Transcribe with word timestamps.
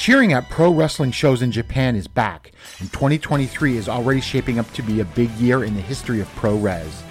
Cheering 0.00 0.32
at 0.32 0.48
pro 0.48 0.72
wrestling 0.72 1.10
shows 1.10 1.42
in 1.42 1.52
Japan 1.52 1.94
is 1.94 2.08
back, 2.08 2.52
and 2.78 2.90
2023 2.90 3.76
is 3.76 3.86
already 3.86 4.22
shaping 4.22 4.58
up 4.58 4.72
to 4.72 4.80
be 4.80 5.00
a 5.00 5.04
big 5.04 5.30
year 5.32 5.62
in 5.62 5.74
the 5.74 5.82
history 5.82 6.22
of 6.22 6.36
pro 6.36 6.56
res. 6.56 7.02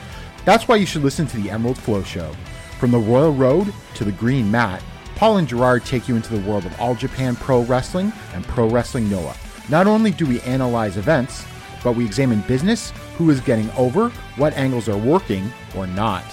That's 0.43 0.67
why 0.67 0.77
you 0.77 0.87
should 0.87 1.03
listen 1.03 1.27
to 1.27 1.37
the 1.37 1.51
Emerald 1.51 1.77
Flow 1.77 2.01
Show. 2.01 2.33
From 2.79 2.89
the 2.89 2.97
Royal 2.97 3.31
Road 3.31 3.71
to 3.93 4.03
the 4.03 4.11
Green 4.11 4.49
Mat, 4.49 4.81
Paul 5.15 5.37
and 5.37 5.47
Gerard 5.47 5.85
take 5.85 6.07
you 6.07 6.15
into 6.15 6.35
the 6.35 6.49
world 6.49 6.65
of 6.65 6.81
All 6.81 6.95
Japan 6.95 7.35
Pro 7.35 7.61
Wrestling 7.61 8.11
and 8.33 8.43
Pro 8.43 8.67
Wrestling 8.67 9.07
Noah. 9.07 9.37
Not 9.69 9.85
only 9.85 10.09
do 10.09 10.25
we 10.25 10.41
analyze 10.41 10.97
events, 10.97 11.45
but 11.83 11.91
we 11.91 12.07
examine 12.07 12.41
business, 12.47 12.89
who 13.19 13.29
is 13.29 13.39
getting 13.39 13.69
over, 13.77 14.09
what 14.37 14.57
angles 14.57 14.89
are 14.89 14.97
working 14.97 15.53
or 15.77 15.85
not. 15.85 16.25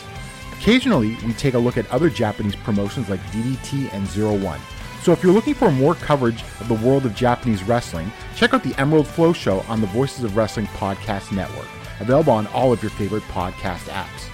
Occasionally, 0.54 1.18
we 1.26 1.34
take 1.34 1.52
a 1.52 1.58
look 1.58 1.76
at 1.76 1.90
other 1.90 2.08
Japanese 2.08 2.56
promotions 2.56 3.10
like 3.10 3.20
DDT 3.24 3.92
and 3.92 4.06
Zero 4.06 4.34
One. 4.38 4.60
So 5.06 5.12
if 5.12 5.22
you're 5.22 5.32
looking 5.32 5.54
for 5.54 5.70
more 5.70 5.94
coverage 5.94 6.42
of 6.58 6.66
the 6.66 6.74
world 6.74 7.06
of 7.06 7.14
Japanese 7.14 7.62
wrestling, 7.62 8.10
check 8.34 8.52
out 8.52 8.64
the 8.64 8.74
Emerald 8.76 9.06
Flow 9.06 9.32
Show 9.32 9.60
on 9.68 9.80
the 9.80 9.86
Voices 9.86 10.24
of 10.24 10.36
Wrestling 10.36 10.66
Podcast 10.74 11.30
Network, 11.30 11.68
available 12.00 12.32
on 12.32 12.48
all 12.48 12.72
of 12.72 12.82
your 12.82 12.90
favorite 12.90 13.22
podcast 13.32 13.86
apps. 13.86 14.28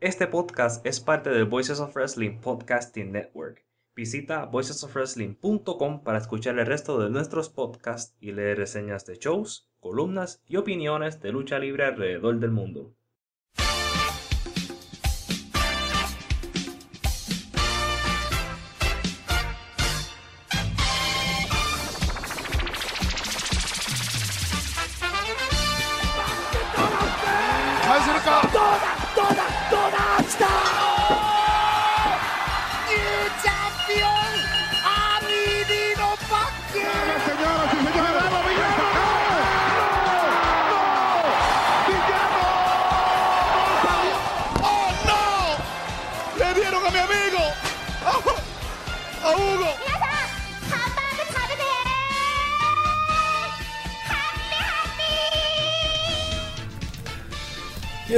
Este 0.00 0.26
podcast 0.26 0.84
es 0.84 0.98
parte 0.98 1.30
del 1.30 1.44
Voices 1.44 1.78
of 1.78 1.94
Wrestling 1.94 2.40
Podcasting 2.40 3.12
Network. 3.12 3.64
Visita 3.94 4.46
voicesofwrestling.com 4.46 6.02
para 6.02 6.18
escuchar 6.18 6.58
el 6.58 6.66
resto 6.66 6.98
de 6.98 7.10
nuestros 7.10 7.48
podcasts 7.48 8.16
y 8.18 8.32
leer 8.32 8.58
reseñas 8.58 9.06
de 9.06 9.18
shows, 9.18 9.70
columnas 9.78 10.42
y 10.48 10.56
opiniones 10.56 11.20
de 11.20 11.30
lucha 11.30 11.60
libre 11.60 11.84
alrededor 11.84 12.40
del 12.40 12.50
mundo. 12.50 12.96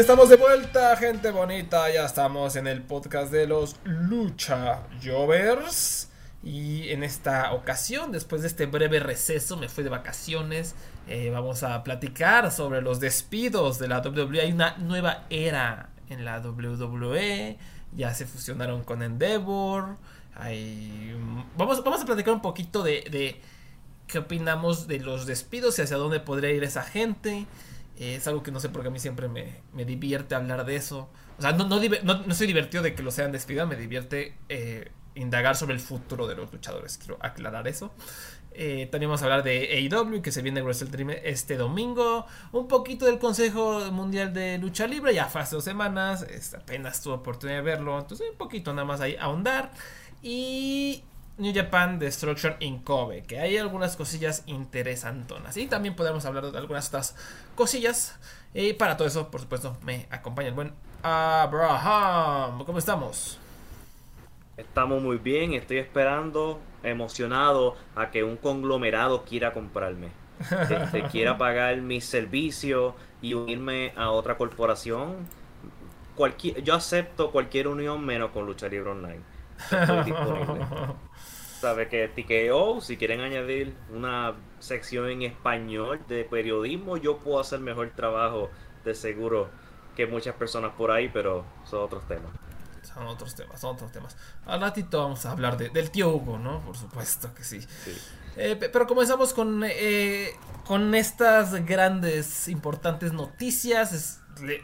Estamos 0.00 0.28
de 0.28 0.36
vuelta, 0.36 0.96
gente 0.96 1.32
bonita. 1.32 1.92
Ya 1.92 2.04
estamos 2.04 2.54
en 2.54 2.68
el 2.68 2.82
podcast 2.82 3.32
de 3.32 3.48
los 3.48 3.74
Lucha 3.82 4.82
Jovers. 5.04 6.08
Y 6.44 6.88
en 6.90 7.02
esta 7.02 7.52
ocasión, 7.52 8.12
después 8.12 8.42
de 8.42 8.48
este 8.48 8.66
breve 8.66 9.00
receso, 9.00 9.56
me 9.56 9.68
fui 9.68 9.82
de 9.82 9.90
vacaciones. 9.90 10.76
Eh, 11.08 11.30
vamos 11.30 11.64
a 11.64 11.82
platicar 11.82 12.52
sobre 12.52 12.80
los 12.80 13.00
despidos 13.00 13.80
de 13.80 13.88
la 13.88 13.98
WWE. 13.98 14.40
Hay 14.40 14.52
una 14.52 14.76
nueva 14.78 15.24
era 15.30 15.90
en 16.08 16.24
la 16.24 16.38
WWE. 16.38 17.58
Ya 17.96 18.14
se 18.14 18.24
fusionaron 18.24 18.84
con 18.84 19.02
Endeavor. 19.02 19.96
Vamos, 21.56 21.82
vamos 21.82 22.02
a 22.02 22.06
platicar 22.06 22.34
un 22.34 22.42
poquito 22.42 22.84
de, 22.84 23.04
de 23.10 23.40
qué 24.06 24.18
opinamos 24.20 24.86
de 24.86 25.00
los 25.00 25.26
despidos 25.26 25.76
y 25.80 25.82
hacia 25.82 25.96
dónde 25.96 26.20
podría 26.20 26.52
ir 26.52 26.62
esa 26.62 26.84
gente. 26.84 27.46
Es 27.98 28.28
algo 28.28 28.42
que 28.42 28.52
no 28.52 28.60
sé 28.60 28.68
por 28.68 28.82
qué 28.82 28.88
a 28.88 28.90
mí 28.90 28.98
siempre 28.98 29.28
me, 29.28 29.84
divierte 29.84 30.34
hablar 30.34 30.64
de 30.64 30.76
eso. 30.76 31.10
O 31.38 31.42
sea, 31.42 31.52
no, 31.52 31.64
no, 31.66 31.78
no, 31.78 32.34
soy 32.34 32.46
divertido 32.46 32.82
de 32.82 32.94
que 32.94 33.02
lo 33.02 33.10
sean 33.10 33.32
despidido, 33.32 33.66
me 33.66 33.76
divierte 33.76 34.36
eh, 34.48 34.92
indagar 35.14 35.56
sobre 35.56 35.74
el 35.74 35.80
futuro 35.80 36.26
de 36.26 36.36
los 36.36 36.52
luchadores. 36.52 36.98
Quiero 36.98 37.18
aclarar 37.20 37.66
eso. 37.66 37.92
Eh, 38.52 38.88
también 38.90 39.08
vamos 39.08 39.22
a 39.22 39.26
hablar 39.26 39.42
de 39.42 39.88
AEW, 39.90 40.20
que 40.20 40.32
se 40.32 40.42
viene 40.42 40.62
Wrestle 40.62 40.90
Dream 40.90 41.10
este 41.22 41.56
domingo. 41.56 42.26
Un 42.52 42.66
poquito 42.66 43.06
del 43.06 43.18
Consejo 43.18 43.90
Mundial 43.92 44.32
de 44.32 44.58
Lucha 44.58 44.86
Libre, 44.86 45.14
ya 45.14 45.26
fue 45.26 45.40
hace 45.40 45.56
dos 45.56 45.64
semanas. 45.64 46.26
apenas 46.56 47.02
tuve 47.02 47.14
oportunidad 47.14 47.58
de 47.58 47.62
verlo. 47.62 47.98
Entonces, 47.98 48.28
un 48.30 48.36
poquito 48.36 48.72
nada 48.72 48.84
más 48.84 49.00
ahí 49.00 49.16
ahondar. 49.20 49.72
Y 50.22 51.04
New 51.38 51.54
Japan 51.54 52.00
Destruction 52.00 52.56
in 52.58 52.80
Kobe, 52.80 53.22
que 53.22 53.38
hay 53.38 53.56
algunas 53.56 53.96
cosillas 53.96 54.42
interesantonas. 54.46 55.56
Y 55.56 55.68
también 55.68 55.94
podemos 55.94 56.24
hablar 56.24 56.50
de 56.50 56.58
algunas 56.58 56.88
otras 56.88 57.14
cosillas. 57.54 58.18
Y 58.52 58.72
para 58.72 58.96
todo 58.96 59.06
eso, 59.06 59.30
por 59.30 59.40
supuesto, 59.40 59.76
me 59.82 60.06
acompaña 60.10 60.48
el 60.48 60.54
buen 60.54 60.72
Abraham. 61.02 62.64
¿Cómo 62.64 62.78
estamos? 62.78 63.38
Estamos 64.56 65.00
muy 65.00 65.18
bien, 65.18 65.52
estoy 65.52 65.78
esperando, 65.78 66.58
emocionado 66.82 67.76
a 67.94 68.10
que 68.10 68.24
un 68.24 68.36
conglomerado 68.36 69.24
quiera 69.24 69.52
comprarme. 69.52 70.08
Este, 70.68 71.02
quiera 71.12 71.38
pagar 71.38 71.76
mis 71.76 72.04
servicios 72.04 72.94
y 73.22 73.34
unirme 73.34 73.92
a 73.96 74.10
otra 74.10 74.36
corporación. 74.36 75.28
Cualquier, 76.16 76.64
yo 76.64 76.74
acepto 76.74 77.30
cualquier 77.30 77.68
unión 77.68 78.04
menos 78.04 78.32
con 78.32 78.44
Lucha 78.44 78.66
Libre 78.66 78.90
Online. 78.90 79.20
Estoy 79.70 80.04
disponible. 80.04 80.66
Sabe 81.60 81.88
que 81.88 82.06
TKO, 82.06 82.80
si 82.80 82.96
quieren 82.96 83.20
añadir 83.20 83.74
una 83.92 84.36
sección 84.60 85.08
en 85.10 85.22
español 85.22 86.00
de 86.06 86.22
periodismo, 86.24 86.96
yo 86.96 87.18
puedo 87.18 87.40
hacer 87.40 87.58
mejor 87.58 87.90
trabajo 87.96 88.48
de 88.84 88.94
seguro 88.94 89.50
que 89.96 90.06
muchas 90.06 90.36
personas 90.36 90.72
por 90.78 90.92
ahí, 90.92 91.08
pero 91.08 91.44
son 91.64 91.82
otros 91.82 92.06
temas. 92.06 92.30
Son 92.82 93.04
otros 93.08 93.34
temas, 93.34 93.60
son 93.60 93.74
otros 93.74 93.90
temas. 93.90 94.16
Al 94.46 94.60
ratito 94.60 95.02
vamos 95.02 95.26
a 95.26 95.32
hablar 95.32 95.56
del 95.58 95.90
tío 95.90 96.10
Hugo, 96.10 96.38
¿no? 96.38 96.60
Por 96.60 96.76
supuesto 96.76 97.34
que 97.34 97.42
sí. 97.42 97.60
Eh, 98.36 98.56
pero 98.72 98.86
comenzamos 98.86 99.34
con, 99.34 99.64
eh, 99.66 100.30
con 100.64 100.94
estas 100.94 101.66
grandes, 101.66 102.46
importantes 102.46 103.12
noticias. 103.12 104.20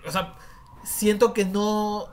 o 0.07 0.11
sea, 0.13 0.37
siento 0.85 1.35
que 1.35 1.45
no 1.45 2.09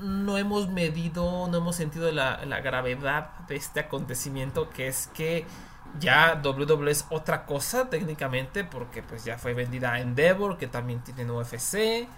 no 0.00 0.36
hemos 0.36 0.68
medido, 0.68 1.48
no 1.48 1.58
hemos 1.58 1.76
sentido 1.76 2.10
la, 2.12 2.36
gravedad 2.60 3.30
de 3.48 3.56
este 3.56 3.80
acontecimiento 3.80 4.70
que 4.70 4.88
es 4.88 5.08
que 5.14 5.46
ya 5.98 6.40
WWE 6.44 6.90
es 6.90 7.06
otra 7.10 7.46
cosa 7.46 7.88
técnicamente 7.88 8.64
porque 8.64 9.02
pues 9.02 9.24
ya 9.24 9.38
fue 9.38 9.54
vendida 9.54 9.92
a 9.92 10.00
Endeavor 10.00 10.58
que 10.58 10.66
también 10.66 11.02
tiene 11.02 11.30
UFC, 11.30 12.08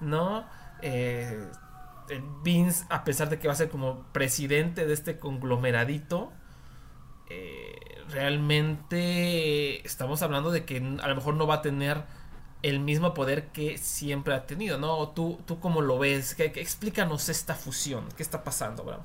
¿no? 0.00 0.44
Eh, 0.82 1.50
Vince, 2.42 2.84
a 2.90 3.02
pesar 3.02 3.30
de 3.30 3.38
que 3.38 3.48
va 3.48 3.54
a 3.54 3.56
ser 3.56 3.70
como 3.70 4.04
presidente 4.12 4.86
de 4.86 4.92
este 4.92 5.18
conglomeradito, 5.18 6.32
eh, 7.30 8.02
realmente 8.10 9.84
estamos 9.86 10.22
hablando 10.22 10.50
de 10.50 10.64
que 10.64 10.76
a 10.76 11.08
lo 11.08 11.14
mejor 11.14 11.34
no 11.34 11.46
va 11.46 11.56
a 11.56 11.62
tener 11.62 12.04
el 12.64 12.80
mismo 12.80 13.12
poder 13.12 13.48
que 13.48 13.76
siempre 13.76 14.32
ha 14.32 14.46
tenido, 14.46 14.78
¿no? 14.78 15.10
¿Tú, 15.10 15.38
tú 15.44 15.60
cómo 15.60 15.82
lo 15.82 15.98
ves? 15.98 16.34
¿Qué, 16.34 16.44
explícanos 16.44 17.28
esta 17.28 17.54
fusión. 17.54 18.06
¿Qué 18.16 18.22
está 18.22 18.42
pasando, 18.42 18.84
Bravo? 18.84 19.02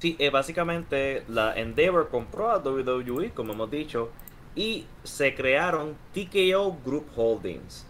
Sí, 0.00 0.16
eh, 0.18 0.28
básicamente 0.28 1.24
la 1.28 1.58
Endeavor 1.58 2.10
compró 2.10 2.50
a 2.50 2.58
WWE, 2.58 3.30
como 3.30 3.54
hemos 3.54 3.70
dicho, 3.70 4.10
y 4.54 4.86
se 5.02 5.34
crearon 5.34 5.96
TKO 6.12 6.76
Group 6.84 7.06
Holdings. 7.16 7.86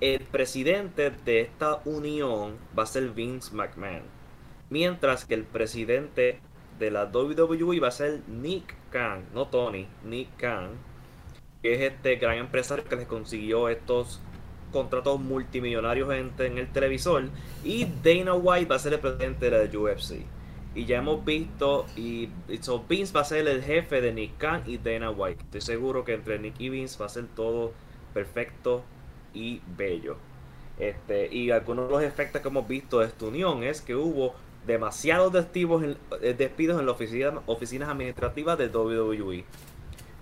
El 0.00 0.20
presidente 0.20 1.10
de 1.10 1.40
esta 1.40 1.80
unión 1.84 2.58
va 2.78 2.84
a 2.84 2.86
ser 2.86 3.10
Vince 3.10 3.52
McMahon, 3.56 4.02
mientras 4.70 5.24
que 5.24 5.34
el 5.34 5.42
presidente 5.42 6.40
de 6.78 6.92
la 6.92 7.06
WWE 7.06 7.80
va 7.80 7.88
a 7.88 7.92
ser 7.92 8.22
Nick 8.28 8.76
Khan, 8.90 9.24
no 9.34 9.48
Tony, 9.48 9.88
Nick 10.04 10.36
Khan 10.36 10.87
que 11.62 11.74
es 11.74 11.92
este 11.92 12.16
gran 12.16 12.38
empresario 12.38 12.84
que 12.84 12.96
les 12.96 13.06
consiguió 13.06 13.68
estos 13.68 14.20
contratos 14.72 15.20
multimillonarios 15.20 16.12
en, 16.12 16.58
el 16.58 16.68
televisor. 16.68 17.24
Y 17.64 17.86
Dana 18.02 18.34
White 18.34 18.66
va 18.66 18.76
a 18.76 18.78
ser 18.78 18.92
el 18.94 19.00
presidente 19.00 19.50
de 19.50 19.68
la 19.68 19.78
UFC. 19.78 20.24
Y 20.74 20.84
ya 20.84 20.98
hemos 20.98 21.24
visto, 21.24 21.86
y, 21.96 22.28
Vince 22.88 23.12
va 23.12 23.22
a 23.22 23.24
ser 23.24 23.48
el 23.48 23.62
jefe 23.62 24.00
de 24.00 24.12
Nick 24.12 24.36
Khan 24.38 24.62
y 24.66 24.78
Dana 24.78 25.10
White. 25.10 25.42
Estoy 25.44 25.60
seguro 25.60 26.04
que 26.04 26.14
entre 26.14 26.38
Nick 26.38 26.60
y 26.60 26.68
Vince 26.68 26.98
va 26.98 27.06
a 27.06 27.08
ser 27.08 27.26
todo 27.34 27.72
perfecto 28.14 28.84
y 29.34 29.60
bello. 29.76 30.16
Este, 30.78 31.34
y 31.34 31.50
algunos 31.50 31.88
de 31.88 31.94
los 31.94 32.02
efectos 32.02 32.40
que 32.40 32.48
hemos 32.48 32.68
visto 32.68 33.00
de 33.00 33.06
esta 33.06 33.24
unión 33.24 33.64
es 33.64 33.80
que 33.80 33.96
hubo 33.96 34.34
demasiados 34.66 35.34
eh, 35.34 36.34
despidos 36.36 36.78
en 36.78 36.86
las 36.86 36.94
oficinas 37.46 37.88
administrativas 37.88 38.58
de 38.58 38.68
WWE 38.68 39.44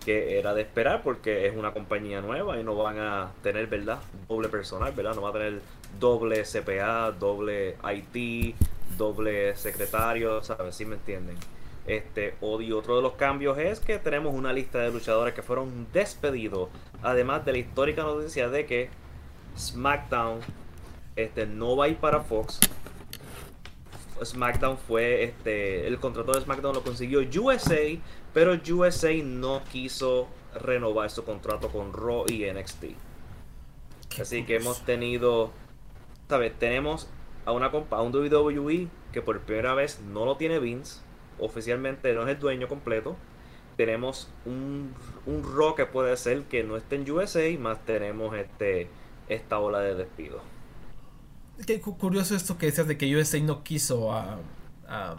que 0.07 0.39
era 0.39 0.55
de 0.55 0.63
esperar 0.63 1.03
porque 1.03 1.49
es 1.49 1.57
una 1.57 1.73
compañía 1.73 2.21
nueva 2.21 2.61
y 2.61 2.63
no 2.63 2.77
van 2.77 3.01
a 3.01 3.33
tener, 3.43 3.67
¿verdad? 3.67 3.99
Doble 4.29 4.49
personal, 4.49 4.93
¿verdad? 4.93 5.17
No 5.17 5.23
va 5.23 5.31
a 5.31 5.33
tener 5.33 5.61
doble 5.99 6.45
CPA, 6.45 7.11
doble 7.11 7.77
IT, 7.93 8.55
doble 8.97 9.57
secretario, 9.57 10.45
¿sabes? 10.45 10.77
Si 10.77 10.85
me 10.85 10.95
entienden. 10.95 11.37
Este, 11.89 12.37
y 12.41 12.73
otro 12.73 12.95
de 12.95 13.03
los 13.03 13.15
cambios 13.15 13.59
es 13.59 13.81
que 13.81 13.99
tenemos 13.99 14.33
una 14.33 14.53
lista 14.53 14.79
de 14.79 14.93
luchadores 14.93 15.35
que 15.35 15.43
fueron 15.43 15.89
despedidos, 15.93 16.69
además 17.03 17.45
de 17.45 17.53
la 17.53 17.59
histórica 17.59 18.05
noticia 18.05 18.49
de 18.49 18.65
que 18.65 18.91
SmackDown 19.59 20.39
este, 21.17 21.47
no 21.47 21.77
va 21.77 21.87
a 21.87 21.89
ir 21.89 21.97
para 21.97 22.21
Fox. 22.21 22.61
SmackDown 24.25 24.79
fue, 24.79 25.25
este, 25.25 25.89
el 25.89 25.99
contrato 25.99 26.31
de 26.31 26.43
SmackDown 26.43 26.77
lo 26.77 26.85
consiguió 26.85 27.21
USA, 27.43 27.99
pero 28.37 28.53
USA 28.53 29.15
no 29.25 29.63
quiso 29.73 30.29
renovar 30.61 31.09
su 31.11 31.25
contrato 31.25 31.71
con 31.71 31.95
Raw 31.95 32.27
y 32.29 32.45
NXT. 32.45 32.85
Así 34.21 34.45
que 34.45 34.57
hemos 34.57 34.85
tenido, 34.85 35.53
¿sabes? 36.29 36.53
Tenemos 36.59 37.09
a 37.47 37.53
una 37.53 37.69
a 37.69 38.03
un 38.03 38.15
WWE 38.15 38.89
que 39.11 39.23
por 39.23 39.41
primera 39.41 39.73
vez 39.73 40.01
no 40.01 40.27
lo 40.27 40.37
tiene 40.37 40.59
Vince, 40.59 41.01
oficialmente 41.39 42.13
no 42.13 42.25
es 42.25 42.29
el 42.29 42.39
dueño 42.39 42.69
completo. 42.69 43.17
Tenemos 43.79 44.29
un, 44.45 44.93
un 45.25 45.43
Raw 45.43 45.75
que 45.75 45.87
puede 45.87 46.15
ser 46.19 46.43
que 46.43 46.63
no 46.63 46.77
esté 46.77 46.97
en 46.97 47.11
USA, 47.11 47.51
más 47.59 47.87
tenemos 47.87 48.37
este 48.37 48.91
esta 49.31 49.59
ola 49.61 49.81
de 49.81 49.95
despido. 49.95 50.43
Qué 51.67 51.81
curioso 51.81 52.37
esto 52.37 52.59
que 52.59 52.67
decías 52.67 52.87
de 52.87 52.99
que 52.99 53.17
USA 53.17 53.41
no 53.41 53.65
quiso 53.65 54.13
a, 54.13 54.41
a, 54.87 55.17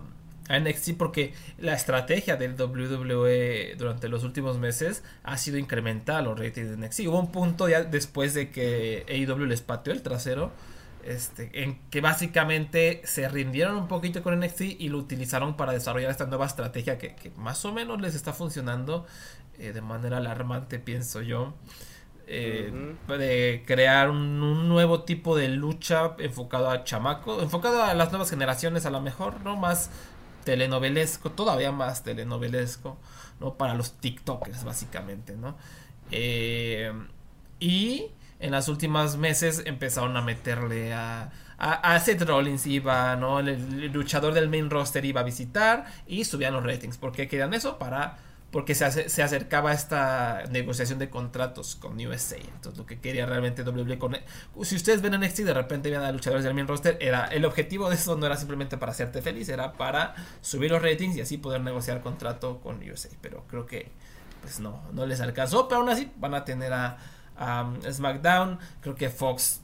NXT 0.49 0.97
porque 0.97 1.33
la 1.57 1.73
estrategia 1.73 2.35
del 2.35 2.59
WWE 2.59 3.75
durante 3.77 4.09
los 4.09 4.23
últimos 4.23 4.57
meses 4.57 5.03
ha 5.23 5.37
sido 5.37 5.57
incrementar 5.57 6.23
los 6.23 6.39
ratings 6.39 6.69
de 6.69 6.77
NXT. 6.77 6.99
Hubo 7.07 7.19
un 7.19 7.31
punto 7.31 7.67
ya 7.67 7.83
después 7.83 8.33
de 8.33 8.49
que 8.51 9.05
AEW 9.09 9.45
les 9.45 9.61
pateó 9.61 9.93
el 9.93 10.01
trasero. 10.01 10.51
Este, 11.03 11.63
en 11.63 11.79
que 11.89 12.01
básicamente 12.01 13.01
se 13.05 13.29
rindieron 13.29 13.77
un 13.77 13.87
poquito 13.87 14.21
con 14.21 14.37
NXT 14.37 14.61
y 14.77 14.89
lo 14.89 14.97
utilizaron 14.97 15.55
para 15.55 15.71
desarrollar 15.71 16.11
esta 16.11 16.25
nueva 16.25 16.45
estrategia 16.45 16.97
que, 16.97 17.31
más 17.37 17.63
o 17.63 17.71
menos 17.71 18.01
les 18.01 18.13
está 18.13 18.33
funcionando 18.33 19.05
eh, 19.57 19.71
de 19.71 19.79
manera 19.79 20.17
alarmante, 20.17 20.79
pienso 20.79 21.21
yo. 21.21 21.53
Eh, 22.29 22.73
de 23.07 23.63
crear 23.65 24.09
un, 24.09 24.67
nuevo 24.67 25.03
tipo 25.03 25.37
de 25.37 25.47
lucha 25.47 26.13
enfocado 26.19 26.69
a 26.69 26.83
chamaco, 26.83 27.41
enfocado 27.41 27.81
a 27.81 27.93
las 27.93 28.11
nuevas 28.11 28.29
generaciones 28.29 28.85
a 28.85 28.89
lo 28.89 28.99
mejor, 28.99 29.39
¿no? 29.45 29.55
Más 29.55 29.89
telenovelesco, 30.47 31.31
todavía 31.31 31.73
más 31.73 32.03
telenovelesco, 32.03 32.97
¿no? 33.41 33.55
Para 33.55 33.73
los 33.73 33.97
TikTokers, 33.97 34.63
básicamente, 34.63 35.35
¿no? 35.35 35.57
Eh, 36.09 36.89
y 37.59 38.05
en 38.39 38.51
las 38.51 38.69
últimas 38.69 39.17
meses 39.17 39.63
empezaron 39.65 40.15
a 40.15 40.21
meterle 40.21 40.93
a, 40.93 41.33
a, 41.57 41.99
Seth 41.99 42.21
Rollins 42.21 42.65
iba, 42.65 43.17
¿no? 43.17 43.39
El, 43.39 43.91
luchador 43.91 44.33
del 44.33 44.47
main 44.47 44.69
roster 44.69 45.03
iba 45.03 45.19
a 45.19 45.25
visitar 45.25 45.83
y 46.07 46.23
subían 46.23 46.53
los 46.53 46.63
ratings. 46.63 46.97
¿Por 46.97 47.11
qué 47.11 47.27
querían 47.27 47.53
eso? 47.53 47.77
Para 47.77 48.17
porque 48.57 48.73
se, 48.73 49.07
se 49.07 49.21
acercaba 49.21 49.71
esta 49.71 50.45
negociación 50.49 50.97
de 50.97 51.11
contratos 51.11 51.75
con 51.75 52.03
USA. 52.03 52.37
Entonces, 52.37 52.75
lo 52.75 52.87
que 52.87 52.99
quería 52.99 53.27
realmente 53.27 53.61
WWE 53.61 53.99
con. 53.99 54.17
Si 54.63 54.75
ustedes 54.75 55.03
ven 55.03 55.13
NXT 55.13 55.41
y 55.41 55.43
de 55.43 55.53
repente 55.53 55.91
ven 55.91 55.99
a 56.01 56.11
luchadores 56.11 56.43
del 56.43 56.55
main 56.55 56.67
roster, 56.67 56.97
era, 56.99 57.25
el 57.25 57.45
objetivo 57.45 57.87
de 57.87 57.93
eso 57.93 58.15
no 58.15 58.25
era 58.25 58.35
simplemente 58.35 58.75
para 58.79 58.93
hacerte 58.93 59.21
feliz, 59.21 59.47
era 59.49 59.73
para 59.73 60.15
subir 60.41 60.71
los 60.71 60.81
ratings 60.81 61.17
y 61.17 61.21
así 61.21 61.37
poder 61.37 61.61
negociar 61.61 62.01
contrato 62.01 62.59
con 62.59 62.77
USA. 62.77 63.09
Pero 63.21 63.43
creo 63.45 63.67
que, 63.67 63.91
pues 64.41 64.59
no, 64.59 64.81
no 64.91 65.05
les 65.05 65.21
alcanzó. 65.21 65.67
Pero 65.67 65.81
aún 65.81 65.89
así, 65.89 66.11
van 66.17 66.33
a 66.33 66.43
tener 66.43 66.73
a, 66.73 66.97
a 67.37 67.71
SmackDown. 67.91 68.57
Creo 68.81 68.95
que 68.95 69.11
Fox 69.11 69.61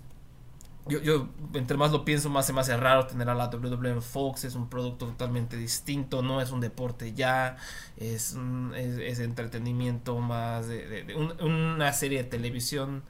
yo, 0.86 1.02
yo, 1.02 1.30
entre 1.54 1.78
más 1.78 1.92
lo 1.92 2.04
pienso, 2.04 2.30
más 2.30 2.46
se 2.46 2.52
me 2.54 2.60
hace 2.60 2.76
raro 2.76 3.08
tener 3.08 3.30
a 3.30 3.36
la 3.36 3.48
WWE 3.48 3.90
en 3.90 4.02
Fox. 4.02 4.44
Es 4.44 4.56
un 4.56 4.70
producto 4.70 5.08
totalmente 5.08 5.56
distinto, 5.56 6.22
no 6.22 6.42
es 6.42 6.52
un 6.52 6.60
deporte 6.60 7.14
ya, 7.14 7.58
es, 7.98 8.38
es, 8.76 9.20
entretenimiento 9.20 10.18
más 10.20 10.68
de, 10.68 11.16
una 11.42 11.94
serie 11.94 12.24
de 12.24 12.30
televisión 12.30 13.04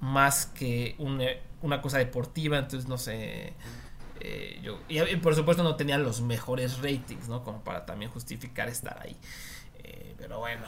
más 0.00 0.46
que 0.46 0.94
una, 0.98 1.82
cosa 1.82 1.98
deportiva. 1.98 2.58
Entonces, 2.58 2.88
no 2.88 2.98
sé. 2.98 3.54
Eh, 4.20 4.60
yo, 4.62 4.80
y, 4.88 5.16
por 5.16 5.34
supuesto, 5.34 5.62
no 5.64 5.76
tenían 5.76 6.04
los 6.04 6.20
mejores 6.20 6.78
ratings, 6.78 7.28
¿no? 7.28 7.42
Como 7.42 7.64
para 7.64 7.86
también 7.86 8.10
justificar 8.10 8.68
estar 8.68 9.00
ahí. 9.02 9.16
Eh, 9.82 10.14
pero 10.16 10.38
bueno, 10.38 10.64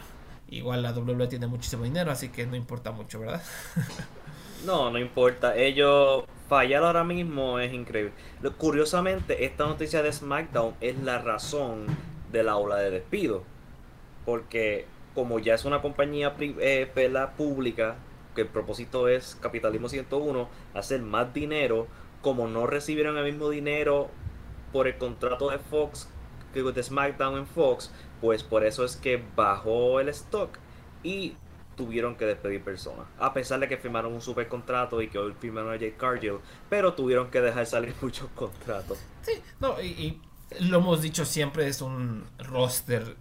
igual 0.48 0.82
la 0.82 0.92
WWE 0.92 1.28
tiene 1.28 1.46
muchísimo 1.46 1.84
dinero, 1.84 2.10
así 2.10 2.30
que 2.30 2.46
no 2.46 2.56
importa 2.56 2.90
mucho, 2.90 3.20
¿verdad? 3.20 3.42
No, 4.64 4.90
no 4.90 4.98
importa. 4.98 5.56
Ellos 5.56 6.24
fallar 6.48 6.82
ahora 6.82 7.04
mismo 7.04 7.58
es 7.58 7.72
increíble. 7.72 8.12
Curiosamente, 8.58 9.44
esta 9.44 9.66
noticia 9.66 10.02
de 10.02 10.12
SmackDown 10.12 10.74
es 10.80 10.98
la 10.98 11.18
razón 11.18 11.86
de 12.32 12.42
la 12.42 12.56
ola 12.56 12.76
de 12.76 12.90
despido. 12.90 13.42
Porque 14.24 14.86
como 15.14 15.38
ya 15.38 15.54
es 15.54 15.64
una 15.64 15.82
compañía 15.82 16.34
eh, 16.38 16.90
pública, 17.36 17.96
que 18.34 18.42
el 18.42 18.48
propósito 18.48 19.08
es 19.08 19.36
capitalismo 19.40 19.88
101, 19.88 20.48
hacer 20.74 21.02
más 21.02 21.32
dinero, 21.32 21.86
como 22.22 22.46
no 22.48 22.66
recibieron 22.66 23.16
el 23.16 23.24
mismo 23.24 23.48
dinero 23.48 24.08
por 24.72 24.86
el 24.86 24.98
contrato 24.98 25.50
de 25.50 25.58
Fox, 25.58 26.08
que 26.52 26.62
de 26.62 26.82
SmackDown 26.82 27.38
en 27.38 27.46
Fox, 27.46 27.92
pues 28.20 28.42
por 28.42 28.64
eso 28.64 28.84
es 28.84 28.96
que 28.96 29.22
bajó 29.36 30.00
el 30.00 30.08
stock. 30.10 30.58
Y 31.02 31.36
tuvieron 31.80 32.14
que 32.14 32.26
despedir 32.26 32.62
personas. 32.62 33.06
A 33.18 33.32
pesar 33.32 33.58
de 33.58 33.66
que 33.66 33.78
firmaron 33.78 34.12
un 34.12 34.20
super 34.20 34.46
contrato 34.48 35.00
y 35.00 35.08
que 35.08 35.16
hoy 35.16 35.32
firmaron 35.40 35.72
a 35.72 35.76
Jake 35.76 35.96
Cargill, 35.96 36.34
pero 36.68 36.92
tuvieron 36.92 37.30
que 37.30 37.40
dejar 37.40 37.64
salir 37.64 37.94
muchos 38.02 38.28
contratos. 38.34 38.98
Sí, 39.22 39.32
no, 39.60 39.80
y, 39.80 40.20
lo 40.58 40.76
hemos 40.76 41.00
dicho 41.00 41.24
siempre, 41.24 41.66
es 41.68 41.80
un 41.80 42.26
roster 42.38 43.16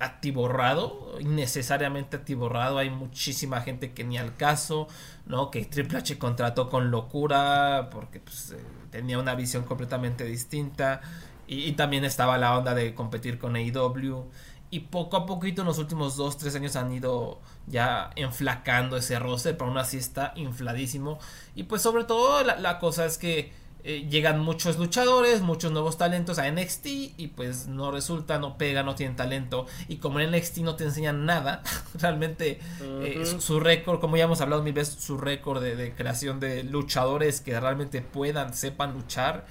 atiborrado, 0.00 1.18
innecesariamente 1.20 2.16
atiborrado. 2.16 2.78
Hay 2.78 2.90
muchísima 2.90 3.60
gente 3.60 3.92
que 3.92 4.02
ni 4.02 4.18
al 4.18 4.36
caso, 4.36 4.88
¿no? 5.26 5.52
Que 5.52 5.64
Triple 5.64 5.98
H 5.98 6.18
contrató 6.18 6.68
con 6.68 6.90
locura 6.90 7.90
porque 7.92 8.18
pues, 8.18 8.50
eh, 8.50 8.56
tenía 8.90 9.20
una 9.20 9.36
visión 9.36 9.62
completamente 9.62 10.24
distinta. 10.24 11.00
Y, 11.46 11.62
y, 11.62 11.72
también 11.72 12.04
estaba 12.04 12.38
la 12.38 12.58
onda 12.58 12.74
de 12.74 12.92
competir 12.92 13.38
con 13.38 13.54
AEW 13.54 14.26
y 14.70 14.80
poco 14.80 15.16
a 15.16 15.26
poquito 15.26 15.62
en 15.62 15.66
los 15.66 15.78
últimos 15.78 16.16
2, 16.16 16.38
3 16.38 16.54
años 16.56 16.76
han 16.76 16.92
ido 16.92 17.40
ya 17.66 18.10
enflacando 18.14 18.96
ese 18.96 19.18
roster, 19.18 19.56
pero 19.56 19.68
aún 19.70 19.78
así 19.78 19.96
está 19.96 20.32
infladísimo. 20.36 21.18
Y 21.56 21.64
pues 21.64 21.82
sobre 21.82 22.04
todo 22.04 22.44
la, 22.44 22.78
cosa 22.78 23.04
es 23.04 23.18
que 23.18 23.52
eh, 23.82 24.06
llegan 24.08 24.38
muchos 24.40 24.78
luchadores, 24.78 25.40
muchos 25.40 25.72
nuevos 25.72 25.98
talentos 25.98 26.38
a 26.38 26.48
NXT 26.48 26.86
y 26.86 27.32
pues 27.34 27.66
no 27.66 27.90
resulta, 27.90 28.38
no 28.38 28.58
pega, 28.58 28.84
no 28.84 28.94
tienen 28.94 29.16
talento. 29.16 29.66
Y 29.88 29.96
como 29.96 30.20
en 30.20 30.30
NXT 30.30 30.58
no 30.58 30.76
te 30.76 30.84
enseñan 30.84 31.26
nada, 31.26 31.62
realmente 31.94 32.60
eh, 32.80 33.24
su, 33.40 33.58
récord, 33.58 33.98
como 33.98 34.16
ya 34.16 34.24
hemos 34.24 34.40
hablado 34.40 34.62
mil 34.62 34.72
veces, 34.72 35.02
su 35.02 35.18
récord 35.18 35.60
de, 35.60 35.74
de 35.74 35.92
creación 35.94 36.38
de 36.38 36.62
luchadores 36.62 37.40
que 37.40 37.58
realmente 37.58 38.02
puedan, 38.02 38.54
sepan 38.54 38.92
luchar 38.92 39.46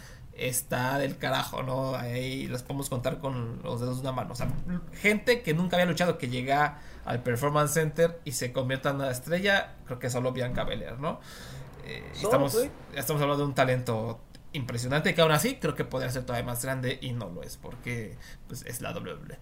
está 0.48 0.98
del 0.98 1.17
carajo, 1.17 1.63
¿no? 1.63 1.96
Ahí 1.96 2.48
los 2.48 2.63
podemos 2.63 2.89
contar 2.89 3.19
con 3.19 3.62
los 3.63 3.79
dedos 3.79 3.98
de 3.98 4.01
una 4.01 4.12
mano. 4.12 4.34
O 4.34 4.36
sea, 4.36 4.48
gente 4.93 5.41
que 5.41 5.53
nunca 5.53 5.75
había 5.75 5.86
luchado, 5.86 6.17
que 6.17 6.29
llega 6.29 6.79
al 7.05 7.22
Performance 7.24 7.74
Center 7.74 8.19
y 8.25 8.34
se 8.34 8.51
convierta 8.51 8.91
en 8.91 8.98
una 8.98 9.12
estrella, 9.12 9.75
creo 9.86 10.00
que 10.00 10.10
solo 10.10 10.31
Bianca 10.31 10.63
Belair, 10.63 11.00
¿no? 11.00 11.19
Eh, 11.86 12.03
estamos, 12.13 12.58
estamos 12.96 13.22
hablando 13.22 13.43
de 13.43 13.50
un 13.50 13.55
talento 13.55 14.22
impresionante 14.53 15.13
que 15.13 15.22
aún 15.22 15.31
así 15.31 15.55
creo 15.55 15.75
que 15.75 15.86
podría 15.86 16.12
ser 16.12 16.25
todavía 16.25 16.46
más 16.46 16.63
grande 16.63 16.98
y 17.01 17.13
no 17.13 17.29
lo 17.29 17.43
es 17.43 17.58
porque 17.58 18.17
pues, 18.48 18.65
es 18.65 18.81
la 18.81 18.91
WWE. 18.91 19.38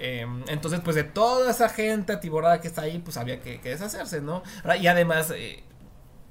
Em, 0.00 0.44
entonces, 0.46 0.80
pues 0.80 0.94
de 0.94 1.02
toda 1.02 1.50
esa 1.50 1.68
gente 1.68 2.12
atiborada 2.12 2.60
que 2.60 2.68
está 2.68 2.82
ahí, 2.82 2.98
pues 3.00 3.16
había 3.16 3.40
que, 3.40 3.58
deshacerse, 3.58 4.20
¿no? 4.20 4.44
Y 4.80 4.86
además, 4.86 5.32
eh, 5.34 5.64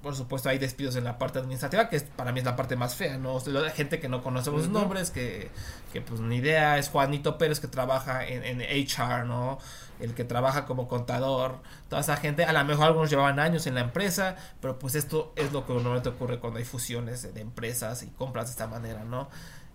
por 0.02 0.16
supuesto 0.16 0.50
hay 0.50 0.60
despidos 0.60 0.96
en 0.96 1.04
la 1.04 1.18
parte 1.18 1.40
administrativa, 1.40 1.90
que 1.90 2.00
para 2.00 2.32
mí 2.32 2.40
es 2.40 2.46
la 2.46 2.56
parte 2.56 2.76
más 2.76 2.96
fea, 2.96 3.18
¿no? 3.18 3.42
La 3.48 3.72
gente 3.72 4.00
que 4.00 4.08
no 4.08 4.22
conocemos 4.22 4.64
sus 4.64 4.72
nombres, 4.72 5.10
que, 5.10 5.50
que, 5.92 6.02
pues 6.02 6.20
ni 6.22 6.38
idea, 6.38 6.78
es 6.78 6.90
Juanito 6.90 7.38
Pérez 7.38 7.60
que 7.60 7.68
trabaja 7.68 8.26
en, 8.26 8.62
HR, 8.62 9.26
¿no? 9.26 9.58
El 10.00 10.14
que 10.14 10.24
trabaja 10.24 10.66
como 10.66 10.88
contador, 10.88 11.60
toda 11.90 12.02
esa 12.02 12.16
gente, 12.18 12.46
a 12.46 12.54
lo 12.54 12.64
mejor 12.64 12.86
algunos 12.86 13.10
llevaban 13.10 13.40
años 13.40 13.66
en 13.66 13.74
la 13.76 13.82
empresa, 13.82 14.36
pero 14.62 14.78
pues 14.78 14.94
esto 14.94 15.34
es 15.36 15.52
lo 15.52 15.66
que 15.66 15.74
normalmente 15.74 16.10
ocurre 16.10 16.40
cuando 16.40 16.60
hay 16.60 16.66
fusiones 16.66 17.34
de 17.34 17.42
empresas 17.42 18.04
y 18.04 18.08
compras 18.08 18.46
de 18.46 18.52
esta 18.52 18.68
manera, 18.68 19.04
¿no? 19.04 19.30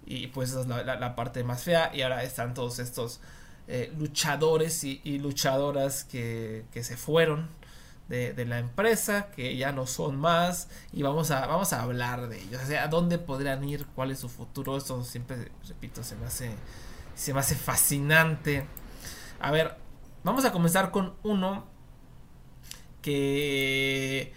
Y 0.07 0.29
pues 0.29 0.51
esa 0.51 0.61
es 0.61 0.67
la, 0.67 1.17
parte 1.17 1.43
más 1.43 1.65
fea, 1.65 1.91
y 1.93 2.03
ahora 2.03 2.23
están 2.23 2.55
todos 2.55 2.79
estos 2.79 3.21
eh, 3.67 3.93
luchadores 3.99 4.85
y, 4.85 5.01
y 5.03 5.19
luchadoras 5.19 6.05
que, 6.05 6.65
que 6.73 6.85
se 6.85 6.97
fueron 6.97 7.62
de, 8.13 8.45
la 8.45 8.59
empresa, 8.59 9.29
que 9.35 9.57
ya 9.57 9.73
no 9.73 9.87
son 9.87 10.17
más, 10.17 10.69
y 10.93 11.03
vamos 11.03 11.31
a, 11.31 11.47
vamos 11.47 11.73
a 11.73 11.83
hablar 11.83 12.29
de 12.29 12.43
ellos, 12.43 12.63
o 12.63 12.67
sea, 12.67 12.87
dónde 12.89 13.19
podrían 13.19 13.65
ir, 13.65 13.87
cuál 13.95 14.11
es 14.11 14.19
su 14.19 14.29
futuro, 14.29 14.77
esto 14.77 15.03
siempre, 15.03 15.51
repito, 15.67 16.05
se 16.05 16.17
me 16.17 16.27
hace, 16.27 16.51
se 17.15 17.33
me 17.33 17.41
hace 17.41 17.55
fascinante. 17.55 18.67
A 19.41 19.51
ver, 19.51 19.77
vamos 20.25 20.45
a 20.45 20.53
comenzar 20.53 20.91
con 20.91 21.15
uno 21.23 21.65
que 23.01 24.35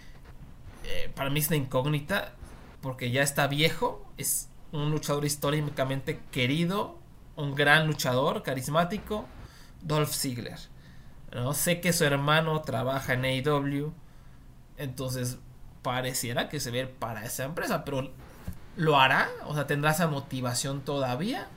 eh, 0.84 1.12
para 1.14 1.28
mí 1.28 1.40
es 1.40 1.48
una 1.48 1.56
incógnita, 1.56 2.34
porque 2.80 3.10
ya 3.10 3.22
está 3.22 3.46
viejo, 3.46 4.10
es 4.16 4.48
un 4.72 4.90
luchador 4.90 5.26
históricamente 5.26 6.20
querido, 6.30 6.98
un 7.36 7.54
gran 7.54 7.86
luchador, 7.86 8.42
carismático, 8.42 9.26
Dolph 9.82 10.14
Ziggler. 10.14 10.58
¿No? 11.32 11.54
Sé 11.54 11.80
que 11.80 11.92
su 11.92 12.04
hermano 12.04 12.62
trabaja 12.62 13.14
en 13.14 13.24
AEW, 13.24 13.92
entonces 14.76 15.38
pareciera 15.82 16.48
que 16.48 16.60
se 16.60 16.70
ve 16.70 16.86
para 16.86 17.24
esa 17.24 17.44
empresa, 17.44 17.84
pero 17.84 18.10
¿lo 18.76 18.98
hará? 18.98 19.28
O 19.46 19.54
sea, 19.54 19.66
¿tendrá 19.66 19.92
esa 19.92 20.08
motivación 20.08 20.82
todavía? 20.82 21.48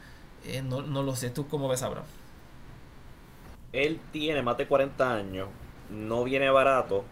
Eh, 0.46 0.62
no, 0.62 0.82
no, 0.82 1.04
lo 1.04 1.16
sé, 1.16 1.30
¿tú 1.30 1.48
cómo 1.48 1.68
ves, 1.68 1.84
Abraham? 1.84 2.06
Él 3.74 4.00
tiene 4.12 4.42
más 4.42 4.58
de 4.58 4.68
40 4.68 5.14
años, 5.14 5.48
no 5.90 6.24
viene 6.24 6.50
barato 6.50 7.06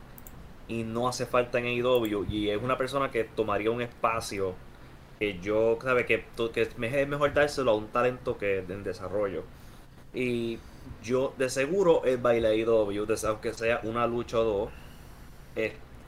y 0.67 0.83
no 0.83 1.07
hace 1.07 1.25
falta 1.25 1.59
en 1.59 1.65
AEW 1.65 2.25
y 2.29 2.49
es 2.49 2.61
una 2.61 2.77
persona 2.77 3.11
que 3.11 3.23
tomaría 3.23 3.71
un 3.71 3.81
espacio 3.81 4.55
que 5.19 5.39
yo, 5.39 5.77
sabe 5.81 6.05
que, 6.05 6.25
que 6.53 6.61
es 6.61 6.77
mejor 6.77 7.33
dárselo 7.33 7.71
a 7.71 7.75
un 7.75 7.87
talento 7.87 8.37
que 8.37 8.59
en 8.59 8.83
desarrollo. 8.83 9.43
Y 10.13 10.59
yo 11.03 11.33
de 11.37 11.49
seguro 11.49 12.03
él 12.05 12.17
baila 12.17 12.49
AEW, 12.49 13.05
aunque 13.27 13.53
sea 13.53 13.81
una 13.83 14.07
lucha 14.07 14.39
o 14.39 14.43
dos. 14.43 14.71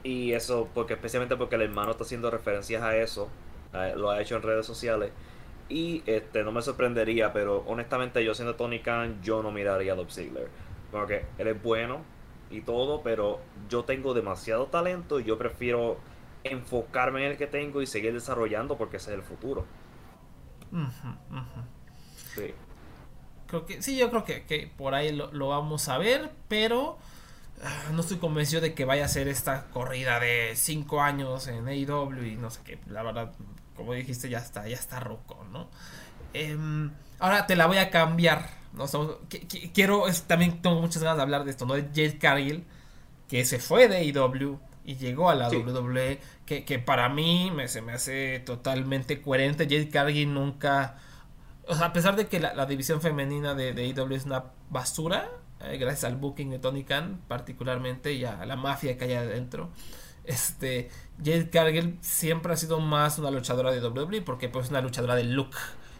y 0.02 0.32
eso, 0.32 0.68
porque 0.74 0.94
especialmente 0.94 1.36
porque 1.36 1.56
el 1.56 1.62
hermano 1.62 1.92
está 1.92 2.04
haciendo 2.04 2.30
referencias 2.30 2.82
a 2.82 2.96
eso, 2.96 3.28
lo 3.96 4.10
ha 4.10 4.20
hecho 4.20 4.36
en 4.36 4.42
redes 4.42 4.66
sociales. 4.66 5.12
Y 5.68 6.02
este 6.06 6.42
no 6.42 6.50
me 6.52 6.62
sorprendería, 6.62 7.32
pero 7.32 7.58
honestamente 7.66 8.24
yo 8.24 8.34
siendo 8.34 8.56
Tony 8.56 8.80
Khan, 8.80 9.22
yo 9.22 9.42
no 9.42 9.52
miraría 9.52 9.92
a 9.92 9.96
Dolph 9.96 10.10
Ziggler. 10.10 10.48
Porque 10.90 11.26
él 11.38 11.46
es 11.46 11.62
bueno 11.62 12.00
y 12.50 12.62
todo, 12.62 13.02
pero 13.02 13.38
yo 13.68 13.84
tengo 13.84 14.12
demasiado 14.12 14.66
talento 14.66 15.20
y 15.20 15.24
yo 15.24 15.38
prefiero 15.38 15.98
enfocarme 16.42 17.24
en 17.24 17.32
el 17.32 17.38
que 17.38 17.46
tengo 17.46 17.82
y 17.82 17.86
seguir 17.86 18.12
desarrollando 18.12 18.76
porque 18.76 18.96
ese 18.96 19.12
es 19.12 19.16
el 19.16 19.22
futuro. 19.22 19.64
Sí. 22.34 22.54
Creo 23.50 23.66
que, 23.66 23.82
sí, 23.82 23.96
yo 23.96 24.10
creo 24.10 24.24
que, 24.24 24.70
por 24.76 24.94
ahí 24.94 25.10
lo, 25.10 25.48
vamos 25.48 25.88
a 25.88 25.98
ver, 25.98 26.30
pero 26.46 26.98
ah, 27.64 27.90
no 27.92 28.00
estoy 28.00 28.18
convencido 28.18 28.62
de 28.62 28.74
que 28.74 28.84
vaya 28.84 29.04
a 29.04 29.08
ser 29.08 29.26
esta 29.26 29.66
corrida 29.72 30.20
de 30.20 30.52
5 30.54 31.02
años 31.02 31.48
en 31.48 31.66
AEW 31.66 32.24
y 32.26 32.36
no 32.36 32.50
sé 32.50 32.60
qué. 32.64 32.78
La 32.86 33.02
verdad, 33.02 33.32
como 33.74 33.92
dijiste, 33.92 34.28
ya 34.28 34.38
está, 34.38 34.68
ya 34.68 34.76
está 34.76 35.00
roco, 35.00 35.44
¿no? 35.50 35.68
Em, 36.32 36.92
ahora 37.18 37.48
te 37.48 37.56
la 37.56 37.66
voy 37.66 37.78
a 37.78 37.90
cambiar. 37.90 38.50
¿no? 38.72 38.86
quiero, 39.74 40.04
también 40.28 40.62
tengo 40.62 40.80
muchas 40.80 41.02
ganas 41.02 41.16
de 41.16 41.22
hablar 41.22 41.42
de 41.42 41.50
esto, 41.50 41.66
¿no? 41.66 41.74
De 41.74 41.82
Jade 41.82 42.18
Cargill, 42.18 42.64
que 43.28 43.44
se 43.44 43.58
fue 43.58 43.88
de 43.88 43.96
AEW 43.96 44.60
y 44.84 44.94
llegó 44.94 45.28
a 45.28 45.34
la 45.34 45.48
WWE, 45.48 46.20
que, 46.46 46.78
para 46.78 47.08
mí 47.08 47.50
me, 47.52 47.66
se 47.66 47.82
me 47.82 47.94
hace 47.94 48.38
totalmente 48.38 49.20
coherente. 49.20 49.64
Jade 49.64 49.88
Cargill 49.88 50.32
nunca... 50.32 50.98
O 51.70 51.74
sea, 51.74 51.86
a 51.86 51.92
pesar 51.92 52.16
de 52.16 52.26
que 52.26 52.40
la, 52.40 52.66
división 52.66 53.00
femenina 53.00 53.54
de, 53.54 53.72
de 53.72 53.84
AEW 53.84 54.14
es 54.14 54.26
una 54.26 54.46
basura, 54.70 55.30
eh, 55.60 55.78
gracias 55.78 56.04
al 56.04 56.16
booking 56.16 56.50
de 56.50 56.58
Tony 56.58 56.82
Khan 56.82 57.20
particularmente 57.28 58.12
y 58.12 58.24
a 58.24 58.44
la 58.44 58.56
mafia 58.56 58.98
que 58.98 59.04
hay 59.04 59.12
adentro, 59.14 59.70
este, 60.24 60.90
Jade 61.18 61.48
Cargill 61.48 61.98
siempre 62.00 62.52
ha 62.52 62.56
sido 62.56 62.80
más 62.80 63.18
una 63.18 63.30
luchadora 63.30 63.70
de 63.70 63.86
WWE 63.86 64.22
porque 64.22 64.48
pues 64.48 64.66
es 64.66 64.70
una 64.70 64.80
luchadora 64.80 65.14
de 65.14 65.24
look 65.24 65.54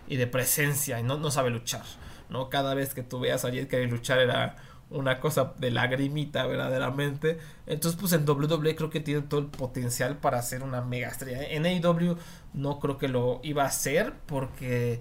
y 0.09 0.17
de 0.17 0.27
presencia 0.27 0.99
y 0.99 1.05
no, 1.05 1.19
no 1.19 1.31
sabe 1.31 1.51
luchar, 1.51 1.85
¿no? 2.29 2.51
Cada 2.51 2.75
vez 2.75 2.93
que 2.93 3.03
tú 3.03 3.21
veas 3.21 3.45
a 3.45 3.49
Jade 3.49 3.69
Cargill 3.69 3.91
luchar 3.91 4.19
era 4.19 4.57
una 4.91 5.21
cosa 5.21 5.55
de 5.59 5.71
lagrimita 5.71 6.47
verdaderamente. 6.47 7.39
Entonces, 7.67 7.99
pues 7.99 8.13
en 8.13 8.29
WWE 8.29 8.75
creo 8.75 8.91
que 8.91 9.01
tiene 9.01 9.23
todo 9.23 9.41
el 9.41 9.47
potencial 9.47 10.19
para 10.19 10.43
ser 10.43 10.63
una 10.63 10.81
mega 10.81 11.09
estrella. 11.09 11.45
En 11.45 11.65
AEW 11.65 12.17
no 12.55 12.81
creo 12.81 12.99
que 12.99 13.09
lo 13.09 13.41
iba 13.43 13.63
a 13.63 13.67
hacer 13.67 14.15
porque 14.27 15.01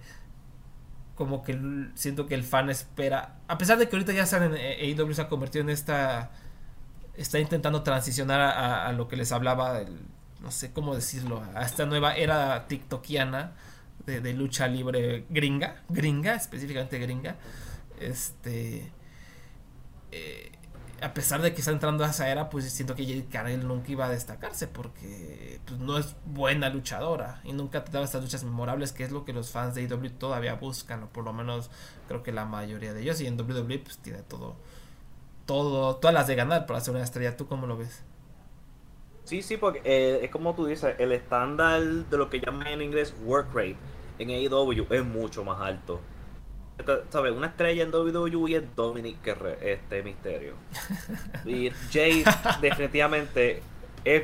como 1.19 1.43
que 1.43 1.59
siento 1.95 2.27
que 2.27 2.33
el 2.33 2.45
fan 2.45 2.69
espera, 2.69 3.35
a 3.49 3.57
pesar 3.57 3.77
de 3.77 3.89
que 3.89 3.95
ahorita 3.97 4.13
ya 4.13 4.25
saben, 4.25 4.53
AEW 4.53 5.13
se 5.13 5.21
ha 5.21 5.27
convertido 5.27 5.63
en 5.63 5.69
esta 5.69 6.31
está 7.17 7.39
intentando 7.39 7.83
transicionar 7.83 8.39
a, 8.39 8.89
lo 8.93 9.09
que 9.09 9.17
les 9.17 9.33
hablaba, 9.33 9.81
no 10.39 10.49
sé 10.49 10.71
cómo 10.71 10.95
decirlo, 10.95 11.43
a 11.53 11.63
esta 11.63 11.85
nueva 11.85 12.15
era 12.15 12.67
tiktokiana 12.69 13.51
de, 14.05 14.21
de 14.21 14.33
lucha 14.33 14.65
libre 14.69 15.25
gringa, 15.29 15.83
gringa, 15.89 16.35
específicamente 16.35 16.99
gringa. 16.99 17.35
Este 17.99 18.89
eh, 20.13 20.48
a 21.01 21.13
pesar 21.13 21.41
de 21.41 21.53
que 21.53 21.59
está 21.59 21.71
entrando 21.71 22.03
a 22.03 22.09
esa 22.09 22.29
era, 22.29 22.49
pues 22.49 22.71
siento 22.71 22.95
que 22.95 23.05
Jade 23.05 23.25
Cargill 23.25 23.67
nunca 23.67 23.91
iba 23.91 24.05
a 24.05 24.09
destacarse 24.09 24.67
porque 24.67 25.59
pues, 25.65 25.79
no 25.79 25.97
es 25.97 26.15
buena 26.25 26.69
luchadora 26.69 27.41
y 27.43 27.53
nunca 27.53 27.83
te 27.83 27.91
daba 27.91 28.05
estas 28.05 28.21
luchas 28.21 28.43
memorables, 28.43 28.91
que 28.91 29.03
es 29.03 29.11
lo 29.11 29.25
que 29.25 29.33
los 29.33 29.51
fans 29.51 29.75
de 29.75 29.81
AEW 29.81 30.09
todavía 30.11 30.55
buscan, 30.55 31.03
o 31.03 31.07
por 31.07 31.23
lo 31.23 31.33
menos 31.33 31.69
creo 32.07 32.23
que 32.23 32.31
la 32.31 32.45
mayoría 32.45 32.93
de 32.93 33.01
ellos. 33.01 33.21
Y 33.21 33.27
en 33.27 33.39
WWE 33.39 33.79
pues 33.79 33.97
tiene 33.97 34.21
todo, 34.23 34.55
todo, 35.45 35.95
todas 35.97 36.13
las 36.13 36.27
de 36.27 36.35
ganar 36.35 36.65
para 36.65 36.79
ser 36.81 36.95
una 36.95 37.03
estrella. 37.03 37.37
¿Tú 37.37 37.47
cómo 37.47 37.67
lo 37.67 37.77
ves? 37.77 38.03
Sí, 39.25 39.41
sí, 39.41 39.57
porque 39.57 39.81
eh, 39.83 40.21
es 40.23 40.31
como 40.31 40.55
tú 40.55 40.65
dices, 40.65 40.95
el 40.97 41.11
estándar 41.11 41.81
de 41.81 42.17
lo 42.17 42.29
que 42.29 42.39
llaman 42.39 42.67
en 42.67 42.81
inglés 42.81 43.13
work 43.23 43.53
rate 43.53 43.77
en 44.17 44.29
AEW 44.31 44.87
es 44.89 45.05
mucho 45.05 45.43
más 45.43 45.61
alto. 45.61 46.01
¿Sabes? 47.09 47.33
Una 47.33 47.47
estrella 47.47 47.83
en 47.83 47.93
WWE 47.93 48.55
es 48.55 48.75
Dominic 48.75 49.17
este 49.61 50.03
Misterio. 50.03 50.53
Y 51.45 51.69
Jade 51.91 52.23
definitivamente 52.61 53.61
es 54.05 54.23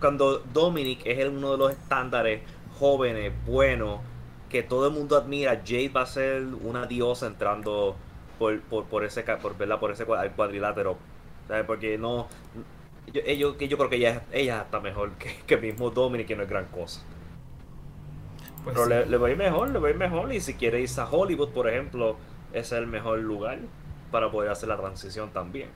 cuando 0.00 0.38
Dominic 0.52 1.00
es 1.04 1.28
uno 1.28 1.52
de 1.52 1.58
los 1.58 1.72
estándares 1.72 2.42
jóvenes, 2.78 3.32
buenos, 3.46 4.00
que 4.48 4.62
todo 4.62 4.86
el 4.86 4.92
mundo 4.92 5.16
admira, 5.16 5.62
Jade 5.64 5.88
va 5.88 6.02
a 6.02 6.06
ser 6.06 6.42
una 6.62 6.86
diosa 6.86 7.26
entrando 7.26 7.96
por, 8.38 8.60
por, 8.62 8.84
por 8.84 9.04
ese 9.04 9.22
por, 9.22 9.56
¿verdad? 9.56 9.80
por 9.80 9.90
ese 9.90 10.04
cuadrilátero. 10.04 10.98
¿sabes? 11.48 11.64
Porque 11.64 11.96
no 11.98 12.28
yo, 13.12 13.22
yo, 13.22 13.56
yo 13.56 13.78
creo 13.78 13.90
que 13.90 13.96
ella, 13.96 14.22
ella 14.32 14.62
está 14.62 14.80
mejor 14.80 15.12
que, 15.12 15.36
que 15.46 15.56
mismo 15.56 15.90
Dominic, 15.90 16.26
que 16.26 16.36
no 16.36 16.42
es 16.42 16.48
gran 16.48 16.66
cosa. 16.66 17.00
Pues 18.66 18.74
Pero 18.74 18.88
le, 18.88 19.06
le, 19.06 19.16
va 19.16 19.28
a 19.28 19.30
ir 19.30 19.36
mejor, 19.36 19.70
le 19.70 19.78
va 19.78 19.86
a 19.86 19.90
ir 19.92 19.96
mejor. 19.96 20.32
Y 20.32 20.40
si 20.40 20.54
quiere 20.54 20.80
irse 20.80 21.00
a 21.00 21.08
Hollywood, 21.08 21.50
por 21.50 21.68
ejemplo, 21.68 22.16
es 22.52 22.72
el 22.72 22.88
mejor 22.88 23.20
lugar 23.20 23.60
para 24.10 24.28
poder 24.28 24.50
hacer 24.50 24.68
la 24.68 24.76
transición 24.76 25.30
también. 25.30 25.68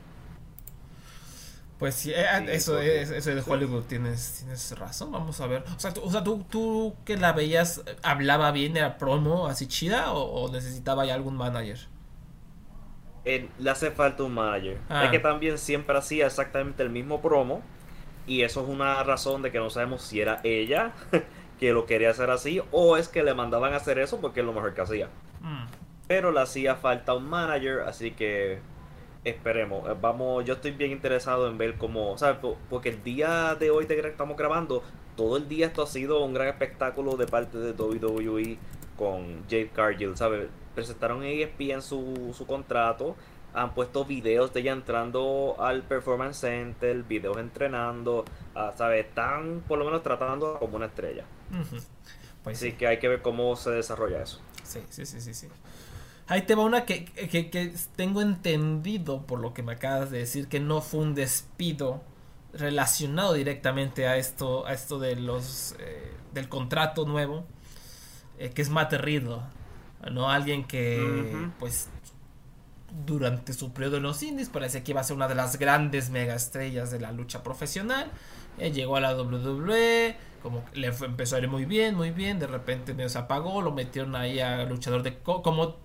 Pues 1.78 1.94
sí, 1.94 2.10
eh, 2.12 2.26
eso, 2.48 2.80
es, 2.80 3.12
eso 3.12 3.32
de 3.32 3.44
Hollywood 3.46 3.84
tienes, 3.84 4.38
tienes 4.40 4.76
razón, 4.76 5.12
vamos 5.12 5.40
a 5.40 5.46
ver. 5.46 5.62
O 5.76 5.78
sea, 5.78 5.94
tú, 5.94 6.02
o 6.02 6.10
sea, 6.10 6.24
¿tú, 6.24 6.44
tú 6.50 6.96
que 7.04 7.16
la 7.16 7.32
veías, 7.32 7.84
hablaba 8.02 8.50
bien, 8.50 8.76
era 8.76 8.98
promo 8.98 9.46
así 9.46 9.68
chida 9.68 10.12
o, 10.12 10.50
necesitaba 10.50 11.06
ya 11.06 11.14
algún 11.14 11.36
manager? 11.36 11.78
le 13.24 13.70
hace 13.70 13.92
falta 13.92 14.24
un 14.24 14.34
manager. 14.34 14.72
Es 14.72 14.80
ah. 14.88 15.08
que 15.12 15.20
también 15.20 15.58
siempre 15.58 15.96
hacía 15.96 16.26
exactamente 16.26 16.82
el 16.82 16.90
mismo 16.90 17.22
promo 17.22 17.62
y 18.26 18.42
eso 18.42 18.62
es 18.62 18.68
una 18.68 19.02
razón 19.04 19.42
de 19.42 19.52
que 19.52 19.58
no 19.58 19.70
sabemos 19.70 20.02
si 20.02 20.20
era 20.20 20.40
ella 20.42 20.92
que 21.60 21.72
lo 21.72 21.84
quería 21.84 22.10
hacer 22.10 22.30
así 22.30 22.62
o 22.72 22.96
es 22.96 23.08
que 23.08 23.22
le 23.22 23.34
mandaban 23.34 23.74
a 23.74 23.76
hacer 23.76 23.98
eso 23.98 24.18
porque 24.18 24.40
es 24.40 24.46
lo 24.46 24.54
mejor 24.54 24.72
que 24.72 24.80
hacía. 24.80 25.08
Mm. 25.42 25.66
Pero 26.08 26.32
le 26.32 26.40
hacía 26.40 26.74
falta 26.74 27.14
un 27.14 27.28
manager, 27.28 27.80
así 27.80 28.12
que 28.12 28.58
esperemos. 29.22 29.86
Eh, 29.88 29.94
vamos, 30.00 30.44
yo 30.46 30.54
estoy 30.54 30.70
bien 30.70 30.90
interesado 30.90 31.46
en 31.48 31.58
ver 31.58 31.76
cómo, 31.76 32.16
¿sabes? 32.16 32.38
Porque 32.70 32.88
el 32.88 33.02
día 33.04 33.54
de 33.54 33.70
hoy 33.70 33.84
de 33.84 34.00
que 34.00 34.08
estamos 34.08 34.38
grabando, 34.38 34.82
todo 35.16 35.36
el 35.36 35.48
día 35.48 35.66
esto 35.66 35.82
ha 35.82 35.86
sido 35.86 36.24
un 36.24 36.32
gran 36.32 36.48
espectáculo 36.48 37.16
de 37.16 37.26
parte 37.26 37.58
de 37.58 37.72
WWE 37.72 38.56
con 38.96 39.42
Jade 39.44 39.68
Cargill, 39.68 40.16
¿sabes? 40.16 40.48
Presentaron 40.74 41.22
ESPN 41.22 41.82
su, 41.82 42.34
su 42.34 42.46
contrato, 42.46 43.16
han 43.52 43.74
puesto 43.74 44.06
videos 44.06 44.54
de 44.54 44.60
ella 44.60 44.72
entrando 44.72 45.56
al 45.58 45.82
Performance 45.82 46.38
Center, 46.38 47.02
videos 47.02 47.36
entrenando, 47.36 48.24
ah, 48.54 48.72
¿sabes? 48.74 49.04
Están 49.06 49.62
por 49.68 49.78
lo 49.78 49.84
menos 49.84 50.02
tratando 50.02 50.58
como 50.58 50.76
una 50.76 50.86
estrella. 50.86 51.24
Pues 52.42 52.58
Así 52.58 52.72
que 52.72 52.86
hay 52.86 52.98
que 52.98 53.08
ver 53.08 53.22
cómo 53.22 53.54
se 53.56 53.70
desarrolla 53.70 54.22
eso. 54.22 54.40
Sí, 54.64 54.80
sí, 54.88 55.04
sí, 55.04 55.20
sí, 55.20 55.34
sí. 55.34 55.48
Ahí 56.26 56.42
te 56.42 56.54
va 56.54 56.62
una 56.62 56.84
que, 56.84 57.04
que, 57.04 57.74
tengo 57.96 58.22
entendido 58.22 59.26
por 59.26 59.40
lo 59.40 59.52
que 59.52 59.62
me 59.62 59.72
acabas 59.72 60.10
de 60.10 60.18
decir 60.18 60.46
que 60.46 60.60
no 60.60 60.80
fue 60.80 61.00
un 61.00 61.14
despido 61.14 62.02
relacionado 62.52 63.34
directamente 63.34 64.06
a 64.06 64.16
esto, 64.16 64.64
a 64.64 64.72
esto 64.72 64.98
de 64.98 65.16
los 65.16 65.74
eh, 65.80 66.12
del 66.32 66.48
contrato 66.48 67.04
nuevo, 67.04 67.44
eh, 68.38 68.50
que 68.50 68.62
es 68.62 68.70
Matt 68.70 68.92
Riddle, 68.92 69.40
no 70.10 70.30
alguien 70.30 70.64
que 70.64 71.50
pues 71.58 71.88
durante 73.06 73.52
su 73.52 73.72
periodo 73.72 73.98
en 73.98 74.04
los 74.04 74.22
indies 74.22 74.48
parecía 74.48 74.82
que 74.82 74.92
iba 74.92 75.00
a 75.00 75.04
ser 75.04 75.16
una 75.16 75.28
de 75.28 75.34
las 75.34 75.58
grandes 75.58 76.10
mega 76.10 76.34
estrellas 76.34 76.90
de 76.90 77.00
la 77.00 77.12
lucha 77.12 77.42
profesional, 77.42 78.10
eh, 78.60 78.72
llegó 78.72 78.96
a 78.96 79.00
la 79.00 79.14
WWE 79.14 80.16
como 80.42 80.64
le 80.72 80.86
empezó 80.86 81.36
a 81.36 81.38
ir 81.38 81.48
muy 81.48 81.66
bien, 81.66 81.94
muy 81.94 82.10
bien, 82.10 82.38
de 82.38 82.46
repente 82.46 83.08
se 83.08 83.18
apagó, 83.18 83.60
lo 83.60 83.72
metieron 83.72 84.16
ahí 84.16 84.40
a 84.40 84.64
luchador 84.64 85.02
de 85.02 85.18
como 85.18 85.76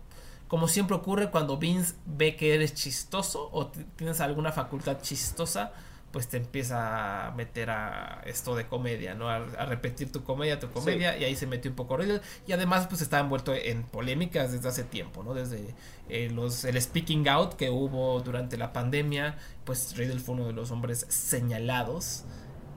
como 0.48 0.68
siempre 0.68 0.96
ocurre 0.96 1.32
cuando 1.32 1.58
Vince 1.58 1.96
ve 2.06 2.36
que 2.36 2.54
eres 2.54 2.74
chistoso 2.76 3.50
o 3.52 3.68
tienes 3.68 4.22
alguna 4.22 4.52
facultad 4.52 5.02
chistosa, 5.02 5.74
pues 6.12 6.28
te 6.28 6.38
empieza 6.38 7.28
a 7.28 7.32
meter 7.32 7.72
a 7.72 8.22
esto 8.26 8.56
de 8.56 8.68
comedia, 8.68 9.16
¿no? 9.16 9.28
A, 9.28 9.40
repetir 9.66 10.12
tu 10.12 10.24
comedia, 10.24 10.60
tu 10.60 10.70
comedia, 10.70 11.18
y 11.18 11.24
ahí 11.24 11.36
se 11.36 11.48
metió 11.48 11.72
un 11.72 11.76
poco 11.76 11.98
Riddle. 11.98 12.22
Y 12.48 12.52
además, 12.54 12.88
pues 12.88 13.02
está 13.02 13.20
envuelto 13.20 13.54
en 13.54 13.84
polémicas 13.84 14.52
desde 14.52 14.70
hace 14.70 14.84
tiempo, 14.84 15.24
¿no? 15.24 15.34
Desde 15.34 15.74
eh, 16.10 16.30
los, 16.30 16.64
el 16.64 16.80
speaking 16.80 17.28
out 17.28 17.56
que 17.56 17.70
hubo 17.70 18.22
durante 18.22 18.56
la 18.56 18.72
pandemia, 18.72 19.38
pues 19.66 19.98
Riddle 19.98 20.20
fue 20.20 20.36
uno 20.36 20.46
de 20.46 20.54
los 20.54 20.72
hombres 20.72 21.06
señalados. 21.10 22.24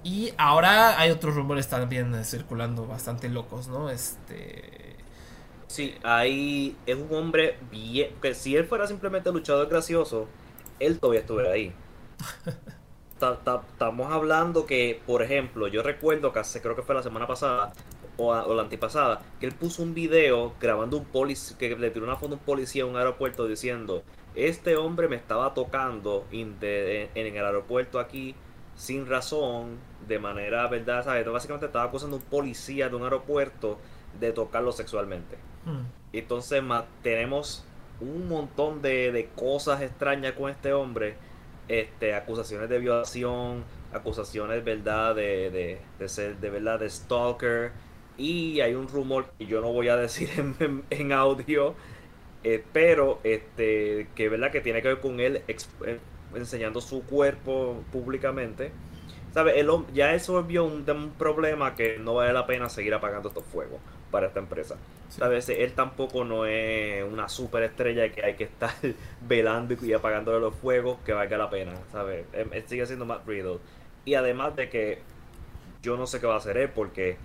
Y 0.09 0.33
ahora 0.39 0.99
hay 0.99 1.11
otros 1.11 1.35
rumores 1.35 1.69
también 1.69 2.25
circulando 2.25 2.87
bastante 2.87 3.29
locos, 3.29 3.69
¿no? 3.69 3.91
Este. 3.91 4.97
Sí, 5.67 5.97
ahí 6.03 6.75
es 6.87 6.97
un 6.97 7.15
hombre 7.15 7.59
bien. 7.71 8.15
Que 8.23 8.33
si 8.33 8.57
él 8.57 8.65
fuera 8.65 8.87
simplemente 8.87 9.31
luchador 9.31 9.69
gracioso, 9.69 10.27
él 10.81 10.99
todavía 10.99 11.21
estuviera 11.21 11.51
ahí. 11.53 11.75
estamos 13.17 14.11
hablando 14.11 14.65
que, 14.65 15.03
por 15.07 15.23
ejemplo, 15.23 15.69
yo 15.69 15.83
recuerdo 15.83 16.33
que 16.33 16.39
hace, 16.39 16.63
creo 16.63 16.75
que 16.75 16.83
fue 16.83 16.95
la 16.95 17.03
semana 17.03 17.27
pasada 17.27 17.75
o, 18.17 18.55
la 18.55 18.63
antipasada, 18.63 19.21
que 19.39 19.45
él 19.45 19.53
puso 19.53 19.83
un 19.83 19.93
video 19.93 20.55
grabando 20.59 20.97
un 20.97 21.05
policía, 21.05 21.59
que 21.59 21.77
le 21.77 21.91
tiró 21.91 22.07
una 22.07 22.17
foto 22.17 22.33
a 22.33 22.39
un 22.39 22.45
policía 22.45 22.85
en 22.85 22.89
un 22.89 22.97
aeropuerto 22.97 23.47
diciendo, 23.47 24.05
este 24.35 24.77
hombre 24.79 25.07
me 25.07 25.17
estaba 25.17 25.53
tocando 25.53 26.25
en, 26.33 26.57
el 26.63 27.45
aeropuerto 27.45 28.01
aquí 28.01 28.35
sin 28.79 29.07
razón, 29.07 29.77
de 30.09 30.19
manera, 30.19 30.67
¿verdad? 30.69 31.05
¿Sabes? 31.05 31.27
básicamente 31.31 31.67
estaba 31.67 31.85
acusando 31.85 32.17
a 32.17 32.19
un 32.19 32.25
policía 32.25 32.89
de 32.89 32.97
un 32.97 33.05
aeropuerto 33.05 33.79
de 34.19 34.33
tocarlo 34.33 34.73
sexualmente. 34.73 35.37
Hmm. 35.65 35.87
Entonces 36.13 36.63
tenemos 37.03 37.65
un 38.01 38.29
montón 38.29 38.81
de, 38.81 39.13
de 39.13 39.27
cosas 39.29 39.83
extrañas 39.83 40.33
con 40.33 40.51
este 40.51 40.73
hombre 40.73 41.17
este, 41.69 42.15
acusaciones 42.15 42.69
de 42.71 42.79
violación, 42.79 43.63
acusaciones 43.93 44.65
verdad 44.65 45.15
de, 45.15 45.79
de, 45.99 46.09
ser 46.09 46.39
de 46.39 46.51
verdad 46.51 46.81
de 46.81 46.89
stalker 46.89 47.73
y 48.17 48.61
hay 48.61 48.75
un 48.75 48.89
rumor 48.89 49.31
que 49.39 49.47
yo 49.47 49.61
no 49.61 49.73
voy 49.73 49.89
a 49.89 49.97
decir 49.97 50.31
en, 50.91 51.13
audio 51.13 51.75
eh, 52.43 52.65
pero 52.73 53.21
este 53.23 54.09
que 54.15 54.29
verdad 54.29 54.51
que 54.51 54.61
tiene 54.61 54.83
que 54.83 54.89
ver 54.89 55.01
con 55.01 55.21
él 55.21 55.43
eh, 55.47 55.99
enseñando 56.35 56.81
su 56.81 57.03
cuerpo 57.05 57.83
públicamente 57.93 58.73
¿Sabe? 59.39 59.61
El, 59.61 59.71
ya 59.95 60.15
eso 60.15 60.33
volvió 60.33 60.65
un, 60.65 60.85
un 60.91 61.11
problema 61.11 61.77
que 61.77 61.97
no 61.97 62.15
vale 62.15 62.33
la 62.33 62.45
pena 62.45 62.69
seguir 62.69 62.93
apagando 62.93 63.29
estos 63.29 63.45
fuegos 63.45 63.79
para 64.11 64.27
esta 64.27 64.41
empresa. 64.41 64.75
¿Sabes? 65.11 65.49
Él 65.49 65.75
tampoco 65.75 66.25
no 66.25 66.45
es 66.45 67.05
una 67.05 67.29
super 67.29 67.63
estrella 67.63 68.11
que 68.11 68.25
hay 68.25 68.35
que 68.35 68.43
estar 68.43 68.75
velando 69.21 69.77
y 69.81 69.93
apagándole 69.93 70.41
los 70.41 70.57
fuegos 70.57 70.99
que 71.07 71.13
valga 71.13 71.39
la 71.39 71.49
pena, 71.51 71.71
¿sabes? 71.93 72.27
Él, 72.33 72.65
sigue 72.67 72.85
siendo 72.85 73.07
Matt 73.07 73.29
Riddle. 73.29 73.59
Y 74.05 74.15
además 74.15 74.57
de 74.57 74.69
que 74.69 74.99
yo 75.85 75.97
no 75.97 76.09
sé 76.09 76.19
qué 76.19 76.27
va 76.27 76.35
a 76.35 76.39
hacer 76.39 76.57
él 76.57 76.71
porque 76.75 77.17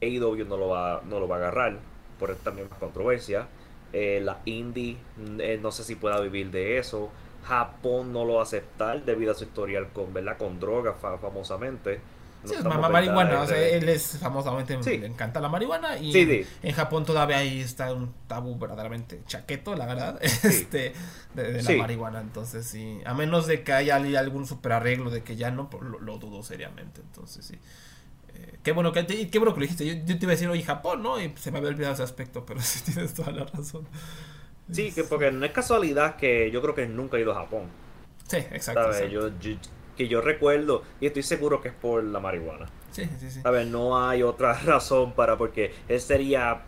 AEW 0.00 0.44
no 0.44 0.56
lo 0.56 0.68
va, 0.68 1.02
no 1.08 1.18
lo 1.18 1.26
va 1.26 1.34
a 1.34 1.38
agarrar 1.40 1.76
por 2.20 2.36
también 2.36 2.68
más 2.70 2.78
controversia. 2.78 3.48
Eh, 3.92 4.20
la 4.22 4.38
indie, 4.44 4.96
eh, 5.40 5.58
no 5.60 5.72
sé 5.72 5.82
si 5.82 5.96
pueda 5.96 6.20
vivir 6.20 6.52
de 6.52 6.78
eso. 6.78 7.10
Japón 7.46 8.12
no 8.12 8.24
lo 8.24 8.34
va 8.34 8.40
a 8.40 8.42
aceptar 8.42 9.04
debido 9.04 9.32
a 9.32 9.34
su 9.34 9.44
historial 9.44 9.88
con, 9.92 10.12
¿verdad? 10.12 10.36
con 10.36 10.58
drogas 10.58 10.96
famosamente. 11.00 12.00
Sí, 12.44 12.54
es 12.54 12.64
marihuana, 12.64 13.40
o 13.40 13.46
sea, 13.46 13.60
él 13.60 13.88
es 13.88 14.18
famosamente, 14.20 14.78
le 14.98 15.06
encanta 15.06 15.40
la 15.40 15.48
marihuana 15.48 15.98
y 15.98 16.46
en, 16.62 16.72
Japón 16.74 17.04
todavía 17.04 17.38
ahí 17.38 17.60
está 17.60 17.92
un 17.92 18.12
tabú 18.28 18.56
verdaderamente 18.56 19.20
chaqueto, 19.26 19.74
la 19.74 19.86
verdad, 19.86 20.18
este, 20.22 20.92
de, 21.34 21.62
la 21.62 21.72
marihuana, 21.72 22.20
entonces 22.20 22.64
sí, 22.64 23.00
a 23.04 23.14
menos 23.14 23.48
de 23.48 23.64
que 23.64 23.72
haya 23.72 23.96
algún 23.96 24.46
super 24.46 24.72
arreglo 24.72 25.10
de 25.10 25.24
que 25.24 25.34
ya 25.34 25.50
no, 25.50 25.70
pues, 25.70 25.82
lo, 25.82 26.18
dudo 26.18 26.44
seriamente, 26.44 27.00
entonces 27.00 27.44
sí. 27.44 27.58
Eh, 28.34 28.58
qué 28.62 28.70
bueno 28.72 28.92
que 28.92 29.06
qué 29.06 29.38
bueno 29.38 29.54
que 29.54 29.60
lo 29.60 29.66
dijiste, 29.66 30.04
yo, 30.04 30.04
te 30.04 30.24
iba 30.24 30.30
a 30.30 30.36
decir 30.36 30.48
hoy 30.48 30.62
Japón, 30.62 31.02
¿no? 31.02 31.20
Y 31.20 31.32
se 31.36 31.50
me 31.50 31.58
había 31.58 31.70
olvidado 31.70 31.94
ese 31.94 32.02
aspecto, 32.04 32.46
pero 32.46 32.60
sí 32.62 32.92
tienes 32.92 33.12
toda 33.14 33.32
la 33.32 33.44
razón. 33.44 33.88
Sí, 34.70 34.92
que 34.92 35.04
porque 35.04 35.30
no 35.30 35.44
es 35.44 35.52
casualidad 35.52 36.16
que 36.16 36.50
yo 36.50 36.60
creo 36.60 36.74
que 36.74 36.86
nunca 36.86 37.16
he 37.16 37.20
ido 37.20 37.32
a 37.32 37.36
Japón. 37.36 37.64
Sí, 38.26 38.38
exacto. 38.38 39.06
Yo, 39.06 39.30
que 39.96 40.08
yo 40.08 40.20
recuerdo 40.20 40.82
y 41.00 41.06
estoy 41.06 41.22
seguro 41.22 41.60
que 41.60 41.68
es 41.68 41.74
por 41.74 42.02
la 42.02 42.20
marihuana. 42.20 42.66
Sí, 42.90 43.08
sí, 43.18 43.30
sí. 43.30 43.40
A 43.44 43.50
ver, 43.50 43.66
no 43.66 44.06
hay 44.06 44.22
otra 44.22 44.52
razón 44.64 45.12
para 45.12 45.36
porque 45.36 45.72
él 45.88 46.00
sería 46.00 46.62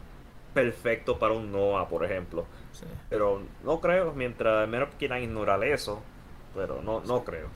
perfecto 0.55 1.19
para 1.19 1.35
un 1.35 1.53
Noah, 1.53 1.89
por 1.89 2.05
ejemplo. 2.05 2.47
Sí. 2.73 2.87
Pero 3.11 3.43
no 3.65 3.81
creo, 3.81 4.13
mientras 4.13 4.69
menos 4.69 4.89
quieran 4.99 5.23
ignorar 5.23 5.63
eso, 5.65 6.03
pero 6.55 6.83
no, 6.83 7.01
no 7.01 7.25
creo. 7.25 7.49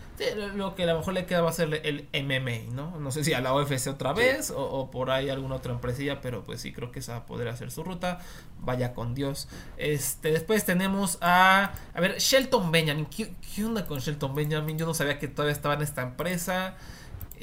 lo 0.55 0.75
que 0.75 0.85
a 0.85 0.87
lo 0.87 0.99
mejor 0.99 1.15
le 1.15 1.27
queda 1.27 1.41
va 1.41 1.51
a 1.51 1.53
ser 1.53 1.81
el 1.85 2.09
MMA, 2.13 2.73
¿no? 2.73 2.99
No 3.01 3.11
sé 3.11 3.25
si 3.25 3.33
a 3.33 3.41
la 3.41 3.55
UFC 3.55 3.89
otra 3.89 4.13
vez 4.13 4.53
o, 4.55 4.91
por 4.91 5.11
ahí 5.11 5.31
alguna 5.31 5.57
otra 5.57 5.73
empresilla, 5.73 6.21
pero 6.21 6.45
pues 6.45 6.61
sí 6.61 6.73
creo 6.73 6.93
que 6.93 7.01
esa 7.01 7.27
podría 7.27 7.57
ser 7.57 7.71
su 7.71 7.83
ruta. 7.83 8.21
Vaya 8.61 8.95
con 8.95 9.15
Dios. 9.15 9.49
Este, 9.77 10.31
después 10.31 10.65
tenemos 10.65 11.19
a. 11.21 11.73
A 11.95 12.01
ver, 12.01 12.19
Shelton 12.19 12.71
Benjamin. 12.71 13.07
¿Qué, 13.07 13.35
onda 13.65 13.87
con 13.87 13.99
Shelton 13.99 14.35
Benjamin? 14.35 14.79
Yo 14.79 14.87
no 14.87 14.95
sabía 14.95 15.19
que 15.19 15.29
todavía 15.29 15.53
estaba 15.53 15.75
en 15.75 15.83
esta 15.83 16.03
empresa. 16.03 16.77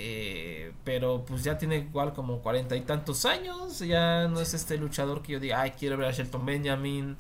Eh, 0.02 0.72
pero 0.86 1.26
pues 1.26 1.44
ya 1.44 1.58
tiene 1.58 1.76
igual 1.80 2.14
como 2.14 2.40
cuarenta 2.40 2.76
y 2.78 2.82
tantos 2.82 3.26
años. 3.26 3.80
Ya 3.80 4.28
no 4.28 4.40
es 4.40 4.54
este 4.54 4.78
luchador 4.78 5.22
que 5.22 5.34
yo 5.34 5.40
diga, 5.40 5.62
ay, 5.62 5.72
quiero 5.72 5.98
ver 5.98 6.08
a 6.08 6.12
Shelton 6.12 6.46
Benjamin. 6.46 7.18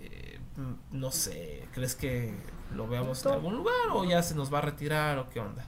Eh, 0.00 0.38
no 0.92 1.10
sé, 1.12 1.64
¿crees 1.74 1.94
que 1.94 2.32
lo 2.74 2.86
veamos 2.88 3.24
en 3.24 3.32
algún 3.32 3.56
lugar 3.56 3.90
o 3.92 4.04
ya 4.04 4.22
se 4.22 4.34
nos 4.34 4.52
va 4.52 4.58
a 4.58 4.62
retirar 4.62 5.18
o 5.18 5.28
qué 5.28 5.40
onda? 5.40 5.64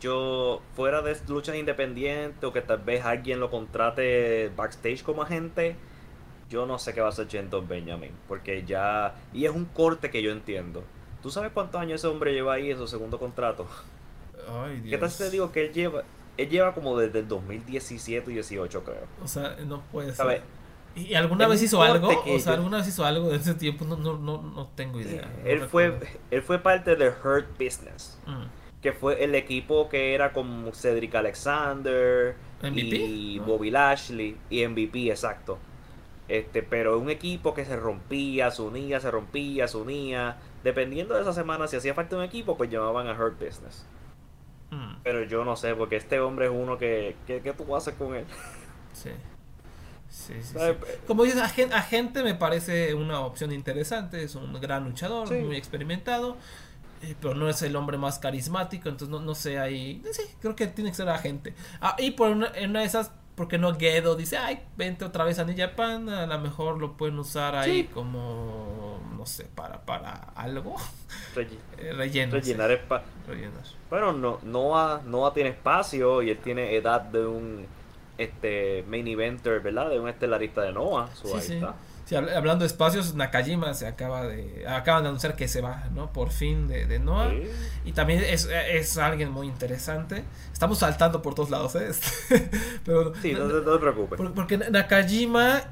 Yo, 0.00 0.62
fuera 0.74 1.02
de 1.02 1.16
luchas 1.28 1.56
independientes 1.56 2.42
o 2.44 2.52
que 2.52 2.62
tal 2.62 2.78
vez 2.78 3.04
alguien 3.04 3.40
lo 3.40 3.50
contrate 3.50 4.50
backstage 4.56 5.02
como 5.02 5.22
agente, 5.22 5.76
yo 6.48 6.66
no 6.66 6.78
sé 6.78 6.94
qué 6.94 7.00
va 7.00 7.08
a 7.08 7.10
hacer 7.10 7.26
Shelton 7.26 7.66
Benjamin, 7.66 8.12
porque 8.28 8.64
ya... 8.64 9.14
Y 9.32 9.44
es 9.44 9.50
un 9.50 9.64
corte 9.64 10.10
que 10.10 10.22
yo 10.22 10.30
entiendo. 10.30 10.84
¿Tú 11.22 11.30
sabes 11.30 11.50
cuántos 11.52 11.80
años 11.80 12.00
ese 12.00 12.06
hombre 12.06 12.32
lleva 12.32 12.54
ahí 12.54 12.70
en 12.70 12.78
su 12.78 12.86
segundo 12.86 13.18
contrato? 13.18 13.66
Ay, 14.48 14.80
Dios. 14.80 14.90
¿Qué 14.90 14.98
tal 14.98 15.10
si 15.10 15.18
te 15.24 15.30
digo 15.30 15.50
que 15.50 15.66
él 15.66 15.72
lleva... 15.72 16.04
Él 16.36 16.48
lleva 16.48 16.72
como 16.72 16.96
desde 16.96 17.18
el 17.18 17.26
2017 17.26 18.30
y 18.30 18.34
18 18.34 18.84
creo. 18.84 19.06
O 19.24 19.26
sea, 19.26 19.56
no 19.66 19.82
puede 19.90 20.14
ser. 20.14 20.42
¿Y 21.08 21.14
alguna 21.14 21.46
vez 21.46 21.62
hizo 21.62 21.82
algo? 21.82 22.08
O 22.08 22.38
sea, 22.38 22.54
¿alguna 22.54 22.78
vez 22.78 22.88
hizo 22.88 23.04
algo 23.04 23.28
de 23.28 23.36
ese 23.36 23.54
tiempo? 23.54 23.84
No, 23.84 23.96
no, 23.96 24.18
no, 24.18 24.42
no 24.42 24.66
tengo 24.74 25.00
idea. 25.00 25.30
él, 25.44 25.62
fue, 25.62 25.98
él 26.30 26.42
fue 26.42 26.58
parte 26.58 26.96
de 26.96 27.08
Hurt 27.08 27.50
Business. 27.52 28.18
Mm. 28.26 28.44
Que 28.80 28.92
fue 28.92 29.24
el 29.24 29.34
equipo 29.34 29.88
que 29.88 30.14
era 30.14 30.32
con 30.32 30.70
Cedric 30.72 31.14
Alexander 31.16 32.36
y 32.74 33.38
Bobby 33.40 33.70
Lashley 33.70 34.36
y 34.50 34.66
MVP, 34.66 35.10
exacto. 35.10 35.58
Este, 36.28 36.62
pero 36.62 36.98
un 36.98 37.10
equipo 37.10 37.54
que 37.54 37.64
se 37.64 37.76
rompía, 37.76 38.50
se 38.50 38.62
unía, 38.62 39.00
se 39.00 39.10
rompía, 39.10 39.66
se 39.66 39.78
unía. 39.78 40.36
Dependiendo 40.62 41.14
de 41.14 41.22
esa 41.22 41.32
semana, 41.32 41.66
si 41.66 41.76
hacía 41.76 41.94
falta 41.94 42.16
un 42.16 42.22
equipo, 42.22 42.56
pues 42.56 42.70
llamaban 42.70 43.08
a 43.08 43.12
Hurt 43.12 43.42
Business. 43.42 43.86
Mm. 44.70 44.96
Pero 45.02 45.24
yo 45.24 45.44
no 45.44 45.56
sé, 45.56 45.74
porque 45.74 45.96
este 45.96 46.20
hombre 46.20 46.46
es 46.46 46.52
uno 46.54 46.76
que. 46.76 47.16
¿Qué, 47.26 47.40
qué 47.40 47.52
tú 47.52 47.74
haces 47.74 47.94
con 47.94 48.14
él? 48.14 48.26
Sí. 48.92 49.10
Como 51.06 51.24
dices, 51.24 51.40
agente 51.40 52.22
me 52.22 52.34
parece 52.34 52.94
una 52.94 53.20
opción 53.20 53.52
interesante, 53.52 54.22
es 54.22 54.34
un 54.34 54.52
gran 54.60 54.84
luchador, 54.84 55.30
muy 55.30 55.56
experimentado, 55.56 56.36
eh, 57.02 57.14
pero 57.20 57.34
no 57.34 57.48
es 57.48 57.62
el 57.62 57.76
hombre 57.76 57.98
más 57.98 58.18
carismático, 58.18 58.88
entonces 58.88 59.20
no, 59.20 59.34
sé 59.34 59.58
ahí, 59.58 60.02
sí, 60.12 60.22
creo 60.40 60.56
que 60.56 60.66
tiene 60.66 60.90
que 60.90 60.96
ser 60.96 61.08
agente. 61.08 61.54
Ah, 61.80 61.96
y 61.98 62.12
por 62.12 62.30
una, 62.30 62.52
en 62.54 62.70
una 62.70 62.80
de 62.80 62.86
esas, 62.86 63.12
porque 63.34 63.58
no 63.58 63.74
Gedo 63.78 64.16
dice, 64.16 64.36
ay, 64.36 64.60
vente 64.76 65.04
otra 65.04 65.24
vez 65.24 65.38
a 65.38 65.44
New 65.44 65.56
Japan, 65.56 66.08
a 66.08 66.26
lo 66.26 66.38
mejor 66.40 66.78
lo 66.78 66.96
pueden 66.96 67.18
usar 67.18 67.54
ahí 67.54 67.84
como, 67.84 68.98
no 69.16 69.26
sé, 69.26 69.44
para, 69.54 69.82
para 69.82 70.12
algo. 70.34 70.76
Eh, 71.78 71.92
rellenar 71.92 72.72
espacio. 72.72 73.08
Bueno, 73.88 74.12
no, 74.12 74.40
Noah, 74.42 75.02
Noah 75.04 75.32
tiene 75.32 75.50
espacio 75.50 76.20
y 76.20 76.30
él 76.30 76.38
tiene 76.38 76.74
edad 76.74 77.00
de 77.00 77.24
un 77.24 77.64
este 78.18 78.84
main 78.88 79.06
eventer, 79.06 79.60
¿verdad? 79.60 79.88
De 79.88 79.98
un 79.98 80.08
estelarista 80.08 80.62
de 80.62 80.72
Noah. 80.72 81.08
Su 81.14 81.28
sí, 81.40 81.60
sí. 82.04 82.14
hablando 82.16 82.64
de 82.64 82.66
espacios, 82.66 83.14
Nakajima 83.14 83.72
se 83.74 83.86
acaba 83.86 84.26
de 84.26 84.66
acaban 84.66 85.04
de 85.04 85.08
anunciar 85.10 85.36
que 85.36 85.46
se 85.46 85.60
va, 85.60 85.84
¿no? 85.94 86.12
Por 86.12 86.30
fin 86.30 86.66
de, 86.66 86.86
de 86.86 86.98
Noah. 86.98 87.32
Y 87.84 87.92
también 87.92 88.22
es, 88.24 88.48
es, 88.50 88.98
alguien 88.98 89.30
muy 89.30 89.46
interesante. 89.46 90.24
Estamos 90.52 90.78
saltando 90.78 91.22
por 91.22 91.34
todos 91.34 91.50
lados, 91.50 91.76
¿eh? 91.76 91.90
Pero, 92.84 93.14
sí, 93.22 93.32
no, 93.32 93.46
no, 93.46 93.72
te 93.72 93.78
preocupes. 93.78 94.20
Porque 94.34 94.58
Nakajima, 94.58 95.62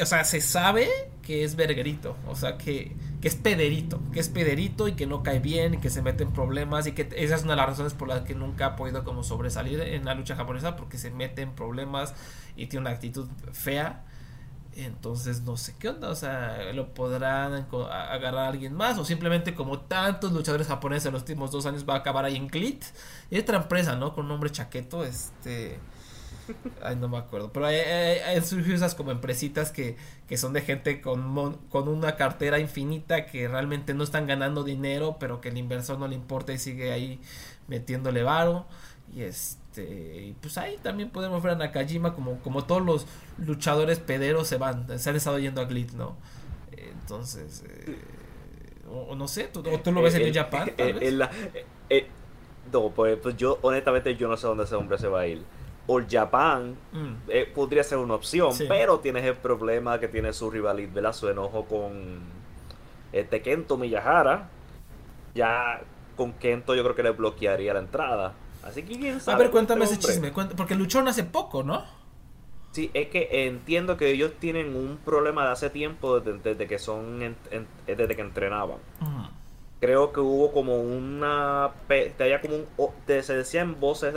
o 0.00 0.06
sea, 0.06 0.24
se 0.24 0.40
sabe 0.40 0.88
que 1.22 1.44
es 1.44 1.54
verguerito, 1.54 2.16
o 2.26 2.34
sea, 2.34 2.58
que, 2.58 2.96
que 3.20 3.28
es 3.28 3.36
pederito, 3.36 4.00
que 4.12 4.18
es 4.18 4.28
pederito 4.28 4.88
y 4.88 4.92
que 4.92 5.06
no 5.06 5.22
cae 5.22 5.38
bien 5.38 5.74
y 5.74 5.78
que 5.78 5.90
se 5.90 6.02
mete 6.02 6.24
en 6.24 6.32
problemas 6.32 6.86
y 6.86 6.92
que 6.92 7.08
esa 7.16 7.36
es 7.36 7.42
una 7.44 7.52
de 7.52 7.58
las 7.58 7.66
razones 7.66 7.94
por 7.94 8.08
las 8.08 8.22
que 8.22 8.34
nunca 8.34 8.66
ha 8.66 8.76
podido 8.76 9.04
como 9.04 9.22
sobresalir 9.22 9.80
en 9.80 10.04
la 10.04 10.14
lucha 10.14 10.34
japonesa 10.34 10.76
porque 10.76 10.98
se 10.98 11.10
mete 11.10 11.42
en 11.42 11.52
problemas 11.52 12.14
y 12.56 12.66
tiene 12.66 12.82
una 12.82 12.90
actitud 12.90 13.28
fea. 13.52 14.04
Entonces 14.74 15.42
no 15.42 15.56
sé 15.56 15.74
qué 15.78 15.88
onda, 15.88 16.10
o 16.10 16.14
sea, 16.14 16.72
lo 16.72 16.94
podrán 16.94 17.66
agarrar 17.90 18.36
a 18.36 18.48
alguien 18.48 18.72
más 18.72 18.98
o 18.98 19.04
simplemente 19.04 19.54
como 19.54 19.80
tantos 19.80 20.32
luchadores 20.32 20.68
japoneses 20.68 21.06
en 21.06 21.12
los 21.12 21.22
últimos 21.22 21.50
dos 21.50 21.66
años 21.66 21.84
va 21.88 21.94
a 21.94 21.98
acabar 21.98 22.24
ahí 22.24 22.36
en 22.36 22.48
Clit. 22.48 22.84
Y 23.30 23.38
otra 23.38 23.56
empresa, 23.58 23.96
¿no? 23.96 24.14
Con 24.14 24.26
nombre 24.26 24.50
chaqueto, 24.50 25.04
este... 25.04 25.78
Ay, 26.82 26.96
no 26.96 27.08
me 27.08 27.18
acuerdo. 27.18 27.52
Pero 27.52 27.66
hay, 27.66 28.40
surgido 28.42 28.74
esas 28.74 28.94
como 28.94 29.10
empresitas 29.10 29.70
que, 29.70 29.96
que 30.28 30.36
son 30.36 30.52
de 30.52 30.62
gente 30.62 31.00
con, 31.00 31.56
con 31.70 31.88
una 31.88 32.16
cartera 32.16 32.58
infinita 32.58 33.26
que 33.26 33.48
realmente 33.48 33.94
no 33.94 34.04
están 34.04 34.26
ganando 34.26 34.64
dinero, 34.64 35.16
pero 35.20 35.40
que 35.40 35.48
el 35.48 35.58
inversor 35.58 35.98
no 35.98 36.08
le 36.08 36.14
importa 36.14 36.52
y 36.52 36.58
sigue 36.58 36.92
ahí 36.92 37.20
metiéndole 37.68 38.22
varo. 38.22 38.66
Y 39.14 39.22
este, 39.22 40.34
pues 40.40 40.56
ahí 40.58 40.78
también 40.82 41.10
podemos 41.10 41.42
ver 41.42 41.52
a 41.52 41.56
Nakajima 41.56 42.14
como, 42.14 42.38
como 42.40 42.64
todos 42.64 42.82
los 42.82 43.06
luchadores 43.38 43.98
pederos 43.98 44.46
se 44.46 44.56
van, 44.56 44.98
se 44.98 45.10
han 45.10 45.16
estado 45.16 45.38
yendo 45.38 45.60
a 45.60 45.64
Glit, 45.64 45.92
¿no? 45.92 46.16
Entonces, 46.76 47.64
eh, 47.66 47.98
o, 48.88 49.14
no 49.14 49.28
sé, 49.28 49.44
¿tú, 49.44 49.62
tú 49.62 49.92
lo 49.92 50.02
ves 50.02 50.14
en 50.14 50.22
el, 50.22 50.34
Japan? 50.34 50.70
no, 52.72 52.90
pues, 52.90 53.18
pues, 53.18 53.36
yo 53.36 53.58
honestamente 53.62 54.16
yo 54.16 54.28
no 54.28 54.36
sé 54.36 54.46
dónde 54.46 54.64
ese 54.64 54.74
hombre 54.74 54.98
se 54.98 55.08
va 55.08 55.20
a 55.20 55.26
ir. 55.26 55.42
All 55.90 56.06
Japan 56.08 56.76
mm. 56.92 57.14
eh, 57.28 57.50
podría 57.52 57.82
ser 57.82 57.98
una 57.98 58.14
opción, 58.14 58.52
pero 58.68 59.00
tienes 59.00 59.24
el 59.24 59.34
problema 59.34 59.98
que 59.98 60.06
tiene 60.06 60.32
su 60.32 60.48
rivalidad, 60.48 61.12
Su 61.12 61.28
enojo 61.28 61.64
con 61.64 62.20
este 63.12 63.42
Kento 63.42 63.76
Miyahara. 63.76 64.48
Ya 65.34 65.80
con 66.16 66.32
Kento 66.34 66.76
yo 66.76 66.84
creo 66.84 66.94
que 66.94 67.02
le 67.02 67.10
bloquearía 67.10 67.74
la 67.74 67.80
entrada. 67.80 68.34
Así 68.62 68.84
que 68.84 68.98
quién 68.98 69.20
sabe. 69.20 69.34
A 69.34 69.38
ver, 69.38 69.50
cuéntame 69.50 69.84
ese 69.84 69.98
chisme, 69.98 70.30
porque 70.30 70.76
luchó 70.76 71.00
hace 71.00 71.24
poco, 71.24 71.64
¿no? 71.64 71.84
Sí, 72.70 72.92
es 72.94 73.08
que 73.08 73.48
entiendo 73.48 73.96
que 73.96 74.12
ellos 74.12 74.34
tienen 74.38 74.76
un 74.76 74.98
problema 75.04 75.44
de 75.46 75.50
hace 75.50 75.70
tiempo 75.70 76.20
desde, 76.20 76.68
que 76.68 76.78
son 76.78 77.36
desde 77.86 78.14
que 78.14 78.22
entrenaban. 78.22 78.78
Creo 79.80 80.12
que 80.12 80.20
hubo 80.20 80.52
como 80.52 80.80
una 80.80 81.70
había 82.18 82.40
como 82.40 82.56
un 82.56 82.90
se 83.06 83.34
decía 83.34 83.62
en 83.62 83.80
voces 83.80 84.14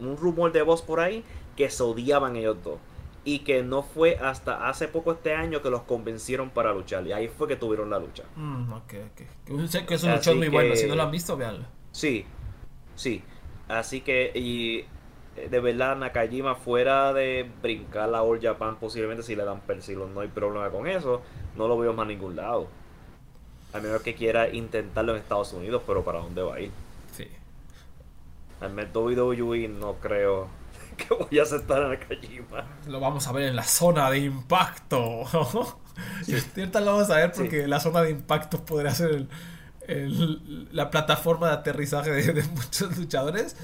un 0.00 0.16
rumor 0.16 0.52
de 0.52 0.62
voz 0.62 0.82
por 0.82 1.00
ahí 1.00 1.22
que 1.54 1.68
se 1.68 1.82
odiaban 1.82 2.36
ellos 2.36 2.56
dos 2.64 2.78
y 3.26 3.40
que 3.40 3.62
no 3.64 3.82
fue 3.82 4.16
hasta 4.22 4.68
hace 4.68 4.86
poco 4.86 5.12
este 5.12 5.34
año 5.34 5.60
que 5.60 5.68
los 5.68 5.82
convencieron 5.82 6.48
para 6.50 6.72
luchar 6.72 7.04
y 7.06 7.12
ahí 7.12 7.28
fue 7.28 7.48
que 7.48 7.56
tuvieron 7.56 7.90
la 7.90 7.98
lucha. 7.98 8.22
Mm, 8.36 8.72
ok, 8.72 8.94
ok. 9.10 9.86
Que 9.86 9.94
es 9.94 10.04
un 10.04 10.12
luchón 10.12 10.38
muy 10.38 10.48
bueno, 10.48 10.76
si 10.76 10.86
no 10.86 10.94
lo 10.94 11.02
han 11.02 11.10
visto, 11.10 11.36
veanlo. 11.36 11.66
Sí, 11.90 12.24
sí. 12.94 13.22
Así 13.66 14.00
que, 14.00 14.30
y 14.32 14.84
eh, 15.36 15.48
de 15.50 15.60
verdad, 15.60 15.96
Nakajima 15.96 16.54
fuera 16.54 17.12
de 17.12 17.50
brincar 17.62 18.08
la 18.08 18.22
All 18.22 18.40
Japan, 18.40 18.76
posiblemente 18.76 19.24
si 19.24 19.34
le 19.34 19.44
dan 19.44 19.60
persilo, 19.60 20.06
no 20.06 20.20
hay 20.20 20.28
problema 20.28 20.70
con 20.70 20.86
eso. 20.86 21.22
No 21.56 21.66
lo 21.66 21.76
veo 21.76 21.92
más 21.92 22.04
a 22.04 22.08
ningún 22.08 22.36
lado. 22.36 22.68
A 23.76 23.80
menos 23.80 24.00
que 24.00 24.14
quiera 24.14 24.48
intentarlo 24.48 25.12
en 25.12 25.18
Estados 25.18 25.52
Unidos, 25.52 25.82
pero 25.86 26.02
¿para 26.02 26.20
dónde 26.20 26.42
va 26.42 26.54
a 26.54 26.60
ir? 26.60 26.70
Sí. 27.14 27.28
Al 28.60 28.72
menos 28.72 28.94
WWE 28.94 29.68
no 29.68 29.94
creo 29.94 30.48
que 30.96 31.12
voy 31.12 31.38
a 31.38 31.42
aceptar 31.42 31.82
a 31.82 31.88
Nakajima. 31.88 32.64
Lo 32.86 33.00
vamos 33.00 33.26
a 33.26 33.32
ver 33.32 33.48
en 33.48 33.56
la 33.56 33.64
zona 33.64 34.10
de 34.10 34.18
impacto. 34.18 35.24
Sí. 36.26 36.38
Cierta 36.38 36.80
lo 36.80 36.92
vamos 36.92 37.08
a 37.08 37.16
ver 37.16 37.32
porque 37.32 37.66
la 37.66 37.80
zona 37.80 38.02
de 38.02 38.10
impacto 38.10 38.62
podría 38.66 38.90
ser 38.90 39.26
el, 39.86 40.68
la 40.70 40.90
plataforma 40.90 41.48
de 41.48 41.54
aterrizaje 41.54 42.10
de, 42.10 42.42
muchos 42.42 42.98
luchadores. 42.98 43.56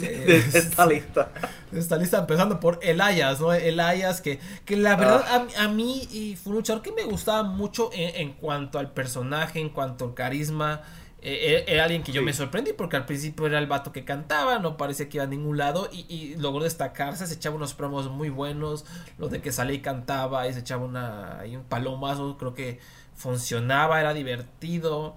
Eh, 0.00 0.44
esta 0.54 0.86
lista. 0.86 1.30
Esta 1.72 1.96
lista 1.96 2.18
empezando 2.18 2.60
por 2.60 2.78
Elias, 2.82 3.40
¿no? 3.40 3.52
Elias 3.52 4.20
que, 4.20 4.38
que 4.64 4.76
la 4.76 4.96
verdad 4.96 5.24
ah. 5.28 5.46
a, 5.64 5.68
mí 5.68 6.36
fue 6.42 6.50
un 6.50 6.56
luchador 6.56 6.82
que 6.82 6.92
me 6.92 7.04
gustaba 7.04 7.42
mucho 7.42 7.90
en, 7.92 8.32
cuanto 8.34 8.78
al 8.78 8.90
personaje, 8.92 9.60
en 9.60 9.70
cuanto 9.70 10.06
al 10.06 10.14
carisma. 10.14 10.82
Eh, 11.20 11.64
era 11.66 11.82
alguien 11.82 12.04
que 12.04 12.12
yo 12.12 12.22
me 12.22 12.32
sorprendí 12.32 12.72
porque 12.72 12.96
al 12.96 13.04
principio 13.04 13.46
era 13.46 13.58
el 13.58 13.66
vato 13.66 13.90
que 13.90 14.04
cantaba, 14.04 14.60
no 14.60 14.76
parecía 14.76 15.08
que 15.08 15.16
iba 15.16 15.24
a 15.24 15.26
ningún 15.28 15.58
lado 15.58 15.88
y, 15.92 16.36
logró 16.36 16.62
destacarse, 16.62 17.26
se 17.26 17.34
echaba 17.34 17.56
unos 17.56 17.74
promos 17.74 18.08
muy 18.08 18.30
buenos, 18.30 18.84
lo 19.18 19.28
de 19.28 19.40
que 19.40 19.50
salía 19.50 19.74
y 19.74 19.80
cantaba 19.80 20.46
y 20.46 20.52
se 20.52 20.60
echaba 20.60 20.84
una, 20.84 21.42
un 21.52 21.64
palomazo, 21.64 22.36
creo 22.38 22.54
que 22.54 22.78
funcionaba, 23.16 24.00
era 24.00 24.14
divertido. 24.14 25.16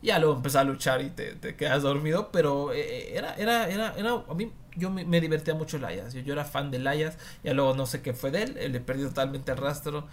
Ya 0.00 0.18
luego 0.18 0.36
empezó 0.36 0.60
a 0.60 0.64
luchar 0.64 1.02
y 1.02 1.10
te, 1.10 1.56
quedas 1.56 1.82
dormido, 1.82 2.30
pero 2.30 2.72
eh, 2.72 3.16
era, 3.16 3.34
era, 3.34 3.68
era, 3.68 3.94
era, 3.96 4.24
a 4.28 4.34
mí 4.34 4.52
yo 4.76 4.90
me, 4.90 5.20
divertía 5.20 5.54
mucho 5.54 5.76
Elias, 5.76 6.14
yo, 6.14 6.20
yo, 6.20 6.32
era 6.32 6.44
fan 6.44 6.70
de 6.70 6.76
Elias, 6.76 7.16
ya 7.42 7.52
luego 7.52 7.74
no 7.74 7.84
sé 7.84 8.00
qué 8.00 8.14
fue 8.14 8.30
de 8.30 8.44
él, 8.44 8.72
le 8.72 8.80
perdí 8.80 9.02
totalmente 9.02 9.50
el 9.50 9.58
rastro, 9.58 10.06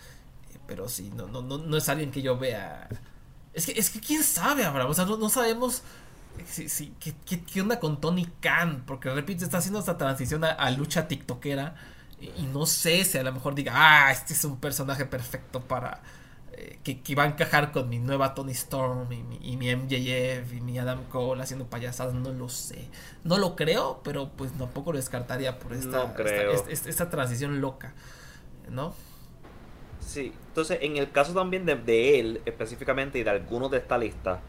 pero 0.67 0.89
sí, 0.89 1.11
no, 1.15 1.27
no, 1.27 1.41
no, 1.41 1.59
no 1.59 1.77
es 1.77 1.87
alguien 1.89 2.11
que 2.11 2.21
yo 2.21 2.37
vea. 2.37 2.89
Es 3.53 3.65
que, 3.65 3.73
es 3.73 3.89
que 3.89 3.99
quién 3.99 4.23
sabe, 4.23 4.65
Abraham, 4.65 4.89
o 4.89 4.93
sea, 4.93 5.05
no, 5.05 5.29
sabemos 5.29 5.83
si, 6.45 6.67
si, 6.67 6.93
¿qué, 6.99 7.13
qué, 7.43 7.61
onda 7.61 7.79
con 7.79 8.01
Tony 8.01 8.25
Khan, 8.41 8.83
porque 8.85 9.09
repito, 9.11 9.45
está 9.45 9.59
haciendo 9.59 9.79
esta 9.79 9.97
transición 9.97 10.43
a, 10.43 10.71
lucha 10.71 11.07
tiktokera 11.07 11.75
y, 12.19 12.43
no 12.43 12.65
sé 12.65 13.03
si 13.05 13.17
a 13.17 13.23
lo 13.23 13.31
mejor 13.31 13.55
diga, 13.55 13.73
ah, 13.75 14.11
este 14.11 14.33
es 14.33 14.43
un 14.43 14.59
personaje 14.59 15.05
perfecto 15.05 15.61
para 15.61 16.01
eh, 16.65 16.79
que, 16.83 17.01
que, 17.01 17.15
va 17.15 17.23
a 17.23 17.27
encajar 17.27 17.71
con 17.71 17.89
mi 17.89 17.99
nueva 17.99 18.33
Tony 18.33 18.51
Storm 18.53 19.11
y 19.11 19.21
mi, 19.21 19.39
y 19.41 19.57
mi, 19.57 19.75
MJF 19.75 20.53
y 20.53 20.61
mi 20.61 20.79
Adam 20.79 21.03
Cole 21.09 21.43
haciendo 21.43 21.65
payasadas, 21.65 22.13
no 22.13 22.31
lo 22.31 22.49
sé. 22.49 22.87
No 23.23 23.37
lo 23.37 23.55
creo, 23.55 24.01
pero 24.03 24.31
pues 24.35 24.51
tampoco 24.53 24.91
lo 24.91 24.97
descartaría 24.97 25.59
por 25.59 25.73
esta, 25.73 26.15
esta, 26.69 27.09
transición 27.09 27.61
loca, 27.61 27.93
¿no? 28.69 28.95
Sí, 29.99 30.33
entonces 30.47 30.79
en 30.81 30.97
el 30.97 31.11
caso 31.11 31.33
también 31.33 31.65
de, 31.65 31.75
de, 31.75 32.19
él 32.19 32.41
específicamente 32.45 33.19
y 33.19 33.23
de 33.23 33.29
algunos 33.29 33.69
de 33.69 33.77
esta 33.77 33.97
lista, 33.97 34.41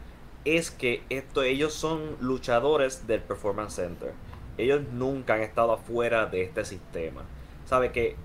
es 0.45 0.71
que 0.71 1.03
esto, 1.09 1.43
ellos 1.43 1.73
son 1.73 2.17
luchadores 2.19 3.05
del 3.05 3.21
Performance 3.21 3.75
Center. 3.75 4.13
Ellos 4.57 4.81
nunca 4.91 5.35
han 5.35 5.41
estado 5.41 5.73
afuera 5.73 6.25
de 6.25 6.43
este 6.43 6.65
sistema. 6.65 7.23
¿Sabe 7.65 7.91
que 7.91 8.15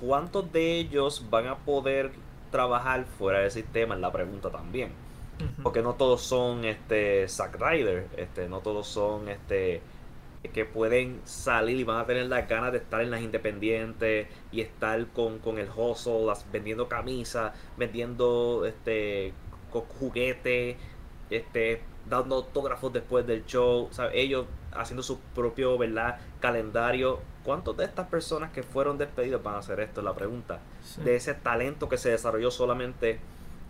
cuántos 0.00 0.52
de 0.52 0.78
ellos 0.78 1.26
van 1.30 1.48
a 1.48 1.58
poder 1.58 2.12
trabajar 2.50 3.04
fuera 3.18 3.40
del 3.40 3.50
sistema 3.50 3.94
es 3.94 4.00
la 4.00 4.12
pregunta 4.12 4.50
también. 4.50 4.90
Porque 5.62 5.80
no 5.80 5.94
todos 5.94 6.20
son 6.20 6.66
este 6.66 7.26
Zack 7.26 7.58
Ryder, 7.58 8.08
este, 8.18 8.46
no 8.46 8.60
todos 8.60 8.86
son 8.86 9.30
este 9.30 9.80
que 10.52 10.64
pueden 10.64 11.20
salir 11.24 11.78
y 11.78 11.84
van 11.84 11.98
a 11.98 12.06
tener 12.06 12.26
las 12.26 12.48
ganas 12.48 12.72
de 12.72 12.78
estar 12.78 13.02
en 13.02 13.10
las 13.10 13.20
independientes 13.20 14.26
y 14.52 14.60
estar 14.60 15.06
con, 15.08 15.38
con 15.38 15.58
el 15.58 15.68
hustle, 15.74 16.32
vendiendo 16.50 16.88
camisas, 16.88 17.52
vendiendo 17.76 18.64
este 18.66 19.32
juguetes, 19.70 20.76
este, 21.28 21.82
dando 22.08 22.36
autógrafos 22.36 22.92
después 22.92 23.26
del 23.26 23.44
show, 23.46 23.88
ellos 24.12 24.46
haciendo 24.72 25.02
su 25.02 25.18
propio 25.34 25.78
¿verdad? 25.78 26.18
calendario. 26.40 27.20
¿Cuántos 27.44 27.76
de 27.76 27.84
estas 27.84 28.06
personas 28.08 28.50
que 28.50 28.62
fueron 28.62 28.98
despedidos 28.98 29.42
van 29.42 29.54
a 29.54 29.58
hacer 29.58 29.80
esto? 29.80 30.02
La 30.02 30.14
pregunta. 30.14 30.60
De 31.04 31.16
ese 31.16 31.34
talento 31.34 31.88
que 31.88 31.96
se 31.96 32.10
desarrolló 32.10 32.50
solamente 32.50 33.20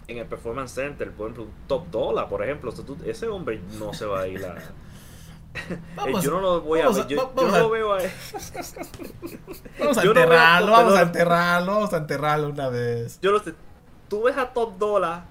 en 0.09 0.19
el 0.19 0.27
Performance 0.27 0.73
Center, 0.73 1.13
por 1.13 1.27
ejemplo, 1.27 1.45
un 1.45 1.53
Top 1.69 1.87
Dollar, 1.91 2.29
por 2.29 2.43
ejemplo. 2.43 2.73
ese 3.07 3.29
hombre 3.29 3.61
no 3.79 3.95
se 3.95 4.07
va 4.07 4.23
a 4.23 4.27
ir 4.27 4.45
a. 4.45 4.57
yo 6.23 6.31
no 6.31 6.41
lo 6.41 6.61
voy 6.61 6.81
a 6.81 6.89
ver. 6.89 7.07
Yo, 7.07 7.33
no 7.35 7.59
lo 7.59 7.71
veo 7.71 7.95
a 7.95 7.99
Vamos 9.79 9.99
a 9.99 10.03
enterrarlo, 10.03 10.73
vamos 10.73 10.95
a 10.95 11.03
enterrarlo, 11.03 11.73
vamos 11.73 11.93
a 11.93 11.97
enterrarlo 11.97 12.49
una 12.49 12.69
vez. 12.69 13.21
Yo 13.21 13.33
no 13.33 13.39
sé. 13.39 13.55
Tú 14.09 14.25
ves 14.25 14.37
a 14.37 14.53
Top 14.53 14.79
Dollar 14.79 15.25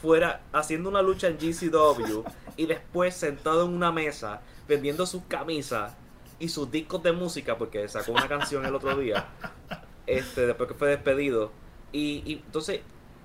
fuera 0.00 0.40
haciendo 0.52 0.88
una 0.88 1.02
lucha 1.02 1.28
en 1.28 1.38
GCW 1.38 2.22
y 2.56 2.66
después 2.66 3.14
sentado 3.14 3.66
en 3.66 3.74
una 3.74 3.92
mesa 3.92 4.40
vendiendo 4.68 5.06
sus 5.06 5.22
camisas 5.24 5.94
y 6.40 6.48
sus 6.48 6.70
discos 6.70 7.02
de 7.02 7.12
música 7.12 7.56
porque 7.56 7.86
sacó 7.88 8.12
una 8.12 8.26
canción 8.26 8.64
el 8.66 8.74
otro 8.74 8.96
día 8.96 9.28
este 10.06 10.46
después 10.46 10.68
que 10.68 10.74
fue 10.74 10.88
despedido. 10.88 11.52
Y, 11.92 12.22
y 12.24 12.42
entonces 12.44 12.80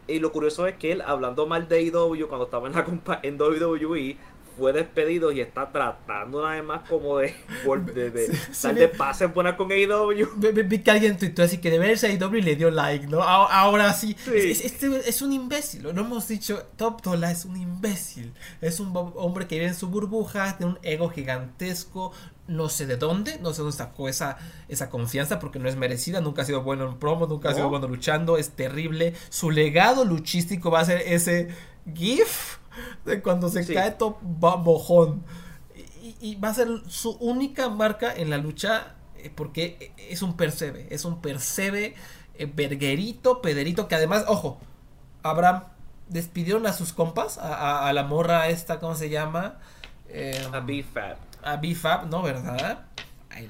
y 0.07 0.19
lo 0.19 0.31
curioso 0.31 0.67
es 0.67 0.75
que 0.75 0.91
él 0.91 1.01
hablando 1.01 1.47
mal 1.47 1.67
de 1.67 1.81
IW 1.81 2.27
cuando 2.27 2.45
estaba 2.45 2.67
en 2.67 2.73
la 2.73 3.19
en 3.23 3.41
WWE 3.41 4.17
fue 4.57 4.71
despedido 4.71 5.31
y 5.31 5.41
está 5.41 5.71
tratando 5.71 6.39
una 6.39 6.51
vez 6.51 6.63
más 6.63 6.87
como 6.87 7.17
de, 7.17 7.35
de, 7.93 8.09
de 8.09 8.73
de 8.73 8.87
pases 8.87 9.33
buenas 9.33 9.55
con 9.55 9.71
AEW. 9.71 10.29
Vi, 10.37 10.79
que 10.79 10.91
alguien 10.91 11.17
tuitó 11.17 11.43
así 11.43 11.57
que 11.57 11.69
de 11.69 11.79
verse 11.79 12.07
AEW 12.07 12.35
y 12.35 12.41
le 12.41 12.55
dio 12.55 12.71
like, 12.71 13.07
¿no? 13.07 13.21
Ahora 13.21 13.91
sí, 13.93 14.15
Es, 14.33 14.63
este 14.63 15.09
es, 15.09 15.21
un 15.21 15.33
imbécil, 15.33 15.83
lo 15.83 15.89
hemos 15.89 16.27
dicho, 16.27 16.63
Top 16.77 17.01
Dollar 17.01 17.31
es 17.31 17.45
un 17.45 17.57
imbécil, 17.57 18.33
es 18.61 18.79
un 18.79 18.91
hombre 19.15 19.47
que 19.47 19.55
vive 19.55 19.67
en 19.67 19.75
su 19.75 19.87
burbuja, 19.89 20.57
tiene 20.57 20.73
un 20.73 20.79
ego 20.83 21.09
gigantesco, 21.09 22.13
no 22.47 22.69
sé 22.69 22.85
de 22.85 22.97
dónde, 22.97 23.39
no 23.39 23.53
sé 23.53 23.61
dónde 23.61 23.77
sacó 23.77 24.07
esa, 24.07 24.37
esa 24.67 24.89
confianza 24.89 25.39
porque 25.39 25.59
no 25.59 25.67
es 25.67 25.75
merecida, 25.75 26.21
nunca 26.21 26.43
ha 26.43 26.45
sido 26.45 26.61
bueno 26.61 26.87
en 26.87 26.97
promo, 26.97 27.27
nunca 27.27 27.49
ha 27.49 27.53
sido 27.53 27.69
bueno 27.69 27.87
luchando, 27.87 28.37
es 28.37 28.51
terrible, 28.51 29.13
su 29.29 29.51
legado 29.51 30.05
luchístico 30.05 30.69
va 30.69 30.81
a 30.81 30.85
ser 30.85 31.01
ese 31.05 31.49
GIF 31.93 32.57
de 33.05 33.21
cuando 33.21 33.49
se 33.49 33.65
cae 33.73 33.91
top 33.91 34.21
mojón. 34.21 35.23
Y, 36.21 36.35
va 36.35 36.49
a 36.49 36.53
ser 36.53 36.67
su 36.87 37.11
única 37.19 37.69
marca 37.69 38.13
en 38.15 38.29
la 38.29 38.37
lucha 38.37 38.95
eh, 39.17 39.31
porque 39.33 39.91
es 39.97 40.21
un 40.21 40.37
percebe, 40.37 40.87
es 40.91 41.03
un 41.03 41.19
percebe 41.19 41.95
eh, 42.35 42.51
Berguerito, 42.53 43.41
Pederito, 43.41 43.87
que 43.87 43.95
además, 43.95 44.25
ojo, 44.27 44.59
Abraham, 45.23 45.63
despidieron 46.07 46.67
a 46.67 46.73
sus 46.73 46.93
compas, 46.93 47.39
a, 47.39 47.87
a, 47.87 47.93
la 47.93 48.03
morra 48.03 48.49
esta, 48.49 48.79
¿cómo 48.79 48.93
se 48.93 49.09
llama? 49.09 49.57
Eh, 50.09 50.47
a 50.53 50.59
BFAP. 50.59 51.17
A 51.45 51.57
BFAP, 51.57 52.05
¿no? 52.07 52.21
¿Verdad? 52.21 52.85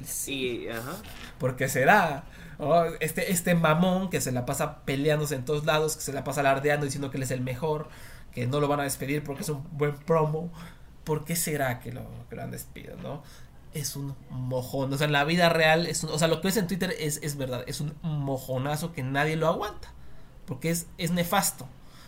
sí. 0.04 0.68
ajá. 0.70 0.98
Porque 1.40 1.68
será. 1.70 2.26
Este, 3.00 3.32
este 3.32 3.54
mamón 3.54 4.10
que 4.10 4.22
se 4.22 4.32
la 4.32 4.46
pasa 4.46 4.86
peleándose 4.86 5.36
en 5.36 5.44
todos 5.44 5.66
lados, 5.66 5.96
que 5.96 6.02
se 6.02 6.14
la 6.14 6.24
pasa 6.24 6.40
alardeando 6.40 6.86
diciendo 6.86 7.12
que 7.12 7.18
él 7.18 7.24
es 7.24 7.32
el 7.32 7.42
mejor, 7.42 7.90
que 8.32 8.48
no 8.48 8.60
lo 8.60 8.68
van 8.68 8.80
a 8.80 8.84
despedir 8.84 9.24
porque 9.24 9.44
es 9.44 9.50
un 9.50 9.66
buen 9.72 9.96
promo. 9.96 10.52
¿Por 11.04 11.26
qué 11.26 11.36
será 11.36 11.80
que 11.80 11.92
lo, 11.92 12.04
que 12.30 12.36
lo 12.36 12.44
han 12.44 12.52
despedido, 12.52 12.96
no? 12.98 13.24
Es 13.74 13.96
un 13.96 14.16
mojón. 14.30 14.92
O 14.94 14.98
sea, 14.98 15.06
en 15.06 15.14
la 15.14 15.26
vida 15.26 15.50
real, 15.50 15.86
es 15.86 16.04
o 16.04 16.18
sea, 16.18 16.28
lo 16.28 16.42
que 16.42 16.48
ves 16.48 16.58
en 16.58 16.68
Twitter 16.68 16.96
es, 16.98 17.20
es 17.22 17.38
verdad. 17.38 17.64
Es 17.68 17.82
un 17.82 17.94
mojonazo 18.02 18.94
que 18.94 19.04
nadie 19.04 19.36
lo 19.36 19.48
aguanta. 19.48 19.94
Porque 20.46 20.70
es, 20.70 20.88
es 20.98 21.12
nefasto. 21.12 21.68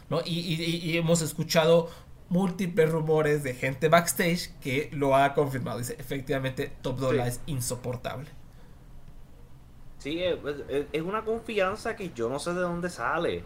¿no? 0.09 0.21
Y, 0.23 0.39
y, 0.39 0.97
hemos 0.97 1.21
escuchado 1.21 1.89
múltiples 2.29 2.91
rumores 2.91 3.43
de 3.43 3.53
gente 3.53 3.89
backstage 3.89 4.51
que 4.61 4.89
lo 4.91 5.15
ha 5.15 5.33
confirmado. 5.33 5.79
Dice, 5.79 5.95
efectivamente, 5.99 6.71
Top 6.81 6.97
Dollar 6.99 7.27
es 7.27 7.41
insoportable. 7.45 8.27
Sí, 9.99 10.21
es, 10.21 11.01
una 11.01 11.23
confianza 11.23 11.95
que 11.95 12.11
yo 12.13 12.29
no 12.29 12.39
sé 12.39 12.53
de 12.53 12.61
dónde 12.61 12.89
sale. 12.89 13.43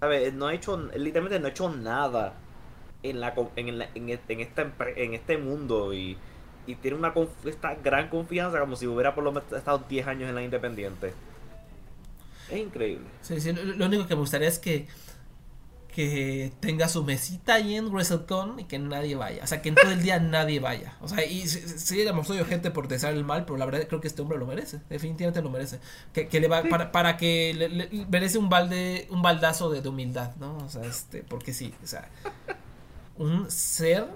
ver, 0.00 0.34
No 0.34 0.48
ha 0.48 0.54
hecho, 0.54 0.76
literalmente 0.76 1.38
no 1.38 1.46
ha 1.46 1.50
hecho 1.50 1.70
nada 1.70 2.34
en 3.02 3.20
la 3.20 3.34
en, 3.54 3.80
en, 3.94 4.40
esta, 4.40 4.72
en 4.96 5.14
este 5.14 5.38
mundo 5.38 5.94
y, 5.94 6.18
y 6.66 6.74
tiene 6.74 6.96
una 6.96 7.14
esta 7.44 7.74
gran 7.76 8.08
confianza 8.08 8.58
como 8.58 8.74
si 8.74 8.86
hubiera 8.86 9.14
por 9.14 9.24
lo 9.24 9.32
menos 9.32 9.52
estado 9.52 9.84
10 9.88 10.06
años 10.06 10.28
en 10.28 10.34
la 10.34 10.42
Independiente. 10.42 11.14
Es 12.50 12.58
increíble. 12.58 13.06
Sí, 13.22 13.40
sí, 13.40 13.52
lo 13.52 13.86
único 13.86 14.06
que 14.06 14.14
me 14.14 14.20
gustaría 14.20 14.48
es 14.48 14.58
que 14.58 14.88
que 15.98 16.52
tenga 16.60 16.88
su 16.88 17.02
mesita 17.02 17.54
ahí 17.54 17.74
en 17.74 17.86
WrestleCon 17.86 18.60
y 18.60 18.64
que 18.66 18.78
nadie 18.78 19.16
vaya. 19.16 19.42
O 19.42 19.48
sea, 19.48 19.60
que 19.60 19.70
en 19.70 19.74
todo 19.74 19.90
el 19.90 20.00
día 20.00 20.20
nadie 20.20 20.60
vaya. 20.60 20.96
O 21.00 21.08
sea, 21.08 21.24
y 21.24 21.48
sí, 21.48 22.04
le 22.04 22.12
mostró 22.12 22.36
gente 22.44 22.70
por 22.70 22.86
desear 22.86 23.14
el 23.14 23.24
mal, 23.24 23.44
pero 23.44 23.56
la 23.56 23.64
verdad 23.64 23.84
creo 23.88 24.00
que 24.00 24.06
este 24.06 24.22
hombre 24.22 24.38
lo 24.38 24.46
merece. 24.46 24.80
Definitivamente 24.88 25.42
lo 25.42 25.50
merece. 25.50 25.80
Que, 26.12 26.28
le 26.38 26.46
va, 26.46 26.62
para, 26.62 26.92
para 26.92 27.16
que 27.16 27.52
le, 27.52 28.06
merece 28.06 28.38
un 28.38 28.48
balde, 28.48 29.08
un 29.10 29.22
baldazo 29.22 29.70
de, 29.70 29.88
humildad, 29.88 30.36
¿no? 30.36 30.58
O 30.58 30.68
sea, 30.68 30.84
este, 30.84 31.24
porque 31.24 31.52
sí, 31.52 31.74
o 31.82 31.86
sea, 31.88 32.08
un 33.16 33.50
ser 33.50 34.06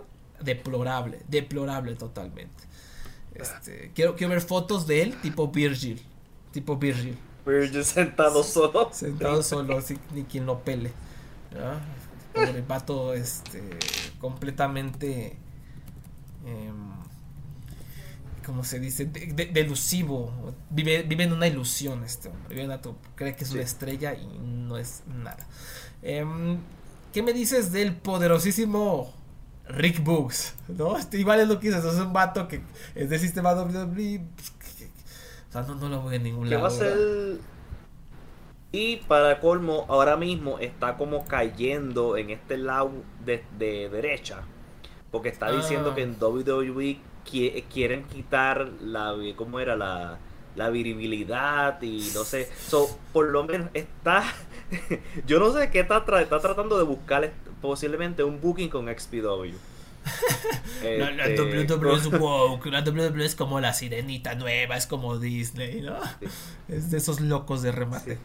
deplorable, 0.41 1.23
deplorable 1.27 1.97
totalmente. 1.97 2.63
Este, 3.35 3.91
quiero, 3.93 4.15
quiero 4.15 4.35
ver 4.35 4.43
fotos 4.43 4.87
de 4.87 5.03
él 5.03 5.21
tipo 5.21 5.49
Virgil. 5.49 6.01
Tipo 6.53 6.77
Virgil. 6.77 7.19
Virgil 7.45 7.85
sentado 7.85 8.45
solo. 8.45 8.91
Sentado 8.93 9.43
solo, 9.43 9.79
así, 9.79 9.99
ni 10.15 10.23
quien 10.23 10.47
lo 10.47 10.61
pele. 10.61 10.93
El 12.35 12.63
pato 12.63 13.13
este, 13.15 13.63
completamente, 14.19 15.37
eh, 16.47 16.73
como 18.45 18.65
se 18.65 18.81
dice, 18.81 19.07
delusivo. 19.07 20.55
Vive, 20.71 21.03
vive 21.03 21.25
en 21.25 21.33
una 21.33 21.47
ilusión 21.47 22.05
este 22.05 22.29
hombre. 22.29 22.81
cree 23.15 23.37
que 23.37 23.45
es 23.45 23.53
una 23.53 23.63
estrella 23.63 24.15
y 24.15 24.27
no 24.39 24.79
es 24.79 25.03
nada. 25.07 25.47
Em, 26.03 26.59
¿Qué 27.13 27.23
me 27.23 27.35
dices 27.35 27.73
del 27.73 27.95
poderosísimo 27.95 29.13
Rick 29.69 30.03
Books? 30.03 30.55
¿No? 30.69 30.97
Este, 30.97 31.19
igual 31.19 31.41
es 31.41 31.49
lo 31.49 31.61
que 31.61 31.69
dices, 31.69 31.85
es 31.85 32.01
un 32.01 32.13
vato 32.13 32.49
que 32.49 32.63
es 32.95 33.11
del 33.11 33.21
sistema 33.21 33.53
WWE. 33.53 34.23
Pues, 34.35 34.53
o 35.49 35.53
sea, 35.53 35.63
no, 35.63 35.89
lo 35.89 36.03
veo 36.05 36.13
en 36.13 36.23
ningún 36.23 36.49
lado. 36.49 36.63
va 36.63 36.69
a 36.69 36.71
ser 36.71 37.39
y 38.73 38.97
para 38.97 39.39
colmo, 39.39 39.85
ahora 39.89 40.17
mismo 40.17 40.59
está 40.59 40.97
como 40.97 41.27
cayendo 41.27 42.17
en 42.17 42.31
este 42.31 42.57
lado 42.57 42.91
de, 43.25 43.45
derecha. 43.59 44.43
Porque 45.11 45.29
está 45.29 45.53
diciendo 45.53 45.91
ah. 45.93 45.95
que 45.95 46.03
en 46.03 46.17
WWE 46.19 46.99
quieren 47.71 48.05
quitar 48.05 48.71
la 48.81 49.15
cómo 49.37 49.61
era 49.61 49.77
la, 49.77 50.19
la 50.57 50.71
viribilidad 50.71 51.81
y 51.83 52.11
no 52.15 52.25
sé. 52.25 52.49
So, 52.67 52.89
por 53.13 53.29
lo 53.29 53.45
menos 53.45 53.69
está. 53.75 54.25
yo 55.27 55.39
no 55.39 55.53
sé 55.53 55.71
qué 55.71 55.81
está, 55.81 56.05
está 56.21 56.41
tratando 56.41 56.79
de 56.79 56.85
buscar 56.85 57.31
posiblemente 57.61 58.25
un 58.25 58.41
booking 58.41 58.71
con 58.71 58.87
XPW. 58.87 59.55
la, 60.83 61.11
la 61.13 61.25
este, 61.27 61.43
WWE 61.43 61.97
es 61.97 62.07
woke, 62.21 62.67
la 62.67 62.81
WWE 62.81 63.25
es 63.25 63.35
como 63.35 63.61
la 63.61 63.75
sirenita 63.75 64.35
nueva, 64.35 64.79
es 64.79 64.87
como 64.87 65.19
Disney, 65.19 65.83
¿no? 65.83 65.97
Es 66.69 66.91
de 66.91 66.97
esos 66.97 67.21
locos 67.21 67.63
de 67.63 67.73
remate. 67.73 68.15
Sí, 68.15 68.21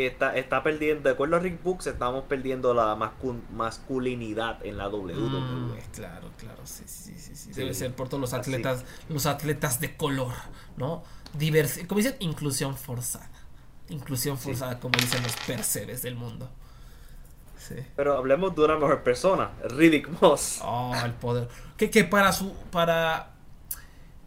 está, 0.00 0.36
está 0.36 0.62
perdiendo, 0.62 1.02
de 1.04 1.10
acuerdo 1.10 1.36
a 1.36 1.38
Rick 1.38 1.62
Books, 1.62 1.86
estamos 1.86 2.24
perdiendo 2.24 2.74
la 2.74 2.96
masculinidad 3.52 4.64
en 4.64 4.78
la 4.78 4.88
WWE. 4.88 5.14
Mm, 5.14 5.76
claro, 5.94 6.30
claro, 6.36 6.60
sí, 6.64 6.84
sí, 6.86 7.14
sí, 7.18 7.34
sí, 7.34 7.52
Debe 7.52 7.74
ser 7.74 7.94
por 7.94 8.08
todos 8.08 8.20
los 8.20 8.32
atletas, 8.32 8.84
los 9.08 9.26
atletas 9.26 9.80
de 9.80 9.96
color, 9.96 10.32
¿no? 10.76 11.02
Divers 11.34 11.80
como 11.86 11.98
dicen, 11.98 12.16
inclusión 12.20 12.76
forzada. 12.76 13.30
Inclusión 13.88 14.38
forzada, 14.38 14.80
como 14.80 14.98
dicen 14.98 15.22
los 15.22 15.36
percebes 15.46 16.02
del 16.02 16.14
mundo. 16.14 16.50
Sí. 17.58 17.76
Pero 17.94 18.16
hablemos 18.16 18.54
de 18.56 18.64
una 18.64 18.76
mejor 18.76 19.02
persona, 19.02 19.52
Riddick 19.68 20.20
Moss. 20.20 20.60
Oh, 20.62 20.94
el 21.04 21.12
poder. 21.12 21.48
Que, 21.76 21.90
que 21.90 22.04
para 22.04 22.32
su, 22.32 22.52
para 22.70 23.31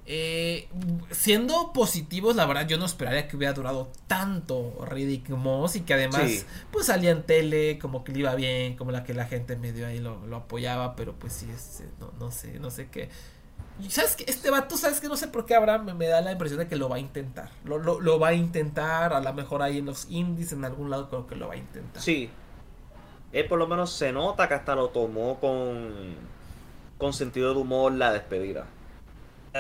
eh, 0.08 0.70
siendo 1.10 1.74
positivos, 1.74 2.36
la 2.36 2.46
verdad 2.46 2.68
yo 2.68 2.78
no 2.78 2.86
esperaría 2.86 3.28
que 3.28 3.36
hubiera 3.38 3.54
durado 3.54 3.92
tanto 4.06 4.86
Riddick 4.88 5.30
Moss 5.30 5.76
y 5.78 5.82
que 5.82 5.96
además 5.96 6.46
pues 6.72 6.86
salía 6.86 7.10
en 7.10 7.24
tele, 7.24 7.80
como 7.80 8.04
que 8.04 8.12
le 8.12 8.20
iba 8.20 8.36
bien, 8.36 8.76
como 8.76 8.92
la 8.92 9.04
que 9.04 9.16
la 9.16 9.26
gente 9.26 9.56
medio 9.56 9.88
ahí 9.88 10.00
lo, 10.00 10.20
apoyaba, 10.36 10.96
pero 10.96 11.14
pues 11.14 11.34
sí, 11.34 11.50
este, 11.52 11.86
no, 12.00 12.12
no 12.20 12.30
sé, 12.30 12.60
no 12.60 12.70
sé 12.70 12.88
qué. 12.90 13.10
¿Sabes 13.90 14.16
que 14.16 14.26
Este 14.28 14.50
vato, 14.52 14.78
¿sabes 14.78 15.02
que 15.02 15.08
No 15.10 15.18
sé 15.18 15.28
por 15.28 15.46
qué 15.46 15.56
Abraham 15.56 15.98
me, 15.98 16.08
da 16.08 16.22
la 16.22 16.32
impresión 16.32 16.60
de 16.60 16.68
que 16.68 16.76
lo 16.76 16.88
va 16.88 16.98
a 16.98 17.00
intentar. 17.00 17.50
Lo, 17.66 17.80
lo, 17.80 18.20
va 18.20 18.30
a 18.30 18.34
intentar, 18.34 19.12
a 19.12 19.20
lo 19.20 19.34
mejor 19.34 19.64
ahí 19.64 19.80
en 19.80 19.86
los 19.86 20.10
indies, 20.10 20.52
en 20.52 20.64
algún 20.64 20.92
lado 20.92 21.10
creo 21.10 21.26
que 21.26 21.36
lo 21.36 21.48
va 21.48 21.56
a 21.56 21.58
intentar. 21.58 22.02
Sí. 22.02 22.30
Él 23.34 23.48
por 23.48 23.58
lo 23.58 23.66
menos 23.66 23.92
se 23.92 24.12
nota 24.12 24.48
que 24.48 24.54
hasta 24.54 24.76
lo 24.76 24.90
tomó 24.90 25.40
con, 25.40 26.16
con 27.00 27.12
sentido 27.12 27.54
de 27.54 27.60
humor 27.60 27.92
la 27.92 28.14
despedida 28.14 28.68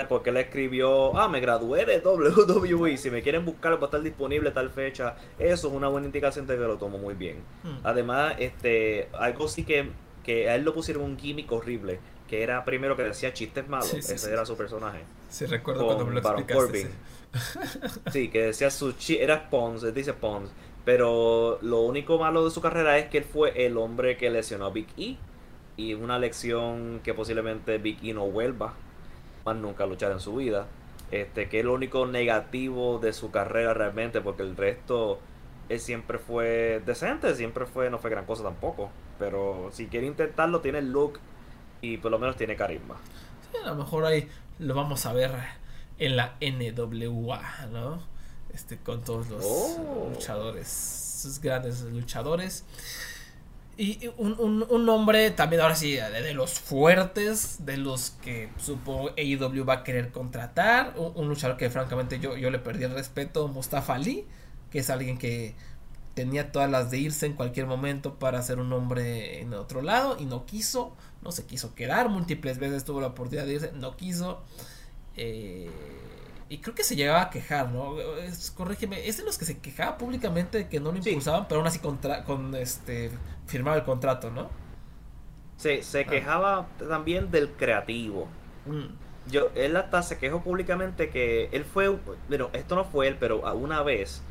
porque 0.03 0.29
él 0.29 0.37
escribió, 0.37 1.17
ah, 1.17 1.29
me 1.29 1.39
gradué 1.39 1.85
de 1.85 1.99
WWE, 1.99 2.97
si 2.97 3.09
me 3.09 3.21
quieren 3.21 3.45
buscar 3.45 3.73
va 3.75 3.83
a 3.83 3.85
estar 3.85 4.01
disponible 4.01 4.51
tal 4.51 4.69
fecha. 4.69 5.15
Eso 5.39 5.67
es 5.69 5.73
una 5.73 5.87
buena 5.87 6.07
indicación 6.07 6.45
de 6.45 6.55
que 6.55 6.61
lo 6.61 6.77
tomo 6.77 6.97
muy 6.97 7.13
bien. 7.13 7.37
Hmm. 7.63 7.77
Además, 7.83 8.35
este, 8.39 9.07
algo 9.13 9.47
sí 9.47 9.63
que, 9.63 9.89
que 10.23 10.49
a 10.49 10.55
él 10.55 10.63
lo 10.63 10.73
pusieron 10.73 11.03
un 11.03 11.17
gimmick 11.17 11.49
horrible, 11.51 11.99
que 12.27 12.43
era 12.43 12.65
primero 12.65 12.97
que 12.97 13.03
decía 13.03 13.33
chistes 13.33 13.67
malos, 13.69 13.93
ese 13.93 14.31
era 14.31 14.45
su 14.45 14.57
personaje. 14.57 14.99
Sí, 15.29 15.45
recuerdo 15.45 15.85
cuando 15.85 16.05
me 16.05 16.13
lo 16.13 16.19
explicaste. 16.19 16.89
Sí. 18.13 18.29
que 18.29 18.43
decía 18.43 18.71
su 18.71 18.93
chi 18.93 19.17
era 19.17 19.49
Pons, 19.49 19.93
dice 19.93 20.13
Pons, 20.13 20.49
pero 20.85 21.59
lo 21.61 21.81
único 21.81 22.17
malo 22.17 22.45
de 22.45 22.51
su 22.51 22.61
carrera 22.61 22.97
es 22.97 23.09
que 23.09 23.17
él 23.17 23.25
fue 23.25 23.65
el 23.65 23.75
hombre 23.75 24.15
que 24.15 24.29
lesionó 24.29 24.67
a 24.67 24.69
Big 24.69 24.87
E 24.97 25.17
y 25.75 25.93
una 25.95 26.17
lección 26.17 27.01
que 27.03 27.13
posiblemente 27.13 27.77
Big 27.77 27.99
E 28.03 28.13
no 28.13 28.27
vuelva 28.27 28.73
más 29.45 29.55
nunca 29.55 29.85
luchar 29.85 30.11
en 30.11 30.19
su 30.19 30.35
vida. 30.35 30.67
Este, 31.11 31.49
que 31.49 31.59
es 31.59 31.65
lo 31.65 31.73
único 31.73 32.05
negativo 32.07 32.99
de 32.99 33.13
su 33.13 33.31
carrera 33.31 33.73
realmente, 33.73 34.21
porque 34.21 34.41
el 34.43 34.57
resto 34.57 35.19
él 35.69 35.79
siempre 35.79 36.19
fue 36.19 36.81
decente, 36.85 37.33
siempre 37.35 37.65
fue, 37.65 37.89
no 37.89 37.99
fue 37.99 38.09
gran 38.09 38.25
cosa 38.25 38.43
tampoco. 38.43 38.89
Pero 39.19 39.69
si 39.71 39.87
quiere 39.87 40.07
intentarlo, 40.07 40.61
tiene 40.61 40.79
el 40.79 40.91
look 40.91 41.19
y 41.81 41.97
por 41.97 42.11
lo 42.11 42.19
menos 42.19 42.35
tiene 42.35 42.55
carisma. 42.55 42.97
Sí, 43.51 43.57
a 43.63 43.67
lo 43.69 43.75
mejor 43.75 44.05
ahí 44.05 44.29
lo 44.59 44.73
vamos 44.75 45.05
a 45.05 45.13
ver 45.13 45.31
en 45.97 46.15
la 46.15 46.35
NWA, 46.41 47.67
¿no? 47.71 47.99
Este, 48.53 48.77
con 48.77 49.01
todos 49.03 49.29
los 49.29 49.43
oh. 49.45 50.11
luchadores, 50.13 50.67
sus 50.67 51.39
grandes 51.39 51.81
luchadores. 51.83 52.65
Y 53.77 54.09
un, 54.17 54.39
un, 54.39 54.65
un, 54.69 54.85
nombre 54.85 55.31
también 55.31 55.61
ahora 55.61 55.75
sí 55.75 55.93
de, 55.95 56.33
los 56.33 56.59
fuertes, 56.59 57.65
de 57.65 57.75
los 57.75 58.11
que 58.23 58.49
supongo 58.57 59.09
AEW 59.17 59.65
va 59.65 59.73
a 59.73 59.83
querer 59.83 60.13
contratar. 60.13 60.93
Un, 60.97 61.27
luchador 61.27 61.57
que 61.57 61.69
francamente 61.69 62.19
yo, 62.19 62.37
yo 62.37 62.49
le 62.49 62.59
perdí 62.59 62.85
el 62.85 62.93
respeto, 62.93 63.49
Mustafa 63.49 63.95
Ali, 63.95 64.25
que 64.71 64.79
es 64.79 64.89
alguien 64.89 65.17
que 65.17 65.55
tenía 66.13 66.53
todas 66.53 66.71
las 66.71 66.89
de 66.89 66.99
irse 66.99 67.25
en 67.25 67.33
cualquier 67.33 67.67
momento 67.67 68.17
para 68.17 68.39
hacer 68.39 68.59
un 68.59 68.69
nombre 68.69 69.41
en 69.41 69.53
otro 69.53 69.81
lado 69.81 70.15
y 70.17 70.23
no 70.23 70.45
quiso, 70.45 70.95
no 71.21 71.33
se 71.33 71.45
quiso 71.45 71.75
quedar, 71.75 72.07
múltiples 72.07 72.57
veces 72.57 72.85
tuvo 72.85 73.01
la 73.01 73.07
oportunidad 73.07 73.45
de 73.45 73.53
irse, 73.55 73.71
no 73.73 73.97
quiso. 73.97 74.41
Eh, 75.17 75.69
y 76.47 76.59
creo 76.59 76.75
que 76.75 76.83
se 76.83 76.95
llegaba 76.95 77.23
a 77.23 77.29
quejar, 77.29 77.71
¿no? 77.71 77.99
Es, 78.19 78.51
corrígeme, 78.51 79.07
es 79.07 79.17
de 79.17 79.23
los 79.23 79.37
que 79.37 79.45
se 79.45 79.57
quejaba 79.57 79.97
públicamente 79.97 80.59
de 80.59 80.69
que 80.69 80.79
no 80.79 80.91
lo 80.91 80.97
impulsaban, 80.97 81.47
pero 81.47 81.59
aún 81.59 81.67
así 81.67 81.79
contra, 81.79 82.23
con 82.23 82.55
este 82.55 83.11
firmaba 83.45 83.77
el 83.77 83.83
contrato, 83.83 84.31
¿no? 84.31 84.51
Sí, 85.57 85.83
se 85.83 86.07
ah. 86.07 86.07
quejaba 86.07 86.75
también 86.77 87.29
del 87.31 87.55
creativo. 87.57 88.29
Mm. 88.65 88.97
Yo, 89.25 89.51
él 89.55 89.75
hasta 89.75 90.03
se 90.03 90.17
quejó 90.19 90.43
públicamente 90.43 91.09
que 91.09 91.49
él 91.51 91.65
fue, 91.65 91.89
bueno, 92.27 92.49
esto 92.53 92.75
no 92.75 92.85
fue 92.85 93.07
él, 93.07 93.17
pero 93.19 93.41
una 93.55 93.81
vez 93.83 94.27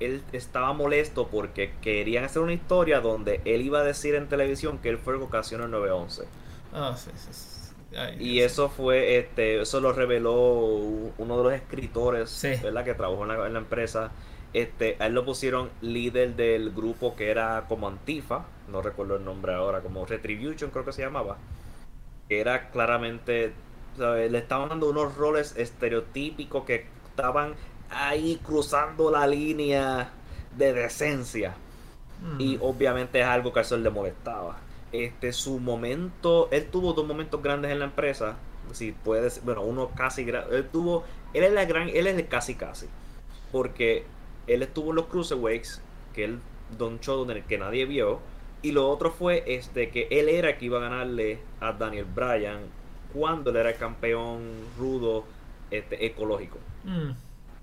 él 0.00 0.24
estaba 0.32 0.72
molesto 0.74 1.28
porque 1.30 1.78
querían 1.80 2.24
hacer 2.24 2.42
una 2.42 2.54
historia 2.54 3.00
donde 3.00 3.42
él 3.46 3.62
iba 3.62 3.80
a 3.80 3.84
decir 3.84 4.14
en 4.16 4.28
televisión 4.28 4.80
que 4.80 4.90
él 4.90 4.98
fue 4.98 5.14
el 5.14 5.20
que 5.20 5.26
ocasionó 5.26 5.64
el 5.66 5.70
911. 5.72 6.28
Ah, 6.72 6.94
sí, 6.96 7.10
sí, 7.16 7.32
sí. 7.32 7.74
Ay, 7.96 8.18
Y 8.18 8.40
Dios. 8.40 8.40
eso 8.40 8.68
fue, 8.68 9.18
este, 9.18 9.62
eso 9.62 9.80
lo 9.80 9.92
reveló 9.92 10.34
uno 11.16 11.38
de 11.38 11.44
los 11.44 11.52
escritores, 11.54 12.30
Sí. 12.30 12.48
¿verdad? 12.60 12.84
Que 12.84 12.94
trabajó 12.94 13.22
en 13.22 13.28
la, 13.28 13.46
en 13.46 13.52
la 13.54 13.58
empresa. 13.60 14.12
Este, 14.52 14.96
a 14.98 15.06
él 15.06 15.14
lo 15.14 15.24
pusieron 15.24 15.70
líder 15.80 16.34
del 16.34 16.72
grupo 16.72 17.14
que 17.14 17.30
era 17.30 17.66
como 17.68 17.86
Antifa, 17.86 18.46
no 18.68 18.82
recuerdo 18.82 19.16
el 19.16 19.24
nombre 19.24 19.54
ahora, 19.54 19.80
como 19.80 20.04
Retribution 20.04 20.70
creo 20.70 20.84
que 20.84 20.92
se 20.92 21.02
llamaba. 21.02 21.38
Era 22.28 22.70
claramente, 22.70 23.52
¿sabes? 23.96 24.30
le 24.30 24.38
estaban 24.38 24.68
dando 24.70 24.90
unos 24.90 25.16
roles 25.16 25.56
estereotípicos 25.56 26.64
que 26.64 26.86
estaban 27.08 27.54
ahí 27.90 28.40
cruzando 28.44 29.10
la 29.10 29.26
línea 29.26 30.10
de 30.56 30.72
decencia. 30.72 31.54
Mm. 32.22 32.40
Y 32.40 32.58
obviamente 32.60 33.20
es 33.20 33.26
algo 33.26 33.52
que 33.52 33.60
a 33.60 33.62
eso 33.62 33.76
le 33.76 33.90
molestaba. 33.90 34.58
Este, 34.92 35.32
su 35.32 35.60
momento, 35.60 36.48
él 36.50 36.66
tuvo 36.70 36.92
dos 36.92 37.06
momentos 37.06 37.40
grandes 37.40 37.70
en 37.70 37.78
la 37.78 37.84
empresa. 37.84 38.36
Si 38.72 38.92
puedes, 38.92 39.44
bueno, 39.44 39.62
uno 39.62 39.90
casi, 39.90 40.22
él 40.22 40.68
tuvo, 40.72 41.04
él 41.34 41.44
es 41.44 41.52
la 41.52 41.64
gran, 41.64 41.88
él 41.88 42.06
es 42.06 42.16
el 42.16 42.26
casi 42.28 42.54
casi. 42.54 42.86
Porque 43.52 44.04
él 44.46 44.62
estuvo 44.62 44.90
en 44.90 44.96
los 44.96 45.06
Cruiserweights, 45.06 45.82
que 46.14 46.24
él, 46.24 46.40
Don 46.76 47.00
Show, 47.00 47.24
donde 47.24 47.42
que 47.44 47.58
nadie 47.58 47.86
vio. 47.86 48.20
Y 48.62 48.72
lo 48.72 48.88
otro 48.88 49.10
fue 49.10 49.42
este, 49.46 49.90
que 49.90 50.08
él 50.10 50.28
era 50.28 50.50
el 50.50 50.58
que 50.58 50.66
iba 50.66 50.78
a 50.78 50.82
ganarle 50.82 51.38
a 51.60 51.72
Daniel 51.72 52.04
Bryan 52.04 52.60
cuando 53.12 53.50
él 53.50 53.56
era 53.56 53.70
el 53.70 53.76
campeón 53.76 54.42
rudo 54.78 55.24
este, 55.70 56.04
ecológico 56.06 56.58
Mm. 56.84 57.10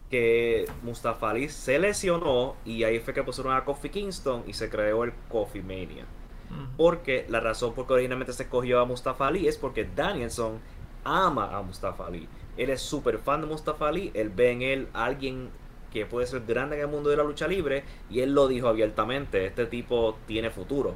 que 0.09 0.65
Mustafa 0.83 1.31
Ali 1.31 1.49
se 1.49 1.79
lesionó 1.79 2.55
y 2.63 2.83
ahí 2.83 2.99
fue 2.99 3.13
que 3.13 3.23
pusieron 3.23 3.53
a 3.53 3.65
Kofi 3.65 3.89
Kingston 3.89 4.43
y 4.47 4.53
se 4.53 4.69
creó 4.69 5.03
el 5.03 5.11
Coffee 5.27 5.61
Mania. 5.61 6.05
Mm. 6.49 6.77
Porque 6.77 7.25
la 7.29 7.39
razón 7.39 7.73
por 7.73 7.87
que 7.87 7.93
originalmente 7.93 8.31
se 8.31 8.43
escogió 8.43 8.79
a 8.79 8.85
Mustafa 8.85 9.27
Ali 9.27 9.47
es 9.47 9.57
porque 9.57 9.89
Danielson 9.95 10.59
ama 11.03 11.57
a 11.57 11.61
Mustafa 11.61 12.07
Ali. 12.07 12.27
Él 12.57 12.69
es 12.69 12.81
súper 12.81 13.17
fan 13.19 13.41
de 13.41 13.47
Mustafa 13.47 13.87
Ali, 13.89 14.11
él 14.13 14.29
ve 14.29 14.51
en 14.51 14.61
él 14.61 14.87
alguien 14.93 15.49
que 15.91 16.05
puede 16.05 16.27
ser 16.27 16.43
grande 16.45 16.75
en 16.75 16.81
el 16.83 16.87
mundo 16.87 17.09
de 17.09 17.17
la 17.17 17.23
lucha 17.23 17.47
libre 17.47 17.83
y 18.09 18.19
él 18.21 18.33
lo 18.33 18.47
dijo 18.47 18.67
abiertamente, 18.67 19.45
este 19.45 19.65
tipo 19.65 20.17
tiene 20.27 20.49
futuro. 20.49 20.95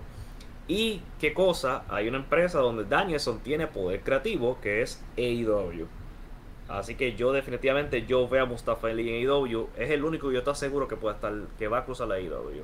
Y 0.67 1.01
qué 1.19 1.33
cosa, 1.33 1.83
hay 1.89 2.07
una 2.07 2.17
empresa 2.17 2.59
donde 2.59 2.85
Danielson 2.85 3.39
tiene 3.39 3.67
poder 3.67 4.01
creativo 4.01 4.59
que 4.61 4.81
es 4.81 5.03
AEW. 5.17 5.87
Así 6.69 6.95
que 6.95 7.15
yo 7.15 7.33
definitivamente 7.33 8.05
yo 8.05 8.27
veo 8.29 8.43
a 8.43 8.45
Mustafa 8.45 8.87
Ali 8.87 9.09
en 9.09 9.27
AEW. 9.29 9.67
Es 9.77 9.89
el 9.89 10.05
único 10.05 10.27
que 10.29 10.33
yo 10.35 10.39
estoy 10.39 10.55
seguro 10.55 10.87
que 10.87 10.95
puede 10.95 11.15
estar, 11.15 11.33
que 11.59 11.67
va 11.67 11.79
a 11.79 11.85
cruzar 11.85 12.07
la 12.07 12.15
AEW. 12.15 12.63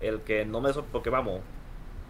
El 0.00 0.20
que 0.22 0.44
no 0.44 0.60
me 0.60 0.72
porque 0.72 1.10
vamos, 1.10 1.40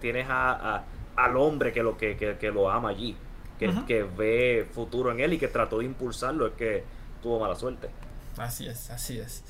tienes 0.01 0.27
a, 0.31 0.77
a- 0.77 0.85
al 1.17 1.37
hombre 1.37 1.73
que 1.73 1.83
lo 1.83 1.99
que, 1.99 2.17
que, 2.17 2.37
que 2.39 2.51
lo 2.51 2.71
ama 2.71 2.91
allí, 2.91 3.17
que, 3.59 3.67
que 3.87 4.05
ve 4.05 4.67
futuro 4.71 5.11
en 5.11 5.21
él 5.21 5.33
y 5.33 5.39
que 5.39 5.49
trató 5.49 5.81
de 5.81 5.85
impulsarlo, 5.87 6.47
es 6.47 6.53
que 6.55 6.85
tuvo 7.23 7.41
mala 7.41 7.57
suerte. 7.57 7.89
Así 8.39 8.67
es, 8.67 8.91
así 8.91 9.19
es. 9.19 9.43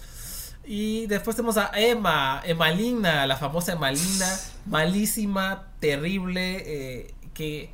Y 0.64 1.06
después 1.06 1.34
tenemos 1.36 1.56
a 1.56 1.70
Emma, 1.74 2.42
Emalina, 2.44 3.26
la 3.26 3.36
famosa 3.36 3.72
Emalina, 3.72 4.28
malísima, 4.66 5.72
terrible, 5.80 6.62
eh, 6.66 7.14
que 7.34 7.70